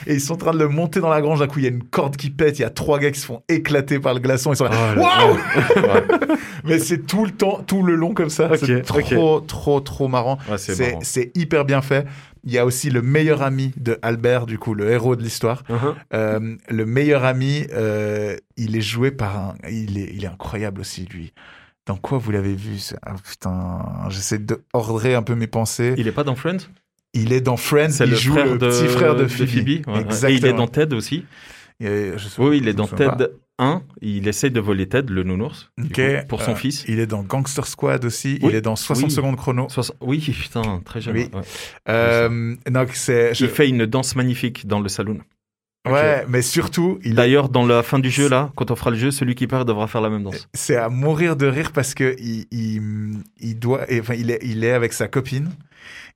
Et, 0.07 0.13
ils 0.13 0.21
sont 0.21 0.35
en 0.35 0.37
train 0.37 0.51
de 0.51 0.59
le 0.59 0.69
monter 0.69 0.99
dans 0.99 1.09
la 1.09 1.21
grange, 1.21 1.39
d'un 1.39 1.47
coup, 1.47 1.59
il 1.59 1.63
y 1.63 1.67
a 1.67 1.71
une 1.71 1.83
corde 1.83 2.15
qui 2.15 2.29
pète, 2.29 2.59
il 2.59 2.61
y 2.61 2.65
a 2.65 2.69
trois 2.69 2.99
gars 2.99 3.11
qui 3.11 3.19
se 3.19 3.25
font 3.25 3.41
éclater 3.49 3.99
par 3.99 4.13
le 4.13 4.19
glaçon, 4.19 4.53
ils 4.53 4.57
sont 4.57 4.65
là, 4.65 4.95
Oh, 4.95 5.01
waouh 5.01 5.37
Mais 6.63 6.79
c'est 6.79 6.99
tout 7.05 7.25
le 7.25 7.31
temps, 7.31 7.63
tout 7.65 7.83
le 7.83 7.95
long 7.95 8.13
comme 8.13 8.29
ça. 8.29 8.49
C'est 8.57 8.83
trop, 8.83 9.39
trop, 9.41 9.79
trop 9.79 10.07
marrant. 10.07 10.37
Ouais, 10.49 10.57
c'est 10.57 10.75
C'est 10.75 10.91
marrant. 10.91 10.99
c'est 11.03 11.31
hyper 11.35 11.65
bien 11.65 11.81
fait. 11.81 12.05
Il 12.43 12.53
y 12.53 12.57
a 12.57 12.65
aussi 12.65 12.89
le 12.89 13.01
meilleur 13.01 13.41
ami 13.41 13.73
de 13.77 13.97
Albert, 14.01 14.45
du 14.45 14.57
coup, 14.57 14.73
le 14.73 14.89
héros 14.91 15.15
de 15.15 15.23
l'histoire. 15.23 15.63
Uh-huh. 15.69 15.95
Euh, 16.13 16.55
le 16.69 16.85
meilleur 16.85 17.25
ami, 17.25 17.65
euh, 17.73 18.37
il 18.55 18.77
est 18.77 18.81
joué 18.81 19.11
par 19.11 19.37
un. 19.37 19.55
Il 19.69 19.97
est, 19.97 20.11
il 20.13 20.23
est 20.23 20.27
incroyable 20.27 20.79
aussi, 20.79 21.05
lui. 21.05 21.33
Dans 21.87 21.95
quoi 21.97 22.17
vous 22.17 22.31
l'avez 22.31 22.53
vu 22.53 22.77
ah, 23.03 23.15
Putain, 23.27 23.79
j'essaie 24.09 24.37
de 24.39 24.61
ordrer 24.73 25.15
un 25.15 25.23
peu 25.23 25.35
mes 25.35 25.47
pensées. 25.47 25.95
Il 25.97 26.07
est 26.07 26.11
pas 26.11 26.23
dans 26.23 26.35
Friends? 26.35 26.67
Il 27.13 27.33
est 27.33 27.41
dans 27.41 27.57
Friends, 27.57 27.89
il 28.01 28.09
le 28.11 28.15
joue 28.15 28.35
le 28.35 28.57
de, 28.57 28.67
petit 28.67 28.87
frère 28.87 29.15
de 29.15 29.23
de 29.23 29.27
Phoebe. 29.27 29.87
ouais. 29.87 30.01
Exactement. 30.01 30.29
Et 30.29 30.35
il 30.35 30.45
est 30.45 30.53
dans 30.53 30.67
Ted 30.67 30.95
aussi. 30.95 31.25
Je 31.79 32.17
sais- 32.17 32.41
Oui, 32.41 32.57
il 32.61 32.67
est 32.67 32.73
dans 32.73 32.87
Ted 32.87 33.05
pas. 33.05 33.27
1. 33.59 33.81
Il 34.01 34.27
essaye 34.27 34.51
de 34.51 34.59
voler 34.59 34.87
Ted, 34.87 35.11
le 35.11 35.23
nounours, 35.23 35.71
du 35.79 35.87
Ok. 35.87 35.93
coup, 35.95 36.27
pour 36.27 36.43
son 36.43 36.51
Euh, 36.51 36.55
fils. 36.55 36.83
Il 36.87 36.99
est 36.99 37.07
dans 37.07 37.23
Gangster 37.23 37.65
Squad 37.65 38.03
aussi. 38.05 38.37
Oui. 38.43 38.49
Il 38.51 38.55
est 38.55 38.61
dans 38.61 38.75
60 38.75 39.05
Oui. 39.05 39.11
secondes 39.11 39.35
chrono. 39.37 39.67
Soix- 39.69 39.95
Oui, 40.01 40.19
putain, 40.19 40.81
très 40.85 41.01
jeune. 41.01 41.15
Oui. 41.15 41.29
ouais. 41.33 41.41
Euh, 41.89 42.55
donc 42.69 42.89
je- 42.93 43.43
Il 43.43 43.49
fait 43.49 43.67
une 43.69 43.85
danse 43.87 44.15
magnifique 44.15 44.67
dans 44.67 44.79
le 44.79 44.89
saloon. 44.89 45.19
Ouais, 45.91 46.25
mais 46.27 46.41
surtout, 46.41 46.99
il 47.03 47.15
D'ailleurs, 47.15 47.49
dans 47.49 47.65
la 47.65 47.83
fin 47.83 47.99
du 47.99 48.09
jeu, 48.09 48.29
là, 48.29 48.51
quand 48.55 48.71
on 48.71 48.75
fera 48.75 48.91
le 48.91 48.97
jeu, 48.97 49.11
celui 49.11 49.35
qui 49.35 49.47
perd 49.47 49.67
devra 49.67 49.87
faire 49.87 50.01
la 50.01 50.09
même 50.09 50.23
danse. 50.23 50.47
C'est 50.53 50.75
à 50.75 50.89
mourir 50.89 51.35
de 51.35 51.47
rire 51.47 51.71
parce 51.71 51.93
que 51.93 52.15
il, 52.19 52.45
il, 52.51 52.81
il 53.39 53.59
doit, 53.59 53.89
et, 53.91 53.99
enfin, 53.99 54.13
il 54.15 54.31
est, 54.31 54.39
il 54.43 54.63
est 54.63 54.71
avec 54.71 54.93
sa 54.93 55.07
copine 55.07 55.49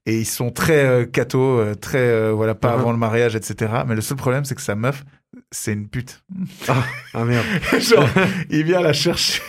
et 0.06 0.20
ils 0.20 0.26
sont 0.26 0.52
très 0.52 0.86
euh, 0.86 1.06
cathos, 1.06 1.60
euh, 1.60 1.76
très 1.76 2.00
euh, 2.00 2.32
voilà, 2.34 2.56
pas 2.56 2.70
Uh-huh. 2.72 2.80
avant 2.80 2.92
le 2.92 2.98
mariage, 2.98 3.36
etc. 3.36 3.72
Mais 3.88 3.96
le 3.96 4.02
seul 4.02 4.18
problème, 4.18 4.46
c'est 4.46 4.56
que 4.56 4.62
sa 4.62 4.76
meuf, 4.76 5.04
c'est 5.52 5.74
une 5.74 5.88
pute. 5.88 6.24
Ah 7.14 7.24
merde. 7.26 7.46
Genre, 7.80 8.08
il 8.50 8.64
vient 8.64 8.82
la 8.82 8.94
chercher 8.94 9.42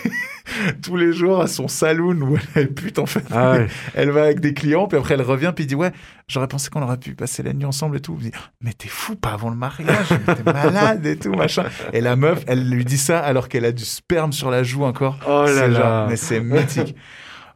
tous 0.83 0.97
les 0.97 1.13
jours 1.13 1.41
à 1.41 1.47
son 1.47 1.69
saloon 1.69 2.21
où 2.21 2.39
elle 2.55 2.73
pute 2.73 2.99
en 2.99 3.07
fait. 3.07 3.25
Ah 3.31 3.53
ouais. 3.53 3.67
Elle 3.95 4.11
va 4.11 4.25
avec 4.25 4.41
des 4.41 4.55
clients, 4.55 4.87
puis 4.87 4.99
après 4.99 5.15
elle 5.15 5.23
revient, 5.23 5.53
puis 5.55 5.65
il 5.65 5.67
dit 5.69 5.75
ouais, 5.75 5.93
j'aurais 6.29 6.49
pensé 6.49 6.71
qu'on 6.71 6.83
aurait 6.83 6.97
pu 6.99 7.15
passer 7.15 7.43
la 7.43 7.53
nuit 7.53 7.65
ensemble 7.65 7.97
et 7.97 8.01
tout. 8.01 8.17
Il 8.21 8.31
dit 8.31 8.37
mais 8.61 8.73
t'es 8.73 8.89
fou, 8.89 9.17
pas 9.17 9.31
avant 9.33 9.51
le 9.51 9.57
mariage, 9.57 10.09
t'es 10.27 10.43
malade 10.53 11.05
et 11.07 11.17
tout 11.17 11.33
machin. 11.33 11.65
Et 11.93 12.01
la 12.01 12.17
meuf, 12.17 12.43
elle 12.47 12.69
lui 12.69 12.85
dit 12.85 12.99
ça 12.99 13.19
alors 13.21 13.49
qu'elle 13.49 13.65
a 13.65 13.73
du 13.73 13.85
sperme 13.85 14.33
sur 14.33 14.51
la 14.51 14.63
joue 14.63 14.85
encore. 14.85 15.19
Oh 15.27 15.45
là 15.47 15.69
là. 15.69 15.81
genre- 15.81 16.09
mais 16.09 16.17
c'est 16.17 16.41
mythique. 16.41 16.95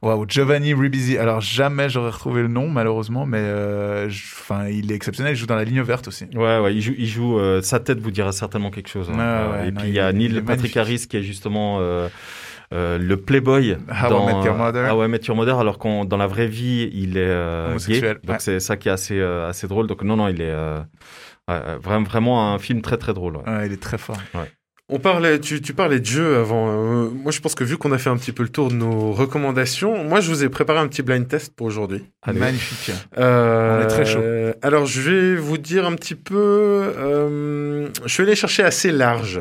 Waouh, 0.02 0.26
Giovanni 0.28 0.74
Ribisi. 0.74 1.16
Alors 1.16 1.40
jamais 1.40 1.88
j'aurais 1.88 2.10
retrouvé 2.10 2.42
le 2.42 2.48
nom 2.48 2.68
malheureusement, 2.68 3.24
mais 3.24 3.38
euh, 3.40 4.08
enfin 4.08 4.68
il 4.68 4.92
est 4.92 4.94
exceptionnel. 4.94 5.32
Il 5.32 5.36
joue 5.36 5.46
dans 5.46 5.56
la 5.56 5.64
ligne 5.64 5.80
verte 5.80 6.06
aussi. 6.06 6.26
Ouais, 6.34 6.58
ouais, 6.60 6.74
il 6.74 6.82
joue, 6.82 6.92
il 6.98 7.06
joue 7.06 7.38
euh, 7.40 7.62
sa 7.62 7.80
tête 7.80 7.98
vous 7.98 8.10
dira 8.10 8.30
certainement 8.32 8.70
quelque 8.70 8.90
chose. 8.90 9.08
hein. 9.10 9.14
Ouais, 9.16 9.20
Euh, 9.22 9.50
ouais, 9.62 9.68
et 9.68 9.72
non, 9.72 9.80
puis 9.80 9.88
il 9.88 9.94
y 9.94 9.98
a 9.98 10.12
Neil 10.12 10.42
Patrick. 10.42 10.76
Harris 10.76 11.06
qui 11.08 11.16
est 11.16 11.22
justement 11.22 11.78
euh, 11.80 12.08
euh, 12.72 12.98
le 12.98 13.16
playboy 13.16 13.76
How 13.88 14.06
I 14.06 14.08
dans 14.08 14.26
Met 14.26 14.44
Your 14.46 14.56
Mother. 14.56 14.86
Ah 14.88 14.96
ouais, 14.96 15.08
Met 15.08 15.20
Your 15.26 15.36
Mother, 15.36 15.58
alors 15.58 15.78
qu'on 15.78 16.04
dans 16.04 16.16
la 16.16 16.26
vraie 16.26 16.48
vie 16.48 16.90
il 16.92 17.16
est 17.16 17.22
euh, 17.26 17.70
Homosexuel, 17.70 18.14
gay. 18.14 18.20
Donc 18.24 18.34
ouais. 18.34 18.40
c'est 18.40 18.60
ça 18.60 18.76
qui 18.76 18.88
est 18.88 18.92
assez 18.92 19.18
euh, 19.20 19.48
assez 19.48 19.68
drôle. 19.68 19.86
Donc 19.86 20.02
non 20.02 20.16
non, 20.16 20.28
il 20.28 20.40
est 20.40 20.50
euh, 20.50 20.80
vraiment 21.48 22.02
vraiment 22.04 22.54
un 22.54 22.58
film 22.58 22.82
très 22.82 22.96
très 22.96 23.14
drôle. 23.14 23.36
ouais. 23.36 23.42
Ouais, 23.46 23.66
il 23.66 23.72
est 23.72 23.82
très 23.82 23.98
fort. 23.98 24.16
On 24.88 25.00
parlait, 25.00 25.40
tu, 25.40 25.60
tu 25.60 25.74
parlais 25.74 25.98
de 25.98 26.04
jeux 26.06 26.36
avant. 26.36 26.68
euh, 26.70 27.08
moi, 27.10 27.32
je 27.32 27.40
pense 27.40 27.56
que 27.56 27.64
vu 27.64 27.76
qu'on 27.76 27.90
a 27.90 27.98
fait 27.98 28.08
un 28.08 28.16
petit 28.16 28.30
peu 28.30 28.44
le 28.44 28.48
tour 28.50 28.68
de 28.68 28.74
nos 28.74 29.10
recommandations, 29.10 30.04
moi, 30.04 30.20
je 30.20 30.28
vous 30.28 30.44
ai 30.44 30.48
préparé 30.48 30.78
un 30.78 30.86
petit 30.86 31.02
blind 31.02 31.26
test 31.26 31.52
pour 31.56 31.66
aujourd'hui. 31.66 32.04
Allez. 32.22 32.38
Magnifique. 32.38 32.94
Euh, 33.18 33.80
On 33.80 33.84
est 33.84 33.88
très 33.88 34.04
chaud. 34.04 34.20
Alors, 34.62 34.86
je 34.86 35.00
vais 35.00 35.34
vous 35.34 35.58
dire 35.58 35.84
un 35.86 35.96
petit 35.96 36.14
peu. 36.14 36.36
euh, 36.36 37.88
je 38.04 38.12
suis 38.12 38.22
allé 38.22 38.36
chercher 38.36 38.62
assez 38.62 38.92
large. 38.92 39.40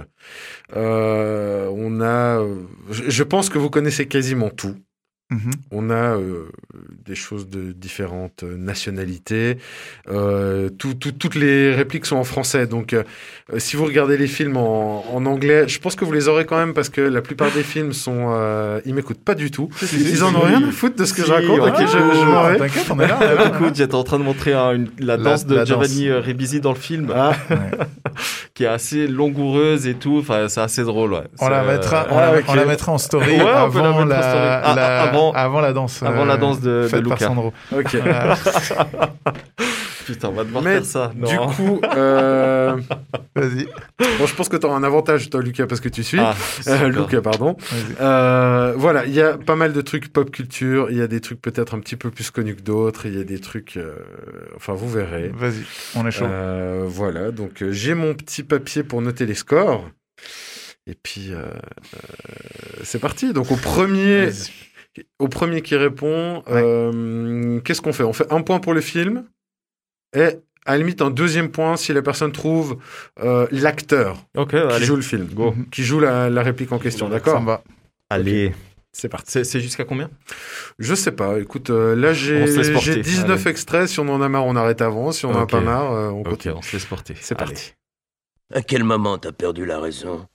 Euh, 0.75 1.67
on 1.75 2.01
a. 2.01 2.39
euh, 2.39 2.55
Je, 2.91 3.03
je 3.09 3.23
pense 3.23 3.49
que 3.49 3.57
vous 3.57 3.69
connaissez 3.69 4.07
quasiment 4.07 4.49
tout. 4.49 4.75
Mhm. 5.31 5.51
On 5.71 5.89
a 5.89 6.15
euh, 6.17 6.49
des 7.03 7.15
choses 7.15 7.49
de 7.49 7.71
différentes 7.71 8.43
nationalités. 8.43 9.57
Euh, 10.07 10.69
tout- 10.69 10.93
tout- 10.93 11.13
toutes 11.13 11.33
les 11.33 11.73
répliques 11.73 12.05
sont 12.05 12.15
en 12.17 12.23
français. 12.23 12.67
Donc, 12.67 12.93
euh, 12.93 13.01
si 13.57 13.75
vous 13.75 13.85
regardez 13.85 14.17
les 14.17 14.27
films 14.27 14.55
en, 14.55 15.03
en 15.11 15.25
anglais, 15.25 15.67
je 15.67 15.79
pense 15.79 15.95
que 15.95 16.05
vous 16.05 16.11
les 16.11 16.27
aurez 16.27 16.45
quand 16.45 16.57
même 16.57 16.75
parce 16.75 16.89
que 16.89 17.01
la 17.01 17.23
plupart 17.23 17.51
des 17.51 17.63
films 17.63 17.91
sont. 17.91 18.27
Euh, 18.35 18.79
ils 18.85 18.93
m'écoutent 18.93 19.23
pas 19.23 19.33
du 19.33 19.49
tout. 19.49 19.67
Ils 19.93 20.23
en 20.23 20.35
ont 20.35 20.41
rien 20.41 20.63
à 20.63 20.71
foutre 20.71 20.95
de 20.95 21.05
ce 21.05 21.13
que 21.13 21.23
Si, 21.23 21.27
je 21.27 21.33
raconte. 21.33 21.59
ouais. 21.59 21.69
Ok, 21.71 21.79
je, 21.79 21.87
je 22.19 22.25
m'en 22.25 22.43
vais. 22.47 22.57
T'inquiète, 22.59 22.91
on 22.91 22.99
est 22.99 23.07
là. 23.07 23.47
Écoute, 23.55 23.73
j'étais 23.75 23.95
en 23.95 24.03
train 24.03 24.19
de 24.19 24.23
montrer 24.23 24.53
une- 24.53 24.91
la 24.99 25.17
La- 25.17 25.23
danse 25.23 25.47
de 25.47 25.55
la 25.55 25.65
Giovanni 25.65 26.07
danse. 26.07 26.23
Ribisi 26.23 26.61
dans 26.61 26.71
le 26.73 26.77
film, 26.79 27.11
Ah, 27.15 27.33
Ouais. 27.49 27.57
Qui 28.53 28.63
est 28.63 28.67
assez 28.67 29.07
langoureuse 29.07 29.87
et 29.87 29.93
tout. 29.95 30.17
Enfin, 30.21 30.47
c'est 30.47 30.61
assez 30.61 30.83
drôle. 30.83 31.13
Ouais. 31.13 31.23
On 31.39 31.49
la 31.49 31.63
mettra, 31.63 32.03
euh, 32.03 32.07
on, 32.11 32.19
la, 32.19 32.31
on 32.47 32.53
la 32.55 32.65
mettra 32.65 32.91
en 32.91 32.97
story 32.97 33.31
Ouais, 33.37 33.43
la 33.43 33.61
avant, 33.63 34.05
la. 34.05 34.61
Ah, 34.63 35.03
avant- 35.03 35.31
avant 35.33 35.61
la 35.61 35.73
danse. 35.73 36.01
avant 36.03 36.25
la 36.25 36.37
danse 36.37 36.59
de- 36.61 36.83
de 36.83 36.87
faite 36.87 37.07
par. 37.07 37.19
Sandro. 37.19 37.53
ok. 37.75 37.97
Putain, 40.05 40.29
on 40.29 40.33
va 40.33 40.43
devoir 40.43 40.63
Mais 40.63 40.75
faire 40.75 40.85
ça. 40.85 41.11
Non. 41.15 41.27
du 41.27 41.37
coup, 41.55 41.81
euh, 41.95 42.77
Vas-y. 43.35 43.65
bon, 44.19 44.25
je 44.27 44.35
pense 44.35 44.49
que 44.49 44.57
tu 44.57 44.65
auras 44.65 44.75
un 44.75 44.83
avantage, 44.83 45.29
toi, 45.29 45.41
Lucas, 45.41 45.65
parce 45.67 45.81
que 45.81 45.89
tu 45.89 46.03
suis. 46.03 46.19
Ah, 46.19 46.35
Euh. 46.67 46.87
Lucas, 46.89 47.21
pardon. 47.21 47.57
Vas-y. 47.59 47.95
Euh, 48.01 48.73
voilà, 48.77 49.05
il 49.05 49.13
y 49.13 49.21
a 49.21 49.37
pas 49.37 49.55
mal 49.55 49.73
de 49.73 49.81
trucs 49.81 50.13
pop 50.13 50.29
culture. 50.29 50.87
Il 50.91 50.97
y 50.97 51.01
a 51.01 51.07
des 51.07 51.21
trucs 51.21 51.41
peut-être 51.41 51.73
un 51.75 51.79
petit 51.79 51.95
peu 51.95 52.11
plus 52.11 52.29
connus 52.31 52.55
que 52.55 52.61
d'autres. 52.61 53.07
Il 53.07 53.17
y 53.17 53.21
a 53.21 53.23
des 53.23 53.39
trucs. 53.39 53.77
euh, 53.77 53.95
Enfin, 54.55 54.73
vous 54.73 54.89
verrez. 54.89 55.31
Vas-y. 55.35 55.63
On 55.95 56.05
est 56.07 56.11
chaud. 56.11 56.27
Voilà, 56.87 57.31
donc 57.31 57.63
j'ai 57.71 57.93
mon 57.95 58.13
petit 58.13 58.43
papier 58.43 58.83
pour 58.83 59.01
noter 59.01 59.25
les 59.25 59.33
scores. 59.35 59.89
Et 60.87 60.93
puis, 60.93 61.31
c'est 62.83 62.99
parti. 62.99 63.33
Donc, 63.33 63.51
au 63.51 63.55
premier, 63.55 64.29
au 65.19 65.27
premier 65.27 65.61
qui 65.61 65.75
répond, 65.75 66.43
qu'est-ce 67.65 67.81
qu'on 67.81 67.93
fait? 67.93 68.03
On 68.03 68.13
fait 68.13 68.31
un 68.31 68.41
point 68.41 68.59
pour 68.59 68.73
le 68.73 68.81
film 68.81 69.25
et 70.15 70.39
à 70.65 70.71
la 70.71 70.77
limite 70.79 71.01
un 71.01 71.11
deuxième 71.11 71.51
point 71.51 71.75
si 71.77 71.93
la 71.93 72.01
personne 72.01 72.31
trouve 72.31 72.77
euh, 73.21 73.47
l'acteur 73.51 74.25
Ok, 74.35 74.49
qui 74.51 74.55
allez. 74.57 74.85
joue 74.85 74.95
le 74.95 75.01
film, 75.03 75.25
Go. 75.27 75.51
Mhm. 75.51 75.69
qui 75.69 75.83
joue 75.83 75.99
la, 75.99 76.29
la 76.29 76.41
réplique 76.41 76.71
en 76.71 76.79
question, 76.79 77.07
d'accord 77.09 77.41
va. 77.43 77.63
Allez. 78.09 78.53
C'est 78.91 79.09
parti. 79.09 79.43
C'est 79.43 79.59
jusqu'à 79.59 79.83
combien? 79.83 80.09
Je 80.79 80.95
sais 80.95 81.11
pas, 81.11 81.37
écoute, 81.39 81.69
euh, 81.69 81.95
là 81.97 82.11
On 82.11 82.13
j'ai 82.13 82.47
se 82.47 82.57
laisse 82.57 82.69
porter, 82.71 82.93
j'ai 82.93 83.01
19 83.01 83.29
allez. 83.41 83.49
extraits, 83.51 83.87
si 83.89 83.99
on 83.99 84.07
en 84.07 84.21
a 84.21 84.29
marre 84.29 84.45
on 84.45 84.55
arrête 84.55 84.81
avant, 84.81 85.11
si 85.11 85.25
on 85.25 85.31
en 85.31 85.39
a 85.39 85.43
Ok. 85.43 85.51
pas 85.51 85.59
marre 85.59 85.91
euh, 85.91 86.09
on 86.11 86.21
Ok, 86.21 86.29
continue. 86.29 86.53
on 86.57 86.61
se 86.61 86.71
laisse 86.73 86.85
porter. 86.85 87.13
C'est 87.19 87.35
parti. 87.35 87.73
À 88.53 88.61
quel 88.61 88.83
moment 88.85 89.17
t'as 89.17 89.33
perdu 89.33 89.65
la 89.65 89.79
raison? 89.81 90.25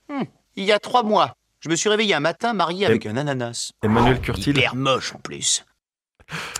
Il 0.55 0.63
y 0.65 0.71
a 0.71 0.77
trois 0.79 1.01
mois, 1.01 1.33
je 1.59 1.69
me 1.69 1.75
suis 1.75 1.89
réveillé 1.89 2.13
un 2.13 2.19
matin 2.19 2.53
marié 2.53 2.85
avec 2.85 3.05
un 3.07 3.17
ananas. 3.17 3.71
Emmanuel 3.83 4.19
Curtil. 4.21 4.51
Hyper 4.51 4.75
moche 4.75 5.15
en 5.15 5.19
plus. 5.19 5.65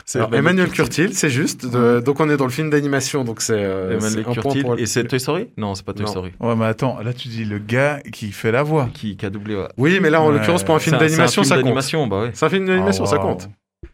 C'est 0.06 0.20
Alors, 0.20 0.34
Emmanuel 0.36 0.70
Curtil, 0.70 1.14
c'est 1.14 1.30
juste. 1.30 1.66
de- 1.66 2.00
donc 2.02 2.20
on 2.20 2.30
est 2.30 2.38
dans 2.38 2.46
le 2.46 2.52
film 2.52 2.70
d'animation, 2.70 3.24
donc 3.24 3.42
c'est 3.42 3.54
euh, 3.56 3.98
Emmanuel 3.98 4.12
c'est 4.12 4.20
un 4.20 4.24
point 4.24 4.34
Curtil. 4.34 4.62
pour- 4.64 4.80
Et 4.80 4.86
c'est 4.86 5.04
Toy 5.06 5.20
Story? 5.20 5.50
Non, 5.58 5.76
c'est 5.76 5.86
pas 5.86 5.94
Toy 5.94 6.06
Non. 6.06 6.12
Story. 6.12 6.32
Ouais, 6.40 6.56
mais 6.56 6.66
attends, 6.66 7.00
là 7.02 7.14
tu 7.14 7.28
dis 7.30 7.46
le 7.46 7.60
gars 7.60 8.00
qui 8.12 8.32
fait 8.32 8.52
la 8.52 8.64
voix. 8.64 8.90
Qui, 8.94 9.16
qui 9.18 9.26
a 9.26 9.30
doublé, 9.30 9.56
ouais. 9.56 9.68
Oui, 9.78 10.00
mais 10.02 10.10
là 10.10 10.22
en 10.22 10.28
Ouais. 10.30 10.38
l'occurrence 10.38 10.64
pour 10.64 10.76
un 10.76 10.80
film 10.80 10.98
d'animation, 10.98 11.44
film 11.44 11.46
ça 11.50 11.56
compte. 11.56 11.64
d'animation, 11.66 12.08
bah 12.08 12.22
ouais. 12.22 12.32
C'est 12.34 12.46
un 12.46 12.50
film 12.50 12.66
d'animation, 12.66 13.04
Ah, 13.06 13.08
ça 13.08 13.18
compte. 13.18 13.50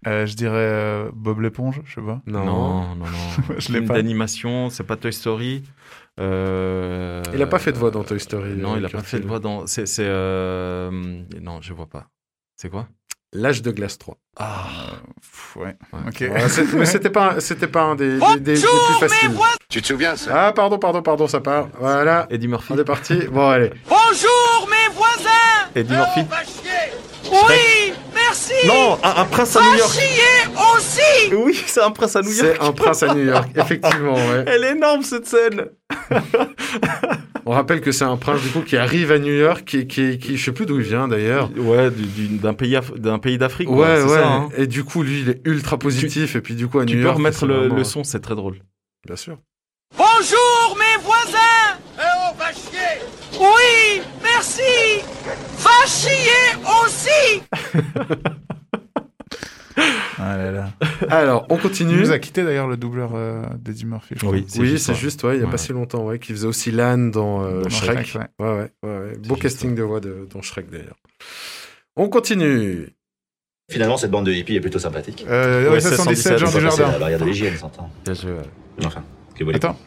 Euh, 0.06 0.26
je 0.26 0.36
dirais 0.36 0.54
euh, 0.56 1.10
Bob 1.14 1.40
l'éponge, 1.41 1.82
je 1.86 1.95
sais 1.95 2.02
pas. 2.02 2.22
Non. 2.28 2.44
Non, 2.45 2.82
non, 2.95 3.06
non. 3.06 3.06
Je 3.58 3.68
l'ai 3.72 3.78
film 3.80 3.88
pas. 3.88 3.94
d'animation, 3.95 4.70
c'est 4.70 4.84
pas 4.84 4.95
Toy 4.98 5.14
Story. 5.14 5.64
Euh, 6.20 7.22
Il 7.34 7.41
a 7.41 7.48
pas 7.48 7.60
fait 7.60 7.72
de 7.72 7.78
voix 7.78 7.91
dans 7.91 8.04
Toy 8.04 8.20
Story. 8.20 8.56
Non, 8.58 8.76
il 8.78 8.86
a 8.86 8.90
pas 8.90 9.02
fait 9.02 9.20
de 9.20 9.28
voix 9.28 9.40
dans. 9.40 9.66
C'est. 9.68 9.86
c'est, 9.86 10.06
euh, 10.06 10.90
Non, 11.41 11.60
je 11.62 11.74
vois 11.74 11.86
pas. 11.88 12.08
C'est 12.56 12.70
quoi? 12.70 12.88
L'âge 13.39 13.61
de 13.61 13.69
glace 13.69 13.99
3. 13.99 14.15
Ah 14.39 14.65
Pff, 15.22 15.55
ouais. 15.57 15.76
Ouais. 15.93 15.99
Ok. 16.07 16.23
Mais 16.73 16.85
c'était 16.88 17.09
pas, 17.11 17.39
c'était 17.39 17.68
pas 17.68 17.81
un 17.84 17.95
des, 17.95 18.18
des, 18.18 18.39
des- 18.39 18.53
des 18.55 18.61
plus 18.61 18.99
faciles. 19.07 19.31
Tu 19.69 19.80
te 19.81 19.88
souviens 19.88 20.15
ça? 20.15 20.47
Ah, 20.47 20.51
pardon, 20.53 20.80
pardon, 20.80 21.03
pardon, 21.03 21.27
ça 21.27 21.39
part. 21.39 21.68
Voilà. 21.80 22.26
Eddie 22.31 22.47
Murphy. 22.47 22.73
On 22.73 22.80
est 22.80 22.84
parti. 22.84 23.15
Bon, 23.31 23.47
allez. 23.49 23.72
Bonjour 23.88 24.68
mes 24.69 24.95
voisins 24.95 25.69
Eddie 25.76 25.93
Murphy. 25.93 26.22
Oui, 27.30 27.93
merci 28.15 28.53
Non, 28.65 28.97
un, 29.03 29.22
un 29.22 29.26
prince 29.26 29.55
à 29.55 29.61
New 29.61 29.77
York. 29.77 29.91
chier 29.91 30.47
aussi 30.76 31.34
Oui, 31.35 31.64
c'est 31.68 31.81
un 31.84 31.91
prince 31.91 32.15
à 32.15 32.22
New 32.22 32.31
York. 32.31 32.57
C'est 32.59 32.65
un 32.68 32.72
prince 32.72 33.03
à 33.03 33.14
New 33.14 33.26
York, 33.26 33.49
effectivement, 33.55 34.15
ouais. 34.15 34.45
Elle 34.47 34.64
est 34.64 34.72
énorme 34.72 35.03
cette 35.03 35.27
scène. 35.27 35.65
On 37.49 37.52
rappelle 37.52 37.80
que 37.80 37.94
c'est 37.94 38.03
un 38.03 38.18
prince, 38.18 38.41
du 38.41 38.49
coup, 38.49 38.60
qui 38.61 38.76
arrive 38.76 39.10
à 39.11 39.19
New 39.19 39.34
York, 39.34 39.64
qui, 39.65 39.88
qui, 39.88 40.18
qui 40.19 40.36
je 40.36 40.44
sais 40.44 40.52
plus 40.52 40.65
d'où 40.65 40.80
il 40.80 40.86
vient 40.86 41.07
d'ailleurs. 41.07 41.49
Ouais, 41.57 41.90
du- 41.90 42.03
du- 42.06 42.38
d'un 42.38 42.53
pays, 42.53 42.76
Af- 42.76 42.98
d'un 42.98 43.19
pays 43.19 43.38
d'Afrique. 43.38 43.69
Ouais, 43.69 44.02
ouais. 44.03 44.07
ça, 44.10 44.28
hein. 44.28 44.49
Et 44.57 44.68
du 44.68 44.84
coup, 44.84 45.02
lui, 45.02 45.22
il 45.22 45.30
est 45.30 45.41
ultra 45.45 45.78
positif. 45.80 46.36
et 46.36 46.41
puis, 46.41 46.56
du 46.56 46.68
coup, 46.68 46.80
à 46.80 46.86
Tu 46.86 46.95
New 46.95 46.99
peux 47.02 47.06
York. 47.06 47.18
remettre 47.18 47.40
c'est 47.40 47.45
le, 47.45 47.53
vraiment- 47.56 47.76
le 47.76 47.84
son, 47.86 48.03
c'est 48.03 48.19
très 48.19 48.36
drôle. 48.36 48.57
Bien 49.06 49.15
sûr. 49.15 49.38
Bonjour 49.98 50.78
mes 50.78 51.02
voisins 51.02 51.80
Eh 51.98 52.02
oh, 52.02 52.36
va 52.38 52.52
chier 52.52 53.40
Oui, 53.40 54.02
merci 54.22 55.02
Va 55.60 55.88
chier 55.88 56.57
aussi. 56.84 57.41
Alors, 61.10 61.46
on 61.50 61.56
Il 61.56 61.62
continue. 61.62 61.96
nous 62.00 62.12
a 62.12 62.20
quitté 62.20 62.44
d'ailleurs 62.44 62.68
le 62.68 62.78
doubleur 62.78 63.12
euh, 63.16 63.44
d'Eddie 63.60 63.86
Murphy. 63.86 64.16
je 64.16 64.20
crois. 64.20 64.32
Oui, 64.34 64.46
c'est 64.48 64.60
Oui, 64.60 64.68
juste 64.96 65.24
ouais, 65.24 65.36
il 65.36 65.40
y 65.40 65.42
a 65.42 65.46
Ouais. 65.46 65.52
pas 65.52 65.58
si 65.58 65.72
longtemps, 65.74 66.06
ouais, 66.06 66.20
qui 66.20 66.32
faisait 66.34 66.48
aussi 66.48 66.72
l'âne 66.72 67.12
dans, 67.12 67.44
euh, 67.44 67.62
Dans 67.64 67.70
Shrek. 67.70 68.06
Shrek, 68.06 68.30
ouais. 68.40 68.46
Ouais, 68.48 68.70
ouais, 68.84 68.90
ouais. 69.12 69.18
Beau 69.28 69.36
casting 69.36 69.76
de 69.76 69.84
voix 69.84 70.00
de, 70.00 70.28
dans 70.34 70.42
Shrek 70.42 70.70
d'ailleurs. 70.70 70.98
On 71.96 72.10
continue. 72.10 72.90
Finalement, 73.70 73.98
cette 73.98 74.12
bande 74.12 74.26
de 74.26 74.32
hippies 74.32 74.56
est 74.56 74.62
plutôt 74.62 74.80
sympathique. 74.80 75.26
Euh, 75.28 75.66
Ouais, 75.68 75.74
ouais, 75.76 75.82
77, 75.82 76.38
Jean 76.38 76.46
du 76.52 76.60
Jardin. 76.62 76.92
la 76.92 77.00
barrière 77.00 77.20
de 77.20 77.26
l'hygiène, 77.26 77.58
s'entend. 77.58 77.90
Bien 78.06 78.14
joué, 78.14 78.32
ouais. 78.32 78.86
Enfin, 78.86 79.04
que 79.36 79.44
voulez 79.44 79.58
Attends. 79.58 79.78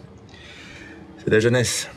C'est 1.18 1.26
de 1.26 1.30
la 1.32 1.40
jeunesse. 1.40 1.88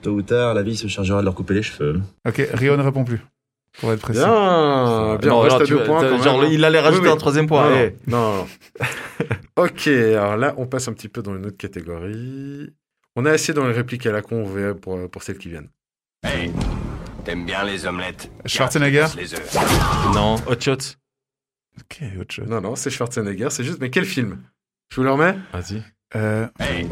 Tôt 0.00 0.12
ou 0.12 0.22
tard, 0.22 0.54
la 0.54 0.62
vie 0.62 0.76
se 0.76 0.86
chargera 0.88 1.20
de 1.20 1.24
leur 1.26 1.34
couper 1.34 1.54
les 1.54 1.62
cheveux. 1.62 2.00
Ok, 2.26 2.42
Rio 2.54 2.76
ne 2.76 2.82
répond 2.82 3.04
plus. 3.04 3.20
Pour 3.80 3.92
être 3.92 4.00
précis. 4.00 4.20
Bien, 4.20 5.16
bien, 5.16 5.30
Non, 5.30 5.36
on 5.38 5.40
reste 5.40 5.56
non, 5.56 5.62
à 5.62 5.66
deux 5.66 5.74
vois, 5.76 5.84
points. 5.86 6.00
t'as- 6.02 6.10
quand 6.10 6.22
genre, 6.22 6.38
même, 6.38 6.46
hein. 6.48 6.52
il 6.52 6.64
allait 6.64 6.80
rajouter 6.80 7.02
Oui, 7.04 7.08
oui. 7.08 7.14
un 7.14 7.18
troisième 7.18 7.46
point. 7.46 7.70
Non, 7.70 7.76
eh. 7.76 7.96
non, 8.06 8.36
non. 8.36 8.46
ok, 9.56 9.86
alors 9.86 10.36
là, 10.36 10.54
on 10.58 10.66
passe 10.66 10.88
un 10.88 10.92
petit 10.92 11.08
peu 11.08 11.22
dans 11.22 11.34
une 11.36 11.46
autre 11.46 11.56
catégorie. 11.56 12.72
On 13.16 13.24
est 13.26 13.30
assez 13.30 13.52
dans 13.52 13.66
les 13.66 13.72
répliques 13.72 14.06
à 14.06 14.12
la 14.12 14.22
con, 14.22 14.46
pour, 14.80 15.10
pour 15.10 15.22
celles 15.22 15.38
qui 15.38 15.48
viennent. 15.48 15.68
Hey, 16.24 16.52
t'aimes 17.24 17.44
bien 17.46 17.64
les 17.64 17.86
omelettes? 17.86 18.30
Schwarzenegger? 18.46 19.06
Les 19.16 19.34
œufs. 19.34 19.56
Non, 20.14 20.36
Hot 20.46 20.60
Shots. 20.60 20.96
Ok, 21.80 22.02
autre 22.20 22.34
chose. 22.34 22.48
Non, 22.48 22.60
non, 22.60 22.76
c'est 22.76 22.90
Schwarzenegger, 22.90 23.48
c'est 23.50 23.64
juste, 23.64 23.78
mais 23.80 23.90
quel 23.90 24.04
film? 24.04 24.38
Je 24.90 24.96
vous 24.96 25.02
le 25.04 25.10
remets? 25.12 25.36
Vas-y. 25.52 25.82
Euh, 26.14 26.46
Hey, 26.60 26.86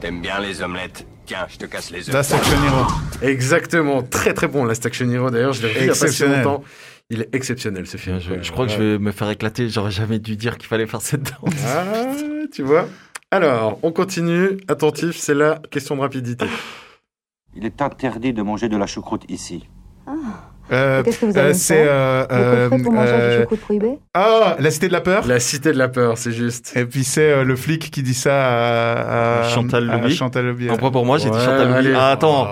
t'aimes 0.00 0.20
bien 0.20 0.38
les 0.40 0.62
omelettes? 0.62 1.06
Tiens, 1.26 1.46
je 1.48 1.56
te 1.56 1.66
casse 1.66 1.90
les 1.90 2.08
œufs. 2.08 2.14
Last 2.14 2.32
Action 2.32 2.64
Hero. 2.64 2.86
Exactement, 3.22 4.02
très 4.02 4.34
très 4.34 4.48
bon, 4.48 4.64
Last 4.64 4.84
Action 4.86 5.08
Hero. 5.10 5.30
D'ailleurs, 5.30 5.52
je 5.52 5.62
l'ai 5.62 5.68
revu 5.68 5.80
il 5.80 5.86
y 5.86 5.90
a 5.90 5.94
pas 5.94 6.08
si 6.08 6.22
longtemps. 6.24 6.64
Il 7.10 7.20
est 7.22 7.34
exceptionnel 7.34 7.86
ce 7.86 7.96
film. 7.96 8.18
Je 8.20 8.52
crois 8.52 8.66
que 8.66 8.72
je 8.72 8.78
vais 8.78 8.98
me 8.98 9.12
faire 9.12 9.28
éclater. 9.30 9.68
J'aurais 9.68 9.90
jamais 9.90 10.18
dû 10.18 10.36
dire 10.36 10.56
qu'il 10.58 10.68
fallait 10.68 10.86
faire 10.86 11.02
cette 11.02 11.22
danse. 11.22 11.54
Ah, 11.66 11.84
tu 12.52 12.62
vois 12.62 12.88
Alors, 13.30 13.78
on 13.82 13.92
continue. 13.92 14.56
Attentif, 14.68 15.16
c'est 15.16 15.34
la 15.34 15.60
question 15.70 15.96
de 15.96 16.00
rapidité. 16.00 16.46
Il 17.54 17.66
est 17.66 17.82
interdit 17.82 18.32
de 18.32 18.42
manger 18.42 18.68
de 18.68 18.76
la 18.76 18.86
choucroute 18.86 19.24
ici. 19.28 19.68
Euh, 20.72 21.02
Qu'est-ce 21.02 21.18
que 21.20 21.26
vous 21.26 21.36
euh, 21.36 21.40
allez 21.44 21.54
C'est. 21.54 21.84
euh, 21.86 22.24
euh, 22.30 23.46
Ah, 24.14 24.56
la 24.58 24.70
cité 24.70 24.88
de 24.88 24.92
la 24.92 25.00
peur. 25.00 25.26
La 25.26 25.38
cité 25.40 25.72
de 25.72 25.78
la 25.78 25.88
peur, 25.88 26.16
c'est 26.18 26.32
juste. 26.32 26.72
Et 26.76 26.86
puis 26.86 27.04
c'est 27.04 27.30
euh, 27.30 27.44
le 27.44 27.56
flic 27.56 27.90
qui 27.90 28.02
dit 28.02 28.14
ça 28.14 28.34
à, 28.34 29.40
à- 29.40 29.48
Chantal 29.50 29.90
à 29.90 29.96
Lobby. 29.98 30.14
Chantal 30.14 30.46
Lobby. 30.46 30.68
Un 30.70 30.76
point 30.76 30.90
pour 30.90 31.04
moi, 31.04 31.18
j'ai 31.18 31.28
dit 31.30 31.38
Chantal 31.38 31.68
Lobby. 31.68 31.78
allez. 31.88 31.94
Ah, 31.94 32.10
attends. 32.10 32.48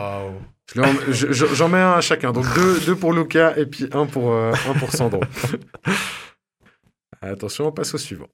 J'en 1.12 1.68
mets 1.68 1.78
un 1.78 1.92
à 1.94 2.00
chacun. 2.00 2.32
Donc 2.32 2.44
deux, 2.54 2.80
deux 2.80 2.94
pour 2.96 3.12
Luca 3.12 3.56
et 3.56 3.66
puis 3.66 3.88
un 3.92 4.06
pour, 4.06 4.30
euh, 4.32 4.52
un 4.68 4.78
pour 4.78 4.92
Sandro. 4.92 5.20
Attention, 7.22 7.66
on 7.68 7.72
passe 7.72 7.92
au 7.94 7.98
suivant. 7.98 8.28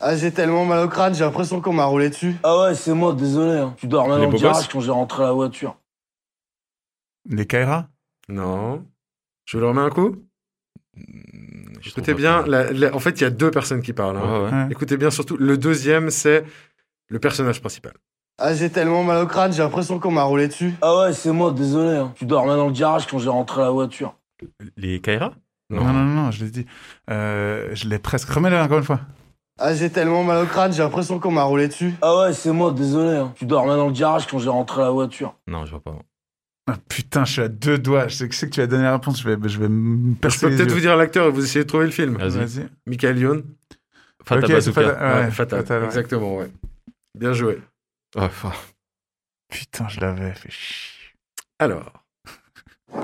Ah, 0.00 0.16
j'ai 0.16 0.30
tellement 0.32 0.64
mal 0.64 0.84
au 0.84 0.88
crâne, 0.88 1.14
j'ai 1.14 1.24
l'impression 1.24 1.60
qu'on 1.60 1.72
m'a 1.72 1.84
roulé 1.84 2.10
dessus. 2.10 2.34
Ah 2.42 2.58
ouais, 2.62 2.74
c'est 2.74 2.92
moi, 2.92 3.12
désolé. 3.14 3.58
hein. 3.58 3.74
Tu 3.76 3.86
dormais 3.86 4.16
Les 4.18 4.26
dans 4.26 4.32
le 4.32 4.38
garage 4.38 4.68
quand 4.68 4.80
j'ai 4.80 4.90
rentré 4.90 5.22
la 5.22 5.32
voiture. 5.32 5.76
Les 7.28 7.46
Kaira? 7.46 7.88
Non. 8.28 8.84
Je 9.44 9.56
vous 9.56 9.60
le 9.62 9.68
remets 9.68 9.80
un 9.82 9.90
coup 9.90 10.16
Je 11.80 11.90
Écoutez 11.90 12.14
bien, 12.14 12.42
pas. 12.42 12.48
la- 12.48 12.72
la- 12.72 12.94
en 12.94 12.98
fait, 12.98 13.20
il 13.20 13.22
y 13.22 13.26
a 13.26 13.30
deux 13.30 13.50
personnes 13.50 13.82
qui 13.82 13.92
parlent. 13.92 14.16
hein. 14.16 14.22
Ouais, 14.22 14.44
ouais. 14.50 14.52
Ouais. 14.64 14.66
Écoutez 14.70 14.96
bien, 14.96 15.10
surtout, 15.10 15.36
le 15.36 15.58
deuxième, 15.58 16.10
c'est 16.10 16.44
le 17.08 17.18
personnage 17.18 17.60
principal. 17.60 17.92
Ah, 18.38 18.54
j'ai 18.54 18.70
tellement 18.70 19.04
mal 19.04 19.22
au 19.22 19.26
crâne, 19.26 19.52
j'ai 19.52 19.62
l'impression 19.62 19.98
qu'on 20.00 20.10
m'a 20.10 20.24
roulé 20.24 20.48
dessus. 20.48 20.74
Ah 20.82 20.98
ouais, 20.98 21.12
c'est 21.12 21.30
moi, 21.30 21.52
désolé. 21.52 21.96
hein. 21.98 22.12
Tu 22.16 22.26
dormais 22.26 22.56
dans 22.56 22.66
le 22.66 22.72
garage 22.72 23.06
quand 23.06 23.18
j'ai 23.18 23.28
rentré 23.28 23.60
la 23.60 23.70
voiture. 23.70 24.16
Les 24.76 25.00
Kaira? 25.00 25.32
Non, 25.70 25.84
non, 25.84 25.92
non, 25.92 26.04
non, 26.24 26.30
je 26.30 26.44
l'ai 26.44 26.50
dit. 26.50 26.66
Euh, 27.10 27.70
je 27.74 27.88
l'ai 27.88 27.98
presque. 27.98 28.28
Remets-le 28.28 28.58
encore 28.58 28.78
une 28.78 28.84
fois. 28.84 29.00
Ah, 29.58 29.72
j'ai 29.74 29.88
tellement 29.90 30.24
mal 30.24 30.42
au 30.42 30.46
crâne, 30.46 30.72
j'ai 30.72 30.82
l'impression 30.82 31.20
qu'on 31.20 31.30
m'a 31.30 31.44
roulé 31.44 31.68
dessus. 31.68 31.94
Ah 32.02 32.18
ouais, 32.18 32.32
c'est 32.32 32.50
moi, 32.50 32.72
désolé. 32.72 33.16
hein. 33.16 33.32
Tu 33.36 33.46
dormais 33.46 33.76
dans 33.76 33.86
le 33.86 33.92
garage 33.92 34.26
quand 34.26 34.38
j'ai 34.40 34.48
rentré 34.50 34.82
la 34.82 34.90
voiture. 34.90 35.36
Non, 35.46 35.64
je 35.64 35.70
vois 35.70 35.80
pas. 35.80 35.96
Ah, 36.66 36.78
putain, 36.88 37.24
je 37.24 37.32
suis 37.32 37.42
à 37.42 37.48
deux 37.48 37.78
doigts. 37.78 38.08
Je 38.08 38.14
sais, 38.16 38.28
je 38.30 38.46
que 38.46 38.50
tu 38.50 38.60
vas 38.60 38.66
donner 38.66 38.84
la 38.84 38.92
réponse. 38.92 39.20
Je 39.22 39.28
vais, 39.28 39.48
je 39.48 39.58
vais 39.58 39.68
me 39.68 40.14
Je 40.14 40.18
percer 40.18 40.48
peux 40.48 40.56
peut-être 40.56 40.72
vous 40.72 40.80
dire 40.80 40.96
l'acteur 40.96 41.26
et 41.26 41.30
vous 41.30 41.44
essayez 41.44 41.64
de 41.64 41.68
trouver 41.68 41.84
le 41.84 41.90
film. 41.90 42.16
Vas-y. 42.16 42.68
Michael 42.86 43.18
Youn. 43.18 43.44
Bazooka. 44.28 44.80
Ouais, 44.80 45.24
Ouais, 45.24 45.30
Fatal. 45.30 45.60
Fatal, 45.60 45.80
ouais. 45.80 45.86
Exactement, 45.86 46.36
ouais. 46.38 46.50
Bien 47.18 47.32
joué. 47.34 47.60
Enfin, 48.16 48.52
Putain, 49.50 49.86
je 49.88 50.00
l'avais 50.00 50.32
fait 50.32 50.50
chier. 50.50 51.12
Alors, 51.58 51.92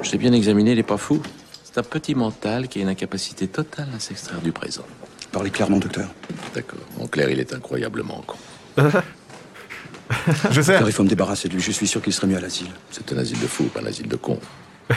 Je 0.03 0.11
l'ai 0.13 0.19
bien 0.19 0.33
examiné, 0.33 0.73
il 0.73 0.79
est 0.79 0.83
pas 0.83 0.97
fou. 0.97 1.23
C'est 1.63 1.79
un 1.79 1.83
petit 1.83 2.15
mental 2.15 2.67
qui 2.69 2.79
a 2.81 2.83
une 2.83 2.89
incapacité 2.89 3.47
totale 3.47 3.89
à 3.95 4.01
s'extraire 4.01 4.41
du 4.41 4.51
présent. 4.53 4.87
Parlez 5.31 5.51
clairement, 5.51 5.79
docteur. 5.79 6.09
D'accord. 6.55 6.81
En 6.99 7.07
clair, 7.07 7.29
il 7.31 7.39
est 7.39 7.53
incroyablement 7.55 8.25
con. 8.27 8.37
Je 10.51 10.61
sais. 10.61 10.79
Car 10.79 10.89
il 10.89 10.93
faut 10.93 11.03
me 11.05 11.09
débarrasser 11.09 11.49
de 11.49 11.55
lui. 11.55 11.61
Je 11.63 11.71
suis 11.71 11.87
sûr 11.87 12.03
qu'il 12.03 12.13
serait 12.13 12.27
mieux 12.27 12.37
à 12.37 12.41
l'asile. 12.41 12.69
C'est 12.91 13.13
un 13.13 13.19
asile 13.19 13.41
de 13.41 13.47
fous, 13.47 13.65
pas 13.65 13.81
un 13.81 13.87
asile 13.87 14.09
de 14.09 14.17
cons. 14.17 14.41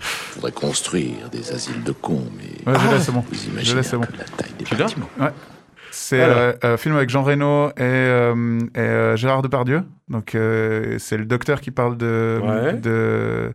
Faudrait 0.00 0.52
construire 0.52 1.30
des 1.30 1.52
asiles 1.52 1.82
de 1.82 1.92
cons, 1.92 2.26
mais 2.36 2.70
Ouais, 2.72 2.78
je 2.78 2.94
l'ai, 2.94 3.00
c'est 3.00 3.12
bon. 3.12 3.20
vous 3.20 3.34
Je 3.34 3.48
imaginez 3.48 3.76
l'ai, 3.76 3.82
c'est 3.82 3.96
un 3.96 4.00
bon. 4.00 4.06
peu 4.06 4.16
la 4.18 4.24
taille 4.24 4.52
des 4.58 4.64
Tu 4.64 4.74
l'as 4.74 4.84
bâtiments. 4.84 5.08
Ouais. 5.18 5.30
C'est 5.90 6.20
Alors. 6.20 6.36
euh, 6.38 6.52
un 6.62 6.76
film 6.76 6.94
avec 6.96 7.08
Jean 7.08 7.22
Reno 7.22 7.68
et, 7.70 7.72
euh, 7.80 8.58
et, 8.74 8.78
euh, 8.78 9.16
Gérard 9.16 9.40
Depardieu. 9.42 9.82
Donc, 10.08 10.34
euh, 10.34 10.98
c'est 10.98 11.16
le 11.16 11.24
docteur 11.24 11.60
qui 11.62 11.70
parle 11.70 11.96
de, 11.96 12.38
Ouais. 12.42 12.74
de, 12.74 13.54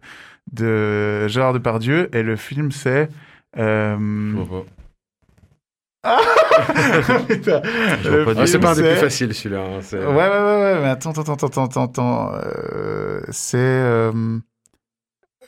de 0.52 1.28
Gérard 1.28 1.54
Depardieu. 1.54 2.10
Et 2.16 2.24
le 2.24 2.36
film, 2.36 2.72
c'est. 2.72 3.10
euh, 3.60 4.34
Ah 6.04 6.18
Ah, 6.18 6.41
c'est 6.52 8.48
film, 8.48 8.62
pas 8.62 8.72
un 8.72 8.76
des 8.76 8.82
plus 8.84 8.96
faciles, 8.98 9.34
celui-là. 9.34 9.62
hein, 9.62 9.80
c'est- 9.82 9.98
Ouais, 9.98 10.06
ouais, 10.06 10.28
ouais, 10.30 10.62
ouais, 10.74 10.80
mais 10.82 10.90
attends, 10.90 11.12
attends, 11.12 11.22
attends, 11.34 11.48
attends, 11.48 11.64
attends, 11.66 11.84
attends. 11.84 12.32
Euh, 12.36 13.22
c'est 13.30 13.58
euh, 13.58 14.40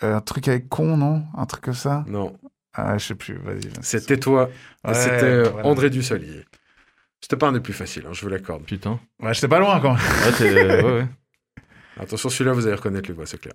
un 0.02 0.22
truc 0.22 0.48
avec 0.48 0.70
con, 0.70 0.98
non? 0.98 1.24
Un 1.38 1.46
truc 1.46 1.64
comme 1.64 1.74
ça? 1.74 2.04
Non. 2.08 2.36
Ah, 2.74 2.98
je 2.98 3.06
sais 3.08 3.16
plus, 3.16 3.36
vas-y. 3.38 3.70
C'était 3.82 4.18
toi. 4.18 4.50
Ouais, 4.86 4.94
C'était 4.94 5.24
euh, 5.24 5.50
voilà. 5.52 5.68
André 5.68 5.90
Dussolier. 5.90 6.44
C'était 7.22 7.38
pas 7.38 7.48
un 7.48 7.52
des 7.54 7.60
plus 7.60 7.74
faciles, 7.74 8.04
hein, 8.08 8.12
je 8.14 8.22
vous 8.22 8.30
l'accorde. 8.30 8.64
Putain. 8.64 9.00
Ouais, 9.22 9.34
j'étais 9.34 9.48
pas 9.48 9.60
loin 9.60 9.80
quand 9.80 9.94
même. 9.94 10.02
Ouais, 10.26 10.32
t'es- 10.38 10.54
ouais, 10.54 10.84
ouais. 10.84 11.08
Attention, 12.00 12.30
celui-là, 12.30 12.54
vous 12.54 12.66
allez 12.66 12.76
reconnaître 12.76 13.08
les 13.08 13.14
voix, 13.16 13.26
c'est 13.26 13.40
clair. 13.40 13.54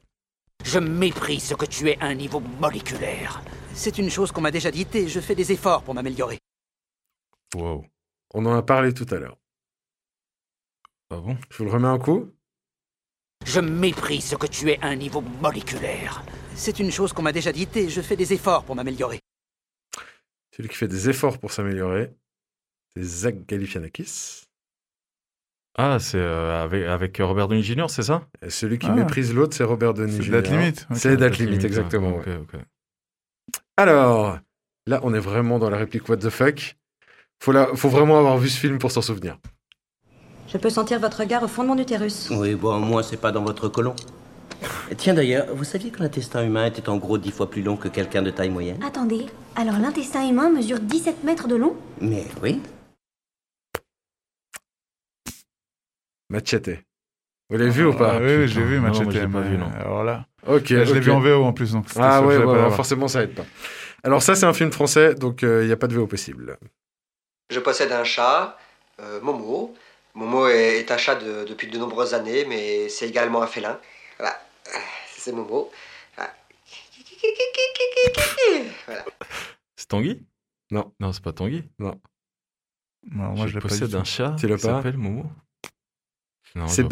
Je 0.64 0.78
méprise 0.78 1.42
ce 1.44 1.54
que 1.54 1.66
tu 1.66 1.88
es 1.88 1.98
à 2.00 2.06
un 2.06 2.14
niveau 2.14 2.40
moléculaire. 2.60 3.42
C'est 3.74 3.98
une 3.98 4.10
chose 4.10 4.32
qu'on 4.32 4.40
m'a 4.40 4.50
déjà 4.50 4.70
dite 4.70 4.94
et 4.96 5.06
je 5.08 5.20
fais 5.20 5.34
des 5.34 5.52
efforts 5.52 5.82
pour 5.82 5.94
m'améliorer. 5.94 6.38
Wow. 7.54 7.84
On 8.34 8.44
en 8.46 8.54
a 8.56 8.62
parlé 8.62 8.92
tout 8.92 9.06
à 9.10 9.18
l'heure. 9.18 9.38
Ah 11.10 11.16
bon? 11.20 11.36
Je 11.50 11.58
vous 11.58 11.64
le 11.64 11.70
remets 11.70 11.88
un 11.88 11.98
coup 11.98 12.30
Je 13.46 13.60
méprise 13.60 14.24
ce 14.24 14.36
que 14.36 14.46
tu 14.46 14.70
es 14.70 14.78
à 14.80 14.88
un 14.88 14.96
niveau 14.96 15.20
moléculaire. 15.20 16.22
C'est 16.54 16.78
une 16.78 16.90
chose 16.90 17.12
qu'on 17.12 17.22
m'a 17.22 17.32
déjà 17.32 17.52
dite 17.52 17.76
et 17.76 17.88
je 17.88 18.00
fais 18.02 18.16
des 18.16 18.32
efforts 18.32 18.64
pour 18.64 18.74
m'améliorer. 18.76 19.20
Celui 20.54 20.68
qui 20.68 20.76
fait 20.76 20.88
des 20.88 21.08
efforts 21.08 21.38
pour 21.38 21.52
s'améliorer, 21.52 22.12
c'est 22.94 23.02
Zach 23.02 23.46
Galifianakis. 23.46 24.42
Ah, 25.80 25.98
c'est 26.00 26.18
euh, 26.18 26.64
avec, 26.64 26.84
avec 26.84 27.16
Robert 27.18 27.46
Downey 27.46 27.62
Jr., 27.62 27.86
c'est 27.88 28.02
ça? 28.02 28.26
Et 28.42 28.50
celui 28.50 28.78
qui 28.80 28.88
Ah. 28.88 28.94
méprise 28.94 29.32
l'autre, 29.32 29.56
c'est 29.56 29.62
Robert 29.62 29.94
Downey 29.94 30.16
C'est 30.16 30.22
Jr. 30.24 30.32
Date 30.32 30.48
Limite. 30.48 30.86
C'est 30.94 31.10
Date 31.10 31.20
Date 31.20 31.38
Limite, 31.38 31.50
Limite, 31.62 31.64
exactement. 31.64 32.20
Alors, 33.76 34.38
là, 34.86 34.98
on 35.04 35.14
est 35.14 35.20
vraiment 35.20 35.60
dans 35.60 35.70
la 35.70 35.76
réplique 35.78 36.08
What 36.08 36.16
the 36.16 36.30
fuck. 36.30 36.74
Faut, 37.40 37.52
la... 37.52 37.66
Faut 37.74 37.88
vraiment 37.88 38.18
avoir 38.18 38.38
vu 38.38 38.48
ce 38.48 38.58
film 38.58 38.78
pour 38.78 38.90
s'en 38.90 39.02
souvenir. 39.02 39.38
Je 40.48 40.56
peux 40.58 40.70
sentir 40.70 40.98
votre 40.98 41.18
regard 41.20 41.42
au 41.42 41.48
fond 41.48 41.62
de 41.62 41.68
mon 41.68 41.78
utérus. 41.78 42.30
Oui, 42.30 42.54
bon, 42.54 42.74
au 42.76 42.80
moins, 42.80 43.02
c'est 43.02 43.16
pas 43.18 43.32
dans 43.32 43.42
votre 43.44 43.68
colon. 43.68 43.94
Tiens 44.96 45.14
d'ailleurs, 45.14 45.46
vous 45.54 45.62
saviez 45.64 45.90
que 45.90 46.00
l'intestin 46.02 46.44
humain 46.44 46.64
était 46.66 46.88
en 46.88 46.96
gros 46.96 47.18
dix 47.18 47.30
fois 47.30 47.48
plus 47.48 47.62
long 47.62 47.76
que 47.76 47.88
quelqu'un 47.88 48.22
de 48.22 48.30
taille 48.30 48.50
moyenne? 48.50 48.82
Attendez, 48.82 49.26
alors 49.54 49.78
l'intestin 49.78 50.28
humain 50.28 50.50
mesure 50.50 50.80
17 50.80 51.22
mètres 51.22 51.46
de 51.46 51.54
long? 51.54 51.76
Mais 52.00 52.24
oui. 52.42 52.60
Machete. 56.30 56.70
Vous 57.50 57.56
l'avez 57.56 57.70
vu 57.70 57.84
ou 57.86 57.94
pas? 57.94 58.14
Ah, 58.16 58.18
Oui, 58.20 58.48
j'ai 58.48 58.62
vu 58.62 58.76
Non, 58.76 58.82
Machete. 58.82 59.04
moi, 59.04 59.12
je 59.12 59.18
l'ai 59.20 59.28
pas 59.28 59.40
vu, 59.42 59.56
non. 59.58 59.70
Alors 59.78 60.02
là, 60.02 60.26
Ok. 60.46 60.70
là, 60.70 60.84
je 60.84 60.94
l'ai 60.94 61.00
vu 61.00 61.10
en 61.12 61.20
VO 61.20 61.44
en 61.44 61.52
plus. 61.52 61.72
Donc 61.72 61.86
Ah 61.96 62.18
sûr 62.18 62.26
ouais, 62.26 62.70
forcément, 62.70 63.06
ça 63.06 63.22
aide 63.22 63.34
pas. 63.34 63.44
Alors 64.02 64.22
ça, 64.22 64.34
c'est 64.34 64.46
un 64.46 64.52
film 64.52 64.72
français, 64.72 65.14
donc 65.14 65.42
il 65.42 65.66
n'y 65.66 65.72
a 65.72 65.76
pas 65.76 65.86
de 65.86 65.94
VO 65.94 66.06
possible. 66.06 66.58
Je 67.50 67.60
possède 67.60 67.92
un 67.92 68.04
chat, 68.04 68.58
euh, 69.00 69.20
Momo. 69.20 69.74
Momo 70.14 70.48
est, 70.48 70.78
est 70.80 70.90
un 70.90 70.96
chat 70.98 71.14
de- 71.16 71.44
depuis 71.44 71.68
de 71.68 71.78
nombreuses 71.78 72.14
années, 72.14 72.44
mais 72.44 72.88
c'est 72.88 73.08
également 73.08 73.42
un 73.42 73.46
félin. 73.46 73.80
Voilà, 74.18 74.40
c'est 75.06 75.32
Momo. 75.32 75.70
Voilà. 76.16 76.34
Voilà. 78.86 79.04
C'est 79.76 79.88
Tanguy? 79.88 80.26
Non. 80.70 80.92
Non, 81.00 81.12
c'est 81.12 81.22
pas 81.22 81.32
Tanguy. 81.32 81.64
Non. 81.78 82.00
Non, 83.10 83.28
moi, 83.34 83.46
je 83.46 83.52
je 83.52 83.54
l'ai 83.54 83.60
pas 83.60 83.68
possède 83.68 83.94
un 83.94 84.04
chat. 84.04 84.36
Qui 84.56 84.62
s'appelle 84.76 84.98
Momo. 84.98 85.24
C'est 86.66 86.82
pas. 86.82 86.88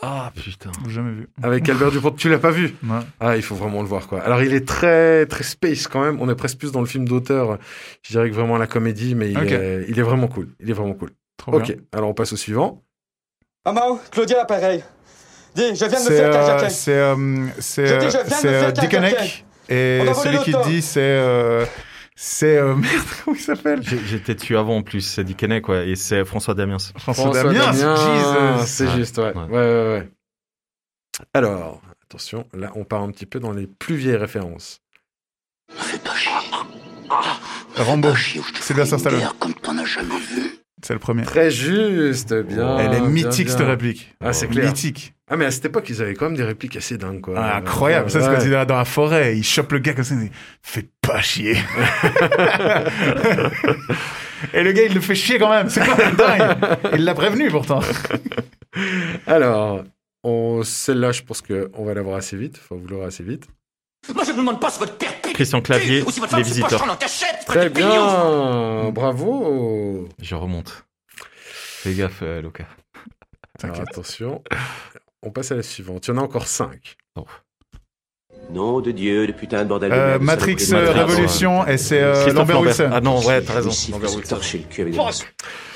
Ah 0.00 0.30
putain. 0.34 0.70
Jamais 0.88 1.12
vu. 1.12 1.28
avec 1.42 1.68
Albert 1.68 1.90
Dupont. 1.90 2.12
Tu 2.12 2.28
l'as 2.28 2.38
pas 2.38 2.50
vu? 2.50 2.76
Ouais. 2.84 3.00
Ah, 3.20 3.36
il 3.36 3.42
faut 3.42 3.56
vraiment 3.56 3.82
le 3.82 3.88
voir, 3.88 4.06
quoi. 4.06 4.20
Alors, 4.20 4.42
il 4.42 4.54
est 4.54 4.66
très, 4.66 5.26
très 5.26 5.42
space 5.42 5.88
quand 5.88 6.00
même. 6.00 6.20
On 6.20 6.28
est 6.30 6.36
presque 6.36 6.58
plus 6.58 6.70
dans 6.70 6.80
le 6.80 6.86
film 6.86 7.06
d'auteur, 7.08 7.58
je 8.02 8.12
dirais 8.12 8.30
que 8.30 8.34
vraiment 8.34 8.58
la 8.58 8.66
comédie, 8.68 9.14
mais 9.14 9.30
il, 9.32 9.38
est, 9.38 9.86
il 9.88 9.98
est 9.98 10.02
vraiment 10.02 10.28
cool. 10.28 10.48
Il 10.60 10.70
est 10.70 10.72
vraiment 10.72 10.94
cool. 10.94 11.10
Trop 11.36 11.54
ok, 11.54 11.62
bien. 11.62 11.76
alors 11.92 12.10
on 12.10 12.14
passe 12.14 12.32
au 12.32 12.36
suivant. 12.36 12.82
Maman, 13.64 14.00
Claudia, 14.10 14.38
l'appareil. 14.38 14.82
Dis, 15.54 15.74
je 15.74 15.84
viens 15.84 15.88
de 15.88 15.92
me 15.92 15.98
C'est 15.98 16.16
faire 16.16 16.62
euh, 16.62 16.68
c'est 16.68 16.92
euh, 16.92 17.46
c'est 17.58 17.86
Je 17.86 17.96
dis, 17.96 18.06
euh, 18.06 18.10
je 18.10 18.16
viens 18.16 18.22
de 18.22 18.28
me 18.28 18.34
c'est, 18.34 18.48
faire 18.48 18.68
euh, 18.68 18.72
Dick 18.72 19.44
et 19.70 20.02
celui 20.14 20.38
qui 20.38 20.54
dit 20.68 20.82
c'est 20.82 21.00
euh, 21.00 21.64
c'est 22.20 22.56
euh, 22.58 22.74
merde 22.74 23.04
comment 23.24 23.36
il 23.36 23.40
s'appelle? 23.40 23.80
J'étais 23.82 24.34
dessus 24.34 24.56
avant 24.56 24.78
en 24.78 24.82
plus, 24.82 25.02
c'est 25.02 25.22
Dick 25.22 25.40
Henneck, 25.42 25.68
ouais, 25.68 25.88
et 25.90 25.94
c'est 25.96 26.24
François 26.24 26.54
Damiens. 26.54 26.78
François 26.96 27.30
Damiens. 27.32 27.72
Jesus. 27.72 28.66
c'est 28.66 28.86
Ouais. 28.88 28.96
juste, 28.96 29.18
ouais. 29.18 29.32
Ouais. 29.36 29.44
Ouais, 29.44 29.50
ouais, 29.50 29.92
ouais. 30.00 30.10
Alors, 31.32 31.80
attention, 32.04 32.44
là, 32.52 32.72
on 32.74 32.84
part 32.84 33.02
un 33.02 33.10
petit 33.12 33.26
peu 33.26 33.38
dans 33.38 33.52
les 33.52 33.68
plus 33.68 33.94
vieilles 33.94 34.16
références. 34.16 34.80
Rambo. 37.76 38.08
Sylvester 38.60 38.98
Stallone. 38.98 39.28
C'est 40.82 40.94
le 40.94 40.98
premier. 40.98 41.22
Très 41.24 41.50
juste, 41.50 42.34
bien. 42.34 42.78
Elle 42.78 42.94
est 42.94 43.00
bien, 43.00 43.08
mythique 43.08 43.46
bien. 43.46 43.56
cette 43.56 43.66
réplique. 43.66 44.14
Ah, 44.20 44.32
c'est 44.32 44.48
clair. 44.48 44.66
Mythique. 44.66 45.14
Ah, 45.30 45.36
mais 45.36 45.44
à 45.44 45.50
cette 45.50 45.66
époque, 45.66 45.86
ils 45.90 46.00
avaient 46.00 46.14
quand 46.14 46.26
même 46.26 46.36
des 46.36 46.44
répliques 46.44 46.76
assez 46.76 46.96
dingues, 46.96 47.20
quoi. 47.20 47.34
Ah, 47.36 47.56
incroyable. 47.58 48.10
Ça, 48.10 48.20
c'est 48.20 48.28
Ouais. 48.28 48.36
quand 48.36 48.44
il 48.44 48.52
est 48.52 48.66
dans 48.66 48.76
la 48.78 48.84
forêt, 48.86 49.36
il 49.36 49.44
chope 49.44 49.72
le 49.72 49.78
gars 49.78 49.92
comme 49.92 50.04
ça, 50.04 50.14
il 50.14 50.28
dit 50.28 50.30
Fais 50.62 50.88
pas 51.02 51.20
chier. 51.20 51.56
Et 54.54 54.62
le 54.62 54.72
gars, 54.72 54.82
il 54.84 54.94
le 54.94 55.00
fait 55.00 55.14
chier 55.14 55.38
quand 55.38 55.50
même. 55.50 55.68
C'est 55.68 55.84
quand 55.84 55.96
même 55.98 56.14
dingue. 56.14 56.56
Il 56.94 57.04
l'a 57.04 57.14
prévenu 57.14 57.50
pourtant. 57.50 57.80
Alors, 59.26 59.82
on... 60.22 60.62
celle-là, 60.62 61.12
je 61.12 61.22
pense 61.22 61.42
qu'on 61.42 61.84
va 61.84 61.94
l'avoir 61.94 62.16
assez 62.16 62.36
vite. 62.36 62.58
Enfin, 62.62 62.80
vous 62.80 62.86
l'aurez 62.88 63.06
assez 63.06 63.24
vite. 63.24 63.46
Moi, 64.14 64.22
je 64.24 64.30
ne 64.32 64.36
demande 64.36 64.60
pas 64.60 64.70
si 64.70 64.78
votre 64.78 64.96
père 64.96 65.12
pique 65.20 65.34
Christian 65.34 65.60
Clavier, 65.60 66.02
ou 66.02 66.10
si 66.10 66.20
votre 66.20 66.36
Les 66.36 66.44
femme 66.44 66.52
Visiteurs. 66.52 66.98
Très 67.46 67.68
pignon. 67.68 68.82
bien. 68.84 68.90
Bravo. 68.92 70.08
Je 70.22 70.34
remonte. 70.36 70.84
Fais 71.42 71.92
gaffe, 71.94 72.20
euh, 72.22 72.40
Luca. 72.40 72.64
Alors, 73.62 73.80
attention. 73.80 74.42
On 75.22 75.30
passe 75.30 75.52
à 75.52 75.56
la 75.56 75.62
suivante. 75.62 76.06
Il 76.06 76.10
y 76.10 76.14
en 76.14 76.18
a 76.18 76.22
encore 76.22 76.46
cinq. 76.46 76.96
Nom 78.50 78.80
de 78.80 78.92
Dieu, 78.92 79.26
le 79.26 79.32
putain 79.32 79.64
de 79.64 79.68
bordel 79.68 79.90
de 79.90 79.94
Euh, 79.96 80.08
merde, 80.10 80.22
Matrix 80.22 80.54
de 80.56 80.74
euh. 80.74 80.92
Révolution, 80.92 81.66
et 81.66 81.76
c'est 81.76 82.00
euh, 82.00 82.14
Lambert 82.32 82.56
Lambert. 82.56 82.60
Wilson. 82.60 82.90
Ah 82.92 83.00
non, 83.00 83.20
ouais, 83.26 83.42
t'as 83.42 83.54
raison. 83.54 83.70
Si, 83.70 83.90
Lambert 83.90 84.14
Wilson. 84.14 84.28
torcher 84.36 84.58
le 84.58 84.64
cul 84.64 84.82
avec 84.82 84.94
des. 84.94 85.00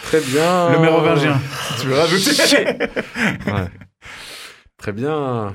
Très 0.05 0.21
bien. 0.21 0.71
Le 0.73 0.79
mérovingien. 0.79 1.41
Tu 1.81 1.87
veux 1.89 1.95
rajouter. 1.99 2.31
Ouais. 3.47 3.69
Très 4.79 4.93
bien. 4.93 5.55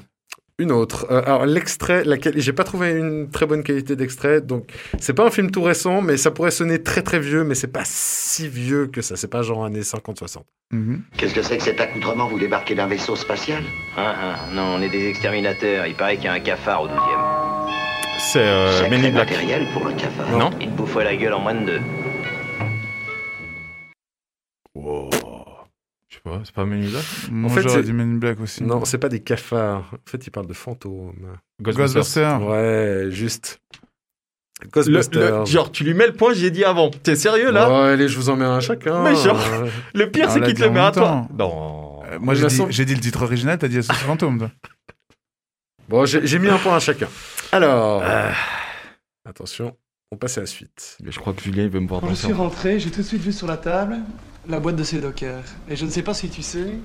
Une 0.59 0.71
autre. 0.71 1.05
Euh, 1.11 1.21
alors 1.23 1.45
l'extrait, 1.45 2.03
laquelle 2.03 2.33
j'ai 2.41 2.51
pas 2.51 2.63
trouvé 2.63 2.89
une 2.91 3.29
très 3.29 3.45
bonne 3.45 3.61
qualité 3.61 3.95
d'extrait, 3.95 4.41
donc 4.41 4.71
c'est 4.99 5.13
pas 5.13 5.23
un 5.27 5.29
film 5.29 5.51
tout 5.51 5.61
récent, 5.61 6.01
mais 6.01 6.17
ça 6.17 6.31
pourrait 6.31 6.49
sonner 6.49 6.81
très 6.81 7.03
très 7.03 7.19
vieux, 7.19 7.43
mais 7.43 7.53
c'est 7.53 7.67
pas 7.71 7.83
si 7.85 8.47
vieux 8.47 8.87
que 8.87 9.03
ça. 9.03 9.15
C'est 9.15 9.27
pas 9.27 9.43
genre 9.43 9.65
années 9.65 9.81
50-60. 9.83 10.41
Mhm. 10.71 11.03
Qu'est-ce 11.15 11.35
que 11.35 11.43
c'est 11.43 11.57
que 11.57 11.63
cet 11.63 11.79
accoutrement? 11.79 12.27
Vous 12.27 12.39
débarquez 12.39 12.73
d'un 12.73 12.87
vaisseau 12.87 13.15
spatial? 13.15 13.61
Ah, 13.97 14.15
ah, 14.19 14.35
non, 14.51 14.63
on 14.77 14.81
est 14.81 14.89
des 14.89 15.07
exterminateurs. 15.09 15.85
Il 15.85 15.93
paraît 15.95 16.15
qu'il 16.15 16.25
y 16.25 16.29
a 16.29 16.33
un 16.33 16.39
cafard 16.39 16.81
au 16.81 16.87
12e. 16.87 17.69
C'est 18.19 18.39
euh, 18.39 18.71
Sacré 18.79 18.97
Men 18.97 19.05
in 19.05 19.11
Black. 19.11 19.29
matériel 19.29 19.67
pour 19.73 19.85
un 19.85 19.93
cafard. 19.93 20.37
Non 20.39 20.49
Il 20.59 20.69
te 20.71 20.75
bouffe 20.75 20.95
la 20.95 21.15
gueule 21.15 21.33
en 21.33 21.39
moins 21.39 21.53
de 21.53 21.65
deux. 21.65 21.81
Wow. 24.73 25.09
C'est 26.43 26.53
pas 26.53 26.65
Men 26.65 26.83
in 26.83 26.89
Black? 26.89 27.03
Moi, 27.31 27.49
fait, 27.51 27.61
j'aurais 27.61 27.75
c'est- 27.75 27.83
dit 27.83 27.93
Men 27.93 28.13
in 28.13 28.17
Black 28.17 28.39
aussi. 28.39 28.63
Non, 28.63 28.85
c'est 28.85 28.97
pas 28.97 29.09
des 29.09 29.21
cafards. 29.21 29.91
En 29.93 30.09
fait, 30.09 30.25
il 30.25 30.29
parle 30.31 30.47
de 30.47 30.53
fantômes. 30.53 31.37
Ghostbusters. 31.61 32.41
Ouais, 32.41 33.07
juste. 33.09 33.59
Ghostbusters. 34.71 35.39
le- 35.41 35.45
genre, 35.45 35.71
tu 35.71 35.83
lui 35.83 35.93
mets 35.93 36.07
le 36.07 36.13
point, 36.13 36.33
j'ai 36.33 36.49
dit 36.51 36.63
avant. 36.63 36.89
T'es 36.89 37.15
sérieux 37.15 37.51
là? 37.51 37.69
Ouais, 37.69 37.89
allez, 37.93 38.07
je 38.07 38.17
vous 38.17 38.29
en 38.29 38.35
mets 38.35 38.45
un 38.45 38.59
chacun. 38.59 39.03
Mais 39.03 39.15
genre, 39.15 39.39
Euh, 39.53 39.67
le 39.93 40.09
pire 40.09 40.25
On 40.29 40.31
c'est 40.33 40.41
qu'il 40.41 40.53
te 40.55 40.61
le 40.61 40.69
en 40.69 40.73
met 40.73 40.79
à 40.79 40.91
toi. 40.91 41.27
Non. 41.37 42.01
Euh, 42.05 42.17
Moi, 42.19 42.33
j'ai 42.35 42.85
dit, 42.85 42.95
le 42.95 42.99
titre 43.01 43.21
original, 43.23 43.57
t'as 43.59 43.67
dit 43.67 43.77
SOS 43.83 43.95
Fantôme. 43.97 44.39
toi. 44.39 44.51
Bon, 45.89 46.05
j'ai 46.05 46.39
mis 46.39 46.49
un 46.49 46.57
point 46.57 46.75
à 46.75 46.79
chacun. 46.79 47.07
Alors, 47.51 48.01
Ah. 48.03 48.31
attention, 49.27 49.75
on 50.11 50.17
passe 50.17 50.37
à 50.37 50.41
la 50.41 50.47
suite. 50.47 50.97
Mais 51.03 51.11
je 51.11 51.19
crois 51.19 51.33
que 51.33 51.41
Julien 51.41 51.63
il 51.63 51.69
veut 51.69 51.79
me 51.79 51.87
voir 51.87 52.01
Quand 52.01 52.09
je 52.09 52.15
suis 52.15 52.33
rentré, 52.33 52.79
j'ai 52.79 52.91
tout 52.91 53.01
de 53.01 53.05
suite 53.05 53.21
vu 53.21 53.33
sur 53.33 53.47
la 53.47 53.57
table 53.57 53.97
la 54.47 54.59
boîte 54.59 54.75
de 54.75 54.83
ces 54.83 55.01
dockers. 55.01 55.43
Et 55.69 55.75
je 55.75 55.85
ne 55.85 55.89
sais 55.89 56.01
pas 56.01 56.13
si 56.13 56.29
tu 56.29 56.41
sais, 56.41 56.77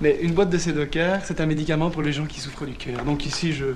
mais 0.00 0.18
une 0.22 0.32
boîte 0.34 0.50
de 0.50 0.58
ces 0.58 0.72
dockers, 0.72 1.20
c'est 1.24 1.40
un 1.40 1.46
médicament 1.46 1.90
pour 1.90 2.02
les 2.02 2.12
gens 2.12 2.26
qui 2.26 2.40
souffrent 2.40 2.66
du 2.66 2.74
cœur. 2.74 3.04
Donc 3.04 3.26
ici, 3.26 3.52
je, 3.52 3.66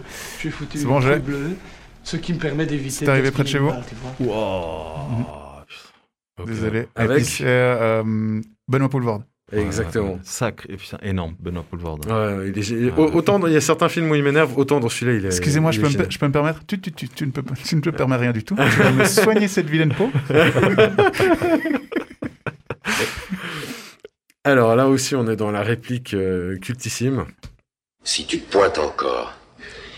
j'ai 0.41 0.51
foutu 0.51 0.85
bon, 0.85 1.01
j'ai. 1.01 1.13
truc 1.13 1.25
bleu, 1.25 1.57
ce 2.03 2.17
qui 2.17 2.33
me 2.33 2.39
permet 2.39 2.67
d'éviter. 2.67 3.05
C'est 3.05 3.09
arrivé 3.09 3.31
près 3.31 3.45
de 3.45 3.49
chez 3.49 3.59
vous. 3.59 3.73
Wow. 4.21 5.25
Ok. 6.39 6.47
Désolé. 6.47 6.81
Et 6.81 6.87
Avec- 6.97 7.19
puis, 7.19 7.27
c'est 7.27 7.45
euh, 7.47 8.03
Benoît 8.67 8.89
Poulvord. 8.89 9.23
Exactement. 9.57 10.19
Sacré, 10.23 10.73
et 10.73 10.77
putain, 10.77 10.99
énorme, 11.03 11.35
Benoît 11.41 11.65
Poulvard. 11.69 11.99
Ouais, 12.07 12.51
il 12.55 12.59
est- 12.59 12.93
autant 12.99 13.45
il 13.47 13.53
y 13.53 13.57
a 13.57 13.61
certains 13.61 13.89
films 13.89 14.11
où 14.11 14.15
il 14.15 14.23
m'énerve, 14.23 14.57
autant 14.59 14.81
dans 14.81 14.89
celui-là 14.89 15.19
il 15.19 15.25
est. 15.27 15.29
Excusez-moi, 15.29 15.71
je 15.73 15.81
je 15.81 16.19
peux 16.19 16.27
me 16.27 16.33
permettre? 16.33 16.61
Tu, 16.67 16.81
tu, 16.81 16.93
tu, 16.93 17.09
tu 17.09 17.27
ne 17.27 17.31
peux, 17.33 17.43
pas- 17.43 17.55
tu 17.55 17.77
ne 17.77 17.81
peux 17.81 17.93
permettre 17.93 18.23
rien 18.23 18.33
du 18.33 18.45
tout. 18.45 18.55
Tu 18.57 18.63
vas 18.83 18.91
me 18.93 19.05
soigner 19.05 19.49
cette 19.49 19.69
vilaine 19.69 19.93
peau. 19.95 20.11
Alors 24.45 24.77
là 24.77 24.89
aussi, 24.89 25.15
on 25.15 25.27
est 25.29 25.37
dans 25.37 25.51
la 25.51 25.63
réplique 25.63 26.15
euh, 26.15 26.59
cultissime. 26.59 27.25
Si 28.03 28.27
tu 28.27 28.41
te 28.41 28.53
pointes 28.53 28.79
encore, 28.79 29.33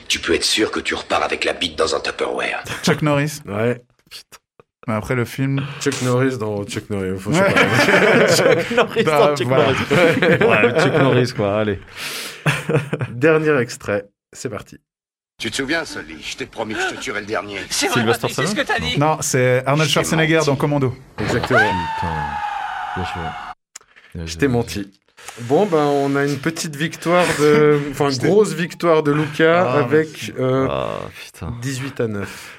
tu 0.09 0.21
peux 0.21 0.35
être 0.35 0.45
sûr 0.45 0.71
que 0.71 0.79
tu 0.81 0.95
repars 0.95 1.23
avec 1.25 1.45
la 1.45 1.53
bite 1.53 1.77
dans 1.77 1.95
un 1.97 2.01
Tupperware. 2.01 2.63
Chuck 2.85 3.03
Norris. 3.03 3.41
Ouais. 3.47 3.83
Mais 4.87 4.95
après 4.95 5.15
le 5.17 5.25
film. 5.25 5.61
Chuck 5.81 6.01
Norris 6.03 6.39
dans 6.39 6.65
Chuck 6.65 6.89
Norris. 6.91 7.19
Faut, 7.19 7.31
Ouais. 7.31 7.39
Chuck 8.37 8.71
Norris 8.71 9.03
Bah, 9.05 9.19
dans 9.31 9.37
Chuck 9.37 9.47
voilà. 9.49 9.65
Norris. 9.65 9.77
Ouais, 10.75 10.81
Chuck 10.83 10.93
Norris, 10.95 11.33
quoi, 11.35 11.59
allez. 11.61 11.81
Dernier 13.11 13.59
extrait, 13.61 14.05
c'est 14.33 14.49
parti. 14.49 14.79
Tu 15.39 15.51
te 15.51 15.57
souviens, 15.57 15.85
Sully 15.85 16.17
Je 16.23 16.37
t'ai 16.37 16.47
promis 16.47 16.75
que 16.75 16.81
je 16.81 16.95
te 16.95 17.01
tuerais 17.01 17.21
le 17.21 17.27
dernier. 17.27 17.59
C'est 17.69 17.89
vrai, 17.89 18.01
Sylvester 18.01 18.29
c'est 18.29 18.35
ce 18.43 18.47
Stallone 18.47 18.67
que 18.67 18.73
t'as 18.73 18.79
dit. 18.79 18.99
Non, 18.99 19.19
c'est 19.21 19.63
Arnold 19.67 19.91
Schwarzenegger 19.91 20.37
menti. 20.37 20.47
dans 20.47 20.57
Commando. 20.57 20.97
Exactement. 21.21 21.61
Je 24.15 24.37
t'ai 24.37 24.49
menti. 24.49 24.91
Bon, 25.43 25.67
ben, 25.67 25.79
on 25.85 26.15
a 26.17 26.25
une 26.25 26.39
petite 26.39 26.77
victoire 26.77 27.27
de. 27.39 27.79
Enfin, 27.91 28.11
une 28.11 28.19
grosse 28.19 28.55
victoire 28.55 29.03
de 29.03 29.13
Luca 29.13 29.67
Ah, 29.69 29.79
avec 29.81 30.33
euh, 30.39 30.69
Ah, 30.71 31.01
putain. 31.25 31.55
18 31.61 32.01
à 32.01 32.07
9. 32.09 32.56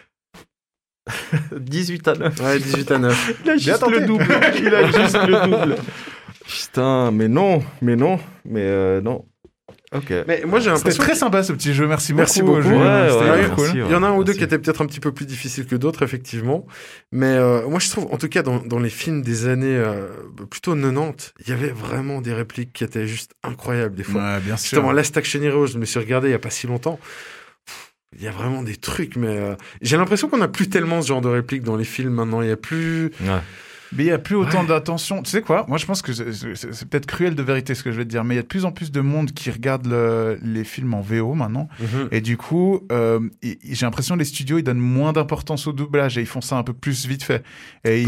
18 1.57 2.07
à 2.07 2.13
9. 2.15 2.39
Ouais, 2.41 2.59
18 2.59 2.91
à 2.91 2.97
9. 2.99 3.29
Il 3.29 3.33
a 3.33 3.43
Bien 3.43 3.57
juste 3.57 3.79
tenté. 3.79 3.99
le 3.99 4.05
double. 4.05 4.25
Il 4.59 4.75
a 4.75 4.91
juste 4.91 5.17
le 5.27 5.47
double. 5.49 5.75
Putain, 6.45 7.11
mais 7.11 7.27
non, 7.27 7.63
mais 7.81 7.95
non, 7.95 8.19
mais 8.45 8.63
euh, 8.63 9.01
non. 9.01 9.25
Ok. 9.93 10.11
Mais 10.27 10.43
moi, 10.45 10.59
j'ai 10.59 10.75
C'était 10.75 10.91
très 10.91 11.15
sympa 11.15 11.43
ce 11.43 11.53
petit 11.53 11.73
jeu. 11.73 11.87
Merci 11.87 12.11
beaucoup. 12.11 12.19
Merci 12.21 12.41
beaucoup. 12.41 12.67
Ouais, 12.69 12.75
ouais, 12.75 13.47
merci. 13.47 13.71
Il 13.73 13.89
y 13.89 13.95
en 13.95 14.03
a 14.03 14.07
un 14.07 14.15
ou 14.15 14.23
deux 14.25 14.31
Merci. 14.33 14.39
qui 14.39 14.43
étaient 14.43 14.59
peut-être 14.59 14.81
un 14.81 14.85
petit 14.85 14.99
peu 14.99 15.13
plus 15.13 15.25
difficiles 15.25 15.65
que 15.65 15.77
d'autres, 15.77 16.03
effectivement. 16.03 16.65
Mais 17.13 17.27
euh, 17.37 17.67
moi, 17.69 17.79
je 17.79 17.89
trouve, 17.89 18.07
en 18.11 18.17
tout 18.17 18.27
cas, 18.27 18.43
dans, 18.43 18.57
dans 18.59 18.79
les 18.79 18.89
films 18.89 19.21
des 19.21 19.47
années 19.47 19.77
euh, 19.77 20.07
plutôt 20.49 20.75
90, 20.75 21.33
il 21.39 21.49
y 21.49 21.53
avait 21.53 21.69
vraiment 21.69 22.19
des 22.19 22.33
répliques 22.33 22.73
qui 22.73 22.83
étaient 22.83 23.07
juste 23.07 23.31
incroyables 23.43 23.95
des 23.95 24.03
fois. 24.03 24.21
Ouais, 24.21 24.39
bien 24.41 24.57
sûr. 24.57 24.71
Justement, 24.71 24.91
Last 24.91 25.15
Action 25.15 25.41
Hero, 25.41 25.67
je 25.67 25.77
me 25.77 25.85
suis 25.85 25.99
regardé 25.99 26.27
il 26.27 26.31
y 26.31 26.35
a 26.35 26.39
pas 26.39 26.49
si 26.49 26.67
longtemps. 26.67 26.99
Il 28.15 28.23
y 28.23 28.27
a 28.27 28.31
vraiment 28.31 28.63
des 28.63 28.77
trucs, 28.77 29.15
mais 29.17 29.27
euh, 29.37 29.55
j'ai 29.81 29.97
l'impression 29.97 30.29
qu'on 30.29 30.37
n'a 30.37 30.47
plus 30.47 30.69
tellement 30.69 31.01
ce 31.01 31.07
genre 31.09 31.21
de 31.21 31.27
répliques 31.27 31.63
dans 31.63 31.75
les 31.75 31.83
films 31.83 32.13
maintenant. 32.13 32.41
Il 32.41 32.47
y 32.47 32.51
a 32.51 32.57
plus. 32.57 33.11
Ouais. 33.21 33.39
Mais 33.93 34.03
il 34.03 34.07
y 34.07 34.11
a 34.11 34.17
plus 34.17 34.35
autant 34.35 34.65
d'attention. 34.65 35.23
Tu 35.23 35.31
sais 35.31 35.41
quoi? 35.41 35.63
Moi, 35.69 35.77
je 35.77 35.85
pense 35.85 36.01
que 36.01 36.11
c'est- 36.11 36.89
peut-être 36.89 37.05
cruel 37.05 37.35
de 37.35 37.41
vérité 37.43 37.73
ce 37.73 37.83
que 37.83 37.91
je 37.93 37.97
vais 37.97 38.03
te 38.03 38.09
dire, 38.09 38.25
mais 38.25 38.33
il 38.33 38.37
y 38.37 38.39
a 38.39 38.43
de 38.43 38.47
plus 38.47 38.65
en 38.65 38.73
plus 38.73 38.91
de 38.91 38.99
monde 38.99 39.31
qui 39.31 39.49
regarde 39.49 39.87
le- 39.87 40.37
les 40.41 40.65
films 40.65 40.93
en 40.93 40.99
VO 40.99 41.35
maintenant. 41.35 41.69
Mhm. 41.79 42.09
Et 42.11 42.19
du 42.19 42.35
coup, 42.35 42.81
euh, 42.91 43.21
j'ai 43.41 43.85
l'impression 43.85 44.15
que 44.15 44.19
les 44.19 44.25
studios 44.25 44.57
ils 44.57 44.63
donnent 44.63 44.77
moins 44.77 45.13
d'importance 45.13 45.67
au 45.67 45.71
doublage 45.73 46.17
et 46.17 46.21
ils 46.21 46.27
font 46.27 46.41
ça 46.41 46.57
un 46.57 46.63
peu 46.63 46.73
plus 46.73 47.05
vite 47.07 47.23
fait. 47.23 47.43
Et 47.85 48.03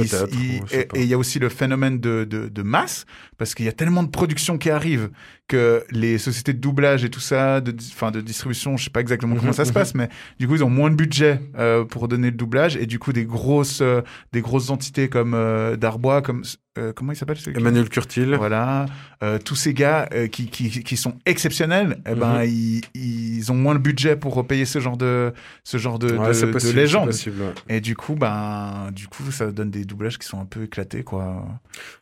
il 0.96 1.06
y 1.06 1.14
a 1.14 1.18
aussi 1.18 1.40
le 1.40 1.48
phénomène 1.48 2.00
de, 2.02 2.26
de, 2.30 2.50
de 2.50 2.62
masse 2.62 3.06
parce 3.38 3.56
qu'il 3.56 3.66
y 3.66 3.70
a 3.70 3.74
tellement 3.74 4.04
de 4.04 4.10
productions 4.10 4.58
qui 4.58 4.70
arrivent 4.70 5.10
que 5.50 5.84
les 5.92 6.18
sociétés 6.20 6.54
de 6.54 6.60
doublage 6.60 7.04
et 7.04 7.10
tout 7.10 7.20
ça, 7.20 7.60
de, 7.60 7.76
enfin 7.92 8.12
de 8.12 8.22
distribution, 8.22 8.78
je 8.78 8.86
sais 8.86 8.90
pas 8.90 9.02
exactement 9.02 9.36
comment 9.36 9.52
ça 9.52 9.66
se 9.66 9.74
passe, 9.74 9.96
mais 9.96 10.08
du 10.40 10.48
coup 10.48 10.56
ils 10.56 10.64
ont 10.64 10.70
moins 10.70 10.92
de 10.92 10.96
budget 10.96 11.42
euh, 11.58 11.84
pour 11.84 12.08
donner 12.08 12.30
le 12.30 12.38
doublage. 12.38 12.78
Et 12.78 12.86
du 12.86 13.00
coup 13.00 13.12
des 13.12 13.26
grosses 13.26 13.82
euh, 13.82 14.02
des 14.32 14.42
grosses 14.42 14.70
entités 14.70 15.10
comme 15.10 15.34
euh, 15.34 15.76
Darbois, 15.76 16.22
comme 16.22 16.44
euh, 16.80 16.94
comment 16.94 17.12
il 17.12 17.16
s'appelle 17.16 17.38
Emmanuel 17.56 17.90
Curtil. 17.90 18.34
voilà, 18.36 18.86
euh, 19.24 19.38
tous 19.38 19.56
ces 19.56 19.74
gars 19.74 20.08
euh, 20.14 20.28
qui, 20.28 20.48
qui, 20.48 20.70
qui 20.84 20.98
sont 20.98 21.16
exceptionnels, 21.26 21.98
eh 22.10 22.16
ben, 22.16 22.40
Mhm. 22.40 22.46
ils, 22.46 22.82
ils 22.96 23.52
ont 23.52 23.56
moins 23.56 23.74
le 23.74 23.80
budget 23.80 24.16
pour 24.16 24.46
payer 24.48 24.66
ce 24.66 24.80
genre 24.80 24.98
de, 24.98 25.34
ce 25.64 25.78
genre 25.78 26.00
de, 26.00 26.16
Ouais, 26.16 26.30
de, 26.30 26.34
c'est 26.34 26.48
de 26.48 26.52
possible, 26.52 26.76
légende. 26.80 27.12
c'est 27.12 27.30
possible, 27.32 27.42
ouais. 27.70 27.76
Et 27.76 27.82
du 27.82 27.96
coup, 27.96 28.16
ben, 28.16 28.90
du 28.94 29.08
coup, 29.08 29.30
ça 29.32 29.52
donne 29.52 29.70
des 29.72 29.86
doublages 29.86 30.18
qui 30.18 30.28
sont 30.28 30.40
un 30.40 30.46
peu 30.46 30.64
éclatés, 30.64 31.04
quoi. 31.04 31.46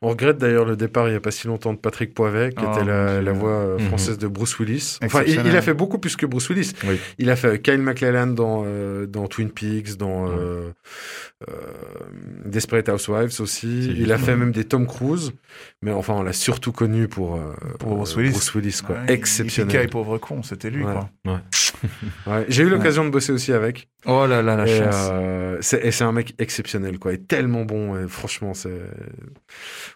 On 0.02 0.10
regrette 0.10 0.38
d'ailleurs 0.38 0.66
le 0.66 0.76
départ 0.76 1.08
il 1.10 1.14
y 1.14 1.16
a 1.16 1.20
pas 1.20 1.32
si 1.32 1.48
longtemps 1.48 1.74
de 1.74 1.80
Patrick 1.80 2.14
Poivet, 2.14 2.50
qui 2.52 2.64
Oh, 2.66 2.72
était 2.72 2.86
la, 2.86 3.32
voix 3.32 3.78
Mhm. 3.80 3.88
française 3.88 4.18
de 4.18 4.28
Bruce 4.28 4.58
Willis. 4.60 4.98
Enfin, 5.04 5.24
il, 5.28 5.40
a 5.40 5.62
fait 5.62 5.74
beaucoup 5.74 5.98
plus 6.00 6.16
que 6.16 6.26
Bruce 6.26 6.50
Willis. 6.50 6.74
Oui. 6.88 6.98
Il 7.18 7.30
a 7.30 7.36
fait 7.36 7.62
Kyle 7.62 7.82
MacLachlan 7.82 8.28
dans, 8.28 8.64
dans 9.08 9.28
Twin 9.28 9.50
Peaks, 9.50 9.98
dans 9.98 10.28
Desperate 12.46 12.90
Housewives 12.90 13.40
aussi. 13.40 13.94
Il 13.98 14.12
a 14.12 14.18
fait 14.18 14.36
même 14.36 14.52
des 14.52 14.66
Tom 14.68 14.86
Cruise, 14.88 15.32
mais 15.82 15.92
enfin, 15.92 16.14
on 16.14 16.24
l'a 16.24 16.34
surtout 16.34 16.72
connu 16.72 17.08
pour, 17.08 17.36
euh, 17.36 17.54
Pour 17.80 17.94
euh, 17.94 17.96
Bruce 17.96 18.16
Willis. 18.16 18.32
Bruce 18.32 18.54
Willis, 18.56 18.82
quoi. 18.86 18.96
Ouais, 18.98 19.14
Exceptionnel. 19.14 19.72
Yippee-ki-yay, 19.74 19.90
pauvre 19.90 20.18
con, 20.18 20.44
c'était 20.44 20.70
lui, 20.70 20.84
Ouais. 20.84 20.94
quoi. 20.94 21.10
Ouais. 21.34 21.40
Ouais, 22.28 22.46
J'ai 22.50 22.64
eu 22.64 22.70
l'occasion 22.70 23.06
de 23.06 23.10
bosser 23.10 23.32
aussi 23.32 23.54
avec. 23.54 23.88
Oh 24.06 24.26
là 24.26 24.42
là, 24.42 24.56
la 24.56 24.68
et, 24.68 24.78
chance. 24.80 24.96
euh, 25.12 25.58
c'est- 25.62 25.86
et 25.86 25.92
c'est 25.92 26.04
un 26.04 26.12
mec 26.12 26.34
exceptionnel, 26.40 26.98
quoi. 27.00 27.14
Et 27.14 27.22
tellement 27.22 27.66
bon. 27.66 27.98
Et 28.04 28.08
franchement, 28.08 28.54
c'est. 28.54 28.82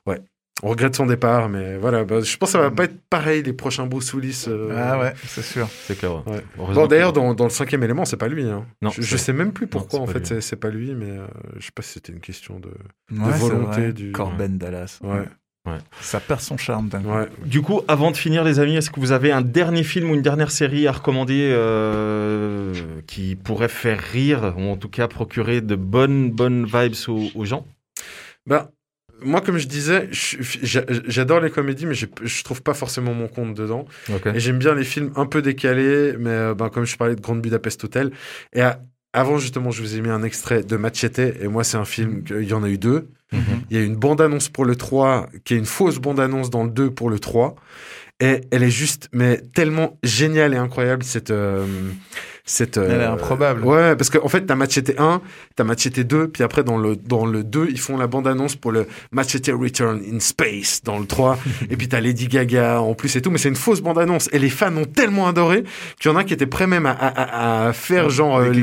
Ouais. 0.05 0.19
On 0.63 0.69
regrette 0.69 0.95
son 0.95 1.07
départ, 1.07 1.49
mais 1.49 1.77
voilà. 1.77 2.03
bah, 2.03 2.21
je 2.21 2.37
pense 2.37 2.49
que 2.49 2.53
ça 2.53 2.59
va 2.61 2.69
pas 2.69 2.83
être 2.83 2.95
pareil 3.09 3.41
les 3.41 3.53
prochains 3.53 3.87
Bruce 3.87 4.13
Willis. 4.13 4.45
euh, 4.47 4.75
Ah 4.77 4.99
ouais, 4.99 5.13
c'est 5.25 5.41
sûr. 5.43 5.67
C'est 5.87 5.97
clair. 5.97 6.13
ouais. 6.27 6.33
Ouais. 6.33 6.43
Heureusement 6.59 6.81
Bon, 6.83 6.87
d'ailleurs, 6.87 7.13
dans, 7.13 7.33
dans 7.33 7.45
le 7.45 7.49
cinquième 7.49 7.81
élément, 7.83 8.05
c'est 8.05 8.17
pas 8.17 8.27
lui. 8.27 8.43
Hein. 8.43 8.65
Non, 8.81 8.91
je, 8.91 9.01
je 9.01 9.17
sais 9.17 9.33
même 9.33 9.53
plus 9.53 9.65
pourquoi, 9.65 9.99
en 9.99 10.05
fait, 10.07 10.39
c'est- 10.41 10.55
pas 10.55 10.69
lui, 10.69 10.93
mais 10.93 11.09
euh, 11.09 11.25
je 11.57 11.65
sais 11.65 11.71
pas 11.73 11.81
si 11.81 11.93
c'était 11.93 12.13
une 12.13 12.19
question 12.19 12.59
de, 12.59 12.69
Ouais, 13.11 13.31
volonté 13.39 13.91
du. 13.93 14.11
Corben 14.11 14.57
Dallas. 14.59 14.99
Ouais. 15.01 15.23
Ouais. 15.67 15.77
Ça 15.99 16.19
perd 16.19 16.41
son 16.41 16.57
charme 16.57 16.89
d'un 16.89 17.01
coup. 17.01 17.45
Du 17.45 17.61
coup, 17.61 17.81
avant 17.87 18.11
de 18.11 18.17
finir, 18.17 18.43
les 18.43 18.59
amis, 18.59 18.75
est-ce 18.75 18.89
que 18.91 18.99
vous 18.99 19.11
avez 19.11 19.31
un 19.31 19.41
dernier 19.41 19.83
film 19.83 20.09
ou 20.11 20.15
une 20.15 20.21
dernière 20.23 20.49
série 20.51 20.87
à 20.87 20.91
recommander 20.91 21.51
euh, 21.53 22.73
qui 23.07 23.35
pourrait 23.35 23.67
faire 23.67 23.99
rire 23.99 24.53
ou 24.57 24.61
en 24.71 24.77
tout 24.77 24.89
cas 24.89 25.07
procurer 25.07 25.61
de 25.61 25.75
bonnes 25.75 26.31
bonnes 26.31 26.65
vibes 26.65 26.95
aux, 27.07 27.27
aux 27.35 27.45
gens? 27.45 27.65
Bah, 28.47 28.71
moi, 29.23 29.41
comme 29.41 29.57
je 29.57 29.67
disais, 29.67 30.09
j'adore 30.11 31.39
les 31.39 31.49
comédies, 31.49 31.85
mais 31.85 31.95
je 31.95 32.43
trouve 32.43 32.61
pas 32.61 32.73
forcément 32.73 33.13
mon 33.13 33.27
compte 33.27 33.53
dedans. 33.53 33.85
Et 34.35 34.39
j'aime 34.39 34.57
bien 34.59 34.75
les 34.75 34.83
films 34.83 35.11
un 35.15 35.25
peu 35.25 35.41
décalés, 35.41 36.15
mais 36.19 36.29
euh, 36.29 36.53
ben, 36.55 36.69
comme 36.69 36.85
je 36.85 36.95
parlais 36.97 37.15
de 37.15 37.21
Grande 37.21 37.41
Budapest 37.41 37.83
Hotel. 37.83 38.11
Et 38.53 38.61
à- 38.61 38.81
avant, 39.13 39.37
justement, 39.37 39.71
je 39.71 39.81
vous 39.81 39.95
ai 39.97 40.01
mis 40.01 40.09
un 40.09 40.23
extrait 40.23 40.63
de 40.63 40.77
Machete. 40.77 41.19
Et 41.19 41.47
moi, 41.49 41.63
c'est 41.65 41.77
un 41.77 41.85
film, 41.85 42.23
que- 42.23 42.41
il 42.41 42.47
y 42.47 42.53
en 42.53 42.63
a 42.63 42.69
eu 42.69 42.77
deux. 42.77 43.09
Il 43.69 43.77
y 43.77 43.79
a 43.79 43.83
une 43.83 43.95
bande-annonce 43.95 44.49
pour 44.49 44.65
le 44.65 44.75
3, 44.75 45.27
qui 45.45 45.53
est 45.53 45.57
une 45.57 45.65
fausse 45.65 45.99
bande-annonce 45.99 46.49
dans 46.49 46.63
le 46.63 46.69
2 46.69 46.91
pour 46.91 47.09
le 47.09 47.17
3. 47.19 47.55
Et 48.19 48.41
elle 48.51 48.63
est 48.63 48.69
juste, 48.71 49.09
mais 49.13 49.41
tellement 49.53 49.97
géniale 50.03 50.53
et 50.53 50.57
incroyable, 50.57 51.03
cette. 51.03 51.31
euh, 51.31 51.65
cette 52.45 52.77
Elle 52.77 52.91
est 52.91 53.03
euh, 53.03 53.13
improbable. 53.13 53.63
Ouais, 53.63 53.95
parce 53.95 54.09
qu'en 54.09 54.27
fait, 54.27 54.41
t'as 54.41 54.55
Machete 54.55 54.93
1, 54.97 55.21
t'as 55.55 55.63
Machete 55.63 55.99
2, 55.99 56.27
puis 56.29 56.43
après, 56.43 56.63
dans 56.63 56.77
le, 56.77 56.95
dans 56.95 57.25
le 57.25 57.43
2, 57.43 57.67
ils 57.69 57.79
font 57.79 57.97
la 57.97 58.07
bande-annonce 58.07 58.55
pour 58.55 58.71
le 58.71 58.87
Machete 59.11 59.51
Return 59.53 60.01
in 60.11 60.19
Space 60.19 60.81
dans 60.83 60.99
le 60.99 61.05
3. 61.05 61.37
et 61.69 61.77
puis 61.77 61.87
t'as 61.87 61.99
Lady 61.99 62.27
Gaga 62.27 62.81
en 62.81 62.93
plus 62.93 63.15
et 63.15 63.21
tout, 63.21 63.31
mais 63.31 63.37
c'est 63.37 63.49
une 63.49 63.55
fausse 63.55 63.81
bande-annonce. 63.81 64.29
Et 64.31 64.39
les 64.39 64.49
fans 64.49 64.75
ont 64.75 64.85
tellement 64.85 65.27
adoré 65.27 65.63
qu'il 65.99 66.11
y 66.11 66.13
en 66.13 66.17
a 66.17 66.23
qui 66.23 66.33
étaient 66.33 66.45
prêts 66.45 66.67
même 66.67 66.85
à, 66.85 67.67
à, 67.67 67.73
faire 67.73 68.09
genre. 68.09 68.41
Des 68.41 68.47
euh, 68.47 68.53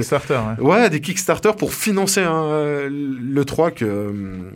le- 0.59 0.63
ouais. 0.63 0.79
Ouais, 0.79 0.91
des 0.91 1.01
Kickstarter 1.01 1.53
pour 1.57 1.75
financer 1.75 2.23
hein, 2.23 2.89
le 2.91 3.45
3 3.45 3.71
que 3.71 3.85
euh, 3.85 4.51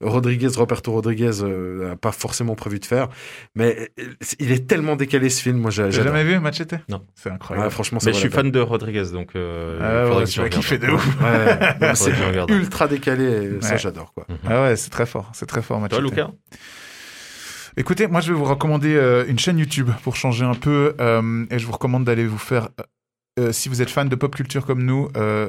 Rodriguez, 0.00 0.48
Roberto 0.56 0.92
Rodriguez 0.92 1.42
euh, 1.42 1.92
a 1.92 1.96
pas 1.96 2.12
forcément 2.12 2.54
prévu 2.54 2.78
de 2.78 2.86
faire. 2.86 3.08
Mais 3.54 3.90
euh, 3.98 4.04
il 4.38 4.50
est 4.50 4.66
tellement 4.66 4.96
décalé 4.96 5.28
ce 5.28 5.42
film, 5.42 5.58
moi 5.58 5.70
j'ai 5.70 5.90
jamais 5.90 6.24
vu 6.24 6.38
Machete? 6.38 6.76
Non. 6.88 7.02
C'est 7.14 7.30
incroyable. 7.30 7.66
Ouais, 7.66 7.70
franchement, 7.70 8.00
ça 8.00 8.06
Mais 8.06 8.14
je 8.14 8.18
suis 8.18 8.30
fan 8.30 8.50
de 8.50 8.60
Rodriguez, 8.70 9.04
donc 9.12 9.36
euh, 9.36 9.78
Ah 10.10 10.16
ouais, 10.16 10.24
tu 10.24 10.40
vas 10.40 10.48
kiffer 10.48 10.78
de 10.78 10.88
ouf. 10.88 11.06
Ouais, 11.20 11.94
c'est 11.94 12.12
ultra 12.48 12.88
décalé, 12.88 13.60
ça 13.60 13.76
j'adore 13.76 14.12
quoi. 14.14 14.26
Ah 14.46 14.62
ouais, 14.62 14.76
c'est 14.76 14.90
très 14.90 15.06
fort, 15.06 15.30
c'est 15.34 15.46
très 15.46 15.62
fort, 15.62 15.78
Machete. 15.80 15.98
Toi, 16.00 16.08
Lucas 16.08 16.30
Écoutez, 17.76 18.08
moi 18.08 18.20
je 18.20 18.32
vais 18.32 18.38
vous 18.38 18.44
recommander 18.44 18.94
euh, 18.94 19.24
une 19.28 19.38
chaîne 19.38 19.58
YouTube 19.58 19.90
pour 20.02 20.16
changer 20.16 20.44
un 20.44 20.54
peu 20.54 20.94
euh, 21.00 21.46
et 21.50 21.58
je 21.58 21.66
vous 21.66 21.72
recommande 21.72 22.04
d'aller 22.04 22.26
vous 22.26 22.36
faire, 22.38 22.68
euh, 23.38 23.52
si 23.52 23.68
vous 23.68 23.80
êtes 23.80 23.90
fan 23.90 24.08
de 24.08 24.16
pop 24.16 24.34
culture 24.34 24.66
comme 24.66 24.82
nous, 24.84 25.08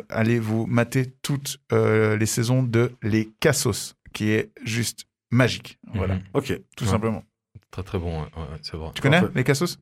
allez 0.09 0.39
vous 0.39 0.65
mater 0.67 1.13
toutes 1.23 1.57
les 1.71 2.25
saisons 2.25 2.63
de 2.63 2.91
Les 3.01 3.29
Cassos, 3.39 3.95
qui 4.13 4.31
est 4.31 4.51
juste 4.63 5.05
magique. 5.31 5.79
Voilà, 5.93 6.15
Mhm. 6.15 6.21
Ok. 6.35 6.59
tout 6.77 6.83
Ouais. 6.85 6.89
simplement. 6.91 7.23
Très 7.71 7.83
très 7.83 7.97
bon, 7.97 8.19
ouais, 8.21 8.27
ouais, 8.35 8.43
c'est 8.61 8.75
vrai. 8.77 8.89
Tu 8.93 9.01
connais. 9.01 9.21
Les 9.33 9.43
Cassos? 9.43 9.79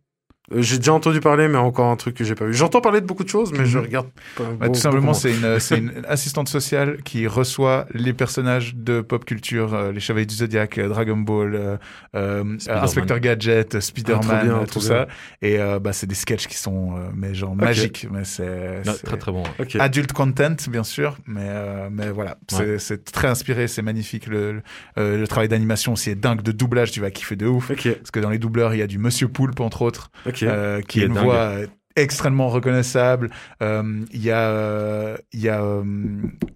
J'ai 0.55 0.77
déjà 0.77 0.93
entendu 0.93 1.19
parler, 1.19 1.47
mais 1.47 1.57
encore 1.57 1.87
un 1.91 1.95
truc 1.95 2.15
que 2.15 2.23
j'ai 2.23 2.35
pas 2.35 2.45
vu. 2.45 2.53
J'entends 2.53 2.81
parler 2.81 3.01
de 3.01 3.05
beaucoup 3.05 3.23
de 3.23 3.29
choses, 3.29 3.51
mais 3.53 3.65
je 3.65 3.77
Mhm. 3.77 3.83
regarde 3.85 4.07
pas. 4.35 4.43
Bah, 4.43 4.49
beaucoup 4.61 4.71
tout 4.73 4.79
simplement, 4.79 5.13
c'est 5.13 5.31
une, 5.31 5.59
c'est 5.59 5.77
une 5.79 5.91
assistante 6.07 6.49
sociale 6.49 6.97
qui 7.03 7.27
reçoit 7.27 7.85
les 7.93 8.13
personnages 8.13 8.75
de 8.75 9.01
pop 9.01 9.25
culture, 9.25 9.73
euh, 9.73 9.91
les 9.91 9.99
Chevaliers 9.99 10.25
du 10.25 10.35
Zodiac, 10.35 10.77
euh, 10.77 10.87
Dragon 10.89 11.17
Ball, 11.17 11.55
euh, 11.55 11.77
euh. 12.15 12.57
Inspecteur 12.67 13.19
Gadget, 13.19 13.75
euh, 13.75 13.81
Spider-Man, 13.81 14.49
Ah, 14.51 14.59
euh, 14.61 14.65
tout 14.65 14.79
bien. 14.79 14.87
ça. 14.87 15.07
Et 15.41 15.59
euh, 15.59 15.79
bah, 15.79 15.93
c'est 15.93 16.07
des 16.07 16.15
sketchs 16.15 16.47
qui 16.47 16.57
sont 16.57 16.95
euh, 16.97 17.09
mais 17.13 17.33
genre 17.33 17.55
magiques. 17.55 18.07
Mais 18.11 18.23
c'est 18.23 18.43
Ouais, 18.49 18.81
c'est- 18.85 19.03
très 19.05 19.17
très 19.17 19.31
bon. 19.31 19.43
ouais. 19.43 19.49
Ok. 19.59 19.75
Adult 19.79 20.11
content, 20.13 20.55
bien 20.69 20.83
sûr, 20.83 21.17
mais, 21.27 21.41
euh, 21.45 21.89
mais 21.91 22.09
voilà, 22.09 22.37
c'est 22.47 22.79
c'est 22.79 23.03
très 23.05 23.27
inspiré, 23.27 23.67
c'est 23.67 23.81
magnifique. 23.81 24.27
Le, 24.27 24.51
le, 24.53 24.61
euh, 24.97 25.17
le 25.17 25.27
travail 25.27 25.47
d'animation 25.47 25.93
aussi 25.93 26.09
est 26.09 26.15
dingue, 26.15 26.41
de 26.41 26.51
doublage, 26.51 26.91
tu 26.91 27.01
vas 27.01 27.11
kiffer 27.11 27.35
de 27.35 27.45
ouf. 27.45 27.69
Ok. 27.71 27.87
Parce 27.97 28.11
que 28.11 28.19
dans 28.19 28.29
les 28.29 28.39
doubleurs, 28.39 28.73
il 28.73 28.79
y 28.79 28.81
a 28.81 28.87
du 28.87 28.97
Monsieur 28.97 29.27
Poulpe, 29.27 29.59
entre 29.59 29.81
autres, 29.81 30.09
Euh, 30.47 30.81
qui 30.81 31.01
est 31.01 31.05
une 31.05 31.13
dingue. 31.13 31.23
voix 31.23 31.35
euh, 31.35 31.67
extrêmement 31.95 32.47
reconnaissable. 32.49 33.29
Euh, 33.61 34.05
Il 34.13 34.23
y 34.23 34.31
a, 34.31 35.17
il 35.33 35.39
y 35.41 35.49
a 35.49 35.61
euh, 35.61 35.83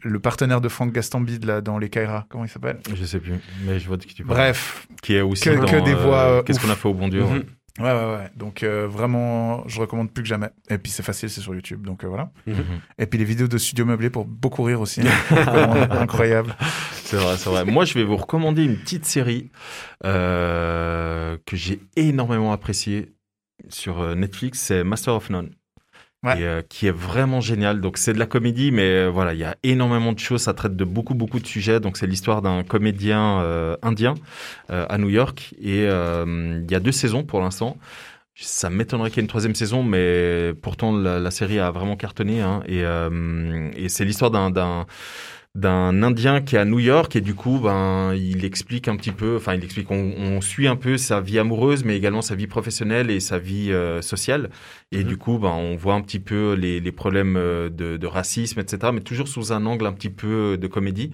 le 0.03 0.19
partenaire 0.19 0.61
de 0.61 0.69
Franck 0.69 0.93
Gastambide 0.93 1.43
là 1.45 1.61
dans 1.61 1.77
les 1.77 1.89
Kaira. 1.89 2.25
Comment 2.29 2.45
il 2.45 2.49
s'appelle? 2.49 2.79
Je 2.95 3.03
sais 3.03 3.19
plus, 3.19 3.33
mais 3.65 3.79
je 3.79 3.87
vois 3.87 3.97
de 3.97 4.05
qui 4.05 4.13
tu 4.15 4.23
parles. 4.23 4.37
Bref, 4.37 4.87
Qui 5.01 5.15
est 5.15 5.21
aussi 5.21 5.43
que, 5.43 5.55
dans, 5.55 5.65
que 5.65 5.83
des 5.83 5.95
voix. 5.95 6.17
euh, 6.25 6.43
Qu'est-ce 6.43 6.59
qu'on 6.61 6.69
a 6.69 6.75
fait 6.75 6.87
au 6.87 6.93
bon 6.93 7.07
Dieu 7.09 7.23
ouais. 7.23 7.29
Mhm. 7.39 7.43
Ouais, 7.79 7.85
ouais, 7.91 8.05
ouais. 8.15 8.29
Donc 8.37 8.63
vraiment, 8.63 9.67
je 9.67 9.79
recommande 9.81 10.11
plus 10.13 10.21
que 10.21 10.29
jamais. 10.29 10.49
Et 10.69 10.77
puis 10.77 10.91
c'est 10.91 11.01
facile, 11.01 11.27
c'est 11.31 11.41
sur 11.41 11.55
YouTube, 11.55 11.83
donc 11.83 12.05
voilà. 12.05 12.29
Mhm. 12.45 12.55
Et 12.99 13.07
puis 13.07 13.17
les 13.17 13.25
vidéos 13.25 13.47
de 13.47 13.57
Studio 13.57 13.83
Meublé 13.83 14.11
pour 14.11 14.25
beaucoup 14.25 14.61
rire 14.61 14.79
aussi. 14.79 15.01
hein. 15.01 15.87
Incroyable. 15.89 16.55
C'est 16.93 17.17
vrai, 17.17 17.35
c'est 17.35 17.49
vrai. 17.49 17.65
Moi, 17.65 17.83
je 17.85 17.95
vais 17.95 18.03
vous 18.03 18.15
recommander 18.17 18.63
une 18.63 18.77
petite 18.77 19.05
série 19.05 19.49
que 20.03 21.55
j'ai 21.55 21.79
énormément 21.95 22.53
appréciée 22.53 23.13
sur 23.69 24.01
euh, 24.01 24.15
Netflix. 24.15 24.59
C'est 24.59 24.83
Master 24.83 25.15
of 25.15 25.29
None. 25.29 25.51
Ouais. 26.23 26.39
Et, 26.39 26.43
euh, 26.45 26.61
qui 26.61 26.87
est 26.87 26.95
vraiment 26.95 27.41
génial. 27.41 27.81
Donc 27.81 27.97
c'est 27.97 28.13
de 28.13 28.19
la 28.19 28.25
comédie, 28.25 28.71
mais 28.71 28.83
euh, 28.83 29.09
voilà, 29.09 29.33
il 29.33 29.39
y 29.39 29.43
a 29.43 29.57
énormément 29.63 30.13
de 30.13 30.19
choses. 30.19 30.41
Ça 30.43 30.53
traite 30.53 30.75
de 30.75 30.85
beaucoup 30.85 31.15
beaucoup 31.15 31.39
de 31.39 31.45
sujets. 31.45 31.79
Donc 31.81 31.97
c'est 31.97 32.07
l'histoire 32.07 32.41
d'un 32.41 32.63
comédien 32.63 33.41
euh, 33.41 33.75
indien 33.81 34.15
euh, 34.69 34.85
à 34.89 34.97
New 34.97 35.09
York. 35.09 35.53
Et 35.61 35.83
il 35.83 36.71
y 36.71 36.75
a 36.75 36.79
deux 36.79 36.93
saisons 36.93 37.23
pour 37.23 37.41
l'instant. 37.41 37.77
Ça 38.35 38.69
m'étonnerait 38.69 39.09
qu'il 39.09 39.17
y 39.17 39.19
ait 39.19 39.25
une 39.25 39.27
troisième 39.27 39.53
saison, 39.53 39.83
mais 39.83 40.53
pourtant 40.61 40.91
la, 40.97 41.19
la 41.19 41.29
série 41.29 41.59
a 41.59 41.69
vraiment 41.71 41.95
cartonné. 41.95 42.41
Hein, 42.41 42.63
et 42.67 42.83
et 43.75 43.89
c'est 43.89 44.05
l'histoire 44.05 44.31
d'un 44.31 44.85
d'un 45.55 46.01
Indien 46.01 46.41
qui 46.41 46.55
est 46.55 46.59
à 46.59 46.65
New 46.65 46.79
York 46.79 47.15
et 47.15 47.21
du 47.21 47.35
coup, 47.35 47.59
ben, 47.59 48.15
il 48.15 48.43
explique 48.43 48.87
un 48.87 48.95
petit 48.95 49.11
peu, 49.11 49.35
enfin, 49.37 49.53
il 49.53 49.63
explique, 49.63 49.91
on, 49.91 50.13
on 50.17 50.41
suit 50.41 50.67
un 50.67 50.75
peu 50.75 50.97
sa 50.97 51.21
vie 51.21 51.37
amoureuse, 51.37 51.83
mais 51.83 51.95
également 51.95 52.23
sa 52.23 52.33
vie 52.33 52.47
professionnelle 52.47 53.11
et 53.11 53.19
sa 53.19 53.37
vie 53.37 53.71
euh, 53.71 54.01
sociale. 54.01 54.49
Et 54.91 55.03
du 55.03 55.15
coup, 55.17 55.37
ben, 55.37 55.49
on 55.49 55.75
voit 55.75 55.93
un 55.93 56.01
petit 56.01 56.19
peu 56.19 56.53
les, 56.53 56.79
les 56.79 56.91
problèmes 56.91 57.35
euh, 57.37 57.69
de, 57.69 57.97
de 57.97 58.07
racisme, 58.07 58.59
etc., 58.59 58.91
mais 58.91 59.01
toujours 59.01 59.27
sous 59.27 59.53
un 59.53 59.65
angle 59.67 59.85
un 59.85 59.93
petit 59.93 60.09
peu 60.09 60.57
de 60.57 60.67
comédie. 60.67 61.11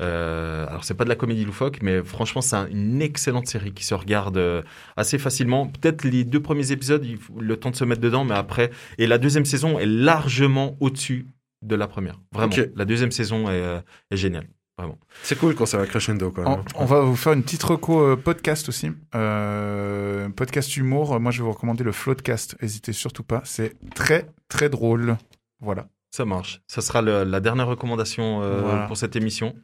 Euh, 0.00 0.66
alors 0.68 0.84
c'est 0.84 0.94
pas 0.94 1.04
de 1.04 1.10
la 1.10 1.16
comédie 1.16 1.44
loufoque, 1.44 1.80
mais 1.82 2.02
franchement 2.02 2.40
c'est 2.40 2.56
un- 2.56 2.68
une 2.70 3.02
excellente 3.02 3.46
série 3.48 3.72
qui 3.72 3.84
se 3.84 3.92
regarde 3.94 4.38
euh, 4.38 4.62
assez 4.96 5.18
facilement. 5.18 5.66
Peut-être 5.66 6.04
les 6.04 6.24
deux 6.24 6.40
premiers 6.40 6.72
épisodes, 6.72 7.04
il 7.04 7.18
faut 7.18 7.38
le 7.38 7.56
temps 7.58 7.70
de 7.70 7.76
se 7.76 7.84
mettre 7.84 8.00
dedans, 8.00 8.24
mais 8.24 8.34
après 8.34 8.70
et 8.98 9.06
la 9.06 9.18
deuxième 9.18 9.44
saison 9.44 9.78
est 9.78 9.84
largement 9.86 10.76
au-dessus 10.80 11.26
de 11.62 11.74
la 11.76 11.86
première. 11.88 12.18
Vraiment, 12.32 12.54
la 12.74 12.84
deuxième 12.84 13.12
saison 13.12 13.48
est, 13.50 13.60
euh, 13.62 13.80
est 14.10 14.16
géniale, 14.16 14.48
vraiment. 14.78 14.98
C'est 15.22 15.38
cool 15.38 15.54
quand 15.54 15.66
ça 15.66 15.78
va 15.78 15.86
crescendo 15.86 16.30
quand 16.30 16.42
même. 16.48 16.64
On, 16.76 16.82
on 16.82 16.84
va 16.86 17.00
vous 17.00 17.16
faire 17.16 17.32
une 17.34 17.42
petite 17.42 17.62
reco 17.62 18.00
euh, 18.02 18.16
podcast 18.16 18.68
aussi. 18.68 18.90
Euh, 19.14 20.28
podcast 20.30 20.76
humour. 20.76 21.18
Moi, 21.20 21.32
je 21.32 21.38
vais 21.38 21.44
vous 21.44 21.52
recommander 21.52 21.84
le 21.84 21.92
Floatcast. 21.92 22.56
N'hésitez 22.62 22.92
surtout 22.92 23.22
pas. 23.22 23.42
C'est 23.44 23.74
très, 23.94 24.26
très 24.48 24.68
drôle. 24.68 25.16
Voilà. 25.60 25.88
Ça 26.12 26.24
marche. 26.24 26.60
Ça 26.66 26.80
sera 26.80 27.02
le- 27.02 27.22
la 27.22 27.38
dernière 27.38 27.68
recommandation 27.68 28.42
euh, 28.42 28.62
Voilà. 28.62 28.86
pour 28.88 28.96
cette 28.96 29.14
émission. 29.14 29.54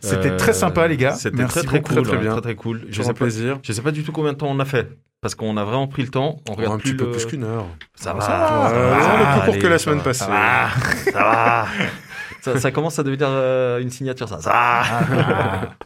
C'était 0.00 0.36
très 0.36 0.52
sympa, 0.52 0.88
les 0.88 0.96
gars. 0.96 1.14
C'était 1.14 1.46
très 1.46 1.62
très 1.62 1.80
cool, 1.82 2.02
Très, 2.02 2.12
très 2.14 2.18
bien. 2.18 2.32
très 2.32 2.40
très 2.40 2.54
cool. 2.56 2.86
Je 2.90 3.00
sais 3.02 3.08
pas, 3.08 3.14
plaisir. 3.14 3.60
je 3.62 3.72
sais 3.72 3.82
pas 3.82 3.92
du 3.92 4.02
tout 4.02 4.10
combien 4.10 4.32
de 4.32 4.38
temps 4.38 4.48
on 4.50 4.58
a 4.58 4.64
fait 4.64 4.88
parce 5.24 5.34
qu'on 5.34 5.56
a 5.56 5.64
vraiment 5.64 5.86
pris 5.88 6.02
le 6.02 6.08
temps. 6.08 6.36
On 6.50 6.52
regarde 6.52 6.74
un 6.74 6.78
plus 6.78 6.90
petit 6.90 6.96
peu 6.98 7.06
le- 7.06 7.12
plus 7.12 7.24
qu'une 7.24 7.44
heure. 7.44 7.64
Ça 7.94 8.10
Ah, 8.10 8.14
va, 8.14 8.20
ça 8.20 8.26
ça 8.26 8.36
va. 8.36 8.68
va, 8.68 8.68
Ouais, 8.68 8.96
on 9.06 9.20
est 9.22 9.40
plus 9.40 9.50
court 9.52 9.58
que 9.62 9.66
la 9.68 9.78
semaine 9.78 10.00
passée. 10.02 10.24
Ça 11.12 11.66
va, 12.52 12.58
ça 12.58 12.70
commence 12.72 12.98
à 12.98 13.02
devenir 13.02 13.28
euh, 13.30 13.80
une 13.80 13.88
signature, 13.88 14.28
ça. 14.28 14.38
Ça 14.38 14.50
va. 14.50 15.70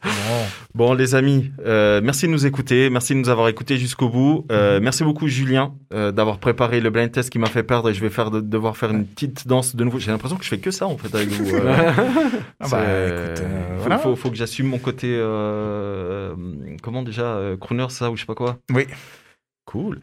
Bon, 0.74 0.92
les 0.94 1.14
amis, 1.14 1.50
euh, 1.66 2.00
merci 2.04 2.26
de 2.26 2.32
nous 2.32 2.46
écouter, 2.46 2.88
merci 2.90 3.14
de 3.14 3.18
nous 3.18 3.28
avoir 3.28 3.48
écoutés 3.48 3.78
jusqu'au 3.78 4.08
bout. 4.08 4.44
Euh, 4.52 4.78
merci 4.82 5.02
beaucoup, 5.02 5.26
Julien, 5.26 5.72
euh, 5.92 6.12
d'avoir 6.12 6.38
préparé 6.38 6.80
le 6.80 6.90
blind 6.90 7.10
test 7.10 7.30
qui 7.30 7.38
m'a 7.38 7.46
fait 7.48 7.62
perdre 7.62 7.90
et 7.90 7.94
je 7.94 8.00
vais 8.00 8.10
faire 8.10 8.30
de- 8.30 8.40
devoir 8.40 8.76
faire 8.76 8.90
une 8.90 9.04
petite 9.06 9.46
danse 9.48 9.74
de 9.74 9.84
nouveau. 9.84 9.98
J'ai 9.98 10.10
l'impression 10.10 10.36
que 10.36 10.44
je 10.44 10.48
fais 10.48 10.58
que 10.58 10.70
ça 10.70 10.86
en 10.86 10.96
fait 10.98 11.12
avec 11.14 11.28
vous. 11.30 11.54
euh. 11.54 11.92
Ah 12.60 12.66
bah, 12.70 12.78
écoute, 12.80 12.88
euh, 12.88 13.36
faut, 13.76 13.80
voilà. 13.80 13.98
faut, 13.98 14.16
faut 14.16 14.30
que 14.30 14.36
j'assume 14.36 14.66
mon 14.68 14.78
côté, 14.78 15.08
euh, 15.16 16.34
comment 16.82 17.02
déjà, 17.02 17.22
euh, 17.22 17.56
crooner, 17.56 17.86
ça 17.88 18.10
ou 18.10 18.16
je 18.16 18.20
sais 18.22 18.26
pas 18.26 18.34
quoi. 18.34 18.58
Oui. 18.72 18.86
Cool. 19.68 20.00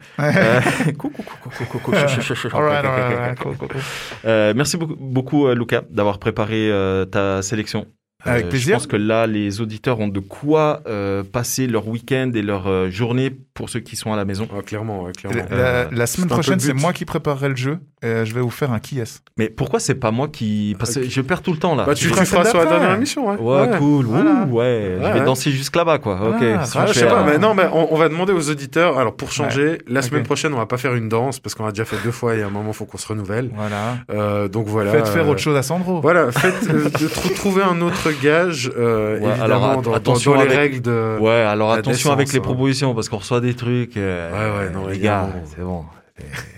Merci 4.54 4.76
beaucoup, 4.76 4.94
beaucoup 4.96 5.46
euh, 5.48 5.56
Luca, 5.56 5.82
d'avoir 5.90 6.20
préparé 6.20 6.70
euh, 6.70 7.04
ta 7.04 7.42
sélection. 7.42 7.88
Avec 8.26 8.46
Euh, 8.46 8.48
plaisir. 8.48 8.68
Je 8.68 8.72
pense 8.74 8.86
que 8.86 8.96
là, 8.96 9.26
les 9.26 9.60
auditeurs 9.60 10.00
ont 10.00 10.08
de 10.08 10.20
quoi 10.20 10.82
euh, 10.86 11.22
passer 11.22 11.66
leur 11.66 11.88
week-end 11.88 12.30
et 12.34 12.42
leur 12.42 12.66
euh, 12.66 12.90
journée 12.90 13.30
pour 13.54 13.70
ceux 13.70 13.80
qui 13.80 13.96
sont 13.96 14.12
à 14.12 14.16
la 14.16 14.24
maison. 14.24 14.46
clairement, 14.66 15.02
ouais, 15.04 15.12
La, 15.24 15.30
clairement. 15.30 15.48
la- 15.56 15.88
la 15.90 16.06
semaine 16.06 16.28
prochaine, 16.28 16.60
c'est 16.60 16.72
but. 16.74 16.80
moi 16.80 16.92
qui 16.92 17.04
préparerai 17.04 17.48
le 17.48 17.56
jeu. 17.56 17.78
Et 18.02 18.26
je 18.26 18.34
vais 18.34 18.42
vous 18.42 18.50
faire 18.50 18.72
un 18.72 18.78
qui 18.78 19.00
est. 19.00 19.22
Mais 19.38 19.48
pourquoi 19.48 19.80
c'est 19.80 19.94
pas 19.94 20.10
moi 20.10 20.28
qui... 20.28 20.76
Parce 20.78 20.94
que 20.94 21.08
je 21.08 21.20
perds 21.22 21.40
tout 21.40 21.52
le 21.52 21.58
temps 21.58 21.74
là. 21.74 21.84
Bah, 21.86 21.94
tu, 21.94 22.08
tu 22.08 22.14
feras 22.14 22.44
sur 22.44 22.58
la 22.58 22.66
dernière 22.66 22.92
émission, 22.92 23.30
ouais. 23.30 23.36
Ouais, 23.38 23.78
cool. 23.78 24.04
Voilà. 24.04 24.46
Ouh, 24.48 24.52
ouais. 24.56 24.96
Je 24.98 25.02
Ouais, 25.02 25.12
vais 25.14 25.18
ouais. 25.20 25.24
danser 25.24 25.50
jusque 25.50 25.74
là-bas, 25.74 25.98
quoi. 25.98 26.14
Ok. 26.28 26.42
Ah, 26.42 26.64
Ah, 26.74 26.86
je 26.86 26.92
sais 26.92 27.06
pas, 27.06 27.24
mais 27.24 27.38
non, 27.38 27.54
mais 27.54 27.64
on, 27.72 27.94
on 27.94 27.96
va 27.96 28.08
demander 28.10 28.32
aux 28.34 28.50
auditeurs. 28.50 28.98
Alors 28.98 29.16
pour 29.16 29.32
changer, 29.32 29.78
la 29.88 30.02
semaine 30.02 30.22
prochaine, 30.24 30.52
on 30.52 30.58
va 30.58 30.66
pas 30.66 30.76
faire 30.76 30.94
une 30.94 31.08
danse 31.08 31.40
parce 31.40 31.54
qu'on 31.54 31.64
a 31.66 31.70
déjà 31.70 31.86
fait 31.86 31.96
deux 32.04 32.10
fois 32.10 32.34
et 32.36 32.42
à 32.42 32.46
un 32.46 32.50
moment, 32.50 32.72
faut 32.74 32.84
qu'on 32.84 32.98
se 32.98 33.08
renouvelle. 33.08 33.50
Voilà. 33.56 33.96
Euh, 34.10 34.46
donc 34.48 34.66
voilà. 34.66 34.92
Faites 34.92 35.08
faire 35.08 35.26
autre 35.28 35.40
chose 35.40 35.56
à 35.56 35.62
Sandro. 35.62 36.00
Voilà, 36.02 36.30
faites 36.32 36.68
euh, 36.68 36.90
de 36.90 37.34
trouver 37.34 37.62
un 37.62 37.80
autre 37.80 38.10
gage, 38.22 38.70
euh, 38.76 39.18
Ouais, 39.20 39.28
évidemment, 39.30 39.44
alors, 39.44 39.60
dans, 39.60 39.78
att- 39.80 39.82
dans- 39.84 39.92
attention 39.94 40.32
dans 40.32 40.36
les 40.42 40.46
avec- 40.46 40.58
règles 40.58 40.80
de. 40.82 41.18
Ouais, 41.20 41.30
alors 41.32 41.70
la 41.70 41.76
attention 41.76 42.10
avec 42.12 42.26
décence, 42.26 42.34
les 42.34 42.38
hein. 42.40 42.42
propositions 42.42 42.94
parce 42.94 43.08
qu'on 43.08 43.18
reçoit 43.18 43.40
des 43.40 43.54
trucs. 43.54 43.96
euh, 43.96 44.30
Ouais, 44.60 44.66
ouais, 44.66 44.70
non, 44.72 44.86
les 44.88 44.98
gars, 44.98 45.28
c'est 45.44 45.62
bon. 45.62 45.84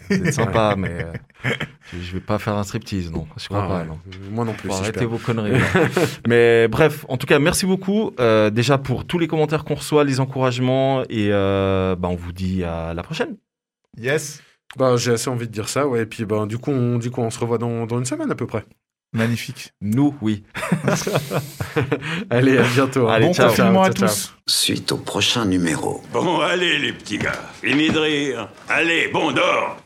C'est- 0.09 0.31
sympa, 0.33 0.75
mais 0.79 1.05
euh, 1.45 1.51
je- 2.01 2.13
vais 2.15 2.21
pas 2.21 2.39
faire 2.39 2.55
un 2.55 2.63
striptease, 2.63 3.11
non. 3.11 3.27
Je 3.37 3.47
crois 3.49 3.65
Ah, 3.65 3.69
pas, 3.81 3.85
non. 3.85 3.99
Moi 4.31 4.45
non 4.45 4.53
plus. 4.53 4.71
Si 4.71 4.81
arrêtez 4.81 5.05
vos 5.05 5.19
conneries. 5.19 5.51
là. 5.59 5.59
Mais 6.29 6.69
bref, 6.69 7.05
en 7.09 7.17
tout 7.17 7.27
cas, 7.27 7.39
merci 7.41 7.67
beaucoup 7.67 8.13
euh, 8.21 8.51
déjà 8.51 8.79
pour 8.79 9.05
tous 9.05 9.19
les 9.19 9.27
commentaires 9.27 9.65
qu'on 9.65 9.75
reçoit, 9.75 10.05
les 10.05 10.21
encouragements 10.21 11.03
et 11.11 11.29
euh, 11.33 11.97
bah, 11.97 12.07
on 12.09 12.15
vous 12.15 12.33
dit 12.33 12.63
à 12.63 12.95
la 12.95 13.03
prochaine. 13.03 13.37
Yes. 14.01 14.41
Bah, 14.77 14.97
j'ai 14.97 15.13
assez 15.13 15.29
envie 15.29 15.49
de 15.49 15.53
dire 15.53 15.69
ça, 15.69 15.89
ouais. 15.89 16.03
Et 16.03 16.07
puis, 16.07 16.25
bah, 16.25 16.47
du 16.47 16.59
coup, 16.59 16.71
on, 16.71 16.99
du 16.99 17.11
coup, 17.11 17.21
on 17.21 17.31
se 17.31 17.39
revoit 17.41 17.59
dans, 17.59 17.85
dans 17.87 17.99
une 17.99 18.05
semaine 18.05 18.31
à 18.31 18.35
peu 18.37 18.47
près. 18.47 18.65
Magnifique. 19.13 19.73
Nous, 19.81 20.15
oui. 20.21 20.45
Allez, 22.31 22.59
à 22.59 22.63
bientôt. 22.63 23.09
hein. 23.09 23.15
Allez, 23.15 23.27
bon 23.27 23.33
ciao. 23.35 23.49
confinement 23.49 23.85
Ciao, 23.85 23.93
à 23.93 23.95
ciao, 23.95 24.09
tous. 24.09 24.35
Suite 24.47 24.93
au 24.93 24.99
prochain 24.99 25.45
numéro. 25.47 26.03
Bon, 26.13 26.41
allez 26.41 26.79
les 26.79 26.93
petits 26.93 27.19
gars, 27.19 27.41
fini 27.63 27.89
de 27.91 27.99
rire. 27.99 28.49
Allez, 28.69 29.09
bon 29.09 29.33
dors 29.33 29.77